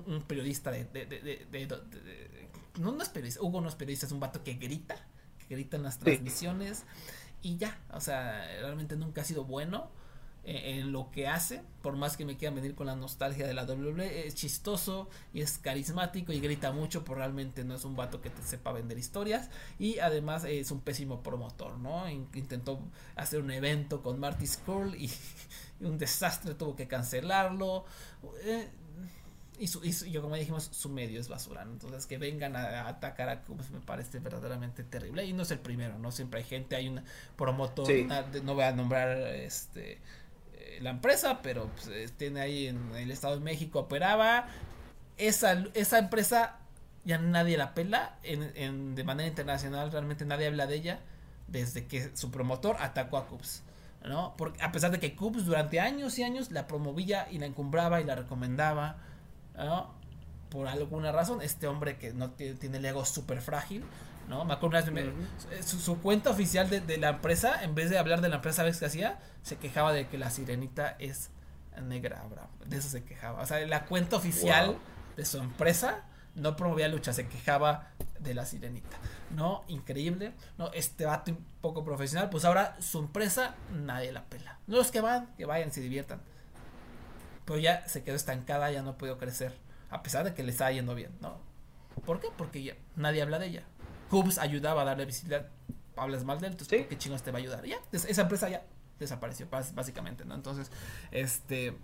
un 0.06 0.22
periodista 0.22 0.70
de, 0.70 0.84
de, 0.84 1.06
de, 1.06 1.46
de 1.50 2.48
no, 2.78 2.92
no 2.92 3.02
es 3.02 3.08
periodista, 3.08 3.42
Hugo 3.42 3.60
no 3.60 3.68
es 3.68 3.74
periodista, 3.74 4.06
es 4.06 4.12
un 4.12 4.20
vato 4.20 4.42
que 4.42 4.54
grita, 4.54 4.96
que 5.48 5.54
grita 5.54 5.76
en 5.76 5.82
las 5.82 5.98
transmisiones 5.98 6.84
y 7.42 7.56
ya, 7.56 7.78
o 7.92 8.00
sea, 8.00 8.46
realmente 8.60 8.96
nunca 8.96 9.22
ha 9.22 9.24
sido 9.24 9.44
bueno 9.44 9.90
en, 10.46 10.92
lo 10.92 11.10
que 11.10 11.26
hace, 11.26 11.62
por 11.82 11.96
más 11.96 12.16
que 12.16 12.24
me 12.24 12.36
quieran 12.36 12.54
venir 12.54 12.76
con 12.76 12.86
la 12.86 12.94
nostalgia 12.94 13.46
de 13.48 13.54
la 13.54 13.64
WWE, 13.64 14.28
es 14.28 14.36
chistoso 14.36 15.08
y 15.32 15.40
es 15.40 15.58
carismático 15.58 16.32
y 16.32 16.38
grita 16.38 16.70
mucho, 16.70 17.04
pero 17.04 17.16
realmente 17.16 17.64
no 17.64 17.74
es 17.74 17.84
un 17.84 17.96
vato 17.96 18.22
que 18.22 18.30
te 18.30 18.42
sepa 18.42 18.72
vender 18.72 18.96
historias 18.96 19.50
y 19.78 19.98
además 19.98 20.44
es 20.44 20.70
un 20.70 20.80
pésimo 20.80 21.22
promotor, 21.22 21.78
¿no? 21.78 22.08
Intentó 22.08 22.78
hacer 23.16 23.40
un 23.40 23.50
evento 23.50 24.02
con 24.02 24.20
Marty 24.20 24.46
Skrull 24.46 24.94
y, 24.94 25.10
y 25.80 25.84
un 25.84 25.98
desastre, 25.98 26.54
tuvo 26.54 26.76
que 26.76 26.86
cancelarlo. 26.86 27.84
Eh, 28.44 28.68
y, 29.58 29.68
su, 29.68 29.84
y, 29.84 29.92
yo 30.10 30.22
como 30.22 30.36
dijimos, 30.36 30.68
su 30.72 30.88
medio 30.88 31.20
es 31.20 31.28
basura. 31.28 31.62
Entonces 31.62 32.06
que 32.06 32.18
vengan 32.18 32.56
a, 32.56 32.88
atacar 32.88 33.28
a 33.28 33.42
Cubs 33.42 33.70
me 33.70 33.80
parece 33.80 34.18
verdaderamente 34.18 34.84
terrible. 34.84 35.24
Y 35.24 35.32
no 35.32 35.42
es 35.42 35.50
el 35.50 35.58
primero, 35.58 35.98
¿no? 35.98 36.12
Siempre 36.12 36.40
hay 36.40 36.46
gente, 36.46 36.76
hay 36.76 36.88
un 36.88 37.02
promotor, 37.36 37.88
no 38.42 38.54
voy 38.54 38.64
a 38.64 38.72
nombrar 38.72 39.16
este 39.18 40.00
eh, 40.54 40.78
la 40.80 40.90
empresa, 40.90 41.40
pero 41.42 41.70
pues, 41.74 41.88
eh, 41.88 42.08
tiene 42.16 42.40
ahí 42.40 42.66
en 42.66 42.94
el 42.96 43.10
Estado 43.10 43.36
de 43.36 43.44
México, 43.44 43.80
operaba. 43.80 44.48
Esa, 45.16 45.64
esa 45.74 45.98
empresa 45.98 46.58
ya 47.04 47.18
nadie 47.18 47.56
la 47.56 47.72
pela 47.72 48.18
en, 48.22 48.52
en, 48.54 48.94
de 48.94 49.04
manera 49.04 49.28
internacional, 49.28 49.90
realmente 49.92 50.26
nadie 50.26 50.48
habla 50.48 50.66
de 50.66 50.74
ella 50.74 51.00
desde 51.46 51.86
que 51.86 52.14
su 52.16 52.30
promotor 52.30 52.76
atacó 52.80 53.16
a 53.16 53.26
Cubs. 53.26 53.62
¿no? 54.04 54.34
Porque 54.36 54.62
a 54.62 54.72
pesar 54.72 54.90
de 54.90 55.00
que 55.00 55.16
Cubs 55.16 55.44
durante 55.44 55.80
años 55.80 56.18
y 56.18 56.22
años 56.22 56.50
la 56.50 56.66
promovía 56.66 57.28
y 57.30 57.38
la 57.38 57.46
encumbraba 57.46 58.00
y 58.00 58.04
la 58.04 58.14
recomendaba 58.14 58.96
por 60.50 60.68
alguna 60.68 61.12
razón, 61.12 61.42
este 61.42 61.66
hombre 61.66 61.98
que 61.98 62.12
no 62.12 62.30
tiene, 62.30 62.78
el 62.78 62.84
ego 62.84 63.04
súper 63.04 63.40
frágil, 63.40 63.84
¿no? 64.28 64.44
Me 64.44 64.54
acuerdo 64.54 64.78
su, 65.64 66.00
cuenta 66.00 66.30
oficial 66.30 66.68
de, 66.70 66.98
la 66.98 67.10
empresa, 67.10 67.62
en 67.62 67.74
vez 67.74 67.90
de 67.90 67.98
hablar 67.98 68.20
de 68.20 68.28
la 68.28 68.36
empresa, 68.36 68.58
¿sabes 68.58 68.78
qué 68.78 68.86
hacía? 68.86 69.18
Se 69.42 69.56
quejaba 69.56 69.92
de 69.92 70.08
que 70.08 70.18
la 70.18 70.30
sirenita 70.30 70.96
es 70.98 71.30
negra, 71.82 72.24
De 72.64 72.76
eso 72.78 72.88
se 72.88 73.04
quejaba. 73.04 73.42
O 73.42 73.46
sea, 73.46 73.64
la 73.66 73.84
cuenta 73.84 74.16
oficial 74.16 74.78
de 75.16 75.24
su 75.24 75.38
empresa 75.38 76.04
no 76.34 76.56
promovía 76.56 76.88
lucha, 76.88 77.12
se 77.12 77.28
quejaba 77.28 77.88
de 78.18 78.34
la 78.34 78.46
sirenita. 78.46 78.96
¿No? 79.34 79.64
Increíble. 79.68 80.32
No, 80.58 80.70
este 80.72 81.04
vato 81.06 81.32
un 81.32 81.44
poco 81.60 81.84
profesional, 81.84 82.30
pues 82.30 82.44
ahora 82.44 82.76
su 82.80 82.98
empresa 82.98 83.54
nadie 83.72 84.12
la 84.12 84.24
pela. 84.24 84.58
No 84.66 84.76
los 84.76 84.90
que 84.90 85.00
van, 85.00 85.34
que 85.36 85.44
vayan, 85.44 85.72
se 85.72 85.80
diviertan 85.80 86.20
pero 87.46 87.58
ya 87.58 87.88
se 87.88 88.04
quedó 88.04 88.14
estancada, 88.16 88.70
ya 88.70 88.82
no 88.82 88.90
ha 88.90 88.98
podido 88.98 89.16
crecer, 89.16 89.54
a 89.88 90.02
pesar 90.02 90.24
de 90.24 90.34
que 90.34 90.42
le 90.42 90.50
está 90.50 90.70
yendo 90.70 90.94
bien, 90.94 91.12
¿no? 91.20 91.38
¿Por 92.04 92.20
qué? 92.20 92.28
Porque 92.36 92.62
ya 92.62 92.74
nadie 92.96 93.22
habla 93.22 93.38
de 93.38 93.46
ella. 93.46 93.62
Hubs 94.10 94.38
ayudaba 94.38 94.82
a 94.82 94.84
darle 94.84 95.06
visibilidad, 95.06 95.48
hablas 95.96 96.24
mal 96.24 96.40
de 96.40 96.48
él, 96.48 96.52
entonces 96.52 96.86
¿qué 96.86 96.98
chingos 96.98 97.22
te 97.22 97.30
va 97.30 97.38
a 97.38 97.40
ayudar? 97.40 97.64
Ya, 97.64 97.78
esa 97.92 98.22
empresa 98.22 98.48
ya 98.48 98.62
desapareció, 98.98 99.48
básicamente, 99.50 100.24
¿no? 100.24 100.34
Entonces, 100.34 100.70
este, 101.10 101.76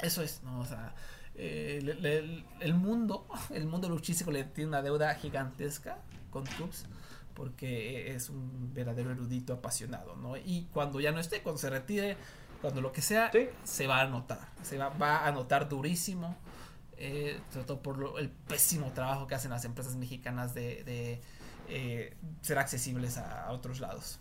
eso 0.00 0.22
es, 0.22 0.42
¿no? 0.42 0.60
O 0.60 0.64
sea, 0.64 0.94
eh, 1.34 2.44
el 2.60 2.74
mundo, 2.74 3.26
el 3.50 3.66
mundo 3.66 3.88
luchístico 3.88 4.30
le 4.30 4.44
tiene 4.44 4.68
una 4.68 4.82
deuda 4.82 5.14
gigantesca 5.16 5.98
con 6.30 6.44
Hubs 6.60 6.86
porque 7.34 8.12
es 8.14 8.30
un 8.30 8.74
verdadero 8.74 9.12
erudito 9.12 9.52
apasionado, 9.52 10.16
¿no? 10.16 10.36
Y 10.36 10.66
cuando 10.72 10.98
ya 10.98 11.12
no 11.12 11.20
esté, 11.20 11.40
cuando 11.40 11.60
se 11.60 11.70
retire, 11.70 12.16
cuando 12.60 12.80
lo 12.80 12.92
que 12.92 13.02
sea, 13.02 13.30
se 13.64 13.86
va 13.86 14.00
a 14.00 14.06
notar. 14.06 14.48
Se 14.62 14.78
va, 14.78 14.88
va 14.88 15.26
a 15.26 15.32
notar 15.32 15.68
durísimo. 15.68 16.36
Eh, 17.00 17.38
sobre 17.52 17.64
todo 17.64 17.80
por 17.80 18.14
el 18.18 18.28
pésimo 18.28 18.90
trabajo 18.92 19.28
que 19.28 19.36
hacen 19.36 19.52
las 19.52 19.64
empresas 19.64 19.94
mexicanas 19.94 20.52
de, 20.52 21.20
eh, 21.68 22.16
ser 22.40 22.58
accesibles 22.58 23.18
a, 23.18 23.52
otros 23.52 23.78
lados. 23.78 24.18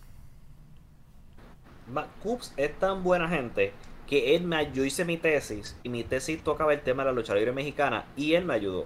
Coops 2.22 2.54
es 2.56 2.78
tan 2.78 3.04
buena 3.04 3.28
gente 3.30 3.74
que 4.06 4.36
él 4.36 4.44
me 4.44 4.72
yo 4.72 4.86
hice 4.86 5.06
mi 5.06 5.18
tesis 5.18 5.76
y 5.82 5.90
mi 5.90 6.04
tesis 6.04 6.44
tocaba 6.44 6.74
el 6.74 6.82
tema 6.82 7.04
de 7.04 7.10
la 7.10 7.14
lucha 7.14 7.34
libre 7.34 7.52
mexicana 7.52 8.06
y 8.16 8.36
él 8.36 8.46
me 8.46 8.54
ayudó. 8.54 8.86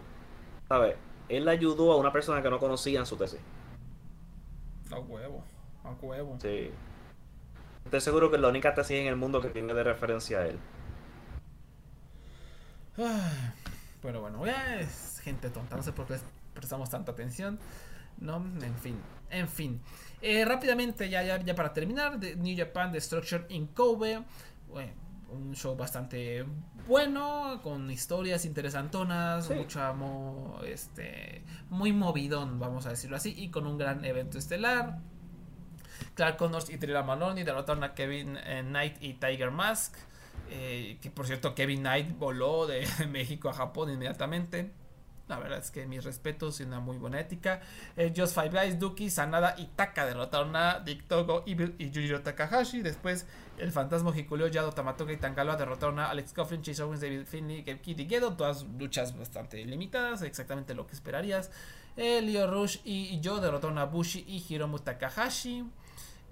¿Sabes? 0.70 0.96
Él 1.28 1.44
le 1.44 1.52
ayudó 1.52 1.92
a 1.92 1.98
una 1.98 2.14
persona 2.14 2.42
que 2.42 2.50
no 2.50 2.60
conocía 2.60 3.00
en 3.00 3.06
su 3.06 3.18
tesis. 3.18 3.42
A 4.90 5.00
huevo, 5.00 5.44
a 5.84 5.92
huevo. 6.02 6.38
Sí. 6.42 6.72
Estoy 7.86 8.02
seguro 8.02 8.30
que 8.30 8.38
es 8.38 8.42
la 8.42 8.48
única 8.50 8.74
tesis 8.74 8.98
en 9.00 9.08
el 9.08 9.16
mundo 9.16 9.42
que 9.42 9.50
tiene 9.50 9.74
de 9.74 9.84
referencia 9.84 10.40
a 10.40 10.48
él. 10.48 10.58
Pero 14.02 14.22
bueno, 14.22 14.46
es 14.46 15.20
gente 15.24 15.50
tonta, 15.50 15.76
no 15.76 15.84
sé 15.84 15.92
por 15.92 16.08
qué 16.08 16.18
prestamos 16.54 16.90
tanta 16.90 17.12
atención. 17.12 17.60
No, 18.18 18.38
en 18.38 18.76
fin, 18.76 18.98
en 19.30 19.48
fin. 19.48 19.82
Eh, 20.22 20.46
rápidamente, 20.46 21.10
ya, 21.10 21.24
ya, 21.24 21.42
ya 21.42 21.56
para 21.56 21.74
terminar, 21.74 22.20
de 22.20 22.36
New 22.36 22.56
Japan 22.58 22.92
Destruction 22.92 23.46
in 23.50 23.68
Kobe. 23.68 24.24
Bueno, 24.70 24.92
un 25.32 25.56
show 25.56 25.76
bastante 25.76 26.46
bueno, 26.88 27.60
con 27.64 27.90
historias 27.90 28.46
interesantonas, 28.46 29.46
Sí. 29.48 29.54
mucho 29.54 29.82
amor, 29.82 30.66
este, 30.66 31.44
muy 31.70 31.94
movidón, 31.94 32.60
vamos 32.60 32.86
a 32.86 32.90
decirlo 32.90 33.16
así, 33.18 33.34
y 33.38 33.50
con 33.50 33.66
un 33.66 33.78
gran 33.78 34.04
evento 34.06 34.38
estelar. 34.38 35.00
Clark 36.16 36.38
Connors 36.38 36.70
y 36.70 36.78
Trilla 36.78 37.04
Maloney 37.04 37.44
derrotaron 37.44 37.84
a 37.84 37.94
Kevin 37.94 38.38
eh, 38.44 38.64
Knight 38.66 38.98
y 39.02 39.14
Tiger 39.14 39.52
Mask. 39.52 39.96
eh, 40.50 40.98
que 41.02 41.10
por 41.12 41.26
cierto, 41.28 41.56
Kevin 41.56 41.80
Knight 41.82 42.18
voló 42.18 42.68
de 42.68 42.86
México 43.10 43.50
a 43.50 43.54
Japón 43.54 43.90
inmediatamente. 43.92 44.72
La 45.28 45.40
verdad 45.40 45.60
es 45.60 45.72
que 45.72 45.86
mis 45.86 46.04
respetos 46.04 46.60
y 46.60 46.64
una 46.64 46.82
muy 46.82 46.98
buena 46.98 47.18
ética. 47.18 47.62
Eh, 47.96 48.12
Just 48.14 48.36
Five 48.36 48.50
Guys, 48.50 48.80
Duki, 48.80 49.10
Sanada 49.10 49.56
y 49.58 49.68
Taka 49.68 50.06
derrotaron 50.06 50.54
a 50.58 50.82
Dick 50.82 51.08
Togo, 51.08 51.44
y 51.46 51.56
Yujiro 51.90 52.22
Takahashi. 52.22 52.82
Después, 52.82 53.26
el 53.58 53.72
fantasma 53.72 54.12
Hikuleo, 54.14 54.48
Yado 54.48 54.74
Tamatoka 54.74 55.14
y 55.14 55.18
Tangaloa 55.18 55.56
derrotaron 55.56 56.00
a 56.00 56.10
Alex 56.10 56.34
Coughlin, 56.34 56.64
Chase 56.64 56.84
Owens, 56.84 57.00
David 57.00 57.26
Finley, 57.28 57.64
Kid 57.64 58.00
y 58.00 58.10
Gedo. 58.10 58.34
Todas 58.34 58.64
luchas 58.78 59.18
bastante 59.18 59.64
limitadas, 59.64 60.22
exactamente 60.24 60.74
lo 60.74 60.86
que 60.86 60.96
esperarías. 60.96 61.50
Eh, 61.96 62.22
Leo 62.22 62.48
Rush 62.48 62.80
y 62.84 63.18
yo 63.22 63.40
derrotaron 63.40 63.78
a 63.78 63.86
Bushi 63.86 64.26
y 64.28 64.44
Hiromu 64.50 64.80
Takahashi. 64.80 65.64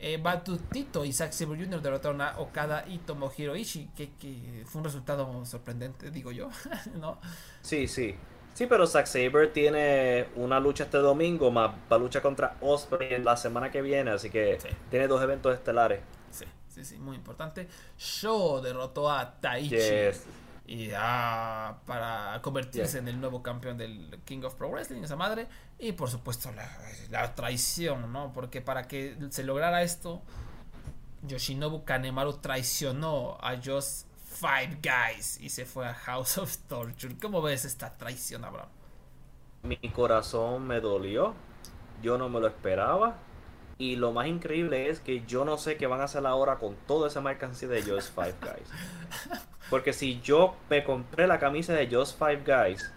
Eh, 0.02 0.18
Batutito 0.22 1.04
y 1.04 1.12
Zack 1.12 1.34
Sabre 1.34 1.60
Jr. 1.62 1.82
derrotaron 1.82 2.22
a 2.22 2.40
Okada 2.40 2.86
y 2.88 3.00
Tomohiro 3.00 3.56
Ishii, 3.56 3.90
que, 3.96 4.12
que 4.14 4.64
fue 4.66 4.80
un 4.80 4.86
resultado 4.86 5.46
sorprendente, 5.46 6.10
digo 6.10 6.32
yo. 6.32 6.50
¿no? 7.00 7.20
Sí, 7.62 7.88
sí. 7.88 8.16
Sí, 8.54 8.66
pero 8.66 8.88
Zack 8.88 9.06
Saber 9.06 9.54
tiene 9.54 10.28
una 10.36 10.60
lucha 10.60 10.86
este 10.86 10.98
domingo 10.98 11.52
más 11.52 11.72
va 11.92 11.96
a 11.96 12.00
luchar 12.00 12.22
contra 12.22 12.56
Osprey 12.62 13.14
en 13.14 13.24
la 13.24 13.38
semana 13.38 13.72
que 13.72 13.82
viene, 13.82 14.12
así 14.12 14.30
que 14.30 14.58
Sí. 14.60 14.70
tiene 14.90 15.08
dos 15.08 15.22
eventos 15.22 15.54
estelares. 15.54 16.02
Sí, 16.32 16.46
sí, 16.68 16.84
sí, 16.86 16.98
muy 16.98 17.16
importante. 17.16 17.68
Show 17.98 18.62
derrotó 18.62 19.10
a 19.12 19.40
Taichi 19.40 19.70
Yes. 19.70 20.24
Y 20.72 20.92
a- 20.96 21.80
para 21.88 22.40
convertirse 22.44 22.94
Yeah. 22.94 23.02
en 23.02 23.08
el 23.08 23.20
nuevo 23.20 23.42
campeón 23.42 23.78
del 23.80 24.20
King 24.26 24.44
of 24.44 24.54
Pro 24.54 24.70
Wrestling, 24.70 25.04
esa 25.04 25.16
madre. 25.16 25.48
Y 25.80 25.94
por 25.94 26.10
supuesto 26.12 26.52
la, 26.52 26.70
la 27.10 27.34
traición, 27.34 28.14
¿no? 28.14 28.32
Porque 28.34 28.62
para 28.62 28.88
que 28.88 29.18
se 29.32 29.44
lograra 29.44 29.82
esto, 29.82 30.22
Yoshinobu 31.24 31.84
Kanemaru 31.86 32.34
traicionó 32.34 33.38
a 33.42 33.56
Just 33.58 34.08
Five 34.40 34.80
Guys 34.84 35.40
y 35.42 35.50
se 35.50 35.66
fue 35.66 35.88
a 35.88 35.94
House 35.94 36.38
of 36.38 36.56
Torture. 36.68 37.18
¿Cómo 37.20 37.42
ves 37.42 37.66
esta 37.66 37.98
traición, 37.98 38.46
Abraham? 38.46 38.70
Mi 39.64 39.78
corazón 39.92 40.68
me 40.68 40.80
dolió. 40.80 41.34
Yo 42.04 42.18
no 42.18 42.30
me 42.30 42.40
lo 42.40 42.48
esperaba. 42.48 43.18
Y 43.80 43.96
lo 43.96 44.12
más 44.12 44.28
increíble 44.28 44.90
es 44.90 45.00
que 45.00 45.24
yo 45.26 45.46
no 45.46 45.58
sé 45.58 45.78
qué 45.78 45.88
van 45.88 46.02
a 46.02 46.04
hacer 46.04 46.26
ahora 46.28 46.58
con 46.58 46.76
toda 46.86 47.08
esa 47.08 47.22
mercancía 47.22 47.70
de 47.70 47.82
Just 47.82 48.14
Five 48.14 48.36
Guys. 48.42 48.70
Porque 49.70 49.94
si 49.94 50.20
yo 50.20 50.56
me 50.70 50.84
compré 50.84 51.26
la 51.28 51.40
camisa 51.40 51.74
de 51.74 51.88
Just 51.90 52.20
Five 52.20 52.44
Guys, 52.46 52.92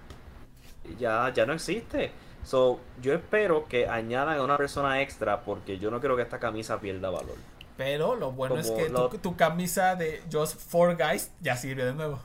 ya, 0.98 1.32
ya 1.32 1.46
no 1.46 1.52
existe. 1.52 2.10
So, 2.44 2.80
yo 3.00 3.14
espero 3.14 3.68
que 3.68 3.86
añadan 3.88 4.38
a 4.38 4.42
una 4.42 4.56
persona 4.56 5.00
extra 5.00 5.42
porque 5.42 5.78
yo 5.78 5.90
no 5.92 6.00
quiero 6.00 6.16
que 6.16 6.22
esta 6.22 6.40
camisa 6.40 6.80
pierda 6.80 7.10
valor. 7.10 7.36
Pero 7.76 8.16
lo 8.16 8.32
bueno 8.32 8.58
es 8.58 8.68
que 8.72 8.88
lo- 8.88 9.08
tu, 9.08 9.18
tu 9.18 9.36
camisa 9.36 9.94
de 9.94 10.20
Just 10.32 10.58
Four 10.60 10.96
Guys 10.96 11.30
ya 11.40 11.56
sirve 11.56 11.84
de 11.84 11.94
nuevo. 11.94 12.18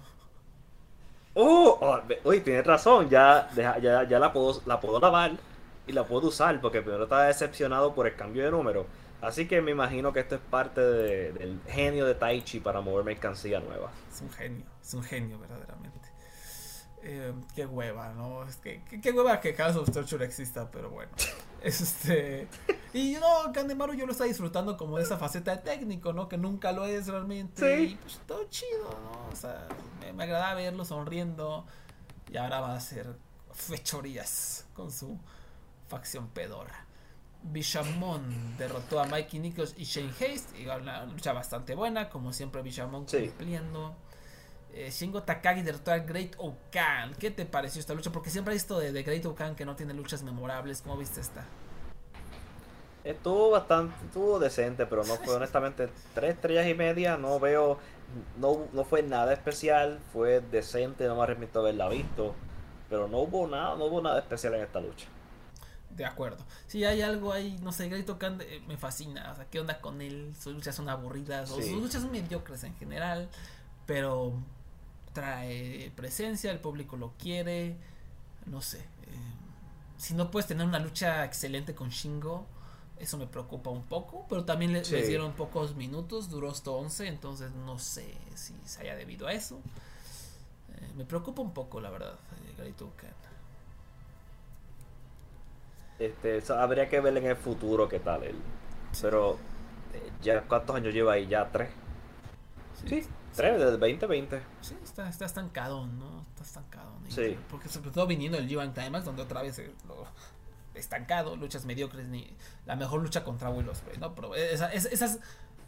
Oh, 1.35 1.77
oh, 1.79 1.99
oye, 2.23 2.41
tienes 2.41 2.65
razón, 2.65 3.07
ya, 3.09 3.47
ya, 3.55 3.77
ya 4.07 4.17
la, 4.19 4.33
puedo, 4.33 4.59
la 4.65 4.79
puedo 4.79 4.99
lavar 4.99 5.33
y 5.87 5.93
la 5.93 6.05
puedo 6.05 6.27
usar 6.27 6.59
porque 6.61 6.81
primero 6.81 7.03
estaba 7.03 7.23
decepcionado 7.25 7.95
por 7.95 8.07
el 8.07 8.15
cambio 8.15 8.43
de 8.43 8.51
número. 8.51 8.85
Así 9.21 9.47
que 9.47 9.61
me 9.61 9.71
imagino 9.71 10.13
que 10.13 10.19
esto 10.19 10.35
es 10.35 10.41
parte 10.41 10.79
de- 10.81 11.31
del 11.33 11.59
genio 11.67 12.05
de 12.05 12.13
Taichi 12.13 12.59
para 12.59 12.81
mover 12.81 13.03
mercancía 13.03 13.59
nueva. 13.59 13.91
Es 14.13 14.21
un 14.21 14.29
genio, 14.29 14.65
es 14.81 14.93
un 14.93 15.03
genio 15.03 15.39
verdaderamente. 15.39 16.07
Eh, 17.03 17.33
qué 17.55 17.65
hueva, 17.65 18.11
¿no? 18.13 18.43
Es 18.43 18.57
que, 18.57 18.83
qué, 18.89 18.99
qué 18.99 19.11
hueva 19.11 19.39
que 19.39 19.53
House 19.53 19.75
of 19.77 19.89
Torture 19.91 20.25
exista, 20.25 20.69
pero 20.69 20.89
bueno. 20.89 21.11
Este. 21.63 22.47
Y 22.93 23.13
no, 23.19 23.51
Kanemaru 23.51 23.95
yo 23.95 24.05
lo 24.05 24.11
está 24.11 24.25
disfrutando 24.25 24.77
como 24.77 24.97
de 24.97 25.03
esa 25.03 25.17
faceta 25.17 25.55
de 25.55 25.63
técnico, 25.63 26.13
¿no? 26.13 26.29
Que 26.29 26.37
nunca 26.37 26.71
lo 26.71 26.85
es 26.85 27.07
realmente. 27.07 27.77
Sí. 27.77 27.83
Y 27.93 27.95
pues 27.95 28.19
todo 28.27 28.43
chido, 28.49 28.89
¿no? 29.03 29.27
O 29.33 29.35
sea, 29.35 29.67
me, 29.99 30.13
me 30.13 30.23
agrada 30.23 30.53
verlo 30.53 30.85
sonriendo. 30.85 31.65
Y 32.31 32.37
ahora 32.37 32.61
va 32.61 32.73
a 32.73 32.77
hacer 32.77 33.07
fechorías 33.53 34.65
con 34.75 34.91
su 34.91 35.17
facción 35.87 36.27
pedorra. 36.29 36.85
Bishamon 37.43 38.57
derrotó 38.57 38.99
a 38.99 39.05
Mikey 39.05 39.39
Nichols 39.39 39.73
y 39.77 39.83
Shane 39.85 40.09
Haste. 40.09 40.59
Y 40.61 40.67
una 40.67 41.05
lucha 41.05 41.33
bastante 41.33 41.75
buena, 41.75 42.09
como 42.09 42.33
siempre 42.33 42.61
Bishamon 42.61 43.07
Sí. 43.07 43.27
cumpliendo. 43.27 43.95
Eh, 44.73 44.91
Shingo 44.91 45.23
Takagi 45.23 45.61
derrotó 45.61 45.91
a 45.91 45.99
Great 45.99 46.35
Okan. 46.37 47.15
¿Qué 47.15 47.31
te 47.31 47.45
pareció 47.45 47.79
esta 47.79 47.93
lucha? 47.93 48.11
Porque 48.11 48.29
siempre 48.29 48.53
he 48.53 48.55
visto 48.55 48.77
de, 48.79 48.91
de 48.91 49.03
Great 49.03 49.25
Okan 49.25 49.55
que 49.55 49.65
no 49.65 49.75
tiene 49.75 49.93
luchas 49.93 50.23
memorables. 50.23 50.81
¿Cómo 50.81 50.97
viste 50.97 51.21
esta? 51.21 51.45
Estuvo 53.03 53.51
bastante, 53.51 53.95
estuvo 54.05 54.37
decente, 54.39 54.85
pero 54.85 55.03
no 55.05 55.15
fue 55.15 55.35
honestamente 55.37 55.89
tres 56.13 56.35
estrellas 56.35 56.67
y 56.67 56.73
media. 56.73 57.17
No 57.17 57.39
veo, 57.39 57.79
no, 58.37 58.67
no 58.73 58.83
fue 58.83 59.01
nada 59.03 59.31
especial, 59.33 59.99
fue 60.11 60.41
decente, 60.41 61.07
no 61.07 61.15
me 61.15 61.23
arrepiento 61.23 61.59
haberla 61.61 61.87
visto. 61.87 62.35
Pero 62.89 63.07
no 63.07 63.19
hubo 63.19 63.47
nada, 63.47 63.75
no 63.75 63.85
hubo 63.85 64.01
nada 64.01 64.19
especial 64.19 64.53
en 64.55 64.61
esta 64.63 64.79
lucha. 64.81 65.07
De 65.97 66.05
acuerdo. 66.05 66.45
Si 66.67 66.85
hay 66.85 67.01
algo 67.01 67.33
ahí, 67.33 67.57
no 67.63 67.71
sé, 67.71 67.89
Great 67.89 68.07
Okan 68.09 68.39
eh, 68.41 68.61
me 68.67 68.77
fascina. 68.77 69.31
O 69.31 69.35
sea, 69.35 69.45
¿qué 69.49 69.59
onda 69.59 69.81
con 69.81 69.99
él? 70.01 70.33
Sus 70.39 70.53
luchas 70.53 70.75
son 70.75 70.87
aburridas. 70.89 71.49
O 71.51 71.57
Sí. 71.61 71.71
sus 71.71 71.81
luchas 71.81 72.01
son 72.03 72.11
mediocres 72.11 72.63
en 72.63 72.75
general. 72.77 73.27
Pero 73.87 74.33
trae 75.13 75.91
presencia, 75.95 76.51
el 76.51 76.59
público 76.59 76.97
lo 76.97 77.13
quiere. 77.17 77.75
No 78.45 78.61
sé. 78.61 78.79
eh, 78.79 78.85
si 79.97 80.13
no 80.13 80.29
puedes 80.29 80.47
tener 80.47 80.65
una 80.67 80.77
lucha 80.79 81.25
excelente 81.25 81.73
con 81.73 81.89
Shingo, 81.89 82.45
eso 82.99 83.17
me 83.17 83.25
preocupa 83.25 83.71
un 83.71 83.83
poco. 83.83 84.25
Pero 84.29 84.45
también 84.45 84.73
le, 84.73 84.85
Sí. 84.85 84.93
les 84.93 85.07
dieron 85.07 85.33
pocos 85.33 85.75
minutos, 85.75 86.29
duró 86.29 86.51
hasta 86.51 86.69
11. 86.69 87.07
Entonces 87.07 87.51
no 87.65 87.79
sé 87.79 88.13
si 88.35 88.53
se 88.65 88.81
haya 88.81 88.95
debido 88.95 89.25
a 89.27 89.33
eso. 89.33 89.59
Eh, 90.75 90.91
me 90.95 91.05
preocupa 91.05 91.41
un 91.41 91.53
poco, 91.53 91.81
la 91.81 91.89
verdad, 91.89 92.13
eh, 92.13 92.53
Great 92.57 92.79
Okan. 92.81 93.09
Este, 95.99 96.37
eso 96.37 96.57
habría 96.59 96.87
que 96.89 96.99
ver 96.99 97.17
en 97.17 97.25
el 97.25 97.35
futuro 97.35 97.87
qué 97.89 97.99
tal 97.99 98.23
él. 98.23 98.35
Pero 99.01 99.37
eh, 99.93 100.11
ya 100.21 100.41
cuántos 100.43 100.75
años 100.75 100.93
lleva 100.93 101.13
ahí, 101.13 101.27
ya 101.27 101.49
tres. 101.51 101.69
Sí, 102.87 103.05
tres 103.35 103.57
desde 103.57 103.73
el 103.73 103.79
2020. 103.79 104.41
Sí, 104.61 104.75
está, 104.83 105.09
está 105.09 105.25
estancado, 105.25 105.87
¿no? 105.87 106.25
Está 106.29 106.43
estancado. 106.43 106.91
¿no? 107.03 107.09
Sí. 107.11 107.37
Porque 107.49 107.67
sobre 107.69 107.89
todo 107.91 108.05
viniendo 108.05 108.37
el 108.37 108.47
G1 108.47 108.73
Climax, 108.73 109.05
donde 109.05 109.23
otra 109.23 109.41
vez 109.41 109.59
lo 109.87 110.05
estancado, 110.75 111.35
luchas 111.35 111.65
mediocres, 111.65 112.07
ni 112.07 112.31
la 112.67 112.75
mejor 112.75 113.01
lucha 113.01 113.23
contra 113.23 113.49
Will 113.49 113.67
Ospreay, 113.67 113.97
¿no? 113.97 114.13
Pero 114.13 114.35
esa- 114.35 114.71
es- 114.71 114.85
esas 114.85 115.19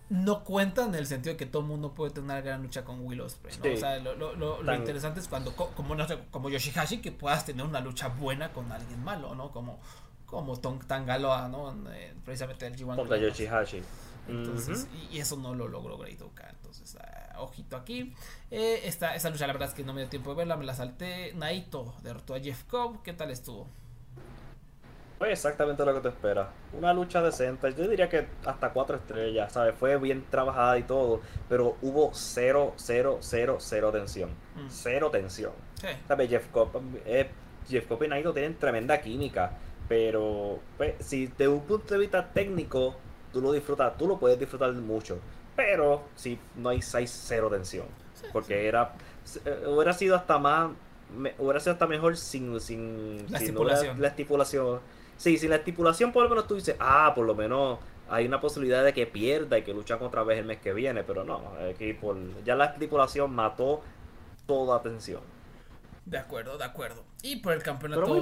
no 0.10 0.44
cuentan 0.44 0.90
en 0.90 0.96
el 0.96 1.08
sentido 1.08 1.34
de 1.34 1.38
que 1.38 1.46
todo 1.48 1.64
el 1.64 1.68
mundo 1.68 1.94
puede 1.94 2.12
tener 2.12 2.26
una 2.26 2.42
gran 2.42 2.62
lucha 2.62 2.84
con 2.84 3.04
Will 3.06 3.22
Ospreay, 3.22 3.58
¿no? 3.58 3.64
Sí. 3.64 3.70
O 3.72 3.78
sea, 3.78 3.98
lo, 4.00 4.14
lo- 4.16 4.36
lo- 4.36 4.62
interesante 4.76 5.20
es 5.20 5.28
cuando, 5.28 5.56
co- 5.56 5.70
como, 5.76 5.96
no 5.96 6.08
sé, 6.08 6.20
como 6.30 6.50
Yoshihashi, 6.52 7.00
que 7.02 7.12
puedas 7.12 7.44
tener 7.46 7.66
una 7.66 7.80
lucha 7.80 8.08
buena 8.10 8.52
con 8.54 8.72
alguien 8.72 9.04
malo, 9.04 9.34
¿no? 9.34 9.52
Como, 9.52 9.80
como 10.30 10.60
Tong 10.60 10.86
Tangaloa, 10.86 11.48
¿no? 11.48 11.72
En, 11.72 11.88
eh, 11.92 12.14
precisamente 12.24 12.68
el 12.68 12.76
G1 12.76 12.96
Contra. 12.96 13.18
Yoshihashi. 13.18 13.82
Entonces, 14.28 14.88
y, 14.94 15.16
y 15.18 15.20
eso 15.20 15.38
no 15.38 15.56
lo 15.56 15.68
logró 15.68 15.98
Great 15.98 16.22
Oka. 16.22 16.48
Entonces, 16.50 16.96
ah, 17.02 17.40
ojito 17.40 17.76
aquí. 17.76 18.14
Eh, 18.52 18.82
esta, 18.86 19.16
esa 19.16 19.30
lucha, 19.32 19.48
la 19.48 19.54
verdad 19.54 19.70
es 19.70 19.76
que 19.76 19.84
no 19.84 19.94
me 19.94 20.02
dio 20.02 20.10
tiempo 20.10 20.30
de 20.32 20.38
verla, 20.38 20.56
me 20.56 20.66
la 20.66 20.76
salté. 20.76 21.34
Naito 21.34 21.96
derrotó 22.04 22.36
a 22.36 22.40
Jeff 22.40 22.64
Cobb. 22.66 23.02
¿Qué 23.02 23.14
tal 23.14 23.32
estuvo? 23.32 23.68
Fue 25.18 25.32
exactamente 25.34 25.84
lo 25.84 25.94
que 25.96 26.00
te 26.00 26.10
esperas. 26.10 26.48
Una 26.72 26.94
lucha 26.94 27.22
decente. 27.22 27.74
Yo 27.74 27.88
diría 27.88 28.08
que 28.08 28.28
hasta 28.46 28.70
cuatro 28.70 28.98
estrellas, 28.98 29.52
¿sabes? 29.52 29.76
Fue 29.76 29.98
bien 29.98 30.26
trabajada 30.30 30.78
y 30.78 30.84
todo. 30.84 31.22
Pero 31.50 31.76
hubo 31.82 32.12
cero, 32.14 32.74
cero, 32.78 33.18
cero, 33.20 33.58
cero 33.60 33.92
tensión. 33.92 34.30
Mm. 34.30 34.70
Cero 34.70 35.10
tensión. 35.10 35.52
Sí, 35.82 35.88
¿Sabes? 36.08 36.30
Jeff 36.30 36.48
Cobb, 36.52 36.82
eh, 37.06 37.30
Jeff 37.68 37.88
Cobb 37.88 38.04
y 38.04 38.08
Naito 38.08 38.32
tienen 38.32 38.58
tremenda 38.58 39.02
química. 39.02 39.58
Pero, 39.90 40.60
pues, 40.78 40.94
si 41.00 41.28
de 41.28 41.48
un 41.50 41.62
punto 41.62 41.94
de 41.94 42.00
vista 42.00 42.32
técnico, 42.32 42.96
tú 43.34 43.42
lo 43.42 43.52
disfrutas, 43.52 43.98
tú 43.98 44.08
lo 44.08 44.18
puedes 44.18 44.40
disfrutar 44.40 44.72
mucho. 44.74 45.20
pero 45.56 46.04
sí, 46.16 46.40
no 46.56 46.70
hay, 46.70 46.80
hay 46.94 47.08
cero 47.08 47.50
tensión. 47.50 47.88
Porque 48.32 48.68
era 48.68 48.94
eh, 49.46 49.66
hubiera 49.68 49.94
sido 49.94 50.16
hasta 50.16 50.38
más 50.38 50.72
hubiera 51.40 51.60
sido 51.60 51.74
hasta 51.74 51.88
mejor 51.88 52.16
sin, 52.18 52.60
sin, 52.60 53.26
la, 53.32 53.40
estipulación. 53.40 54.00
la 54.00 54.08
estipulación. 54.10 54.80
Sí, 55.18 55.38
sin 55.38 55.50
la 55.50 55.58
estipulación 55.58 56.12
por 56.12 56.24
lo 56.24 56.30
menos 56.30 56.48
tú 56.48 56.56
dices, 56.56 56.76
ah, 56.80 57.12
por 57.16 57.26
lo 57.26 57.36
menos 57.36 57.80
hay 58.10 58.26
una 58.26 58.40
posibilidad 58.40 58.84
de 58.84 58.94
que 58.94 59.06
pierda 59.06 59.58
y 59.58 59.64
que 59.64 59.74
lucha 59.74 59.98
otra 60.00 60.24
vez 60.24 60.40
el 60.40 60.46
mes 60.46 60.60
que 60.60 60.74
viene, 60.74 61.04
pero 61.04 61.24
no, 61.24 61.42
aquí 61.70 61.94
por, 61.94 62.16
ya 62.44 62.56
la 62.56 62.66
estipulación 62.66 63.34
mató 63.34 63.82
toda 64.46 64.78
atención. 64.78 65.22
De 66.10 66.18
acuerdo, 66.18 66.58
de 66.58 66.64
acuerdo. 66.64 67.04
Y 67.22 67.36
por 67.36 67.54
el 67.54 67.62
campeonato 67.62 68.16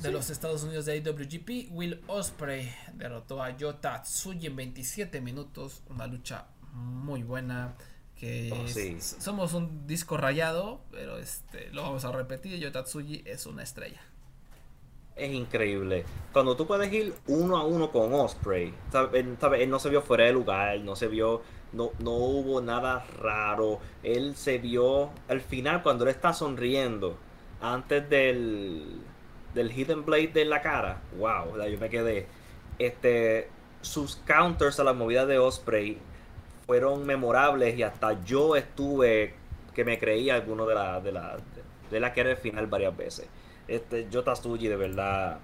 de 0.00 0.10
los 0.10 0.30
Estados 0.30 0.62
Unidos 0.62 0.86
de 0.86 0.96
IWGP, 0.96 1.70
Will 1.70 2.00
Osprey 2.06 2.74
derrotó 2.94 3.42
a 3.42 3.54
Yota 3.54 4.00
Tsuji 4.00 4.46
en 4.46 4.56
27 4.56 5.20
minutos. 5.20 5.82
Una 5.90 6.06
lucha 6.06 6.46
muy 6.72 7.22
buena. 7.22 7.76
Que 8.14 8.50
oh, 8.50 9.00
somos 9.20 9.52
un 9.52 9.86
disco 9.86 10.16
rayado, 10.16 10.80
pero 10.90 11.18
este 11.18 11.68
lo 11.72 11.82
vamos 11.82 12.06
a 12.06 12.12
repetir. 12.12 12.58
Yota 12.58 12.84
Tsuji 12.84 13.22
es 13.26 13.44
una 13.44 13.62
estrella. 13.62 14.00
Es 15.14 15.30
increíble. 15.30 16.06
Cuando 16.32 16.56
tú 16.56 16.66
puedes 16.66 16.90
ir 16.90 17.14
uno 17.26 17.58
a 17.58 17.66
uno 17.66 17.90
con 17.90 18.14
Osprey, 18.14 18.72
Él, 19.12 19.36
él 19.58 19.70
no 19.70 19.78
se 19.78 19.90
vio 19.90 20.00
fuera 20.00 20.24
de 20.24 20.32
lugar, 20.32 20.80
no 20.80 20.96
se 20.96 21.08
vio 21.08 21.42
no, 21.74 21.90
no 21.98 22.12
hubo 22.12 22.62
nada 22.62 23.04
raro. 23.18 23.80
Él 24.02 24.36
se 24.36 24.56
vio 24.56 25.10
al 25.28 25.42
final 25.42 25.82
cuando 25.82 26.04
él 26.04 26.10
está 26.10 26.32
sonriendo 26.32 27.18
antes 27.60 28.08
del, 28.08 29.00
del 29.54 29.72
Hidden 29.72 30.04
Blade 30.04 30.28
de 30.28 30.44
la 30.44 30.62
cara, 30.62 31.00
wow, 31.18 31.56
yo 31.66 31.78
me 31.78 31.88
quedé. 31.88 32.26
Este, 32.78 33.48
sus 33.80 34.16
counters 34.26 34.80
a 34.80 34.84
la 34.84 34.92
movida 34.92 35.26
de 35.26 35.38
Osprey 35.38 35.98
fueron 36.66 37.06
memorables 37.06 37.78
y 37.78 37.82
hasta 37.82 38.22
yo 38.24 38.56
estuve 38.56 39.34
que 39.74 39.84
me 39.84 39.98
creía 39.98 40.34
alguno 40.34 40.66
de 40.66 40.74
la 40.74 41.00
de 41.00 41.12
la 41.12 41.36
de 41.90 42.00
la 42.00 42.12
que 42.12 42.20
era 42.20 42.30
el 42.30 42.36
final 42.36 42.66
varias 42.66 42.96
veces. 42.96 43.28
Este 43.68 44.04
Tsuji 44.04 44.68
de 44.68 44.76
verdad 44.76 45.38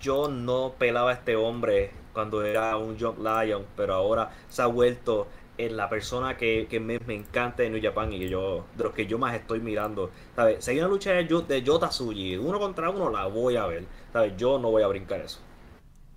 yo 0.00 0.28
no 0.28 0.74
pelaba 0.78 1.10
a 1.10 1.14
este 1.14 1.36
hombre 1.36 1.90
cuando 2.12 2.44
era 2.44 2.76
un 2.76 2.98
Jump 2.98 3.18
Lion, 3.18 3.64
pero 3.76 3.94
ahora 3.94 4.30
se 4.48 4.62
ha 4.62 4.66
vuelto 4.66 5.26
en 5.58 5.76
la 5.76 5.88
persona 5.88 6.36
que, 6.36 6.66
me, 6.80 7.14
encanta 7.14 7.62
de 7.62 7.70
New 7.70 7.82
Japan 7.82 8.12
y 8.12 8.18
que 8.18 8.28
yo, 8.28 8.66
de 8.76 8.84
los 8.84 8.92
que 8.92 9.06
yo 9.06 9.18
más 9.18 9.34
estoy 9.34 9.60
mirando. 9.60 10.10
¿Sabes? 10.34 10.64
Si 10.64 10.70
hay 10.70 10.78
una 10.78 10.88
lucha 10.88 11.12
de, 11.12 11.24
de 11.24 11.62
Yota 11.62 11.90
uno 12.00 12.58
contra 12.58 12.90
uno, 12.90 13.10
la 13.10 13.26
voy 13.26 13.56
a 13.56 13.66
ver. 13.66 13.86
¿Sabes? 14.12 14.34
Yo 14.36 14.58
no 14.58 14.70
voy 14.70 14.82
a 14.82 14.86
brincar 14.86 15.20
eso. 15.20 15.40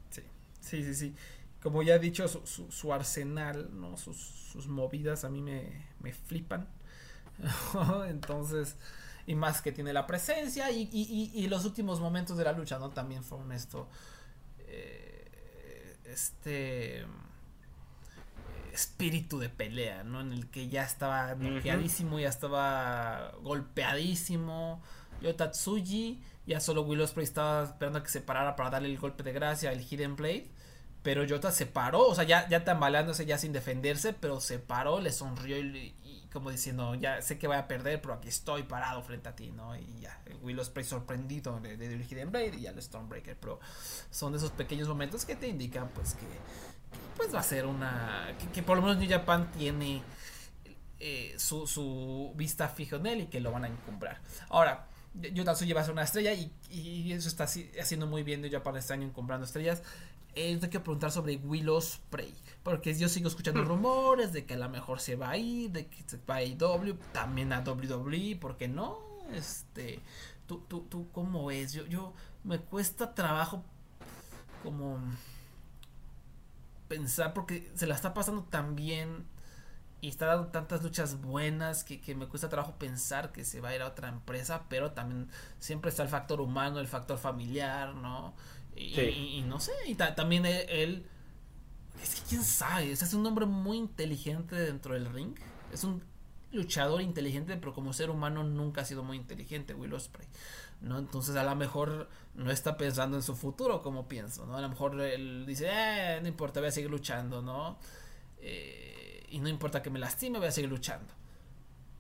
Sí, 0.10 0.24
sí, 0.62 0.84
sí. 0.84 0.96
sí. 0.96 1.16
Como 1.62 1.84
ya 1.84 1.96
he 1.96 2.00
dicho, 2.00 2.26
su, 2.28 2.94
arsenal, 2.94 3.70
¿no? 3.74 3.98
Sus, 3.98 4.68
movidas 4.68 5.26
a 5.26 5.30
mí 5.30 5.42
me, 5.42 5.88
me 6.00 6.14
flipan. 6.14 6.68
Entonces, 8.08 8.78
y 9.28 9.36
más 9.36 9.62
que 9.62 9.72
tiene 9.72 9.92
la 9.92 10.08
presencia 10.08 10.72
y, 10.72 10.90
y, 10.92 11.32
y, 11.34 11.48
los 11.48 11.66
últimos 11.66 12.00
momentos 12.00 12.38
de 12.38 12.46
la 12.46 12.54
lucha, 12.54 12.80
¿no? 12.80 12.90
También 12.92 13.24
fueron 13.24 13.52
esto. 13.52 13.90
Eh, 14.60 15.98
este 16.06 17.06
espíritu 18.74 19.40
de 19.40 19.50
pelea, 19.50 20.04
¿no? 20.04 20.22
En 20.22 20.34
el 20.34 20.50
que 20.50 20.70
ya 20.70 20.84
estaba 20.84 21.34
bloqueadísimo, 21.34 22.20
ya 22.20 22.30
estaba 22.30 23.32
golpeadísimo. 23.42 24.82
Yo 25.22 25.36
Tatsuji, 25.36 26.22
ya 26.46 26.60
solo 26.60 26.82
Will 26.84 27.02
Ospreay 27.02 27.26
estaba 27.26 27.64
esperando 27.64 28.00
a 28.00 28.04
que 28.04 28.10
se 28.10 28.22
parara 28.22 28.56
para 28.56 28.70
darle 28.70 28.90
el 28.90 28.98
golpe 28.98 29.24
de 29.24 29.34
gracia, 29.34 29.72
el 29.72 29.82
Hidden 29.82 30.16
Blade. 30.16 30.50
Pero 31.02 31.24
Yota 31.24 31.52
se 31.52 31.66
paró, 31.66 32.08
o 32.08 32.16
sea, 32.16 32.26
ya, 32.26 32.48
ya 32.50 32.66
tambaleándose, 32.66 33.26
ya 33.26 33.38
sin 33.38 33.54
defenderse, 33.54 34.12
pero 34.12 34.42
se 34.42 34.60
paró, 34.60 35.00
le 35.00 35.14
sonrió 35.14 35.58
y, 35.58 36.28
como 36.32 36.52
diciendo, 36.52 36.94
ya 36.96 37.22
sé 37.22 37.40
que 37.40 37.48
voy 37.48 37.56
a 37.56 37.70
perder, 37.70 38.02
pero 38.02 38.16
aquí 38.16 38.28
estoy 38.28 38.64
parado 38.64 39.02
frente 39.02 39.30
a 39.30 39.36
ti, 39.36 39.50
¿no? 39.50 39.78
Y 39.78 40.02
ya, 40.02 40.22
Will 40.42 40.60
Ospreay 40.60 40.86
sorprendido 40.86 41.58
de, 41.62 41.78
de, 41.78 42.04
Hidden 42.04 42.32
Blade 42.32 42.58
y 42.58 42.62
ya 42.62 42.72
el 42.72 42.82
Stormbreaker, 42.82 43.38
pero 43.40 43.62
son 44.12 44.34
de 44.34 44.40
esos 44.40 44.52
pequeños 44.52 44.90
momentos 44.90 45.24
que 45.24 45.38
te 45.38 45.48
indican, 45.48 45.88
pues, 45.96 46.16
que 46.16 46.26
pues 47.16 47.34
va 47.34 47.40
a 47.40 47.44
ser 47.44 47.66
una. 47.66 48.36
Que, 48.54 48.64
por 48.64 48.78
lo 48.78 48.84
menos 48.84 48.98
New 48.98 49.10
Japan 49.10 49.52
tiene 49.52 50.02
eh, 51.00 51.36
su, 51.38 51.68
su, 51.68 52.34
vista 52.36 52.70
fija 52.70 52.96
en 52.96 53.06
él 53.08 53.22
y 53.22 53.26
que 53.28 53.40
lo 53.40 53.52
van 53.52 53.66
a 53.66 53.68
encumbrar. 53.68 54.20
Ahora, 54.50 54.88
Yotatsuji 55.14 55.74
va 55.74 55.82
a 55.82 55.84
ser 55.84 55.94
una 55.94 56.04
estrella 56.04 56.34
y, 56.34 57.12
eso 57.12 57.28
está 57.28 57.44
haciendo 57.44 58.08
muy 58.08 58.24
bien 58.24 58.42
New 58.42 58.52
Japan 58.52 58.78
este 58.78 58.94
año 58.94 59.06
encumbrando 59.08 59.46
estrellas. 59.46 59.84
Eh, 60.36 60.56
tengo 60.56 60.70
que 60.70 60.80
preguntar 60.80 61.12
sobre 61.12 61.38
Willow 61.38 61.82
Spray. 61.82 62.34
Porque 62.64 62.94
yo 62.96 63.10
sigo 63.10 63.28
escuchando 63.28 63.64
hmm. 63.64 63.68
rumores 63.68 64.34
de 64.34 64.46
que 64.46 64.54
a 64.54 64.58
lo 64.58 64.70
mejor 64.70 65.00
se 65.00 65.16
va 65.16 65.32
a 65.32 65.38
ir, 65.38 65.72
de 65.72 65.88
que 65.88 66.04
se 66.06 66.18
va 66.30 66.36
a 66.36 66.44
IW, 66.44 66.96
también 67.12 67.52
a 67.52 67.62
WWE, 67.62 68.38
¿por 68.40 68.58
qué 68.58 68.68
no? 68.68 69.00
Este, 69.34 70.00
tú, 70.48 70.64
tú, 70.68 70.82
tú, 70.90 71.10
¿cómo 71.12 71.48
ves? 71.48 71.74
Yo, 71.74 71.86
yo, 71.88 72.14
me 72.44 72.60
cuesta 72.60 73.14
trabajo 73.14 73.64
como 74.64 75.00
pensar 76.90 77.34
porque 77.34 77.72
se 77.76 77.88
la 77.88 77.96
está 77.96 78.14
pasando 78.14 78.44
tan 78.44 78.76
bien 78.76 79.26
y 80.02 80.10
está 80.10 80.26
dando 80.28 80.48
tantas 80.48 80.84
luchas 80.84 81.22
buenas 81.22 81.84
que, 81.84 82.16
me 82.16 82.28
cuesta 82.28 82.50
trabajo 82.50 82.76
pensar 82.78 83.32
que 83.32 83.46
se 83.46 83.62
va 83.62 83.70
a 83.70 83.76
ir 83.76 83.82
a 83.82 83.88
otra 83.88 84.10
empresa, 84.10 84.66
pero 84.70 84.92
también 84.92 85.30
siempre 85.60 85.90
está 85.90 86.04
el 86.04 86.10
factor 86.10 86.42
humano, 86.42 86.80
el 86.80 86.88
factor 86.88 87.18
familiar, 87.18 87.96
¿no? 87.96 88.34
Y, 88.76 89.44
no 89.46 89.60
sé, 89.60 89.74
y 89.88 89.96
también 89.96 90.46
él, 90.46 91.06
es 92.02 92.16
que 92.16 92.22
quién 92.30 92.44
sabe, 92.44 92.92
es 92.92 93.14
un 93.14 93.26
hombre 93.26 93.46
muy 93.46 93.78
inteligente 93.78 94.56
dentro 94.56 94.94
del 94.94 95.12
ring, 95.12 95.36
es 95.74 95.84
un 95.84 96.02
luchador 96.52 97.02
inteligente, 97.02 97.58
pero 97.58 97.74
como 97.74 97.92
ser 97.92 98.10
humano 98.10 98.44
nunca 98.44 98.82
ha 98.82 98.86
sido 98.86 99.04
muy 99.04 99.18
inteligente, 99.18 99.74
Will 99.74 99.94
Ospreay. 99.94 100.28
¿no? 100.82 100.98
Entonces 100.98 101.36
a 101.36 101.44
lo 101.44 101.56
mejor 101.56 102.10
no 102.40 102.52
está 102.52 102.78
pensando 102.78 103.18
en 103.18 103.24
su 103.24 103.36
futuro 103.36 103.82
como 103.82 104.08
pienso, 104.08 104.46
¿no? 104.46 104.56
A 104.56 104.62
lo 104.62 104.70
mejor 104.70 105.00
él 105.02 105.44
dice, 105.46 105.68
eh, 105.70 106.20
no 106.22 106.28
importa, 106.28 106.62
voy 106.62 106.70
a 106.70 106.72
seguir 106.72 106.90
luchando, 106.90 107.42
¿no? 107.42 107.78
Eh, 108.38 109.26
y 109.30 109.40
no 109.40 109.50
importa 109.50 109.82
que 109.82 109.90
me 109.90 110.00
lastime, 110.00 110.40
voy 110.40 110.48
a 110.48 110.52
seguir 110.52 110.70
luchando. 110.70 111.14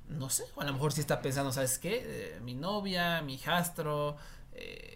No 0.07 0.29
sé, 0.29 0.45
o 0.55 0.61
a 0.61 0.65
lo 0.65 0.71
mejor 0.73 0.93
sí 0.93 1.01
está 1.01 1.21
pensando, 1.21 1.51
¿sabes 1.51 1.77
qué? 1.77 2.03
Eh, 2.05 2.39
mi 2.41 2.55
novia, 2.55 3.21
mi 3.21 3.33
hijastro, 3.33 4.15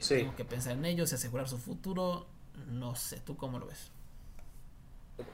tengo 0.08 0.36
que 0.36 0.46
pensar 0.46 0.74
en 0.74 0.86
ellos 0.86 1.12
y 1.12 1.16
asegurar 1.16 1.48
su 1.50 1.58
futuro. 1.58 2.26
No 2.70 2.96
sé, 2.96 3.20
¿tú 3.20 3.36
cómo 3.36 3.60
lo 3.60 3.68
ves? 3.68 3.92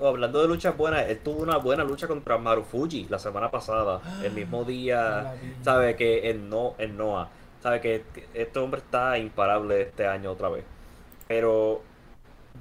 Hablando 0.01 0.41
de 0.41 0.47
luchas 0.47 0.75
buenas, 0.75 1.07
él 1.07 1.19
tuvo 1.19 1.43
una 1.43 1.57
buena 1.57 1.83
lucha 1.83 2.07
contra 2.07 2.37
Marufuji 2.37 3.07
la 3.09 3.19
semana 3.19 3.49
pasada, 3.51 4.01
el 4.23 4.33
mismo 4.33 4.65
día, 4.65 5.35
¿sabe? 5.63 5.95
Que 5.95 6.31
en, 6.31 6.49
no, 6.49 6.73
en 6.79 6.97
Noah 6.97 7.29
sabe 7.61 7.81
que 7.81 8.03
este 8.33 8.59
hombre 8.59 8.81
está 8.81 9.17
imparable 9.17 9.81
este 9.81 10.07
año 10.07 10.31
otra 10.31 10.49
vez. 10.49 10.63
Pero 11.27 11.81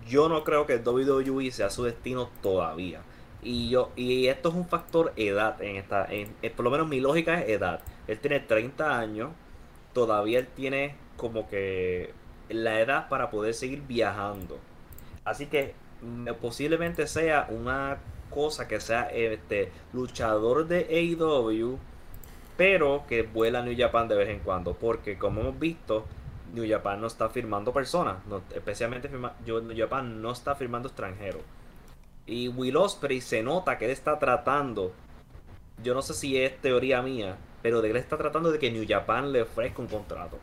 yo 0.06 0.28
no 0.28 0.44
creo 0.44 0.66
que 0.66 0.74
el 0.74 0.86
WWE 0.86 1.50
sea 1.50 1.70
su 1.70 1.84
destino 1.84 2.30
todavía. 2.42 3.02
Y 3.42 3.70
yo 3.70 3.92
y 3.94 4.26
esto 4.26 4.48
es 4.48 4.54
un 4.56 4.66
factor 4.66 5.12
edad 5.16 5.62
en 5.62 5.76
esta 5.76 6.06
en, 6.10 6.34
por 6.56 6.64
lo 6.64 6.70
menos 6.70 6.88
mi 6.88 7.00
lógica 7.00 7.40
es 7.40 7.48
edad. 7.50 7.80
Él 8.06 8.18
tiene 8.18 8.40
30 8.40 8.98
años, 8.98 9.30
todavía 9.92 10.40
él 10.40 10.48
tiene 10.48 10.96
como 11.16 11.48
que 11.48 12.12
la 12.48 12.80
edad 12.80 13.08
para 13.08 13.30
poder 13.30 13.54
seguir 13.54 13.82
viajando. 13.82 14.58
Así 15.24 15.46
que 15.46 15.74
mm, 16.02 16.28
posiblemente 16.40 17.06
sea 17.06 17.46
una 17.50 17.98
cosa 18.30 18.68
que 18.68 18.80
sea 18.80 19.02
este 19.04 19.70
luchador 19.92 20.66
de 20.66 20.86
AEW 20.90 21.78
pero 22.58 23.04
que 23.06 23.22
vuela 23.22 23.62
New 23.62 23.78
Japan 23.78 24.08
de 24.08 24.16
vez 24.16 24.28
en 24.30 24.40
cuando, 24.40 24.74
porque 24.74 25.16
como 25.16 25.42
hemos 25.42 25.60
visto, 25.60 26.04
New 26.52 26.68
Japan 26.68 27.00
no 27.00 27.06
está 27.06 27.28
firmando 27.28 27.72
personas, 27.72 28.16
especialmente 28.52 29.08
New 29.08 29.76
Japan 29.76 30.20
no 30.20 30.32
está 30.32 30.56
firmando 30.56 30.88
extranjeros. 30.88 31.42
Y 32.26 32.48
Will 32.48 32.76
Ospreay 32.76 33.20
se 33.20 33.44
nota 33.44 33.78
que 33.78 33.84
él 33.84 33.92
está 33.92 34.18
tratando, 34.18 34.92
yo 35.84 35.94
no 35.94 36.02
sé 36.02 36.14
si 36.14 36.36
es 36.36 36.60
teoría 36.60 37.00
mía, 37.00 37.36
pero 37.62 37.80
de 37.80 37.90
él 37.90 37.96
está 37.96 38.18
tratando 38.18 38.50
de 38.50 38.58
que 38.58 38.72
New 38.72 38.84
Japan 38.88 39.30
le 39.30 39.42
ofrezca 39.42 39.80
un 39.80 39.86
contrato. 39.86 40.40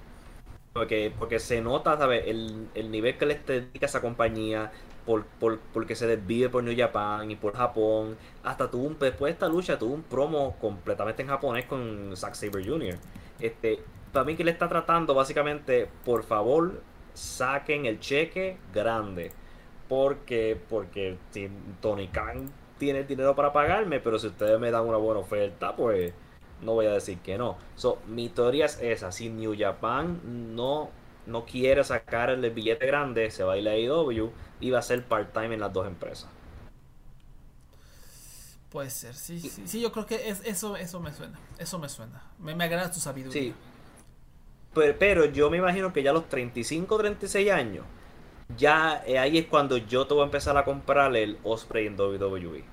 Porque, 0.71 1.11
porque 1.19 1.39
se 1.39 1.59
nota, 1.59 1.97
¿sabes? 1.97 2.23
El, 2.27 2.69
el 2.75 2.91
nivel 2.91 3.17
que 3.17 3.25
le 3.25 3.35
dedica 3.35 3.87
a 3.87 3.89
esa 3.89 4.01
compañía, 4.01 4.71
por, 5.05 5.25
por, 5.25 5.59
porque 5.73 5.95
se 5.95 6.07
desvive 6.07 6.49
por 6.49 6.63
New 6.63 6.75
Japan 6.77 7.29
y 7.29 7.35
por 7.35 7.55
Japón. 7.55 8.17
Hasta 8.43 8.69
tuvo 8.69 8.89
después 8.99 9.29
de 9.29 9.33
esta 9.33 9.47
lucha 9.47 9.77
tuvo 9.77 9.93
un 9.93 10.03
promo 10.03 10.55
completamente 10.59 11.21
en 11.21 11.29
japonés 11.29 11.65
con 11.65 12.15
Zack 12.15 12.33
Saber 12.33 12.67
Jr. 12.67 12.97
Este, 13.39 13.79
para 14.11 14.25
mí 14.25 14.35
que 14.35 14.43
le 14.43 14.51
está 14.51 14.67
tratando 14.67 15.13
básicamente, 15.13 15.89
por 16.03 16.23
favor, 16.23 16.81
saquen 17.13 17.85
el 17.85 17.99
cheque 17.99 18.57
grande. 18.73 19.31
Porque, 19.87 20.59
porque 20.69 21.17
si 21.29 21.49
Tony 21.79 22.07
Khan 22.07 22.49
tiene 22.79 23.03
dinero 23.03 23.35
para 23.35 23.53
pagarme, 23.53 23.99
pero 23.99 24.17
si 24.17 24.27
ustedes 24.27 24.59
me 24.59 24.71
dan 24.71 24.85
una 24.87 24.97
buena 24.97 25.19
oferta, 25.19 25.75
pues 25.75 26.11
no 26.61 26.73
voy 26.73 26.87
a 26.87 26.93
decir 26.93 27.19
que 27.19 27.37
no. 27.37 27.57
So, 27.75 27.99
mi 28.07 28.29
teoría 28.29 28.65
es 28.65 28.81
esa, 28.81 29.11
si 29.11 29.29
New 29.29 29.55
Japan 29.57 30.55
no 30.55 30.89
no 31.25 31.45
quiere 31.45 31.83
sacar 31.83 32.29
el 32.29 32.49
billete 32.51 32.85
grande, 32.85 33.31
se 33.31 33.43
va 33.43 33.53
a 33.53 33.57
ir 33.57 33.67
a 33.67 33.71
AEW 33.71 34.31
va 34.71 34.79
a 34.79 34.81
ser 34.81 35.03
part-time 35.03 35.53
en 35.53 35.59
las 35.59 35.73
dos 35.73 35.87
empresas. 35.87 36.29
Puede 38.69 38.89
ser, 38.89 39.13
sí, 39.15 39.39
sí, 39.39 39.63
sí, 39.65 39.81
yo 39.81 39.91
creo 39.91 40.05
que 40.05 40.29
es, 40.29 40.41
eso, 40.43 40.75
eso 40.75 40.99
me 40.99 41.13
suena, 41.13 41.39
eso 41.57 41.79
me 41.79 41.87
suena. 41.87 42.21
Me, 42.39 42.55
me 42.55 42.65
agrada 42.65 42.91
tu 42.91 42.99
sabiduría. 42.99 43.41
Sí. 43.41 43.53
Pero, 44.73 44.95
pero, 44.99 45.25
yo 45.25 45.49
me 45.49 45.57
imagino 45.57 45.93
que 45.93 46.03
ya 46.03 46.11
a 46.11 46.13
los 46.13 46.27
35, 46.27 46.97
36 46.97 47.51
años, 47.51 47.85
ya 48.57 49.01
eh, 49.05 49.17
ahí 49.17 49.37
es 49.37 49.45
cuando 49.45 49.77
yo 49.77 50.05
te 50.05 50.13
voy 50.13 50.23
a 50.23 50.25
empezar 50.25 50.57
a 50.57 50.65
comprar 50.65 51.15
el 51.15 51.39
Osprey 51.43 51.87
en 51.87 51.99
WWE. 51.99 52.65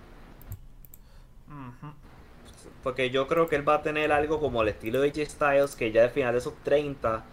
Porque 2.83 3.11
yo 3.11 3.29
creo 3.29 3.49
que 3.49 3.55
él 3.55 3.69
va 3.69 3.77
a 3.77 3.83
tener 3.83 4.11
algo 4.11 4.41
como 4.41 4.63
el 4.63 4.69
estilo 4.69 5.01
de 5.01 5.11
J 5.11 5.25
Styles, 5.25 5.77
que 5.77 5.93
ya 5.93 6.03
al 6.03 6.11
final 6.11 6.33
de 6.33 6.39
esos 6.39 6.55
30 6.65 7.25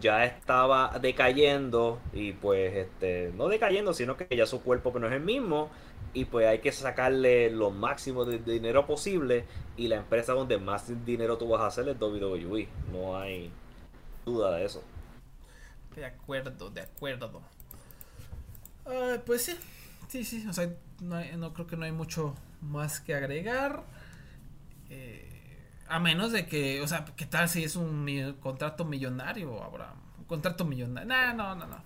ya 0.00 0.24
estaba 0.24 0.98
decayendo 1.00 2.00
y 2.12 2.32
pues 2.32 2.74
este 2.76 3.32
no 3.36 3.48
decayendo 3.48 3.92
sino 3.92 4.16
que 4.16 4.36
ya 4.36 4.46
su 4.46 4.62
cuerpo 4.62 4.96
no 4.98 5.08
es 5.08 5.12
el 5.12 5.20
mismo 5.20 5.70
y 6.14 6.24
pues 6.26 6.46
hay 6.46 6.60
que 6.60 6.72
sacarle 6.72 7.50
lo 7.50 7.70
máximo 7.70 8.24
de 8.24 8.38
dinero 8.38 8.86
posible 8.86 9.44
y 9.76 9.88
la 9.88 9.96
empresa 9.96 10.32
donde 10.32 10.58
más 10.58 11.04
dinero 11.04 11.36
tú 11.36 11.48
vas 11.48 11.60
a 11.62 11.66
hacer 11.66 11.88
es 11.88 12.00
WWE 12.00 12.68
no 12.92 13.18
hay 13.18 13.50
duda 14.24 14.56
de 14.56 14.64
eso. 14.64 14.82
De 15.94 16.04
acuerdo 16.04 16.70
de 16.70 16.82
acuerdo. 16.82 17.42
Pues 19.26 19.44
sí 19.44 19.56
sí 20.08 20.24
sí 20.24 20.46
o 20.48 20.52
sea 20.52 20.70
no, 21.00 21.22
no 21.36 21.52
creo 21.52 21.66
que 21.66 21.76
no 21.76 21.84
hay 21.84 21.92
mucho 21.92 22.34
más 22.60 23.00
que 23.00 23.14
agregar. 23.14 23.82
Eh, 24.90 25.27
a 25.88 25.98
menos 25.98 26.32
de 26.32 26.46
que, 26.46 26.80
o 26.80 26.88
sea, 26.88 27.04
¿qué 27.16 27.26
tal 27.26 27.48
si 27.48 27.64
es 27.64 27.76
un 27.76 28.36
contrato 28.40 28.84
millonario, 28.84 29.62
Abraham? 29.62 29.96
Un 30.18 30.24
contrato 30.24 30.64
millonario. 30.64 31.08
No, 31.08 31.34
no, 31.34 31.54
no, 31.54 31.66
no. 31.66 31.82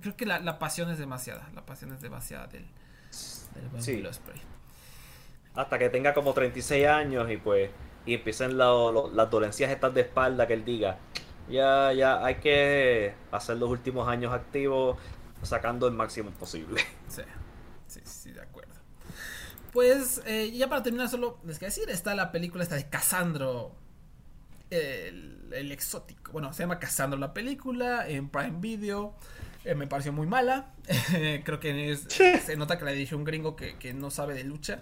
Creo 0.00 0.16
que 0.16 0.26
la, 0.26 0.58
pasión 0.58 0.90
es 0.90 0.98
demasiada. 0.98 1.48
La 1.54 1.64
pasión 1.64 1.92
es 1.92 2.00
demasiada 2.00 2.46
del, 2.48 2.66
del 3.72 3.82
sí. 3.82 4.02
Spray. 4.12 4.40
Hasta 5.54 5.78
que 5.78 5.90
tenga 5.90 6.14
como 6.14 6.32
36 6.32 6.86
años 6.86 7.30
y 7.30 7.36
pues 7.36 7.70
y 8.04 8.14
empiecen 8.14 8.58
las 8.58 9.30
dolencias 9.30 9.70
estas 9.70 9.94
de 9.94 10.02
espalda 10.02 10.46
que 10.46 10.54
él 10.54 10.64
diga. 10.64 10.98
Ya, 11.48 11.92
ya 11.92 12.24
hay 12.24 12.36
que 12.36 13.14
hacer 13.30 13.56
los 13.56 13.68
últimos 13.68 14.08
años 14.08 14.32
activos 14.32 14.96
sacando 15.42 15.86
el 15.86 15.94
máximo 15.94 16.30
posible. 16.30 16.80
Sí, 17.08 17.22
sí, 17.86 18.00
sí, 18.04 18.32
de 18.32 18.40
acuerdo. 18.40 18.51
Pues 19.72 20.20
eh, 20.26 20.50
ya 20.52 20.68
para 20.68 20.82
terminar 20.82 21.08
solo 21.08 21.38
les 21.46 21.58
quiero 21.58 21.74
decir, 21.74 21.88
está 21.88 22.14
la 22.14 22.30
película 22.30 22.62
esta 22.62 22.76
de 22.76 22.88
Casandro, 22.90 23.74
el, 24.70 25.72
exótico. 25.72 26.32
Bueno, 26.32 26.52
se 26.52 26.62
llama 26.62 26.78
Casandro 26.78 27.18
la 27.18 27.32
película 27.32 28.06
en 28.06 28.28
Prime 28.28 28.58
Video. 28.60 29.14
Eh, 29.64 29.74
me 29.74 29.86
pareció 29.86 30.12
muy 30.12 30.26
mala. 30.26 30.74
Creo 31.44 31.58
que 31.58 31.96
se 31.96 32.56
nota 32.56 32.78
que 32.78 32.84
la 32.84 32.90
dirigió 32.90 33.16
un 33.16 33.24
gringo 33.24 33.56
que, 33.56 33.94
no 33.94 34.10
sabe 34.10 34.34
de 34.34 34.44
lucha. 34.44 34.80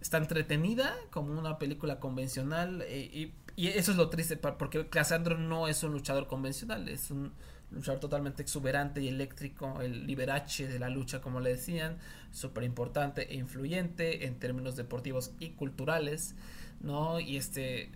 Está 0.00 0.16
entretenida 0.16 0.96
como 1.10 1.38
una 1.38 1.58
película 1.58 2.00
convencional 2.00 2.82
eh, 2.88 3.10
y, 3.12 3.34
y, 3.54 3.68
eso 3.68 3.92
es 3.92 3.98
lo 3.98 4.08
triste 4.08 4.36
porque 4.36 4.88
Casandro 4.88 5.36
no 5.36 5.68
es 5.68 5.82
un 5.82 5.92
luchador 5.92 6.26
convencional, 6.26 6.88
es 6.88 7.10
un 7.10 7.32
luchador 7.72 8.00
totalmente 8.00 8.42
exuberante 8.42 9.02
y 9.02 9.08
eléctrico, 9.08 9.80
el 9.80 10.06
Liberace 10.06 10.68
de 10.68 10.78
la 10.78 10.88
lucha, 10.88 11.20
como 11.20 11.40
le 11.40 11.50
decían, 11.50 11.98
súper 12.30 12.64
importante 12.64 13.32
e 13.32 13.36
influyente 13.36 14.26
en 14.26 14.38
términos 14.38 14.76
deportivos 14.76 15.32
y 15.38 15.50
culturales, 15.50 16.34
¿no? 16.80 17.20
Y 17.20 17.36
este 17.36 17.90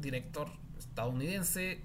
director 0.00 0.50
estadounidense 0.78 1.82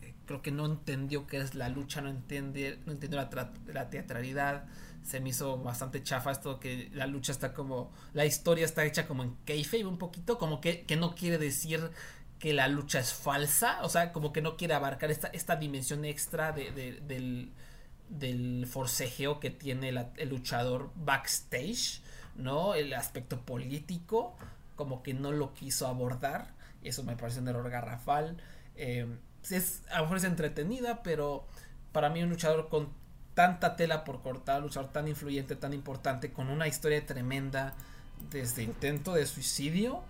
eh, 0.00 0.14
creo 0.26 0.42
que 0.42 0.50
no 0.50 0.66
entendió 0.66 1.26
qué 1.26 1.38
es 1.38 1.54
la 1.54 1.68
lucha, 1.68 2.00
no, 2.00 2.08
entiende, 2.08 2.78
no 2.86 2.92
entendió 2.92 3.18
la, 3.18 3.90
teatralidad, 3.90 4.66
se 5.02 5.20
me 5.20 5.30
hizo 5.30 5.58
bastante 5.58 6.02
chafa 6.02 6.30
esto 6.30 6.60
que 6.60 6.90
la 6.92 7.06
lucha 7.06 7.32
está 7.32 7.54
como, 7.54 7.90
la 8.12 8.26
historia 8.26 8.64
está 8.64 8.84
hecha 8.84 9.06
como 9.06 9.22
en 9.24 9.34
kayfabe 9.44 9.86
un 9.86 9.98
poquito, 9.98 10.38
como 10.38 10.60
que, 10.60 10.82
que 10.82 10.96
no 10.96 11.14
quiere 11.14 11.38
decir 11.38 11.90
que 12.38 12.52
la 12.52 12.68
lucha 12.68 13.00
es 13.00 13.12
falsa, 13.12 13.82
o 13.82 13.88
sea, 13.88 14.12
como 14.12 14.32
que 14.32 14.42
no 14.42 14.56
quiere 14.56 14.74
abarcar 14.74 15.10
esta, 15.10 15.28
esta 15.28 15.56
dimensión 15.56 16.04
extra 16.04 16.52
de, 16.52 16.70
del, 16.72 17.52
del, 18.08 18.66
forcejeo 18.66 19.40
que 19.40 19.50
tiene 19.50 19.88
el 19.88 20.28
luchador 20.28 20.90
backstage, 20.94 22.00
¿no? 22.36 22.74
El 22.74 22.94
aspecto 22.94 23.40
político, 23.40 24.36
como 24.76 25.02
que 25.02 25.14
no 25.14 25.32
lo 25.32 25.52
quiso 25.52 25.88
abordar, 25.88 26.54
y 26.82 26.88
eso 26.88 27.02
me 27.02 27.16
parece 27.16 27.40
un 27.40 27.48
error 27.48 27.68
garrafal. 27.70 28.36
Eh, 28.76 29.06
es, 29.50 29.82
a 29.90 29.96
lo 29.96 30.02
mejor 30.02 30.18
es 30.18 30.24
entretenida, 30.24 31.02
pero 31.02 31.46
para 31.92 32.08
mí 32.10 32.22
un 32.22 32.30
luchador 32.30 32.68
con 32.68 32.92
tanta 33.34 33.74
tela 33.76 34.04
por 34.04 34.22
cortar, 34.22 34.58
un 34.58 34.64
luchador 34.64 34.92
tan 34.92 35.08
influyente, 35.08 35.56
tan 35.56 35.72
importante, 35.72 36.32
con 36.32 36.50
una 36.50 36.68
historia 36.68 37.04
tremenda, 37.04 37.74
desde 38.30 38.62
intento 38.62 39.14
de 39.14 39.26
suicidio, 39.26 40.02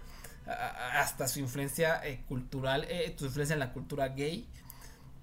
hasta 0.48 1.28
su 1.28 1.40
influencia 1.40 2.04
eh, 2.06 2.22
cultural, 2.28 2.86
eh, 2.88 3.14
tu 3.16 3.26
influencia 3.26 3.54
en 3.54 3.60
la 3.60 3.72
cultura 3.72 4.08
gay, 4.08 4.48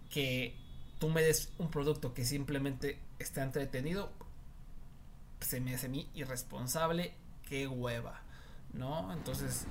que 0.10 0.56
tú 1.00 1.10
me 1.10 1.24
des 1.24 1.52
un 1.58 1.70
producto 1.70 2.14
que 2.14 2.26
simplemente 2.26 3.00
está 3.20 3.44
entretenido, 3.44 4.12
se 5.40 5.60
me 5.62 5.74
hace 5.74 5.88
a 5.88 5.90
mí 5.90 6.10
irresponsable, 6.14 7.14
qué 7.48 7.68
hueva, 7.68 8.22
¿no? 8.74 9.12
Entonces, 9.14 9.66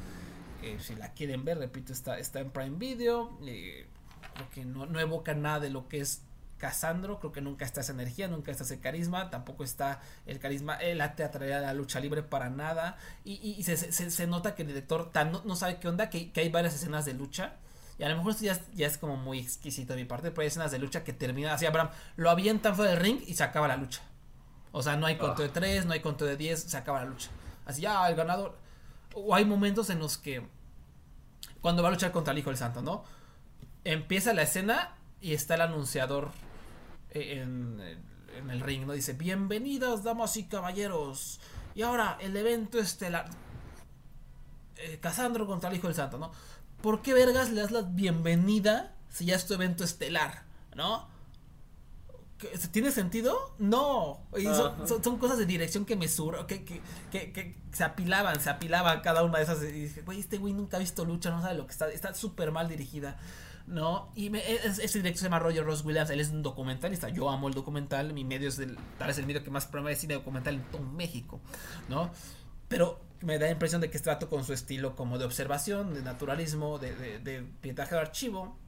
eh, 0.62 0.78
si 0.80 0.94
la 0.96 1.12
quieren 1.12 1.44
ver, 1.44 1.58
repito, 1.58 1.92
está, 1.92 2.18
está 2.18 2.40
en 2.40 2.50
Prime 2.50 2.76
Video, 2.76 3.38
creo 3.38 4.50
que 4.52 4.64
no, 4.64 4.86
no 4.86 4.98
evoca 4.98 5.34
nada 5.34 5.60
de 5.60 5.70
lo 5.70 5.88
que 5.88 6.00
es 6.00 6.22
Casandro, 6.64 7.20
creo 7.20 7.30
que 7.30 7.42
nunca 7.42 7.66
está 7.66 7.82
esa 7.82 7.92
energía, 7.92 8.26
nunca 8.26 8.50
está 8.50 8.64
ese 8.64 8.80
carisma, 8.80 9.28
tampoco 9.28 9.64
está 9.64 10.00
el 10.24 10.38
carisma, 10.38 10.76
eh, 10.76 10.94
la 10.94 11.14
teatralidad 11.14 11.60
de 11.60 11.66
la 11.66 11.74
lucha 11.74 12.00
libre 12.00 12.22
para 12.22 12.48
nada. 12.48 12.96
Y, 13.22 13.62
se, 13.64 14.26
nota 14.26 14.54
que 14.54 14.62
el 14.62 14.68
director 14.68 15.10
no, 15.44 15.56
sabe 15.56 15.78
qué 15.78 15.88
onda, 15.88 16.08
que, 16.08 16.32
hay 16.34 16.48
varias 16.48 16.74
escenas 16.74 17.04
de 17.04 17.12
lucha. 17.12 17.56
Y 17.98 18.02
a 18.02 18.08
lo 18.08 18.16
mejor 18.16 18.32
esto 18.32 18.44
ya, 18.72 18.86
es 18.86 18.96
como 18.96 19.18
muy 19.18 19.40
exquisito 19.40 19.92
de 19.92 20.00
mi 20.00 20.06
parte, 20.06 20.30
pero 20.30 20.40
hay 20.40 20.46
escenas 20.46 20.70
de 20.70 20.78
lucha 20.78 21.04
que 21.04 21.12
terminan 21.12 21.52
así, 21.52 21.66
Abraham, 21.66 21.90
lo 22.16 22.30
avientan 22.30 22.74
fuera 22.74 22.92
del 22.92 23.00
ring 23.00 23.20
y 23.26 23.34
se 23.34 23.44
acaba 23.44 23.68
la 23.68 23.76
lucha. 23.76 24.00
O 24.72 24.82
sea, 24.82 24.96
no 24.96 25.04
hay 25.04 25.18
conto 25.18 25.42
de 25.42 25.50
3, 25.50 25.84
no 25.84 25.92
hay 25.92 26.00
conto 26.00 26.24
de 26.24 26.38
10, 26.38 26.62
se 26.62 26.76
acaba 26.78 27.00
la 27.00 27.10
lucha. 27.10 27.28
Así 27.66 27.82
ya, 27.82 28.08
el 28.08 28.16
ganador. 28.16 28.56
O 29.12 29.34
hay 29.34 29.44
momentos 29.44 29.90
en 29.90 29.98
los 29.98 30.16
que, 30.16 30.48
cuando 31.60 31.82
va 31.82 31.90
a 31.90 31.92
luchar 31.92 32.10
contra 32.10 32.32
el 32.32 32.38
Hijo 32.38 32.48
del 32.48 32.58
Santo, 32.58 32.80
¿no? 32.80 33.04
Empieza 33.84 34.32
la 34.32 34.40
escena 34.44 34.94
y 35.20 35.34
está 35.34 35.56
el 35.56 35.60
anunciador 35.60 36.30
en, 37.14 37.80
el 38.50 38.60
ring, 38.60 38.86
¿no? 38.86 38.92
Dice, 38.92 39.12
bienvenidos, 39.12 40.02
damas 40.02 40.36
y 40.36 40.44
caballeros. 40.44 41.40
Y 41.74 41.82
ahora, 41.82 42.18
el 42.20 42.36
evento 42.36 42.78
estelar. 42.78 43.26
Eh, 44.76 44.98
Casandro 45.00 45.46
contra 45.46 45.70
el 45.70 45.76
Hijo 45.76 45.86
del 45.86 45.96
Santo, 45.96 46.18
¿no? 46.18 46.32
¿Por 46.82 47.00
qué 47.00 47.14
vergas 47.14 47.50
le 47.50 47.60
das 47.60 47.70
la 47.70 47.82
bienvenida 47.82 48.96
si 49.08 49.26
ya 49.26 49.36
es 49.36 49.46
tu 49.46 49.54
evento 49.54 49.84
estelar, 49.84 50.42
¿no? 50.74 51.08
¿Tiene 52.72 52.90
sentido? 52.90 53.54
No. 53.58 54.20
son, 55.02 55.18
cosas 55.18 55.38
de 55.38 55.46
dirección 55.46 55.86
que 55.86 55.96
me 55.96 56.08
sur 56.08 56.46
que, 56.46 56.64
que, 56.64 56.82
que, 57.10 57.56
se 57.72 57.84
apilaban, 57.84 58.40
se 58.40 58.50
apilaban 58.50 59.00
cada 59.00 59.22
una 59.22 59.38
de 59.38 59.44
esas. 59.44 59.62
Y 59.62 59.66
dije, 59.66 60.02
güey, 60.02 60.20
este 60.20 60.36
güey 60.36 60.52
nunca 60.52 60.76
ha 60.76 60.80
visto 60.80 61.04
lucha, 61.04 61.30
no 61.30 61.40
sabe 61.40 61.54
lo 61.54 61.66
que 61.66 61.72
está. 61.72 61.88
Está 61.88 62.12
súper 62.12 62.50
mal 62.50 62.68
dirigida. 62.68 63.16
¿No? 63.66 64.10
Y 64.14 64.30
me, 64.30 64.38
es, 64.52 64.78
ese 64.78 64.98
director 64.98 65.18
se 65.18 65.24
llama 65.24 65.38
Roger 65.38 65.64
Ross 65.64 65.84
Williams, 65.84 66.10
él 66.10 66.20
es 66.20 66.30
un 66.30 66.42
documentalista, 66.42 67.08
yo 67.08 67.30
amo 67.30 67.48
el 67.48 67.54
documental, 67.54 68.12
mi 68.12 68.24
medio 68.24 68.48
es 68.48 68.58
el, 68.58 68.76
tal 68.98 69.08
vez 69.08 69.18
el 69.18 69.26
medio 69.26 69.42
que 69.42 69.50
más 69.50 69.66
promueve 69.66 69.96
cine 69.96 70.14
documental 70.14 70.54
en 70.54 70.62
todo 70.64 70.82
México, 70.82 71.40
¿no? 71.88 72.10
Pero 72.68 73.00
me 73.20 73.38
da 73.38 73.46
la 73.46 73.52
impresión 73.52 73.80
de 73.80 73.90
que 73.90 73.98
trato 73.98 74.28
con 74.28 74.44
su 74.44 74.52
estilo 74.52 74.94
como 74.96 75.18
de 75.18 75.24
observación, 75.24 75.94
de 75.94 76.02
naturalismo, 76.02 76.78
de, 76.78 76.94
de, 76.94 77.18
de 77.18 77.42
pietaje 77.60 77.94
de 77.94 78.00
archivo. 78.00 78.58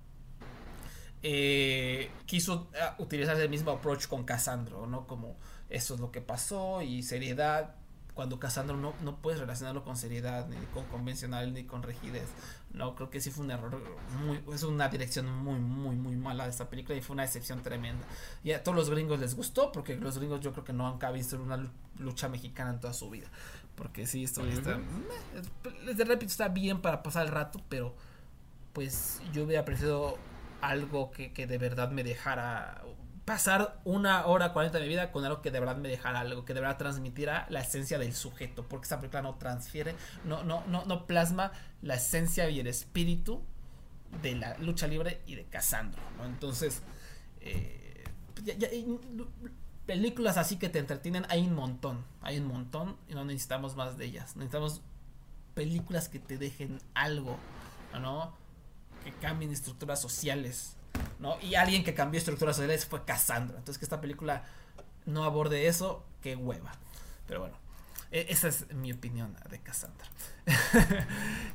Eh, 1.23 2.11
quiso 2.27 2.71
ah, 2.81 2.95
utilizar 2.99 3.39
el 3.41 3.49
mismo 3.49 3.73
approach 3.73 4.07
con 4.07 4.25
Cassandro, 4.25 4.87
¿no? 4.87 5.07
Como 5.07 5.37
eso 5.69 5.95
es 5.95 6.01
lo 6.01 6.13
que 6.13 6.21
pasó 6.21 6.83
y 6.83 7.03
seriedad, 7.03 7.75
cuando 8.15 8.39
Cassandro 8.39 8.77
no, 8.77 8.95
no 9.03 9.21
puedes 9.21 9.41
relacionarlo 9.41 9.85
con 9.85 9.97
seriedad, 9.97 10.47
ni 10.49 10.57
con 10.73 10.85
convencional, 10.87 11.53
ni 11.53 11.65
con 11.65 11.83
rigidez. 11.83 12.29
No, 12.77 12.95
creo 12.95 13.09
que 13.09 13.23
sí 13.23 13.31
fue 13.31 13.47
un 13.47 13.51
error, 13.51 13.83
muy, 14.23 14.39
es 14.55 14.63
una 14.63 14.91
dirección 14.91 15.33
muy, 15.33 15.59
muy, 15.59 15.97
muy 15.97 16.15
mala 16.15 16.45
de 16.45 16.51
esta 16.51 16.69
película 16.69 16.97
y 16.97 17.01
fue 17.01 17.15
una 17.15 17.25
excepción 17.25 17.63
tremenda. 17.63 18.07
Y 18.45 18.53
a 18.53 18.63
todos 18.63 18.77
los 18.77 18.91
gringos 18.91 19.19
les 19.19 19.35
gustó, 19.35 19.73
porque 19.73 19.97
los 19.97 20.19
gringos 20.19 20.43
yo 20.43 20.53
creo 20.53 20.63
que 20.63 20.75
no 20.75 20.87
han 20.87 21.15
visto 21.15 21.41
una 21.41 21.73
lucha 21.99 22.29
mexicana 22.29 22.73
en 22.73 22.81
toda 22.81 22.93
su 22.93 23.09
vida. 23.09 23.29
Porque 23.77 24.07
sí, 24.07 24.25
esto 24.25 24.47
está, 24.47 24.79
les 25.87 25.97
repito, 25.97 26.27
está 26.31 26.49
bien 26.49 26.83
para 26.83 27.03
pasar 27.03 27.25
el 27.25 27.33
rato, 27.33 27.63
pero 27.71 27.95
pues 28.75 29.23
yo 29.33 29.45
hubiera 29.45 29.63
apreciado 29.63 30.19
algo 30.61 31.11
que, 31.11 31.33
que 31.33 31.47
de 31.47 31.57
verdad 31.57 31.91
me 31.91 32.05
dejara 32.05 32.83
pasar 33.27 33.81
una 33.85 34.25
hora 34.27 34.53
cuarenta 34.53 34.79
de 34.79 34.85
mi 34.85 34.89
vida 34.89 35.11
con 35.11 35.25
algo 35.25 35.43
que 35.43 35.51
de 35.51 35.61
verdad 35.61 35.77
me 35.77 35.89
dejara 35.89 36.21
algo, 36.21 36.45
que 36.45 36.55
de 36.55 36.61
verdad 36.61 36.79
transmitiera 36.79 37.47
la 37.51 37.61
esencia 37.61 37.99
del 37.99 38.15
sujeto, 38.15 38.65
porque 38.67 38.85
esta 38.85 38.99
película 38.99 39.21
no 39.21 39.35
transfiere, 39.35 39.97
no, 40.25 40.45
no, 40.45 40.65
no, 40.69 40.85
no 40.85 41.07
plasma 41.07 41.53
la 41.83 41.97
esencia 41.97 42.49
y 42.49 42.61
el 42.61 42.69
espíritu 42.69 43.43
de 44.23 44.37
la 44.37 44.57
lucha 44.59 44.87
libre 44.87 45.21
y 45.27 45.35
de 45.35 45.45
Casandro, 45.45 46.01
¿no? 46.17 46.25
Entonces, 46.25 46.83
eh, 47.41 48.05
películas 49.87 50.37
así 50.37 50.57
que 50.57 50.69
te 50.69 50.79
entretienen 50.79 51.27
hay 51.29 51.47
un 51.49 51.55
montón, 51.55 52.05
hay 52.23 52.39
un 52.39 52.47
montón 52.47 52.97
y 53.09 53.15
no 53.15 53.25
necesitamos 53.25 53.75
más 53.75 53.99
de 53.99 54.05
ellas. 54.05 54.37
Necesitamos 54.37 54.83
películas 55.55 56.09
que 56.09 56.21
te 56.21 56.39
dejen 56.39 56.79
algo, 56.95 57.39
¿no? 58.01 58.35
Que 59.03 59.13
cambien 59.13 59.51
estructuras 59.51 60.01
sociales, 60.01 60.77
¿no? 61.19 61.39
Y 61.41 61.55
alguien 61.55 61.85
que 61.85 61.95
cambió 61.95 62.19
estructuras 62.19 62.57
sociales 62.57 62.87
fue 62.87 63.05
Cassandra. 63.05 63.59
Entonces 63.59 63.79
que 63.79 63.85
esta 63.85 64.01
película 64.01 64.45
no 65.07 65.25
aborde 65.25 65.67
eso, 65.67 66.05
qué 66.23 66.37
hueva. 66.37 66.73
Pero 67.27 67.41
bueno, 67.41 67.57
e, 68.11 68.27
esa 68.29 68.49
es 68.49 68.73
mi 68.75 68.93
opinión 68.93 69.35
de 69.51 69.59
Cassandra. 69.61 70.07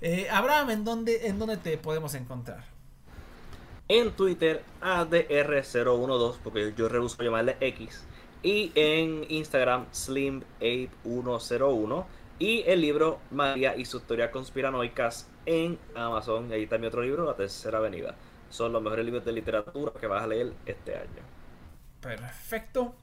eh, 0.02 0.28
Abraham, 0.32 0.72
¿en 0.72 0.84
dónde, 0.84 1.28
¿en 1.28 1.40
dónde 1.40 1.58
te 1.58 1.78
podemos 1.78 2.16
encontrar? 2.16 2.66
En 3.88 4.12
Twitter, 4.12 4.64
ADR012, 4.82 6.38
porque 6.44 6.74
yo 6.78 6.88
rebusco 6.88 7.24
llamarle 7.24 7.58
X. 7.60 8.04
Y 8.42 8.72
en 8.76 9.26
Instagram, 9.30 9.88
SlimApe101. 9.92 12.06
Y 12.40 12.64
el 12.66 12.82
libro 12.82 13.20
María 13.30 13.76
y 13.76 13.86
su 13.86 13.98
historia 13.98 14.32
conspiranoicas 14.32 15.28
en 15.46 15.78
Amazon. 15.94 16.52
Ahí 16.52 16.64
está 16.64 16.78
mi 16.78 16.88
otro 16.88 17.04
libro, 17.04 17.26
La 17.26 17.36
Tercera 17.36 17.78
Avenida. 17.78 18.16
Son 18.52 18.72
los 18.72 18.82
mejores 18.82 19.06
libros 19.06 19.26
de 19.26 19.32
literatura 19.32 19.92
que 20.00 20.08
vas 20.08 20.24
a 20.24 20.28
leer 20.28 20.54
este 20.66 20.96
año. 20.96 21.24
Perfecto. 22.02 22.96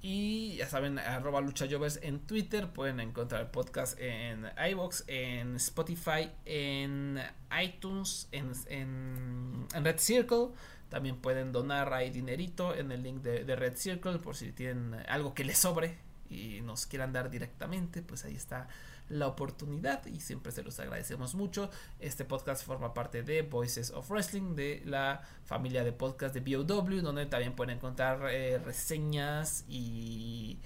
Y 0.00 0.56
ya 0.56 0.68
saben, 0.68 0.98
arroba 0.98 1.40
lucha 1.40 1.66
en 2.02 2.20
Twitter. 2.20 2.68
Pueden 2.68 3.00
encontrar 3.00 3.40
el 3.40 3.46
podcast 3.48 3.98
en 3.98 4.46
iBox, 4.70 5.04
en 5.06 5.56
Spotify, 5.56 6.30
en 6.44 7.20
iTunes, 7.62 8.28
en, 8.30 8.52
en, 8.68 9.66
Red 9.84 9.98
Circle. 9.98 10.48
También 10.90 11.16
pueden 11.16 11.52
donar 11.52 11.92
ahí 11.92 12.10
dinerito 12.10 12.74
en 12.74 12.92
el 12.92 13.02
link 13.02 13.22
de 13.22 13.56
Red 13.56 13.76
Circle 13.76 14.18
por 14.18 14.36
si 14.36 14.52
tienen 14.52 14.94
algo 15.08 15.34
que 15.34 15.42
les 15.42 15.58
sobre 15.58 15.98
y 16.28 16.60
nos 16.60 16.86
quieran 16.86 17.12
dar 17.12 17.30
directamente. 17.30 18.02
Pues 18.02 18.24
ahí 18.24 18.34
está 18.34 18.68
la 19.08 19.26
oportunidad 19.26 20.04
y 20.06 20.20
siempre 20.20 20.52
se 20.52 20.62
los 20.62 20.78
agradecemos 20.80 21.34
mucho. 21.34 21.70
Este 22.00 22.24
podcast 22.24 22.64
forma 22.64 22.94
parte 22.94 23.22
de 23.22 23.42
Voices 23.42 23.90
of 23.90 24.10
Wrestling, 24.10 24.54
de 24.54 24.82
la 24.84 25.22
familia 25.44 25.84
de 25.84 25.92
podcast 25.92 26.34
de 26.34 26.40
BOW, 26.40 27.02
donde 27.02 27.26
también 27.26 27.54
pueden 27.54 27.76
encontrar 27.76 28.20
eh, 28.30 28.58
reseñas 28.58 29.64
y, 29.68 30.60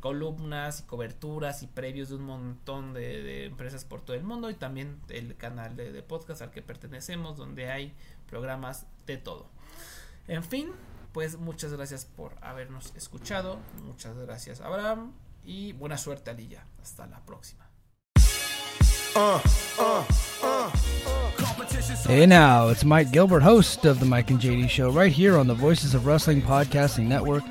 columnas 0.00 0.80
y 0.80 0.82
coberturas 0.84 1.62
y 1.62 1.66
previos 1.66 2.10
de 2.10 2.16
un 2.16 2.22
montón 2.22 2.94
de, 2.94 3.46
empresas 3.46 3.84
por 3.84 4.02
todo 4.02 4.16
el 4.16 4.22
mundo 4.22 4.50
y 4.50 4.54
también 4.54 5.00
el 5.08 5.36
canal 5.36 5.76
de, 5.76 6.02
podcast 6.02 6.42
al 6.42 6.50
que 6.50 6.62
pertenecemos, 6.62 7.36
donde 7.36 7.70
hay 7.70 7.94
programas 8.28 8.86
de 9.06 9.16
todo. 9.16 9.48
En 10.28 10.44
fin, 10.44 10.70
pues 11.12 11.38
muchas 11.38 11.72
gracias 11.72 12.04
por 12.04 12.32
habernos 12.40 12.94
escuchado. 12.94 13.58
Muchas 13.82 14.16
gracias, 14.16 14.60
Abraham. 14.60 15.12
Y 15.44 15.72
buena 15.72 15.98
suerte, 15.98 16.30
Alilla. 16.30 16.64
Hasta 16.82 17.06
la 17.06 17.24
próxima. 17.24 17.69
Uh, 19.16 19.40
uh, 19.78 20.70
hey 22.06 22.26
now, 22.26 22.68
it's 22.68 22.84
Mike 22.84 23.10
Gilbert, 23.10 23.40
host 23.40 23.84
of 23.84 23.98
the 23.98 24.06
Mike 24.06 24.30
and 24.30 24.38
JD 24.38 24.68
Show, 24.68 24.90
right 24.92 25.10
here 25.10 25.36
on 25.36 25.48
the 25.48 25.54
Voices 25.54 25.94
of 25.94 26.06
Wrestling 26.06 26.40
Podcasting 26.40 27.06
Network. 27.06 27.42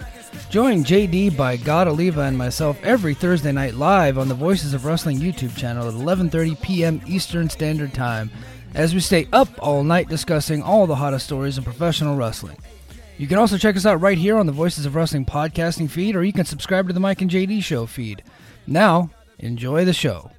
Join 0.49 0.86
JD 0.86 1.36
by 1.36 1.57
God 1.57 1.90
Oliva 1.90 2.22
and 2.22 2.38
myself 2.38 2.81
every 2.81 3.14
Thursday 3.14 3.52
night 3.52 3.73
live 3.73 4.18
on 4.18 4.30
the 4.30 4.36
Voices 4.36 4.73
of 4.73 4.86
Wrestling 4.86 5.19
YouTube 5.19 5.57
channel 5.57 5.90
at 5.90 5.95
11:30 5.95 6.61
p.m. 6.61 7.02
Eastern 7.06 7.49
Standard 7.49 7.94
Time, 7.94 8.31
as 8.73 8.94
we 8.94 9.02
stay 9.02 9.27
up 9.34 9.49
all 9.60 9.84
night 9.84 10.07
discussing 10.07 10.64
all 10.64 10.88
the 10.88 10.95
hottest 10.95 11.26
stories 11.26 11.57
in 11.57 11.65
professional 11.65 12.15
wrestling. 12.15 12.57
You 13.18 13.27
can 13.27 13.38
also 13.38 13.57
check 13.57 13.76
us 13.76 13.86
out 13.86 13.99
right 13.99 14.18
here 14.18 14.38
on 14.38 14.45
the 14.45 14.53
Voices 14.53 14.86
of 14.86 14.95
Wrestling 14.95 15.26
podcasting 15.26 15.90
feed, 15.90 16.15
or 16.15 16.23
you 16.23 16.31
can 16.31 16.45
subscribe 16.45 16.88
to 16.88 16.94
the 16.94 17.02
Mike 17.02 17.22
and 17.22 17.30
JD 17.30 17.61
Show 17.64 17.86
feed. 17.86 18.23
Now, 18.65 19.10
enjoy 19.40 19.84
the 19.84 19.94
show. 19.94 20.31